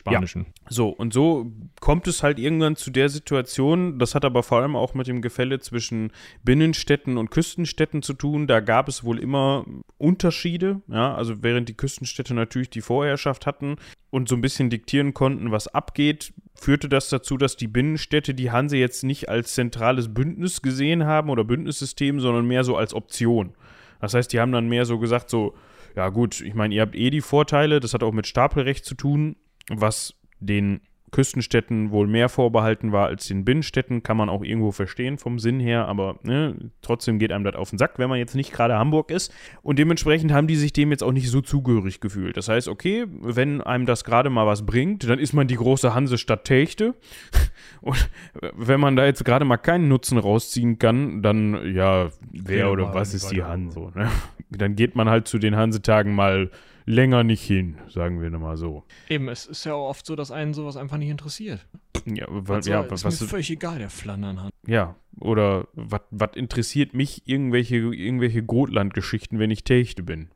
Spanischen. 0.00 0.46
Ja. 0.46 0.66
So, 0.70 0.88
und 0.88 1.12
so 1.12 1.52
kommt 1.80 2.06
es 2.06 2.22
halt 2.22 2.38
irgendwann 2.38 2.74
zu 2.74 2.90
der 2.90 3.10
Situation, 3.10 3.98
das 3.98 4.14
hat 4.14 4.24
aber 4.24 4.42
vor 4.42 4.58
allem 4.58 4.74
auch 4.74 4.94
mit 4.94 5.06
dem 5.06 5.20
Gefälle 5.20 5.60
zwischen 5.60 6.10
Binnenstädten 6.42 7.18
und 7.18 7.30
Küstenstädten 7.30 8.02
zu 8.02 8.14
tun. 8.14 8.46
Da 8.46 8.60
gab 8.60 8.88
es 8.88 9.04
wohl 9.04 9.18
immer 9.18 9.66
Unterschiede, 9.98 10.80
ja, 10.88 11.14
also 11.14 11.42
während 11.42 11.68
die 11.68 11.76
Küstenstädte 11.76 12.32
natürlich 12.32 12.70
die 12.70 12.80
Vorherrschaft 12.80 13.44
hatten 13.44 13.76
und 14.08 14.28
so 14.28 14.36
ein 14.36 14.40
bisschen 14.40 14.70
diktieren 14.70 15.12
konnten, 15.12 15.50
was 15.50 15.68
abgeht, 15.68 16.32
führte 16.54 16.88
das 16.88 17.10
dazu, 17.10 17.36
dass 17.36 17.56
die 17.56 17.68
Binnenstädte 17.68 18.32
die 18.32 18.50
Hanse 18.50 18.78
jetzt 18.78 19.04
nicht 19.04 19.28
als 19.28 19.54
zentrales 19.54 20.14
Bündnis 20.14 20.62
gesehen 20.62 21.04
haben 21.04 21.28
oder 21.28 21.44
Bündnissystem, 21.44 22.20
sondern 22.20 22.46
mehr 22.46 22.64
so 22.64 22.76
als 22.76 22.94
Option. 22.94 23.52
Das 24.00 24.14
heißt, 24.14 24.32
die 24.32 24.40
haben 24.40 24.52
dann 24.52 24.68
mehr 24.68 24.86
so 24.86 24.98
gesagt, 24.98 25.28
so, 25.28 25.54
ja 25.94 26.08
gut, 26.08 26.40
ich 26.40 26.54
meine, 26.54 26.74
ihr 26.74 26.80
habt 26.80 26.94
eh 26.94 27.10
die 27.10 27.20
Vorteile, 27.20 27.80
das 27.80 27.92
hat 27.92 28.02
auch 28.02 28.12
mit 28.12 28.26
Stapelrecht 28.26 28.86
zu 28.86 28.94
tun, 28.94 29.36
was 29.70 30.14
den 30.40 30.80
Küstenstädten 31.10 31.90
wohl 31.90 32.06
mehr 32.06 32.28
vorbehalten 32.28 32.92
war 32.92 33.06
als 33.06 33.26
den 33.26 33.44
Binnenstädten, 33.44 34.02
kann 34.02 34.16
man 34.16 34.28
auch 34.28 34.42
irgendwo 34.42 34.70
verstehen 34.70 35.18
vom 35.18 35.38
Sinn 35.38 35.60
her, 35.60 35.86
aber 35.86 36.18
ne, 36.22 36.70
trotzdem 36.82 37.18
geht 37.18 37.32
einem 37.32 37.44
das 37.44 37.56
auf 37.56 37.70
den 37.70 37.78
Sack, 37.78 37.98
wenn 37.98 38.08
man 38.08 38.18
jetzt 38.18 38.34
nicht 38.34 38.52
gerade 38.52 38.78
Hamburg 38.78 39.10
ist. 39.10 39.32
Und 39.62 39.78
dementsprechend 39.78 40.32
haben 40.32 40.46
die 40.46 40.56
sich 40.56 40.72
dem 40.72 40.90
jetzt 40.90 41.02
auch 41.02 41.12
nicht 41.12 41.30
so 41.30 41.40
zugehörig 41.40 42.00
gefühlt. 42.00 42.36
Das 42.36 42.48
heißt, 42.48 42.68
okay, 42.68 43.06
wenn 43.08 43.60
einem 43.60 43.86
das 43.86 44.04
gerade 44.04 44.30
mal 44.30 44.46
was 44.46 44.64
bringt, 44.64 45.08
dann 45.08 45.18
ist 45.18 45.32
man 45.32 45.48
die 45.48 45.56
große 45.56 45.94
Hansestadt 45.94 46.44
Techte. 46.44 46.94
Und 47.80 48.08
wenn 48.56 48.80
man 48.80 48.96
da 48.96 49.04
jetzt 49.04 49.24
gerade 49.24 49.44
mal 49.44 49.56
keinen 49.56 49.88
Nutzen 49.88 50.18
rausziehen 50.18 50.78
kann, 50.78 51.22
dann, 51.22 51.74
ja, 51.74 52.10
wer 52.30 52.70
oder 52.70 52.94
was 52.94 53.14
ist 53.14 53.30
die 53.30 53.42
Hanse? 53.42 53.90
Ne? 53.94 54.10
Dann 54.50 54.76
geht 54.76 54.94
man 54.94 55.08
halt 55.08 55.28
zu 55.28 55.38
den 55.38 55.56
Hansetagen 55.56 56.14
mal 56.14 56.50
länger 56.90 57.24
nicht 57.24 57.42
hin, 57.42 57.76
sagen 57.88 58.20
wir 58.20 58.30
mal 58.30 58.56
so. 58.56 58.84
Eben, 59.08 59.28
es 59.28 59.46
ist 59.46 59.64
ja 59.64 59.74
auch 59.74 59.88
oft 59.88 60.04
so, 60.04 60.16
dass 60.16 60.30
einen 60.30 60.54
sowas 60.54 60.76
einfach 60.76 60.98
nicht 60.98 61.10
interessiert. 61.10 61.66
Ja, 62.06 62.26
weil, 62.28 62.56
also, 62.56 62.70
ja 62.70 62.82
ist 62.82 63.04
was 63.04 63.20
mir 63.20 63.26
völlig 63.26 63.50
egal, 63.50 63.78
der 63.78 63.90
Flandern 63.90 64.42
hat. 64.42 64.52
Ja, 64.66 64.96
oder 65.20 65.68
was 65.72 66.30
interessiert 66.34 66.94
mich 66.94 67.22
irgendwelche, 67.26 67.76
irgendwelche 67.76 68.42
Grotlandgeschichten, 68.42 69.38
wenn 69.38 69.50
ich 69.50 69.64
Techte 69.64 70.02
bin? 70.02 70.28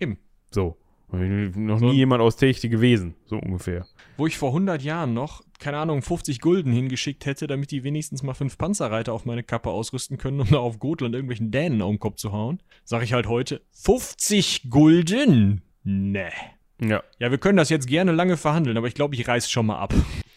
Eben. 0.00 0.18
So. 0.50 0.76
Noch 1.08 1.78
so, 1.78 1.86
nie 1.86 1.96
jemand 1.96 2.20
aus 2.20 2.36
Techte 2.36 2.68
gewesen, 2.68 3.14
so 3.26 3.36
ungefähr. 3.36 3.86
Wo 4.16 4.26
ich 4.26 4.36
vor 4.36 4.48
100 4.48 4.82
Jahren 4.82 5.14
noch, 5.14 5.42
keine 5.60 5.78
Ahnung, 5.78 6.02
50 6.02 6.40
Gulden 6.40 6.72
hingeschickt 6.72 7.26
hätte, 7.26 7.46
damit 7.46 7.70
die 7.70 7.84
wenigstens 7.84 8.24
mal 8.24 8.34
fünf 8.34 8.58
Panzerreiter 8.58 9.12
auf 9.12 9.24
meine 9.24 9.44
Kappe 9.44 9.70
ausrüsten 9.70 10.18
können, 10.18 10.40
um 10.40 10.48
da 10.50 10.58
auf 10.58 10.80
Gotland 10.80 11.14
irgendwelchen 11.14 11.52
Dänen 11.52 11.80
auf 11.80 11.90
den 11.90 12.00
Kopf 12.00 12.16
zu 12.16 12.32
hauen, 12.32 12.60
sage 12.84 13.04
ich 13.04 13.12
halt 13.12 13.28
heute, 13.28 13.62
50 13.70 14.68
Gulden? 14.68 15.62
Nee. 15.88 16.32
Ja. 16.80 17.02
Ja, 17.20 17.30
wir 17.30 17.38
können 17.38 17.56
das 17.56 17.70
jetzt 17.70 17.86
gerne 17.86 18.10
lange 18.10 18.36
verhandeln, 18.36 18.76
aber 18.76 18.88
ich 18.88 18.94
glaube, 18.94 19.14
ich 19.14 19.28
reiß 19.28 19.48
schon 19.48 19.66
mal 19.66 19.78
ab. 19.78 19.94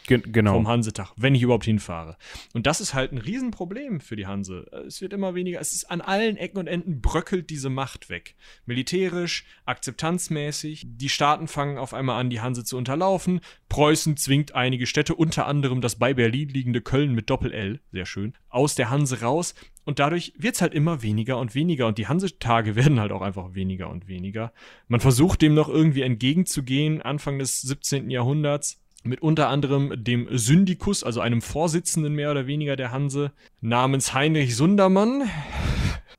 Gen 0.10 0.23
genau. 0.31 0.53
Vom 0.53 0.68
Hansetag, 0.68 1.11
wenn 1.18 1.36
ich 1.36 1.44
überhaupt 1.44 1.65
hinfahre. 1.65 2.18
Und 2.56 2.65
das 2.65 2.81
ist 2.81 2.95
halt 2.95 3.11
ein 3.11 3.19
Riesenproblem 3.19 4.02
für 4.02 4.15
die 4.15 4.26
Hanse. 4.26 4.65
Es 4.88 5.02
wird 5.02 5.14
immer 5.14 5.36
weniger, 5.36 5.61
es 5.61 5.72
ist 5.72 5.91
an 5.91 6.02
allen 6.02 6.36
Ecken 6.36 6.57
und 6.57 6.65
Enden 6.65 6.99
bröckelt 6.99 7.52
diese 7.52 7.69
Macht 7.69 8.10
weg. 8.10 8.34
Militärisch, 8.65 9.45
akzeptanzmäßig, 9.65 10.88
die 10.88 11.10
Staaten 11.10 11.48
fangen 11.48 11.77
auf 11.77 11.94
einmal 11.94 12.19
an, 12.19 12.31
die 12.31 12.41
Hanse 12.41 12.64
zu 12.64 12.76
unterlaufen. 12.76 13.40
Preußen 13.69 14.18
zwingt 14.18 14.56
einige 14.56 14.88
Städte, 14.88 15.14
unter 15.14 15.45
anderem 15.45 15.80
das 15.80 15.98
bei 15.98 16.15
Berlin 16.15 16.49
liegende 16.49 16.81
Köln 16.81 17.14
mit 17.14 17.30
Doppel-L, 17.30 17.80
sehr 17.91 18.07
schön, 18.07 18.34
aus 18.49 18.73
der 18.73 18.90
Hanse 18.90 19.22
raus. 19.22 19.53
Und 19.86 19.99
dadurch 19.99 20.34
wird 20.40 20.56
es 20.56 20.61
halt 20.64 20.73
immer 20.73 21.03
weniger 21.03 21.38
und 21.38 21.53
weniger. 21.53 21.86
Und 21.86 21.99
die 21.99 22.07
Hansetage 22.07 22.76
werden 22.76 22.99
halt 22.99 23.11
auch 23.11 23.22
einfach 23.22 23.53
weniger 23.53 23.91
und 23.91 24.07
weniger. 24.07 24.53
Man 24.88 25.02
versucht 25.02 25.44
dem 25.44 25.53
noch 25.53 25.69
irgendwie 25.69 26.02
entgegenzugehen, 26.02 27.03
Anfang 27.03 27.38
des 27.38 27.61
17. 27.61 28.10
Jahrhunderts 28.10 28.80
mit 29.03 29.21
unter 29.21 29.49
anderem 29.49 30.03
dem 30.03 30.27
Syndikus, 30.31 31.03
also 31.03 31.21
einem 31.21 31.41
Vorsitzenden 31.41 32.13
mehr 32.13 32.31
oder 32.31 32.47
weniger 32.47 32.76
der 32.76 32.91
Hanse, 32.91 33.31
namens 33.61 34.13
Heinrich 34.13 34.55
Sundermann, 34.55 35.30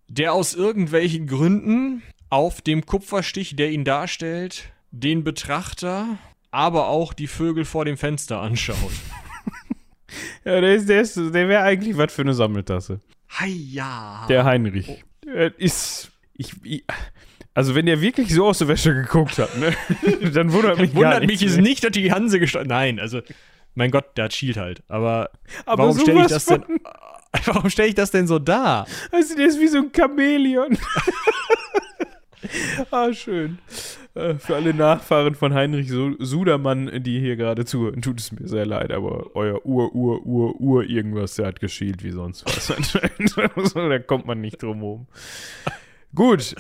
der 0.09 0.32
aus 0.32 0.55
irgendwelchen 0.55 1.27
Gründen 1.27 2.02
auf 2.31 2.61
dem 2.62 2.86
Kupferstich, 2.86 3.57
der 3.57 3.70
ihn 3.70 3.85
darstellt, 3.85 4.73
den 4.90 5.24
Betrachter, 5.24 6.19
aber 6.51 6.89
auch 6.89 7.12
die 7.12 7.27
Vögel 7.27 7.65
vor 7.65 7.85
dem 7.85 7.97
Fenster 7.97 8.40
anschaut. 8.40 8.77
ja, 10.44 10.61
der, 10.61 10.74
ist, 10.74 10.89
der, 10.89 11.01
ist, 11.01 11.16
der 11.16 11.48
wäre 11.48 11.62
eigentlich 11.62 11.97
was 11.97 12.12
für 12.12 12.23
eine 12.23 12.35
Sammeltasse. 12.35 13.01
Hi, 13.31 13.52
Der 14.28 14.44
Heinrich. 14.44 14.89
Oh. 14.89 14.98
Der 15.27 15.59
ist. 15.59 16.11
Ich, 16.35 16.55
ich, 16.65 16.85
also 17.61 17.74
wenn 17.74 17.85
der 17.85 18.01
wirklich 18.01 18.32
so 18.32 18.47
aus 18.47 18.57
der 18.57 18.69
Wäsche 18.69 18.95
geguckt 18.95 19.37
hat, 19.37 19.55
ne, 19.59 19.74
dann 20.32 20.51
wundert 20.51 20.78
mich 20.78 20.95
wundert 20.95 21.27
mich 21.27 21.43
ist 21.43 21.59
nicht, 21.59 21.85
dass 21.85 21.91
die 21.91 22.11
Hanse 22.11 22.41
gestanden. 22.41 22.70
Nein, 22.70 22.99
also 22.99 23.20
mein 23.74 23.91
Gott, 23.91 24.16
der 24.16 24.24
hat 24.24 24.32
Shield 24.32 24.57
halt. 24.57 24.82
Aber, 24.89 25.28
Aber 25.66 25.82
warum 25.82 25.99
stelle 25.99 26.23
ich 26.23 26.28
das 26.28 26.47
denn? 26.47 26.65
Warum 27.45 27.69
stelle 27.69 27.89
ich 27.91 27.95
das 27.95 28.11
denn 28.11 28.27
so 28.27 28.39
dar? 28.39 28.87
Also 29.12 29.37
der 29.37 29.47
ist 29.47 29.61
wie 29.61 29.69
so 29.69 29.77
ein 29.77 29.93
Chamäleon. 29.95 30.77
ah, 32.91 33.12
schön. 33.12 33.59
Äh, 34.15 34.35
für 34.37 34.57
alle 34.57 34.73
Nachfahren 34.73 35.35
von 35.35 35.53
Heinrich 35.53 35.93
Sudermann, 36.19 37.03
die 37.05 37.20
hier 37.20 37.37
gerade 37.37 37.66
zuhören, 37.66 38.01
tut 38.01 38.19
es 38.19 38.32
mir 38.32 38.49
sehr 38.49 38.65
leid, 38.65 38.91
aber 38.91 39.37
euer 39.37 39.65
Ur, 39.66 39.95
Ur, 39.95 40.27
Ur, 40.27 40.61
Ur 40.61 40.85
irgendwas, 40.85 41.37
der 41.37 41.49
hat 41.49 41.61
geschielt 41.61 42.03
wie 42.03 42.11
sonst 42.11 42.45
was. 42.47 42.73
da 43.74 43.99
kommt 44.01 44.27
man 44.27 44.41
nicht 44.41 44.62
drum 44.62 44.78
herum. 44.78 45.07
Gut, 46.15 46.57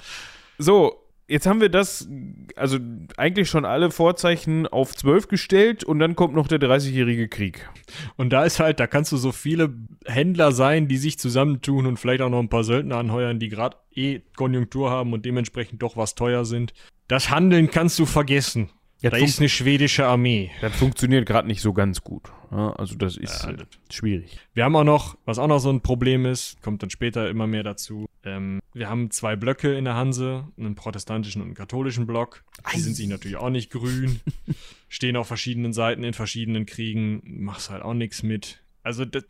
so, 0.60 1.00
jetzt 1.26 1.46
haben 1.46 1.60
wir 1.60 1.68
das, 1.68 2.08
also 2.56 2.78
eigentlich 3.16 3.48
schon 3.48 3.64
alle 3.64 3.90
Vorzeichen 3.90 4.66
auf 4.66 4.94
12 4.94 5.28
gestellt 5.28 5.84
und 5.84 5.98
dann 5.98 6.16
kommt 6.16 6.34
noch 6.34 6.48
der 6.48 6.58
30-jährige 6.58 7.28
Krieg. 7.28 7.68
Und 8.16 8.30
da 8.32 8.44
ist 8.44 8.60
halt, 8.60 8.80
da 8.80 8.86
kannst 8.86 9.12
du 9.12 9.16
so 9.16 9.32
viele 9.32 9.72
Händler 10.04 10.52
sein, 10.52 10.88
die 10.88 10.96
sich 10.96 11.18
zusammentun 11.18 11.86
und 11.86 11.98
vielleicht 11.98 12.20
auch 12.20 12.28
noch 12.28 12.40
ein 12.40 12.48
paar 12.48 12.64
Söldner 12.64 12.96
anheuern, 12.96 13.38
die 13.38 13.48
gerade 13.48 13.76
eh 13.94 14.20
Konjunktur 14.36 14.90
haben 14.90 15.12
und 15.12 15.24
dementsprechend 15.24 15.82
doch 15.82 15.96
was 15.96 16.14
teuer 16.14 16.44
sind. 16.44 16.74
Das 17.08 17.30
Handeln 17.30 17.70
kannst 17.70 17.98
du 17.98 18.06
vergessen. 18.06 18.70
Ja, 19.02 19.08
da 19.08 19.16
ist 19.16 19.38
eine 19.38 19.48
schwedische 19.48 20.06
Armee. 20.06 20.50
Das 20.60 20.76
funktioniert 20.76 21.24
gerade 21.26 21.48
nicht 21.48 21.62
so 21.62 21.72
ganz 21.72 22.02
gut. 22.02 22.30
Ja, 22.50 22.72
also 22.74 22.96
das 22.96 23.16
ist 23.16 23.44
ja, 23.44 23.54
schwierig. 23.88 24.38
Wir 24.52 24.64
haben 24.64 24.76
auch 24.76 24.84
noch, 24.84 25.16
was 25.24 25.38
auch 25.38 25.46
noch 25.46 25.58
so 25.58 25.70
ein 25.70 25.80
Problem 25.80 26.26
ist, 26.26 26.60
kommt 26.60 26.82
dann 26.82 26.90
später 26.90 27.30
immer 27.30 27.46
mehr 27.46 27.62
dazu. 27.62 28.06
Ähm, 28.24 28.60
wir 28.74 28.90
haben 28.90 29.10
zwei 29.10 29.36
Blöcke 29.36 29.74
in 29.74 29.84
der 29.84 29.94
Hanse, 29.94 30.48
einen 30.58 30.74
protestantischen 30.74 31.40
und 31.40 31.48
einen 31.48 31.54
katholischen 31.54 32.06
Block. 32.06 32.44
Die 32.58 32.76
Ei. 32.76 32.80
sind 32.80 32.94
sich 32.94 33.08
natürlich 33.08 33.38
auch 33.38 33.48
nicht 33.50 33.70
grün. 33.70 34.20
Stehen 34.88 35.16
auf 35.16 35.28
verschiedenen 35.28 35.72
Seiten 35.72 36.04
in 36.04 36.12
verschiedenen 36.12 36.66
Kriegen. 36.66 37.22
Machst 37.24 37.70
halt 37.70 37.82
auch 37.82 37.94
nichts 37.94 38.22
mit. 38.22 38.62
Also 38.82 39.06
das, 39.06 39.24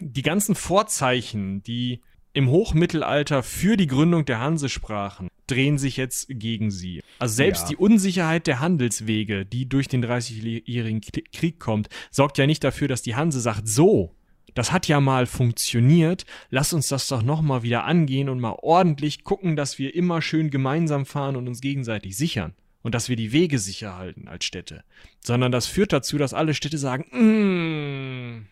die 0.00 0.22
ganzen 0.22 0.56
Vorzeichen, 0.56 1.62
die 1.62 2.00
im 2.32 2.48
Hochmittelalter 2.48 3.42
für 3.42 3.76
die 3.76 3.86
Gründung 3.86 4.24
der 4.24 4.40
Hanse 4.40 4.68
sprachen, 4.68 5.28
drehen 5.52 5.78
sich 5.78 5.96
jetzt 5.96 6.26
gegen 6.28 6.70
sie. 6.70 7.02
Also 7.18 7.34
selbst 7.34 7.62
ja. 7.62 7.68
die 7.70 7.76
Unsicherheit 7.76 8.46
der 8.46 8.60
Handelswege, 8.60 9.44
die 9.44 9.68
durch 9.68 9.88
den 9.88 10.04
30-jährigen 10.04 11.00
Krieg 11.32 11.60
kommt, 11.60 11.88
sorgt 12.10 12.38
ja 12.38 12.46
nicht 12.46 12.64
dafür, 12.64 12.88
dass 12.88 13.02
die 13.02 13.14
Hanse 13.14 13.40
sagt, 13.40 13.68
so, 13.68 14.14
das 14.54 14.72
hat 14.72 14.88
ja 14.88 15.00
mal 15.00 15.26
funktioniert, 15.26 16.24
lass 16.50 16.72
uns 16.72 16.88
das 16.88 17.06
doch 17.06 17.22
nochmal 17.22 17.62
wieder 17.62 17.84
angehen 17.84 18.28
und 18.28 18.40
mal 18.40 18.56
ordentlich 18.60 19.24
gucken, 19.24 19.56
dass 19.56 19.78
wir 19.78 19.94
immer 19.94 20.20
schön 20.22 20.50
gemeinsam 20.50 21.06
fahren 21.06 21.36
und 21.36 21.48
uns 21.48 21.60
gegenseitig 21.60 22.16
sichern 22.16 22.54
und 22.82 22.94
dass 22.94 23.08
wir 23.08 23.16
die 23.16 23.32
Wege 23.32 23.58
sicher 23.58 23.96
halten 23.96 24.28
als 24.28 24.44
Städte, 24.44 24.84
sondern 25.24 25.52
das 25.52 25.66
führt 25.66 25.92
dazu, 25.92 26.18
dass 26.18 26.34
alle 26.34 26.54
Städte 26.54 26.78
sagen, 26.78 27.04
mm, 27.12 28.46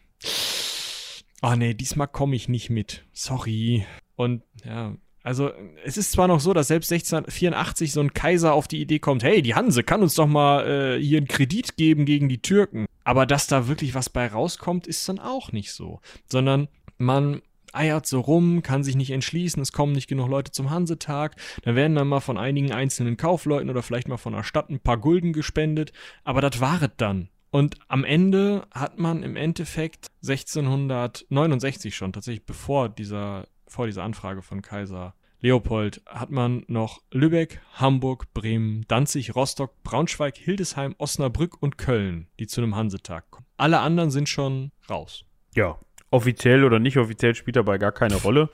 oh 1.43 1.55
nee, 1.57 1.75
diesmal 1.75 2.09
komme 2.09 2.37
ich 2.37 2.49
nicht 2.49 2.71
mit, 2.71 3.05
sorry. 3.13 3.85
Und 4.17 4.43
ja, 4.65 4.95
also 5.23 5.51
es 5.85 5.97
ist 5.97 6.13
zwar 6.13 6.29
noch 6.29 6.41
so, 6.41 6.53
dass 6.55 6.69
selbst 6.69 6.91
1684 6.93 7.93
so 7.93 8.01
ein 8.01 8.15
Kaiser 8.15 8.55
auf 8.55 8.69
die 8.69 8.81
Idee 8.81 8.99
kommt, 8.99 9.23
hey, 9.23 9.43
die 9.43 9.55
Hanse 9.55 9.83
kann 9.83 10.03
uns 10.03 10.15
doch 10.15 10.27
mal 10.27 10.67
äh, 10.67 11.03
hier 11.03 11.19
einen 11.19 11.29
Kredit 11.29 11.77
geben 11.77 12.07
gegen 12.07 12.29
die 12.29 12.41
Türken. 12.41 12.87
Aber 13.05 13.27
dass 13.27 13.47
da 13.47 13.69
wirklich 13.69 13.95
was 13.95 14.09
bei 14.09 14.27
rauskommt, 14.27 14.87
ist 14.87 15.09
dann 15.09 15.19
auch 15.19 15.53
nicht 15.53 15.73
so. 15.73 16.01
Sondern 16.27 16.69
man 16.97 17.43
eiert 17.73 18.07
so 18.07 18.21
rum, 18.21 18.63
kann 18.63 18.83
sich 18.83 18.97
nicht 18.97 19.11
entschließen, 19.11 19.63
es 19.63 19.73
kommen 19.73 19.93
nicht 19.93 20.09
genug 20.09 20.29
Leute 20.29 20.51
zum 20.51 20.71
Hansetag, 20.71 21.37
dann 21.63 21.77
werden 21.77 21.95
dann 21.95 22.09
mal 22.09 22.21
von 22.21 22.39
einigen 22.39 22.73
einzelnen 22.73 23.17
Kaufleuten 23.17 23.71
oder 23.71 23.83
vielleicht 23.83 24.09
mal 24.09 24.17
von 24.17 24.33
der 24.33 24.43
Stadt 24.43 24.71
ein 24.71 24.81
paar 24.81 24.99
Gulden 24.99 25.33
gespendet, 25.33 25.93
aber 26.25 26.41
das 26.41 26.61
waret 26.61 26.95
dann. 26.97 27.29
Und 27.51 27.77
am 27.89 28.05
Ende 28.05 28.67
hat 28.73 28.99
man 28.99 29.23
im 29.23 29.37
Endeffekt 29.37 30.07
1669 30.23 31.97
schon, 31.97 32.13
tatsächlich 32.13 32.47
bevor 32.47 32.89
dieser, 32.89 33.47
vor 33.71 33.87
dieser 33.87 34.03
Anfrage 34.05 34.43
von 34.43 34.63
Kaiser 34.63 35.15
Leopold, 35.41 36.03
hat 36.07 36.31
man 36.31 36.65
noch 36.69 37.01
Lübeck, 37.11 37.63
Hamburg, 37.73 38.33
Bremen, 38.35 38.85
Danzig, 38.89 39.35
Rostock, 39.35 39.83
Braunschweig, 39.83 40.37
Hildesheim, 40.37 40.95
Osnabrück 40.99 41.63
und 41.63 41.79
Köln, 41.79 42.29
die 42.39 42.47
zu 42.47 42.61
einem 42.61 42.77
Hansetag 42.77 43.31
kommen. 43.31 43.47
Alle 43.57 43.81
anderen 43.81 44.11
sind 44.11 44.29
schon 44.29 44.71
raus. 44.91 45.25
Ja, 45.55 45.79
offiziell 46.11 46.65
oder 46.65 46.79
nicht 46.79 46.99
offiziell 46.99 47.35
spielt 47.35 47.57
dabei 47.57 47.79
gar 47.79 47.93
keine 47.93 48.17
Rolle. 48.17 48.49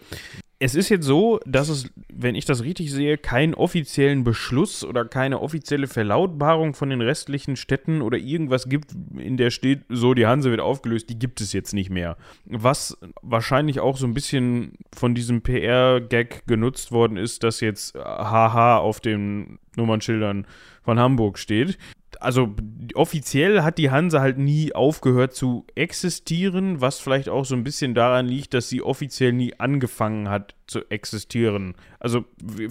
Es 0.59 0.75
ist 0.75 0.89
jetzt 0.89 1.05
so, 1.05 1.39
dass 1.45 1.69
es, 1.69 1.91
wenn 2.11 2.35
ich 2.35 2.47
das 2.47 2.63
richtig 2.63 2.91
sehe, 2.91 3.19
keinen 3.19 3.53
offiziellen 3.53 4.25
Beschluss 4.25 4.85
oder 4.85 5.05
keine 5.05 5.43
offizielle 5.43 5.87
Verlautbarung 5.87 6.73
von 6.73 6.89
den 6.89 7.03
restlichen 7.03 7.57
Städten 7.57 8.01
oder 8.01 8.17
irgendwas 8.17 8.67
gibt, 8.67 8.93
in 9.19 9.37
der 9.37 9.51
steht, 9.51 9.83
so 9.91 10.15
die 10.15 10.27
Hanse 10.27 10.51
wird 10.51 10.61
aufgelöst, 10.61 11.11
die 11.11 11.19
gibt 11.19 11.43
es 11.43 11.53
jetzt 11.53 11.75
nicht 11.75 11.91
mehr. 11.91 12.17
Was 12.47 12.97
wahrscheinlich 13.21 13.81
auch 13.81 13.99
so 13.99 14.07
ein 14.07 14.15
bisschen 14.15 14.79
von 14.95 15.15
diesem 15.15 15.43
PR-Gag 15.43 16.47
genutzt 16.47 16.91
worden 16.91 17.19
ist, 17.19 17.45
dass 17.45 17.61
jetzt 17.61 17.95
HH 17.95 18.79
auf 18.79 19.01
den 19.01 19.59
Nummernschildern 19.77 20.47
von 20.83 20.99
Hamburg 20.99 21.39
steht 21.39 21.77
also 22.21 22.55
offiziell 22.95 23.63
hat 23.63 23.79
die 23.79 23.91
Hanse 23.91 24.21
halt 24.21 24.39
nie 24.39 24.75
aufgehört 24.75 25.35
zu 25.35 25.67
existieren, 25.75 26.81
was 26.81 26.99
vielleicht 26.99 27.29
auch 27.29 27.45
so 27.45 27.55
ein 27.55 27.65
bisschen 27.65 27.95
daran 27.95 28.27
liegt, 28.27 28.55
dass 28.55 28.69
sie 28.69 28.83
offiziell 28.83 29.33
nie 29.33 29.55
angefangen 29.59 30.29
hat 30.29 30.55
zu 30.67 30.81
existieren. 30.91 31.75
Also 32.01 32.25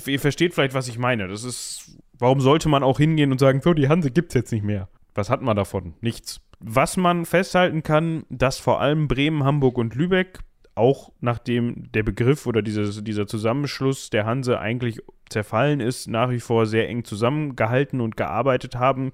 ihr 0.05 0.19
versteht 0.19 0.53
vielleicht, 0.53 0.73
was 0.73 0.87
ich 0.87 0.97
meine. 0.97 1.27
Das 1.27 1.43
ist, 1.43 1.97
warum 2.17 2.41
sollte 2.41 2.69
man 2.69 2.83
auch 2.83 2.97
hingehen 2.97 3.31
und 3.31 3.39
sagen, 3.39 3.61
so, 3.61 3.73
die 3.73 3.89
Hanse 3.89 4.11
gibt 4.11 4.31
es 4.31 4.35
jetzt 4.35 4.51
nicht 4.51 4.63
mehr? 4.63 4.89
Was 5.13 5.29
hat 5.29 5.41
man 5.41 5.55
davon? 5.55 5.93
Nichts. 6.01 6.41
Was 6.59 6.97
man 6.97 7.25
festhalten 7.25 7.83
kann, 7.83 8.23
dass 8.29 8.59
vor 8.59 8.81
allem 8.81 9.07
Bremen, 9.07 9.43
Hamburg 9.43 9.77
und 9.77 9.95
Lübeck 9.95 10.39
auch 10.75 11.11
nachdem 11.21 11.91
der 11.93 12.03
Begriff 12.03 12.45
oder 12.45 12.61
dieses, 12.61 13.03
dieser 13.03 13.27
Zusammenschluss 13.27 14.09
der 14.09 14.25
Hanse 14.25 14.59
eigentlich 14.59 15.01
zerfallen 15.29 15.79
ist, 15.79 16.07
nach 16.07 16.29
wie 16.29 16.39
vor 16.39 16.65
sehr 16.65 16.87
eng 16.87 17.03
zusammengehalten 17.03 18.01
und 18.01 18.17
gearbeitet 18.17 18.75
haben. 18.75 19.11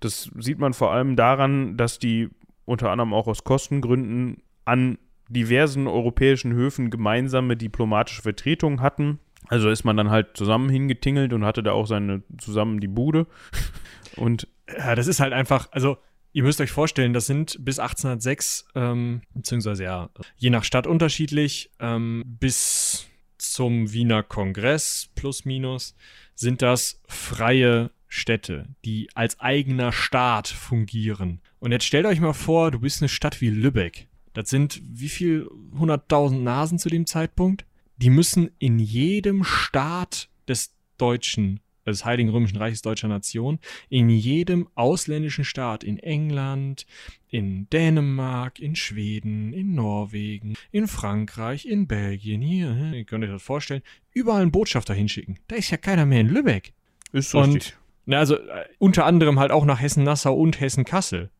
Das 0.00 0.30
sieht 0.38 0.58
man 0.58 0.74
vor 0.74 0.92
allem 0.92 1.16
daran, 1.16 1.76
dass 1.76 1.98
die 1.98 2.28
unter 2.66 2.90
anderem 2.90 3.12
auch 3.12 3.26
aus 3.26 3.44
Kostengründen 3.44 4.42
an 4.64 4.98
diversen 5.28 5.86
europäischen 5.86 6.52
Höfen 6.52 6.90
gemeinsame 6.90 7.56
diplomatische 7.56 8.22
Vertretungen 8.22 8.80
hatten. 8.80 9.18
Also 9.48 9.70
ist 9.70 9.84
man 9.84 9.96
dann 9.96 10.10
halt 10.10 10.36
zusammen 10.36 10.68
hingetingelt 10.68 11.32
und 11.32 11.44
hatte 11.44 11.62
da 11.62 11.72
auch 11.72 11.86
seine 11.86 12.22
zusammen 12.38 12.78
die 12.78 12.88
Bude. 12.88 13.26
Und 14.16 14.48
ja, 14.76 14.96
das 14.96 15.06
ist 15.06 15.20
halt 15.20 15.32
einfach, 15.32 15.68
also 15.70 15.96
Ihr 16.32 16.44
müsst 16.44 16.60
euch 16.60 16.70
vorstellen, 16.70 17.12
das 17.12 17.26
sind 17.26 17.56
bis 17.64 17.78
1806, 17.78 18.66
ähm, 18.74 19.22
beziehungsweise 19.34 19.84
ja, 19.84 20.10
je 20.36 20.50
nach 20.50 20.64
Stadt 20.64 20.86
unterschiedlich, 20.86 21.70
ähm, 21.80 22.22
bis 22.26 23.06
zum 23.38 23.92
Wiener 23.92 24.22
Kongress 24.22 25.08
plus 25.14 25.44
minus, 25.44 25.96
sind 26.34 26.62
das 26.62 27.00
freie 27.08 27.90
Städte, 28.06 28.66
die 28.84 29.08
als 29.14 29.40
eigener 29.40 29.92
Staat 29.92 30.48
fungieren. 30.48 31.40
Und 31.58 31.72
jetzt 31.72 31.84
stellt 31.84 32.06
euch 32.06 32.20
mal 32.20 32.32
vor, 32.32 32.70
du 32.70 32.80
bist 32.80 33.02
eine 33.02 33.08
Stadt 33.08 33.40
wie 33.40 33.50
Lübeck. 33.50 34.08
Das 34.32 34.50
sind 34.50 34.80
wie 34.84 35.08
viel 35.08 35.48
hunderttausend 35.76 36.42
Nasen 36.42 36.78
zu 36.78 36.88
dem 36.88 37.06
Zeitpunkt? 37.06 37.64
Die 37.96 38.10
müssen 38.10 38.50
in 38.58 38.78
jedem 38.78 39.44
Staat 39.44 40.28
des 40.48 40.72
Deutschen 40.96 41.60
des 41.90 42.04
Heiligen 42.04 42.30
Römischen 42.30 42.58
Reiches 42.58 42.82
deutscher 42.82 43.08
Nation, 43.08 43.58
in 43.88 44.08
jedem 44.08 44.68
ausländischen 44.74 45.44
Staat, 45.44 45.84
in 45.84 45.98
England, 45.98 46.86
in 47.28 47.68
Dänemark, 47.70 48.58
in 48.58 48.76
Schweden, 48.76 49.52
in 49.52 49.74
Norwegen, 49.74 50.54
in 50.72 50.88
Frankreich, 50.88 51.66
in 51.66 51.86
Belgien, 51.86 52.40
hier, 52.40 52.92
ihr 52.94 53.04
könnt 53.04 53.24
euch 53.24 53.30
das 53.30 53.42
vorstellen, 53.42 53.82
überall 54.12 54.42
einen 54.42 54.52
Botschafter 54.52 54.94
hinschicken. 54.94 55.38
Da 55.48 55.56
ist 55.56 55.70
ja 55.70 55.76
keiner 55.76 56.06
mehr 56.06 56.20
in 56.20 56.28
Lübeck. 56.28 56.72
Ist 57.12 57.34
richtig. 57.34 57.54
Und, 57.54 57.78
na, 58.06 58.18
also 58.18 58.36
äh, 58.36 58.64
unter 58.78 59.04
anderem 59.06 59.38
halt 59.38 59.52
auch 59.52 59.64
nach 59.64 59.80
Hessen-Nassau 59.80 60.34
und 60.34 60.60
Hessen-Kassel. 60.60 61.30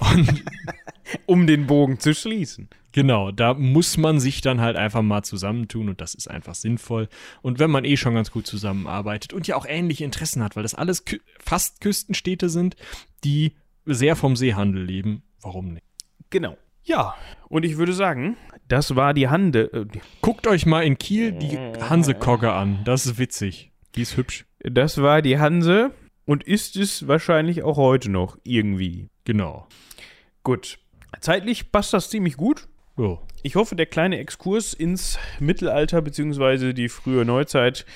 um 1.26 1.46
den 1.46 1.66
Bogen 1.66 1.98
zu 1.98 2.14
schließen. 2.14 2.68
Genau, 2.92 3.30
da 3.30 3.54
muss 3.54 3.96
man 3.96 4.20
sich 4.20 4.42
dann 4.42 4.60
halt 4.60 4.76
einfach 4.76 5.00
mal 5.00 5.22
zusammentun 5.22 5.88
und 5.88 6.00
das 6.00 6.14
ist 6.14 6.28
einfach 6.28 6.54
sinnvoll. 6.54 7.08
Und 7.40 7.58
wenn 7.58 7.70
man 7.70 7.84
eh 7.84 7.96
schon 7.96 8.14
ganz 8.14 8.30
gut 8.30 8.46
zusammenarbeitet 8.46 9.32
und 9.32 9.46
ja 9.46 9.56
auch 9.56 9.64
ähnliche 9.66 10.04
Interessen 10.04 10.42
hat, 10.42 10.56
weil 10.56 10.62
das 10.62 10.74
alles 10.74 11.06
kü 11.06 11.18
fast 11.38 11.80
Küstenstädte 11.80 12.50
sind, 12.50 12.76
die 13.24 13.52
sehr 13.86 14.14
vom 14.14 14.36
Seehandel 14.36 14.84
leben, 14.84 15.22
warum 15.40 15.72
nicht? 15.72 15.86
Genau. 16.28 16.56
Ja, 16.84 17.14
und 17.48 17.64
ich 17.64 17.78
würde 17.78 17.94
sagen, 17.94 18.36
das 18.68 18.94
war 18.94 19.14
die 19.14 19.28
Hande. 19.28 19.72
Äh, 19.72 19.98
Guckt 20.20 20.46
euch 20.46 20.66
mal 20.66 20.82
in 20.82 20.98
Kiel 20.98 21.32
die 21.32 21.56
Hansekogge 21.56 22.52
an, 22.52 22.80
das 22.84 23.06
ist 23.06 23.18
witzig. 23.18 23.72
Die 23.94 24.02
ist 24.02 24.16
hübsch. 24.16 24.46
Das 24.60 25.00
war 25.00 25.22
die 25.22 25.38
Hanse 25.38 25.92
und 26.24 26.44
ist 26.44 26.76
es 26.76 27.08
wahrscheinlich 27.08 27.62
auch 27.62 27.76
heute 27.76 28.10
noch 28.10 28.38
irgendwie. 28.44 29.08
Genau. 29.24 29.66
Gut. 30.42 30.78
Zeitlich 31.20 31.70
passt 31.72 31.92
das 31.92 32.10
ziemlich 32.10 32.36
gut. 32.36 32.68
Oh. 32.96 33.18
Ich 33.42 33.56
hoffe, 33.56 33.74
der 33.74 33.86
kleine 33.86 34.18
Exkurs 34.18 34.74
ins 34.74 35.18
Mittelalter 35.40 36.02
bzw. 36.02 36.72
die 36.72 36.88
frühe 36.88 37.24
Neuzeit 37.24 37.86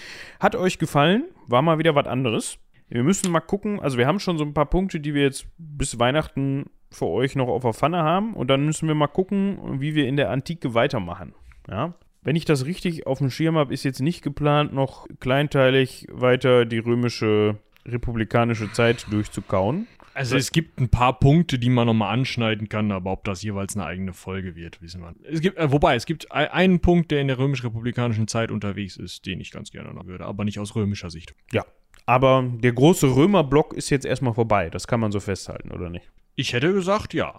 hat 0.41 0.57
euch 0.57 0.79
gefallen. 0.79 1.25
War 1.47 1.63
mal 1.63 1.79
wieder 1.79 1.95
was 1.95 2.07
anderes. 2.07 2.59
Wir 2.89 3.03
müssen 3.03 3.31
mal 3.31 3.41
gucken. 3.41 3.81
Also, 3.81 3.99
wir 3.99 4.07
haben 4.07 4.21
schon 4.21 4.39
so 4.39 4.45
ein 4.45 4.55
paar 4.55 4.67
Punkte, 4.67 5.01
die 5.01 5.15
wir 5.15 5.23
jetzt 5.23 5.47
bis 5.59 5.99
Weihnachten 5.99 6.71
für 6.91 7.07
euch 7.07 7.35
noch 7.35 7.49
auf 7.49 7.63
der 7.63 7.75
Pfanne 7.75 7.99
haben. 7.99 8.35
Und 8.35 8.49
dann 8.49 8.65
müssen 8.65 8.89
wir 8.89 8.95
mal 8.95 9.07
gucken, 9.09 9.81
wie 9.81 9.95
wir 9.95 10.07
in 10.07 10.17
der 10.17 10.31
Antike 10.31 10.75
weitermachen. 10.75 11.35
Ja. 11.69 11.95
Wenn 12.23 12.37
ich 12.37 12.45
das 12.45 12.65
richtig 12.65 13.07
auf 13.07 13.19
dem 13.19 13.31
Schirm 13.31 13.57
habe, 13.57 13.73
ist 13.73 13.85
jetzt 13.85 14.01
nicht 14.01 14.23
geplant, 14.23 14.73
noch 14.73 15.07
kleinteilig 15.21 16.09
weiter 16.11 16.65
die 16.65 16.79
römische 16.79 17.57
republikanische 17.85 18.73
Zeit 18.73 19.07
durchzukauen. 19.11 19.87
Also 20.17 20.37
es 20.37 20.51
gibt 20.51 20.81
ein 20.81 20.89
paar 20.89 21.19
Punkte, 21.19 21.59
die 21.59 21.69
man 21.69 21.87
nochmal 21.87 22.15
anschneiden 22.15 22.71
kann, 22.71 22.91
aber 22.91 23.13
ob 23.13 23.25
das 23.25 23.43
jeweils 23.43 23.77
eine 23.77 23.85
eigene 23.85 24.15
Folge 24.15 24.57
wird, 24.57 24.81
wissen 24.81 25.03
wir. 25.03 25.15
Es 25.31 25.43
gibt, 25.43 25.59
äh, 25.59 25.71
wobei, 25.71 25.95
es 25.95 26.07
gibt 26.07 26.33
einen 26.33 26.81
Punkt, 26.81 27.11
der 27.11 27.21
in 27.21 27.29
der 27.29 27.39
römisch-republikanischen 27.39 28.27
Zeit 28.27 28.51
unterwegs 28.51 28.97
ist, 28.97 29.27
den 29.27 29.41
ich 29.41 29.51
ganz 29.51 29.71
gerne 29.71 29.93
noch 29.93 30.07
würde, 30.07 30.25
aber 30.25 30.45
nicht 30.45 30.59
aus 30.59 30.75
römischer 30.75 31.11
Sicht. 31.11 31.35
Ja, 31.53 31.67
aber 32.07 32.51
der 32.51 32.73
große 32.73 33.15
Römerblock 33.15 33.75
ist 33.75 33.91
jetzt 33.91 34.07
erstmal 34.07 34.33
vorbei, 34.33 34.71
das 34.71 34.87
kann 34.87 35.01
man 35.01 35.13
so 35.13 35.21
festhalten, 35.21 35.71
oder 35.71 35.91
nicht? 35.91 36.11
Ich 36.35 36.55
hätte 36.55 36.73
gesagt, 36.73 37.13
ja. 37.13 37.35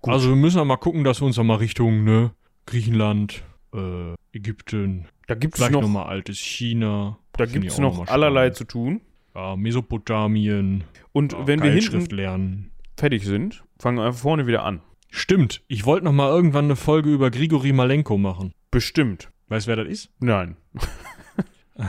Gut. 0.00 0.14
Also 0.14 0.30
wir 0.30 0.36
müssen 0.36 0.58
auch 0.58 0.64
mal 0.64 0.78
gucken, 0.78 1.04
dass 1.04 1.20
wir 1.20 1.26
uns 1.26 1.36
mal 1.36 1.56
Richtung, 1.56 2.02
ne, 2.04 2.32
Griechenland, 2.64 3.42
äh, 3.74 4.14
Ägypten, 4.32 5.06
da 5.26 5.34
gibt's 5.34 5.58
vielleicht 5.58 5.72
noch, 5.72 5.82
noch 5.82 5.88
mal 5.88 6.06
altes 6.06 6.38
China. 6.38 7.18
Da 7.36 7.44
gibt 7.44 7.66
es 7.66 7.78
noch, 7.78 7.98
noch 7.98 8.08
allerlei 8.08 8.50
zu 8.50 8.64
tun 8.64 9.02
ja, 9.34 9.56
Mesopotamien. 9.56 10.84
Und 11.12 11.32
ja, 11.32 11.46
wenn 11.46 11.62
wir 11.62 11.70
hinten 11.70 12.06
lernen. 12.06 12.70
fertig 12.96 13.24
sind, 13.24 13.64
fangen 13.78 13.98
wir 13.98 14.04
einfach 14.04 14.20
vorne 14.20 14.46
wieder 14.46 14.64
an. 14.64 14.82
Stimmt. 15.10 15.62
Ich 15.68 15.84
wollte 15.84 16.04
noch 16.04 16.12
mal 16.12 16.28
irgendwann 16.30 16.64
eine 16.64 16.76
Folge 16.76 17.10
über 17.10 17.30
Grigori 17.30 17.72
Malenko 17.72 18.16
machen. 18.16 18.52
Bestimmt. 18.70 19.30
Weißt 19.48 19.66
du, 19.66 19.68
wer 19.68 19.76
das 19.76 19.88
ist? 19.88 20.10
Nein. 20.20 20.56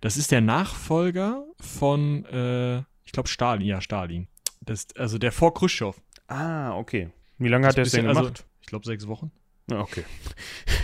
das 0.00 0.16
ist 0.16 0.30
der 0.30 0.40
Nachfolger 0.40 1.44
von, 1.58 2.24
äh, 2.26 2.78
ich 3.04 3.12
glaube, 3.12 3.28
Stalin. 3.28 3.66
Ja, 3.66 3.80
Stalin. 3.80 4.28
Das, 4.60 4.86
also 4.96 5.18
der 5.18 5.32
vor 5.32 5.54
Khrushchev. 5.54 6.00
Ah, 6.28 6.76
okay. 6.76 7.10
Wie 7.38 7.48
lange 7.48 7.66
hat 7.66 7.76
er 7.76 7.82
es 7.82 7.90
denn 7.90 8.06
gemacht? 8.06 8.18
Also, 8.18 8.44
ich 8.60 8.66
glaube, 8.66 8.86
sechs 8.86 9.08
Wochen. 9.08 9.32
Ah, 9.70 9.80
okay. 9.80 10.04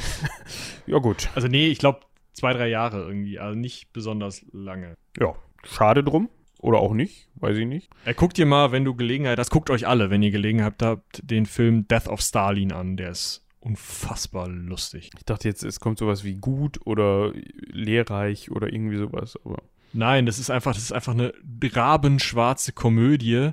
ja, 0.86 0.98
gut. 0.98 1.30
Also, 1.36 1.46
nee, 1.46 1.68
ich 1.68 1.78
glaube, 1.78 2.00
zwei, 2.32 2.52
drei 2.52 2.68
Jahre 2.68 3.02
irgendwie. 3.02 3.38
Also 3.38 3.56
nicht 3.56 3.92
besonders 3.92 4.44
lange. 4.52 4.96
Ja, 5.18 5.34
Schade 5.64 6.02
drum. 6.02 6.28
Oder 6.62 6.78
auch 6.78 6.94
nicht, 6.94 7.28
weiß 7.34 7.58
ich 7.58 7.66
nicht. 7.66 7.90
Er 8.04 8.14
guckt 8.14 8.38
dir 8.38 8.46
mal, 8.46 8.70
wenn 8.70 8.84
du 8.84 8.94
Gelegenheit 8.94 9.38
hast, 9.38 9.50
guckt 9.50 9.68
euch 9.68 9.88
alle, 9.88 10.10
wenn 10.10 10.22
ihr 10.22 10.30
Gelegenheit 10.30 10.80
habt, 10.80 11.20
den 11.28 11.44
Film 11.44 11.88
Death 11.88 12.06
of 12.06 12.20
Stalin 12.20 12.70
an. 12.70 12.96
Der 12.96 13.10
ist 13.10 13.44
unfassbar 13.58 14.48
lustig. 14.48 15.10
Ich 15.18 15.24
dachte 15.24 15.48
jetzt, 15.48 15.64
es 15.64 15.80
kommt 15.80 15.98
sowas 15.98 16.22
wie 16.22 16.36
gut 16.36 16.78
oder 16.84 17.32
lehrreich 17.66 18.52
oder 18.52 18.72
irgendwie 18.72 18.96
sowas, 18.96 19.36
aber. 19.44 19.62
Nein, 19.92 20.24
das 20.24 20.38
ist 20.38 20.50
einfach, 20.50 20.72
das 20.72 20.84
ist 20.84 20.92
einfach 20.92 21.14
eine 21.14 21.34
rabenschwarze 21.62 22.72
Komödie 22.72 23.50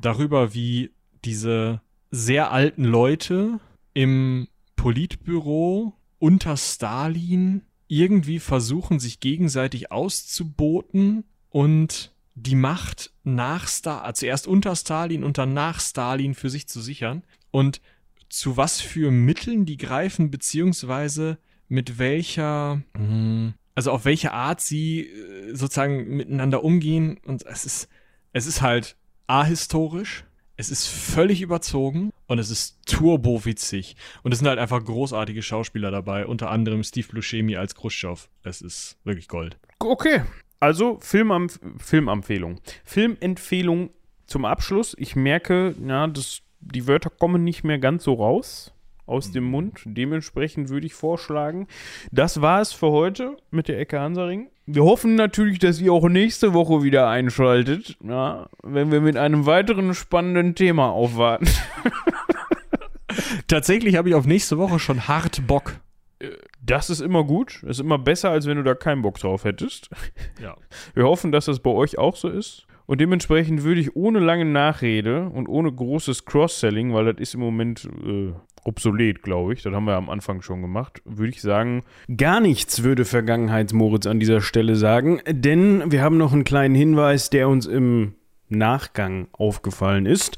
darüber, 0.00 0.54
wie 0.54 0.92
diese 1.24 1.80
sehr 2.12 2.52
alten 2.52 2.84
Leute 2.84 3.58
im 3.92 4.46
Politbüro 4.76 5.94
unter 6.20 6.56
Stalin 6.56 7.62
irgendwie 7.88 8.38
versuchen, 8.38 9.00
sich 9.00 9.18
gegenseitig 9.18 9.90
auszuboten 9.90 11.24
und 11.50 12.11
die 12.34 12.54
Macht 12.54 13.12
nach 13.24 13.68
Stalin, 13.68 14.04
also 14.04 14.20
zuerst 14.20 14.46
unter 14.46 14.74
Stalin 14.76 15.24
und 15.24 15.38
dann 15.38 15.52
nach 15.52 15.80
Stalin 15.80 16.34
für 16.34 16.50
sich 16.50 16.66
zu 16.68 16.80
sichern. 16.80 17.24
Und 17.50 17.80
zu 18.28 18.56
was 18.56 18.80
für 18.80 19.10
Mitteln 19.10 19.66
die 19.66 19.76
greifen, 19.76 20.30
beziehungsweise 20.30 21.38
mit 21.68 21.98
welcher, 21.98 22.82
hm, 22.96 23.54
also 23.74 23.92
auf 23.92 24.04
welche 24.04 24.32
Art 24.32 24.60
sie 24.60 25.06
äh, 25.06 25.54
sozusagen 25.54 26.16
miteinander 26.16 26.64
umgehen. 26.64 27.18
Und 27.24 27.44
es 27.44 27.66
ist, 27.66 27.88
es 28.32 28.46
ist 28.46 28.62
halt 28.62 28.96
ahistorisch, 29.26 30.24
es 30.56 30.70
ist 30.70 30.86
völlig 30.86 31.42
überzogen 31.42 32.10
und 32.26 32.38
es 32.38 32.50
ist 32.50 32.78
turbo-witzig. 32.86 33.96
Und 34.22 34.32
es 34.32 34.38
sind 34.38 34.48
halt 34.48 34.58
einfach 34.58 34.82
großartige 34.82 35.42
Schauspieler 35.42 35.90
dabei, 35.90 36.26
unter 36.26 36.50
anderem 36.50 36.84
Steve 36.84 37.08
Buscemi 37.12 37.56
als 37.56 37.74
Khrushchev. 37.74 38.28
Es 38.42 38.62
ist 38.62 38.96
wirklich 39.04 39.28
Gold. 39.28 39.58
Okay, 39.78 40.22
also 40.62 40.98
Filmam 41.00 41.48
Filmempfehlung. 41.78 42.60
Filmempfehlung 42.84 43.90
zum 44.26 44.44
Abschluss. 44.44 44.94
Ich 44.96 45.16
merke, 45.16 45.74
ja, 45.84 46.06
das 46.06 46.42
die 46.60 46.86
Wörter 46.86 47.10
kommen 47.10 47.42
nicht 47.42 47.64
mehr 47.64 47.78
ganz 47.80 48.04
so 48.04 48.14
raus 48.14 48.72
aus 49.04 49.32
dem 49.32 49.42
Mund. 49.42 49.80
Dementsprechend 49.84 50.68
würde 50.68 50.86
ich 50.86 50.94
vorschlagen, 50.94 51.66
das 52.12 52.40
war 52.40 52.60
es 52.60 52.72
für 52.72 52.92
heute 52.92 53.36
mit 53.50 53.66
der 53.66 53.80
Ecke 53.80 53.98
Hansaring. 53.98 54.50
Wir 54.64 54.84
hoffen 54.84 55.16
natürlich, 55.16 55.58
dass 55.58 55.80
ihr 55.80 55.92
auch 55.92 56.08
nächste 56.08 56.54
Woche 56.54 56.84
wieder 56.84 57.08
einschaltet, 57.08 57.96
ja, 58.00 58.48
wenn 58.62 58.92
wir 58.92 59.00
mit 59.00 59.16
einem 59.16 59.46
weiteren 59.46 59.92
spannenden 59.94 60.54
Thema 60.54 60.90
aufwarten. 60.90 61.48
Tatsächlich 63.48 63.96
habe 63.96 64.10
ich 64.10 64.14
auf 64.14 64.26
nächste 64.26 64.58
Woche 64.58 64.78
schon 64.78 65.08
hart 65.08 65.44
Bock. 65.48 65.80
Das 66.64 66.90
ist 66.90 67.00
immer 67.00 67.24
gut. 67.24 67.62
Ist 67.64 67.80
immer 67.80 67.98
besser, 67.98 68.30
als 68.30 68.46
wenn 68.46 68.56
du 68.56 68.62
da 68.62 68.74
keinen 68.74 69.02
Bock 69.02 69.18
drauf 69.18 69.44
hättest. 69.44 69.90
Ja. 70.40 70.56
Wir 70.94 71.04
hoffen, 71.04 71.32
dass 71.32 71.46
das 71.46 71.60
bei 71.60 71.70
euch 71.70 71.98
auch 71.98 72.16
so 72.16 72.28
ist. 72.28 72.66
Und 72.86 73.00
dementsprechend 73.00 73.62
würde 73.62 73.80
ich 73.80 73.96
ohne 73.96 74.18
lange 74.18 74.44
Nachrede 74.44 75.28
und 75.28 75.48
ohne 75.48 75.72
großes 75.72 76.24
Cross-Selling, 76.24 76.92
weil 76.92 77.06
das 77.06 77.16
ist 77.20 77.34
im 77.34 77.40
Moment 77.40 77.88
äh, 78.04 78.32
obsolet, 78.64 79.22
glaube 79.22 79.54
ich, 79.54 79.62
das 79.62 79.72
haben 79.72 79.86
wir 79.86 79.94
am 79.94 80.10
Anfang 80.10 80.42
schon 80.42 80.62
gemacht, 80.62 81.02
würde 81.04 81.30
ich 81.30 81.40
sagen, 81.40 81.84
gar 82.16 82.40
nichts 82.40 82.82
würde 82.82 83.04
Vergangenheitsmoritz 83.04 84.06
an 84.06 84.20
dieser 84.20 84.40
Stelle 84.40 84.76
sagen, 84.76 85.20
denn 85.26 85.90
wir 85.90 86.02
haben 86.02 86.18
noch 86.18 86.32
einen 86.32 86.44
kleinen 86.44 86.74
Hinweis, 86.74 87.30
der 87.30 87.48
uns 87.48 87.66
im 87.66 88.14
Nachgang 88.48 89.28
aufgefallen 89.32 90.06
ist. 90.06 90.36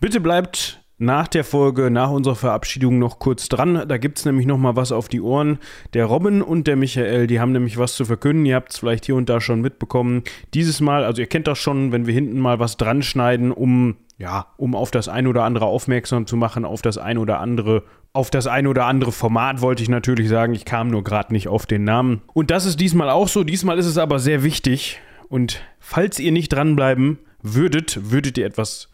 Bitte 0.00 0.20
bleibt 0.20 0.84
nach 0.98 1.28
der 1.28 1.44
Folge, 1.44 1.90
nach 1.90 2.10
unserer 2.10 2.34
Verabschiedung 2.34 2.98
noch 2.98 3.18
kurz 3.18 3.48
dran. 3.48 3.84
Da 3.86 3.96
gibt 3.98 4.18
es 4.18 4.24
nämlich 4.24 4.46
noch 4.46 4.58
mal 4.58 4.76
was 4.76 4.92
auf 4.92 5.08
die 5.08 5.20
Ohren. 5.20 5.58
Der 5.94 6.06
Robin 6.06 6.42
und 6.42 6.66
der 6.66 6.76
Michael, 6.76 7.26
die 7.28 7.40
haben 7.40 7.52
nämlich 7.52 7.78
was 7.78 7.94
zu 7.94 8.04
verkünden. 8.04 8.44
Ihr 8.46 8.56
habt 8.56 8.72
es 8.72 8.78
vielleicht 8.78 9.06
hier 9.06 9.14
und 9.14 9.28
da 9.28 9.40
schon 9.40 9.60
mitbekommen. 9.60 10.24
Dieses 10.54 10.80
Mal, 10.80 11.04
also 11.04 11.22
ihr 11.22 11.28
kennt 11.28 11.46
das 11.46 11.58
schon, 11.58 11.92
wenn 11.92 12.06
wir 12.06 12.14
hinten 12.14 12.40
mal 12.40 12.58
was 12.58 12.76
dran 12.76 13.02
schneiden, 13.02 13.52
um 13.52 13.96
ja, 14.18 14.46
um 14.56 14.74
auf 14.74 14.90
das 14.90 15.08
ein 15.08 15.28
oder 15.28 15.44
andere 15.44 15.66
aufmerksam 15.66 16.26
zu 16.26 16.36
machen, 16.36 16.64
auf 16.64 16.82
das 16.82 16.98
ein 16.98 17.18
oder 17.18 17.38
andere, 17.38 17.84
auf 18.12 18.30
das 18.30 18.48
ein 18.48 18.66
oder 18.66 18.86
andere 18.86 19.12
Format 19.12 19.60
wollte 19.60 19.84
ich 19.84 19.88
natürlich 19.88 20.28
sagen. 20.28 20.54
Ich 20.54 20.64
kam 20.64 20.88
nur 20.88 21.04
gerade 21.04 21.32
nicht 21.32 21.46
auf 21.46 21.66
den 21.66 21.84
Namen. 21.84 22.22
Und 22.34 22.50
das 22.50 22.66
ist 22.66 22.80
diesmal 22.80 23.10
auch 23.10 23.28
so. 23.28 23.44
Diesmal 23.44 23.78
ist 23.78 23.86
es 23.86 23.96
aber 23.96 24.18
sehr 24.18 24.42
wichtig. 24.42 24.98
Und 25.28 25.62
falls 25.78 26.18
ihr 26.18 26.32
nicht 26.32 26.48
dranbleiben 26.48 27.18
würdet, 27.42 28.10
würdet 28.10 28.36
ihr 28.38 28.46
etwas 28.46 28.88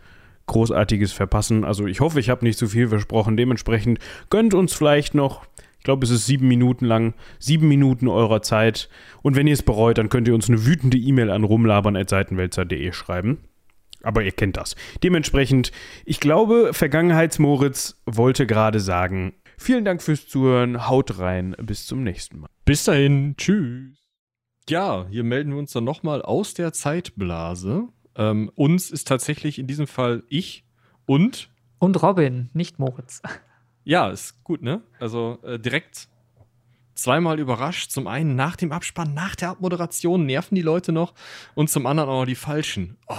Großartiges 0.47 1.13
verpassen. 1.13 1.65
Also 1.65 1.87
ich 1.87 2.01
hoffe, 2.01 2.21
ich 2.21 2.31
habe 2.31 2.45
nicht 2.45 2.59
zu 2.59 2.69
viel 2.69 2.89
versprochen. 2.89 3.37
Dementsprechend 3.37 3.99
gönnt 4.31 4.55
uns 4.55 4.75
vielleicht 4.75 5.15
noch, 5.15 5.47
ich 5.79 5.85
glaube, 5.85 6.05
es 6.05 6.11
ist 6.11 6.27
sieben 6.27 6.49
Minuten 6.49 6.85
lang, 6.85 7.15
sieben 7.39 7.69
Minuten 7.69 8.09
eurer 8.09 8.43
Zeit. 8.43 8.89
Und 9.23 9.37
wenn 9.37 9.47
ihr 9.47 9.55
es 9.55 9.63
bereut, 9.63 9.99
dann 9.99 10.09
könnt 10.09 10.29
ihr 10.29 10.35
uns 10.35 10.49
eine 10.49 10.67
wütende 10.67 10.99
E-Mail 10.99 11.31
an 11.31 11.45
rumlabern.seitenwälzer.de 11.45 12.93
schreiben. 12.93 13.39
Aber 14.03 14.23
ihr 14.23 14.33
kennt 14.33 14.57
das. 14.57 14.77
Dementsprechend, 15.03 15.73
ich 16.05 16.21
glaube, 16.21 16.71
Vergangenheitsmoritz 16.73 18.03
wollte 18.05 18.47
gerade 18.47 18.81
sagen, 18.81 19.33
vielen 19.57 19.85
Dank 19.85 20.03
fürs 20.03 20.29
Zuhören, 20.29 20.89
haut 20.89 21.19
rein, 21.19 21.57
bis 21.63 21.87
zum 21.87 22.03
nächsten 22.03 22.41
Mal. 22.41 22.49
Bis 22.67 22.85
dahin, 22.85 23.35
tschüss. 23.39 23.99
Ja, 24.69 25.07
hier 25.11 25.25
melden 25.25 25.53
wir 25.53 25.59
uns 25.59 25.73
dann 25.73 25.85
nochmal 25.85 26.23
aus 26.23 26.55
der 26.55 26.73
Zeitblase. 26.73 27.89
Ähm, 28.17 28.51
uns 28.55 28.91
ist 28.91 29.09
tatsächlich 29.09 29.59
in 29.59 29.67
diesem 29.67 29.87
Fall 29.87 30.23
ich 30.29 30.65
und. 31.07 31.51
Und 31.79 32.03
Robin, 32.03 32.51
nicht 32.53 32.79
Moritz. 32.79 33.23
Ja, 33.85 34.09
ist 34.09 34.43
gut, 34.45 34.63
ne? 34.63 34.81
Also 34.99 35.39
äh, 35.43 35.59
direkt 35.59 36.09
zweimal 36.95 37.39
überrascht. 37.39 37.91
Zum 37.91 38.07
einen 38.07 38.35
nach 38.35 38.57
dem 38.57 38.73
Abspann, 38.73 39.15
nach 39.15 39.37
der 39.37 39.51
Abmoderation 39.51 40.25
nerven 40.27 40.55
die 40.55 40.63
Leute 40.63 40.93
noch 40.93 41.13
und 41.55 41.69
zum 41.69 41.87
anderen 41.87 42.09
auch 42.11 42.21
noch 42.21 42.27
die 42.27 42.35
Falschen. 42.35 42.97
Oh, 43.09 43.17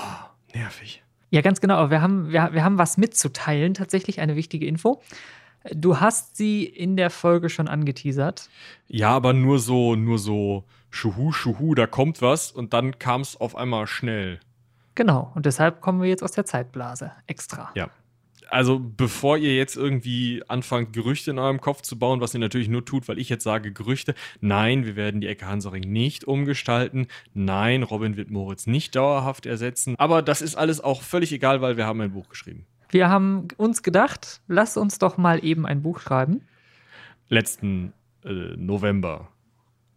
nervig. 0.54 1.04
Ja, 1.30 1.42
ganz 1.42 1.62
genau. 1.62 1.76
Aber 1.76 1.92
wir 1.92 2.02
haben, 2.02 2.32
wir, 2.32 2.50
wir 2.54 2.64
haben 2.64 2.78
was 2.78 2.98
mitzuteilen, 2.98 3.74
tatsächlich 3.74 4.20
eine 4.22 4.36
wichtige 4.36 4.66
Info. 4.66 5.02
Du 5.74 6.00
hast 6.00 6.38
sie 6.38 6.64
in 6.64 6.96
der 6.96 7.10
Folge 7.10 7.50
schon 7.50 7.68
angeteasert. 7.68 8.50
Ja, 8.88 9.10
aber 9.10 9.34
nur 9.34 9.60
so, 9.60 9.96
nur 9.96 10.20
so, 10.20 10.64
schuhu, 10.92 11.32
schuhu, 11.32 11.74
da 11.74 11.88
kommt 11.88 12.22
was 12.22 12.52
und 12.52 12.74
dann 12.74 13.00
kam 13.00 13.22
es 13.22 13.36
auf 13.40 13.56
einmal 13.56 13.88
schnell. 13.88 14.40
Genau, 14.96 15.32
und 15.36 15.46
deshalb 15.46 15.82
kommen 15.82 16.02
wir 16.02 16.10
jetzt 16.10 16.24
aus 16.24 16.32
der 16.32 16.46
Zeitblase 16.46 17.12
extra. 17.28 17.70
Ja. 17.76 17.90
Also, 18.50 18.80
bevor 18.80 19.38
ihr 19.38 19.56
jetzt 19.56 19.76
irgendwie 19.76 20.44
anfangt, 20.48 20.94
Gerüchte 20.94 21.32
in 21.32 21.40
eurem 21.40 21.60
Kopf 21.60 21.82
zu 21.82 21.98
bauen, 21.98 22.22
was 22.22 22.34
ihr 22.34 22.40
natürlich 22.40 22.70
nur 22.70 22.86
tut, 22.86 23.08
weil 23.08 23.18
ich 23.20 23.28
jetzt 23.28 23.44
sage 23.44 23.74
Gerüchte, 23.74 24.14
nein, 24.40 24.86
wir 24.86 24.96
werden 24.96 25.20
die 25.20 25.28
Ecke 25.28 25.48
Hansaring 25.48 25.92
nicht 25.92 26.26
umgestalten. 26.26 27.08
Nein, 27.34 27.84
Robin 27.84 28.18
wird 28.18 28.30
Moritz 28.30 28.68
nicht 28.68 28.96
dauerhaft 28.96 29.46
ersetzen. 29.46 29.96
Aber 29.98 30.22
das 30.22 30.42
ist 30.42 30.56
alles 30.56 30.80
auch 30.80 31.02
völlig 31.02 31.34
egal, 31.34 31.62
weil 31.62 31.76
wir 31.76 31.86
haben 31.86 32.00
ein 32.02 32.12
Buch 32.12 32.30
geschrieben. 32.30 32.66
Wir 32.90 33.10
haben 33.10 33.48
uns 33.58 33.84
gedacht, 33.84 34.42
lass 34.48 34.78
uns 34.78 35.00
doch 35.00 35.18
mal 35.18 35.44
eben 35.44 35.66
ein 35.66 35.82
Buch 35.82 36.00
schreiben. 36.00 36.42
Letzten 37.28 37.94
äh, 38.24 38.56
November 38.56 39.30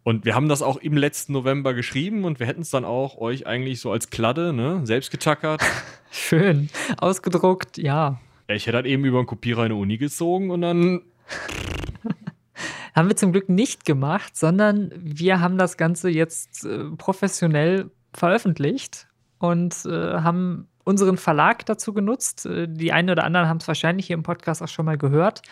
und 0.09 0.25
wir 0.25 0.33
haben 0.33 0.49
das 0.49 0.63
auch 0.63 0.77
im 0.77 0.97
letzten 0.97 1.33
November 1.33 1.75
geschrieben 1.75 2.25
und 2.25 2.39
wir 2.39 2.47
hätten 2.47 2.63
es 2.63 2.71
dann 2.71 2.83
auch 2.83 3.19
euch 3.19 3.45
eigentlich 3.45 3.79
so 3.79 3.91
als 3.91 4.09
Kladde, 4.09 4.53
ne, 4.53 4.81
selbst 4.83 5.11
getackert. 5.11 5.61
Schön. 6.09 6.71
Ausgedruckt, 6.97 7.77
ja. 7.77 8.19
Ich 8.47 8.65
hätte 8.65 8.77
halt 8.77 8.87
eben 8.87 9.05
über 9.05 9.19
einen 9.19 9.27
Kopierer 9.27 9.61
eine 9.61 9.75
Uni 9.75 9.99
gezogen 9.99 10.49
und 10.49 10.61
dann. 10.61 11.01
haben 12.95 13.07
wir 13.07 13.17
zum 13.17 13.31
Glück 13.31 13.49
nicht 13.49 13.85
gemacht, 13.85 14.35
sondern 14.35 14.91
wir 14.95 15.41
haben 15.41 15.59
das 15.59 15.77
Ganze 15.77 16.09
jetzt 16.09 16.65
äh, 16.65 16.85
professionell 16.97 17.91
veröffentlicht 18.11 19.07
und 19.37 19.85
äh, 19.85 19.91
haben 19.91 20.69
unseren 20.85 21.17
Verlag 21.17 21.67
dazu 21.67 21.93
genutzt. 21.93 22.47
Äh, 22.47 22.67
die 22.67 22.91
einen 22.91 23.11
oder 23.11 23.25
anderen 23.25 23.47
haben 23.47 23.57
es 23.57 23.67
wahrscheinlich 23.67 24.07
hier 24.07 24.15
im 24.15 24.23
Podcast 24.23 24.63
auch 24.63 24.67
schon 24.69 24.87
mal 24.87 24.97
gehört. 24.97 25.43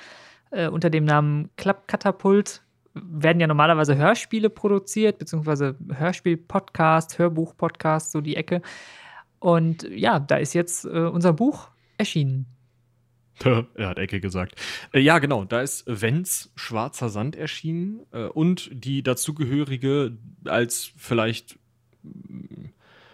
Äh, 0.50 0.70
unter 0.70 0.90
dem 0.90 1.06
Namen 1.06 1.52
Klappkatapult 1.58 2.64
werden 3.04 3.40
ja 3.40 3.48
normalerweise 3.48 3.96
Hörspiele 3.96 4.50
produziert, 4.50 5.18
beziehungsweise 5.18 5.76
Hörspiel-Podcast, 5.92 7.20
Hörbuch-Podcast, 7.20 8.12
so 8.12 8.22
die 8.22 8.36
Ecke. 8.36 8.62
Und 9.40 9.88
ja, 9.90 10.20
da 10.20 10.38
ist 10.38 10.54
jetzt 10.54 10.86
äh, 10.86 10.90
unser 10.90 11.34
Buch 11.34 11.70
erschienen. 11.98 12.46
er 13.44 13.90
hat 13.90 14.00
Ecke 14.00 14.20
gesagt. 14.20 14.56
Äh, 14.94 15.00
ja, 15.00 15.20
genau, 15.20 15.46
da 15.46 15.62
ist 15.62 15.84
Wenz 15.88 16.52
Schwarzer 16.56 17.10
Sand 17.10 17.36
erschienen 17.36 18.02
äh, 18.12 18.26
und 18.26 18.70
die 18.74 19.04
dazugehörige 19.04 20.18
als 20.46 20.92
vielleicht 20.98 21.60
mm, 22.04 22.70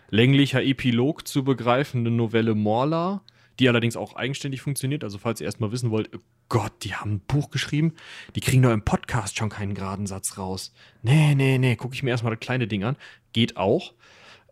länglicher 0.10 0.64
Epilog 0.64 1.28
zu 1.28 1.44
begreifende 1.44 2.12
Novelle 2.12 2.56
Morla, 2.56 3.22
die 3.60 3.70
allerdings 3.70 3.96
auch 3.96 4.16
eigenständig 4.16 4.62
funktioniert. 4.62 5.04
Also 5.04 5.18
falls 5.18 5.42
ihr 5.42 5.46
erstmal 5.46 5.72
wissen 5.72 5.92
wollt, 5.92 6.10
Gott, 6.50 6.74
die 6.84 6.96
haben 6.96 7.14
ein 7.14 7.20
Buch 7.20 7.50
geschrieben, 7.50 7.94
die 8.36 8.42
kriegen 8.42 8.62
doch 8.62 8.72
im 8.72 8.84
Podcast 8.84 9.38
schon 9.38 9.50
keinen 9.50 9.74
geraden 9.74 10.08
Satz 10.08 10.38
raus. 10.38 10.74
Nee, 11.02 11.36
nee, 11.36 11.58
nee, 11.58 11.76
gucke 11.76 11.96
ich 11.96 12.04
mir 12.04 12.12
erstmal 12.12 12.36
das 12.36 12.40
kleine 12.40 12.68
Ding 12.68 12.84
an. 12.84 12.96
Geht 13.32 13.58
auch. 13.58 13.94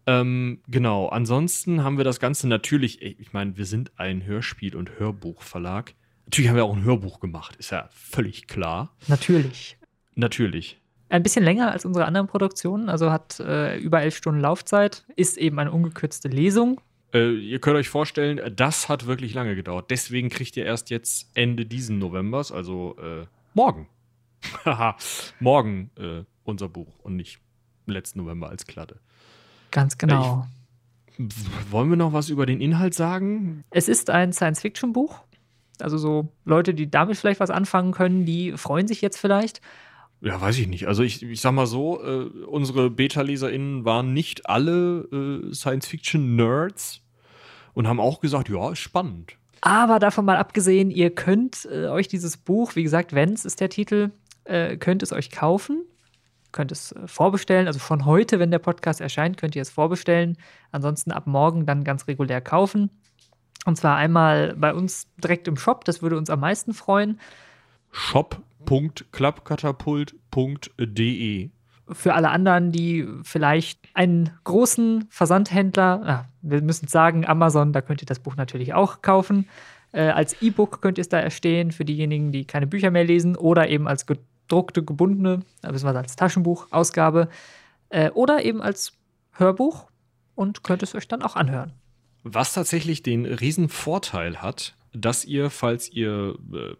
Ähm, 0.08 0.62
genau, 0.68 1.10
ansonsten 1.10 1.84
haben 1.84 1.98
wir 1.98 2.04
das 2.04 2.20
Ganze 2.20 2.48
natürlich, 2.48 3.02
ich 3.02 3.34
meine, 3.34 3.56
wir 3.58 3.66
sind 3.66 3.92
ein 3.98 4.26
Hörspiel- 4.26 4.76
und 4.76 5.00
Hörbuchverlag. 5.00 5.94
Natürlich 6.26 6.50
haben 6.50 6.56
wir 6.56 6.66
auch 6.66 6.76
ein 6.76 6.84
Hörbuch 6.84 7.20
gemacht, 7.20 7.56
ist 7.58 7.72
ja 7.72 7.88
völlig 7.92 8.48
klar. 8.48 8.96
Natürlich. 9.08 9.78
Natürlich. 10.16 10.80
Ein 11.10 11.24
bisschen 11.24 11.44
länger 11.44 11.72
als 11.72 11.86
unsere 11.86 12.06
anderen 12.06 12.28
Produktionen, 12.28 12.90
also 12.90 13.12
hat 13.12 13.40
äh, 13.42 13.78
über 13.78 14.02
elf 14.02 14.16
Stunden 14.16 14.40
Laufzeit, 14.40 15.06
ist 15.16 15.38
eben 15.38 15.60
eine 15.60 15.72
ungekürzte 15.72 16.30
Lesung 16.30 16.80
Äh, 17.14 17.34
ihr 17.36 17.60
könnt 17.60 17.78
euch 17.78 17.90
vorstellen, 17.90 18.40
das 18.56 18.90
hat 18.90 19.06
wirklich 19.06 19.34
lange 19.34 19.56
gedauert. 19.56 19.92
Deswegen 19.92 20.30
kriegt 20.30 20.56
ihr 20.58 20.66
erst 20.66 20.90
jetzt 20.90 21.30
Ende 21.34 21.66
diesen 21.66 22.00
Novembers, 22.00 22.52
also 22.52 22.96
äh, 23.02 23.26
morgen. 23.54 23.88
Morgen 25.40 25.92
äh, 25.98 26.24
unser 26.44 26.68
Buch 26.68 26.98
und 27.04 27.16
nicht 27.16 27.40
letzten 27.86 28.20
November 28.20 28.50
als 28.50 28.66
Kladde. 28.66 29.00
Ganz 29.70 29.98
genau. 29.98 30.48
Ich, 31.18 31.36
wollen 31.70 31.90
wir 31.90 31.98
noch 31.98 32.14
was 32.14 32.30
über 32.30 32.46
den 32.46 32.60
Inhalt 32.60 32.94
sagen? 32.94 33.64
Es 33.70 33.88
ist 33.88 34.10
ein 34.10 34.34
Science-Fiction-Buch. 34.34 35.20
Also 35.80 35.98
so 35.98 36.30
Leute, 36.46 36.74
die 36.74 36.90
damit 36.90 37.18
vielleicht 37.18 37.40
was 37.40 37.50
anfangen 37.50 37.92
können, 37.92 38.26
die 38.26 38.54
freuen 38.54 38.88
sich 38.88 39.02
jetzt 39.02 39.18
vielleicht. 39.18 39.62
Ja, 40.22 40.40
weiß 40.40 40.60
ich 40.60 40.68
nicht. 40.68 40.88
Also 40.88 41.02
ich, 41.02 41.24
ich 41.24 41.42
sag 41.42 41.52
mal 41.54 41.66
so, 41.66 42.02
äh, 42.04 42.26
unsere 42.46 42.92
Beta-LeserInnen 42.92 43.86
waren 43.86 44.14
nicht 44.14 44.48
alle 44.48 45.08
äh, 45.12 45.54
Science-Fiction-Nerds 45.54 47.02
und 47.74 47.88
haben 47.88 48.00
auch 48.00 48.20
gesagt, 48.22 48.48
ja, 48.50 48.72
ist 48.72 48.80
spannend. 48.80 49.36
Aber 49.62 50.00
davon 50.00 50.26
mal 50.26 50.38
abgesehen, 50.38 50.92
ihr 50.92 51.14
könnt 51.14 51.68
äh, 51.72 51.88
euch 51.88 52.08
dieses 52.08 52.38
Buch, 52.38 52.76
wie 52.76 52.84
gesagt, 52.84 53.14
Vents 53.14 53.46
ist 53.46 53.60
der 53.62 53.70
Titel, 53.70 54.12
äh, 54.44 54.78
könnt 54.78 55.02
es 55.02 55.12
euch 55.12 55.32
kaufen, 55.32 55.84
könnt 56.52 56.72
es 56.72 56.92
äh, 56.92 57.08
vorbestellen. 57.08 57.66
Also 57.66 57.80
von 57.80 58.06
heute, 58.06 58.38
wenn 58.40 58.52
der 58.52 58.60
Podcast 58.60 59.02
erscheint, 59.02 59.38
könnt 59.38 59.56
ihr 59.56 59.62
es 59.64 59.72
vorbestellen. 59.72 60.38
Ansonsten 60.72 61.12
ab 61.12 61.26
morgen 61.26 61.66
dann 61.66 61.84
ganz 61.84 62.08
regulär 62.08 62.42
kaufen. 62.42 62.92
Und 63.66 63.78
zwar 63.78 63.98
einmal 63.98 64.56
bei 64.56 64.74
uns 64.74 65.08
direkt 65.18 65.48
im 65.48 65.58
Shop, 65.58 65.86
das 65.86 66.02
würde 66.02 66.18
uns 66.18 66.30
am 66.30 66.40
meisten 66.40 66.74
freuen. 66.74 67.20
shop.klappkatapult.de 68.68 71.52
für 71.94 72.14
alle 72.14 72.30
anderen, 72.30 72.72
die 72.72 73.06
vielleicht 73.24 73.80
einen 73.94 74.30
großen 74.44 75.08
Versandhändler, 75.10 76.02
ah, 76.06 76.26
wir 76.42 76.62
müssen 76.62 76.88
sagen, 76.88 77.28
Amazon, 77.28 77.74
da 77.74 77.82
könnt 77.82 78.02
ihr 78.02 78.06
das 78.06 78.20
Buch 78.20 78.38
natürlich 78.38 78.74
auch 78.74 79.02
kaufen. 79.02 79.50
Äh, 79.92 80.04
als 80.04 80.42
E-Book 80.42 80.82
könnt 80.82 80.98
ihr 80.98 81.02
es 81.02 81.10
da 81.10 81.20
erstehen 81.20 81.72
für 81.72 81.84
diejenigen, 81.84 82.32
die 82.32 82.46
keine 82.46 82.68
Bücher 82.68 82.92
mehr 82.92 83.04
lesen 83.04 83.36
oder 83.36 83.68
eben 83.68 83.90
als 83.90 84.06
gedruckte, 84.06 84.84
gebundene, 84.84 85.42
beziehungsweise 85.62 85.98
als 85.98 86.16
Taschenbuchausgabe 86.16 87.28
äh, 87.90 88.10
oder 88.12 88.46
eben 88.46 88.62
als 88.62 88.94
Hörbuch 89.34 89.88
und 90.36 90.64
könnt 90.64 90.84
es 90.84 90.96
euch 90.96 91.10
dann 91.10 91.24
auch 91.24 91.36
anhören. 91.36 91.74
Was 92.24 92.54
tatsächlich 92.54 93.04
den 93.04 93.26
riesen 93.26 93.68
Vorteil 93.68 94.42
hat, 94.42 94.78
dass 94.94 95.26
ihr, 95.26 95.50
falls 95.50 95.92
ihr 95.92 96.36
äh, 96.54 96.76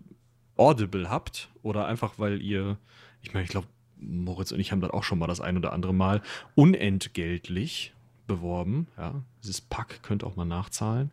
Audible 0.62 1.10
habt 1.10 1.50
oder 1.64 1.88
einfach 1.88 2.14
weil 2.18 2.42
ihr, 2.42 2.78
ich 3.24 3.34
meine, 3.34 3.46
ich 3.46 3.50
glaube, 3.50 3.68
Moritz 3.98 4.52
und 4.52 4.60
ich 4.60 4.72
haben 4.72 4.82
das 4.82 4.92
auch 4.92 5.04
schon 5.04 5.20
mal 5.20 5.28
das 5.28 5.42
ein 5.42 5.58
oder 5.58 5.74
andere 5.74 5.94
Mal 5.94 6.22
unentgeltlich 6.56 7.94
beworben. 8.28 8.88
Ja, 8.98 9.24
dieses 9.44 9.62
Pack 9.62 10.04
könnt 10.04 10.24
auch 10.24 10.36
mal 10.36 10.46
nachzahlen. 10.46 11.12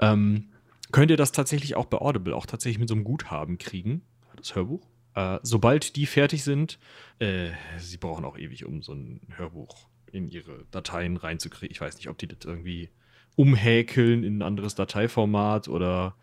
Ähm, 0.00 0.48
könnt 0.92 1.10
ihr 1.10 1.16
das 1.16 1.32
tatsächlich 1.32 1.76
auch 1.76 1.86
bei 1.86 1.98
Audible, 1.98 2.34
auch 2.34 2.46
tatsächlich 2.46 2.78
mit 2.80 2.88
so 2.88 2.94
einem 2.94 3.04
Guthaben 3.04 3.58
kriegen, 3.58 4.02
das 4.36 4.54
Hörbuch. 4.54 4.86
Äh, 5.14 5.38
sobald 5.42 5.94
die 5.94 6.06
fertig 6.06 6.42
sind, 6.42 6.78
äh, 7.20 7.50
sie 7.78 7.96
brauchen 7.96 8.24
auch 8.24 8.36
ewig, 8.36 8.64
um 8.64 8.82
so 8.82 8.92
ein 8.92 9.20
Hörbuch 9.36 9.88
in 10.10 10.28
ihre 10.28 10.64
Dateien 10.70 11.16
reinzukriegen. 11.16 11.72
Ich 11.72 11.80
weiß 11.80 11.96
nicht, 11.96 12.08
ob 12.08 12.18
die 12.18 12.26
das 12.26 12.38
irgendwie 12.44 12.90
umhäkeln 13.36 14.24
in 14.24 14.38
ein 14.38 14.42
anderes 14.42 14.74
Dateiformat 14.74 15.68
oder. 15.68 16.16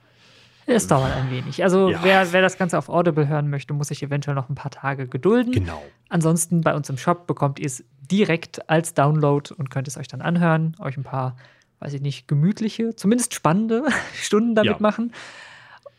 Es 0.66 0.88
dauert 0.88 1.16
ein 1.16 1.32
wenig. 1.32 1.64
Also 1.64 1.90
ja. 1.90 2.00
wer, 2.04 2.32
wer 2.34 2.42
das 2.42 2.58
Ganze 2.58 2.78
auf 2.78 2.90
Audible 2.90 3.28
hören 3.28 3.50
möchte, 3.50 3.74
muss 3.74 3.88
sich 3.88 4.04
eventuell 4.04 4.36
noch 4.36 4.50
ein 4.50 4.56
paar 4.56 4.72
Tage 4.72 5.08
gedulden. 5.08 5.54
Genau. 5.54 5.82
Ansonsten 6.10 6.62
bei 6.62 6.76
uns 6.76 6.90
im 6.90 6.98
Shop 6.98 7.28
bekommt 7.28 7.60
ihr 7.60 7.66
es 7.66 7.84
direkt 8.00 8.70
als 8.70 8.94
Download 8.94 9.54
und 9.54 9.70
könnt 9.70 9.88
es 9.88 9.98
euch 9.98 10.08
dann 10.08 10.22
anhören, 10.22 10.76
euch 10.80 10.98
ein 10.98 11.04
paar, 11.04 11.36
weiß 11.80 11.94
ich 11.94 12.02
nicht, 12.02 12.28
gemütliche, 12.28 12.96
zumindest 12.96 13.34
spannende 13.34 13.86
Stunden 14.14 14.56
damit 14.56 14.74
ja. 14.74 14.80
machen. 14.80 15.14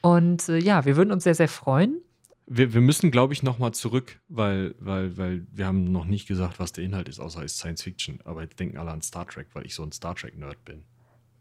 Und 0.01 0.49
äh, 0.49 0.59
ja, 0.59 0.85
wir 0.85 0.97
würden 0.97 1.13
uns 1.13 1.25
sehr, 1.25 1.35
sehr 1.35 1.49
freuen. 1.49 2.01
Wir, 2.47 2.75
wir 2.75 2.81
müssen, 2.81 3.11
glaube 3.11 3.33
ich, 3.33 3.43
nochmal 3.43 3.73
zurück, 3.73 4.21
weil, 4.29 4.75
weil, 4.79 5.17
weil 5.17 5.47
wir 5.53 5.67
haben 5.67 5.85
noch 5.85 6.05
nicht 6.05 6.27
gesagt, 6.27 6.59
was 6.59 6.73
der 6.73 6.85
Inhalt 6.85 7.09
ist, 7.09 7.21
außer 7.21 7.43
es 7.43 7.53
ist 7.53 7.59
Science 7.59 7.83
Fiction. 7.83 8.21
Aber 8.25 8.43
jetzt 8.43 8.59
denken 8.59 8.79
alle 8.79 8.91
an 8.91 9.01
Star 9.01 9.27
Trek, 9.27 9.47
weil 9.55 9.65
ich 9.65 9.75
so 9.75 9.83
ein 9.83 9.93
Star 9.93 10.15
Trek-Nerd 10.15 10.65
bin. 10.65 10.85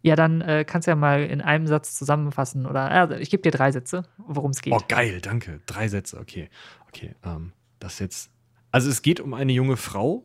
Ja, 0.03 0.15
dann 0.15 0.41
äh, 0.41 0.65
kannst 0.67 0.87
du 0.87 0.91
ja 0.91 0.95
mal 0.95 1.23
in 1.23 1.41
einem 1.41 1.67
Satz 1.67 1.95
zusammenfassen. 1.95 2.65
Oder 2.65 2.89
also 2.89 3.15
ich 3.15 3.29
gebe 3.29 3.43
dir 3.43 3.51
drei 3.51 3.71
Sätze, 3.71 4.03
worum 4.17 4.51
es 4.51 4.61
geht. 4.61 4.73
Oh, 4.73 4.81
geil, 4.87 5.21
danke. 5.21 5.61
Drei 5.65 5.87
Sätze, 5.87 6.19
okay. 6.19 6.49
Okay, 6.87 7.15
ähm, 7.23 7.53
das 7.79 7.99
jetzt. 7.99 8.31
Also 8.71 8.89
es 8.89 9.01
geht 9.01 9.19
um 9.19 9.33
eine 9.33 9.51
junge 9.51 9.77
Frau, 9.77 10.23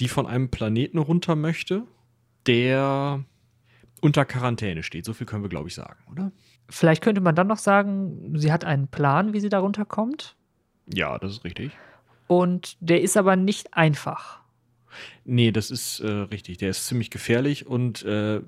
die 0.00 0.08
von 0.08 0.26
einem 0.26 0.50
Planeten 0.50 0.98
runter 0.98 1.36
möchte, 1.36 1.82
der 2.46 3.24
unter 4.00 4.24
Quarantäne 4.24 4.82
steht. 4.82 5.04
So 5.04 5.12
viel 5.12 5.26
können 5.26 5.42
wir, 5.42 5.48
glaube 5.48 5.68
ich, 5.68 5.74
sagen, 5.74 5.98
oder? 6.10 6.32
Vielleicht 6.68 7.02
könnte 7.02 7.20
man 7.20 7.34
dann 7.34 7.46
noch 7.46 7.58
sagen, 7.58 8.38
sie 8.38 8.52
hat 8.52 8.64
einen 8.64 8.88
Plan, 8.88 9.32
wie 9.32 9.40
sie 9.40 9.48
da 9.48 9.58
runterkommt. 9.58 10.36
Ja, 10.92 11.18
das 11.18 11.32
ist 11.32 11.44
richtig. 11.44 11.72
Und 12.26 12.76
der 12.80 13.02
ist 13.02 13.16
aber 13.16 13.36
nicht 13.36 13.74
einfach. 13.74 14.40
Nee, 15.24 15.52
das 15.52 15.70
ist 15.70 16.00
äh, 16.00 16.08
richtig. 16.08 16.58
Der 16.58 16.70
ist 16.70 16.86
ziemlich 16.86 17.10
gefährlich 17.10 17.66
und 17.66 18.04
äh, 18.04 18.40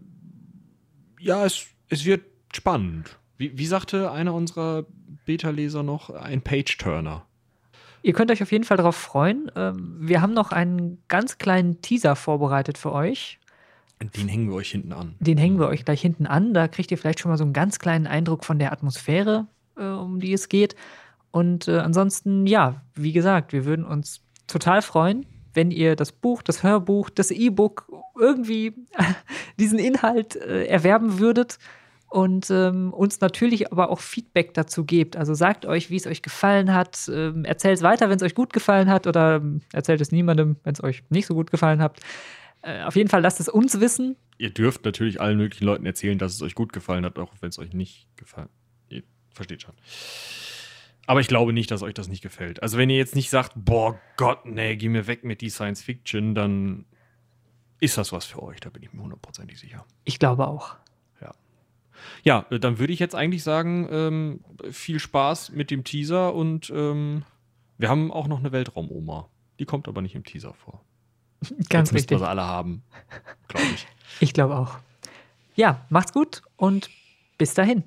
ja, 1.21 1.45
es, 1.45 1.67
es 1.89 2.05
wird 2.05 2.23
spannend. 2.53 3.19
Wie, 3.37 3.57
wie 3.57 3.67
sagte 3.67 4.11
einer 4.11 4.35
unserer 4.35 4.87
Beta-Leser 5.27 5.83
noch? 5.83 6.11
Ein 6.11 6.43
Page-Turner. 6.43 7.25
Ihr 8.03 8.13
könnt 8.13 8.31
euch 8.31 8.43
auf 8.43 8.53
jeden 8.53 8.65
Fall 8.65 8.77
darauf 8.77 8.97
freuen. 8.97 9.51
Ähm, 9.57 9.97
wir 10.01 10.21
haben 10.21 10.33
noch 10.33 10.53
einen 10.53 11.03
ganz 11.09 11.39
kleinen 11.39 11.81
Teaser 11.83 12.17
vorbereitet 12.17 12.79
für 12.79 12.93
euch. 12.93 13.39
Den 14.01 14.29
hängen 14.29 14.49
wir 14.49 14.55
euch 14.55 14.71
hinten 14.71 14.93
an. 14.93 15.17
Den 15.19 15.39
hängen 15.39 15.59
wir 15.59 15.67
euch 15.67 15.85
gleich 15.85 16.01
hinten 16.01 16.27
an. 16.27 16.55
Da 16.55 16.69
kriegt 16.69 16.91
ihr 16.91 16.99
vielleicht 16.99 17.21
schon 17.21 17.31
mal 17.31 17.37
so 17.37 17.45
einen 17.45 17.53
ganz 17.53 17.79
kleinen 17.79 18.07
Eindruck 18.07 18.45
von 18.45 18.59
der 18.59 18.73
Atmosphäre, 18.73 19.47
äh, 19.77 19.85
um 19.85 20.21
die 20.21 20.33
es 20.33 20.49
geht. 20.49 20.77
Und 21.31 21.69
äh, 21.69 21.79
ansonsten, 21.79 22.47
ja, 22.47 22.83
wie 22.95 23.13
gesagt, 23.13 23.53
wir 23.53 23.65
würden 23.65 23.85
uns 23.85 24.23
total 24.47 24.83
freuen, 24.83 25.27
wenn 25.59 25.73
ihr 25.73 25.97
das 25.97 26.13
Buch, 26.13 26.41
das 26.43 26.63
Hörbuch, 26.63 27.11
das 27.11 27.33
E-Book 27.33 27.91
irgendwie 28.17 28.75
diesen 29.59 29.81
Inhalt 29.81 30.37
äh, 30.37 30.67
erwerben 30.67 31.19
würdet 31.19 31.59
und 32.07 32.49
ähm, 32.49 32.95
uns 32.95 33.21
natürlich 33.21 33.73
aber 33.73 33.91
auch 33.91 33.99
Feedback 33.99 34.55
dazu 34.55 34.85
gebt. 34.85 35.17
Also 35.17 35.35
sagt 35.35 35.67
euch, 35.67 35.91
wie 35.91 35.97
es 35.97 36.07
euch 36.07 36.23
gefallen 36.23 36.73
hat. 36.73 37.11
Ähm, 37.13 37.45
erzählt 37.45 37.79
es 37.79 37.83
weiter, 37.83 38.09
wenn 38.09 38.19
es 38.19 38.23
euch 38.23 38.37
gut 38.37 38.53
gefallen 38.53 38.89
hat 38.89 39.09
oder 39.09 39.37
ähm, 39.37 39.63
erzählt 39.73 40.01
es 40.01 40.13
niemandem, 40.13 40.59
wenn 40.63 40.75
es 40.75 40.83
euch 40.83 41.03
nicht 41.11 41.27
so 41.27 41.35
gut 41.35 41.51
gefallen 41.51 41.83
hat. 41.83 41.99
Äh, 42.63 42.85
auf 42.85 42.95
jeden 42.95 43.11
Fall 43.11 43.21
lasst 43.21 43.41
es 43.41 43.49
uns 43.49 43.81
wissen. 43.81 44.15
Ihr 44.39 44.51
dürft 44.51 44.85
natürlich 44.85 45.21
allen 45.21 45.39
möglichen 45.39 45.65
Leuten 45.65 45.87
erzählen, 45.87 46.19
dass 46.19 46.35
es 46.35 46.41
euch 46.41 46.55
gut 46.55 46.73
gefallen 46.73 47.05
hat, 47.05 47.19
auch 47.19 47.33
wenn 47.41 47.49
es 47.49 47.59
euch 47.59 47.73
nicht 47.73 48.07
gefallen. 48.17 48.49
Ihr 48.91 49.03
versteht 49.35 49.63
schon. 49.63 49.75
Aber 51.09 51.21
ich 51.21 51.29
glaube 51.29 51.55
nicht, 51.55 51.71
dass 51.71 51.83
euch 51.83 51.95
das 51.95 52.09
nicht 52.09 52.21
gefällt. 52.21 52.63
Also 52.63 52.77
wenn 52.77 52.91
ihr 52.91 52.99
jetzt 52.99 53.17
nicht 53.17 53.31
sagt, 53.31 53.53
boah 53.55 53.99
Gott, 54.19 54.45
nee, 54.45 54.77
geh 54.77 54.91
mir 54.91 55.07
weg 55.07 55.25
mit 55.25 55.41
die 55.41 55.49
Science 55.49 55.83
Fiction, 55.83 56.35
dann 56.35 56.85
ist 57.81 57.97
das 57.97 58.13
was 58.13 58.27
für 58.27 58.43
euch, 58.43 58.61
da 58.61 58.69
bin 58.69 58.83
ich 58.83 58.93
mir 58.93 59.03
hundertprozentig 59.03 59.59
sicher. 59.59 59.87
Ich 60.05 60.19
glaube 60.19 60.47
auch. 60.47 60.77
Ja. 61.23 61.33
Ja, 62.25 62.43
dann 62.59 62.79
würde 62.79 62.93
ich 62.93 62.99
jetzt 62.99 63.15
eigentlich 63.15 63.43
sagen, 63.43 63.89
ähm, 63.91 64.41
viel 64.71 65.01
Spaß 65.01 65.53
mit 65.53 65.71
dem 65.71 65.83
Teaser 65.83 66.35
und 66.35 66.69
ähm, 66.69 67.25
wir 67.79 67.89
haben 67.89 68.13
auch 68.13 68.29
noch 68.29 68.41
eine 68.41 68.53
Weltraumoma. 68.53 69.31
Die 69.61 69.65
kommt 69.65 69.89
aber 69.89 70.03
nicht 70.03 70.15
im 70.15 70.25
Teaser 70.25 70.53
vor. 70.53 70.85
Ganz 71.71 71.89
jetzt 71.89 71.95
richtig. 71.95 72.11
wir 72.11 72.19
sie 72.19 72.29
alle 72.29 72.45
haben, 72.45 72.83
glaube 73.49 73.67
ich. 73.75 73.87
ich 74.21 74.35
glaube 74.35 74.57
auch. 74.57 74.77
Ja, 75.55 75.87
macht's 75.89 76.13
gut 76.13 76.43
und 76.59 76.91
bis 77.39 77.55
dahin. 77.55 77.85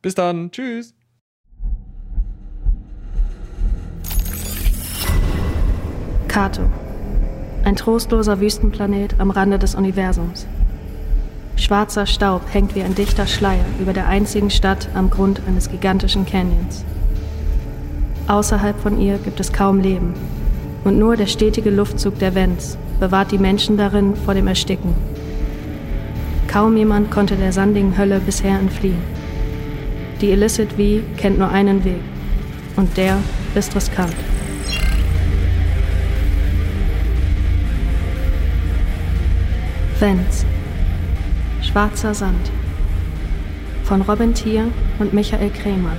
Bis 0.00 0.14
dann. 0.14 0.50
Tschüss. 0.52 0.94
Kato. 6.32 6.62
Ein 7.62 7.76
trostloser 7.76 8.40
Wüstenplanet 8.40 9.16
am 9.18 9.30
Rande 9.30 9.58
des 9.58 9.74
Universums. 9.74 10.46
Schwarzer 11.56 12.06
Staub 12.06 12.40
hängt 12.50 12.74
wie 12.74 12.82
ein 12.82 12.94
dichter 12.94 13.26
Schleier 13.26 13.66
über 13.78 13.92
der 13.92 14.08
einzigen 14.08 14.48
Stadt 14.48 14.88
am 14.94 15.10
Grund 15.10 15.42
eines 15.46 15.70
gigantischen 15.70 16.24
Canyons. 16.24 16.86
Außerhalb 18.28 18.80
von 18.80 18.98
ihr 18.98 19.18
gibt 19.18 19.40
es 19.40 19.52
kaum 19.52 19.80
Leben 19.80 20.14
und 20.84 20.98
nur 20.98 21.16
der 21.16 21.26
stetige 21.26 21.68
Luftzug 21.68 22.18
der 22.18 22.34
Vents 22.34 22.78
bewahrt 22.98 23.30
die 23.30 23.36
Menschen 23.36 23.76
darin 23.76 24.16
vor 24.16 24.32
dem 24.32 24.48
Ersticken. 24.48 24.94
Kaum 26.48 26.78
jemand 26.78 27.10
konnte 27.10 27.36
der 27.36 27.52
sandigen 27.52 27.98
Hölle 27.98 28.20
bisher 28.20 28.58
entfliehen. 28.58 29.02
Die 30.22 30.30
Illicit 30.30 30.72
V 30.72 31.02
kennt 31.18 31.38
nur 31.38 31.50
einen 31.50 31.84
Weg 31.84 32.00
und 32.76 32.96
der 32.96 33.18
ist 33.54 33.76
riskant. 33.76 34.14
Vents. 40.02 40.44
Schwarzer 41.62 42.12
Sand. 42.12 42.50
Von 43.84 44.02
Robin 44.02 44.34
Thier 44.34 44.66
und 44.98 45.14
Michael 45.14 45.50
Krämer. 45.50 45.96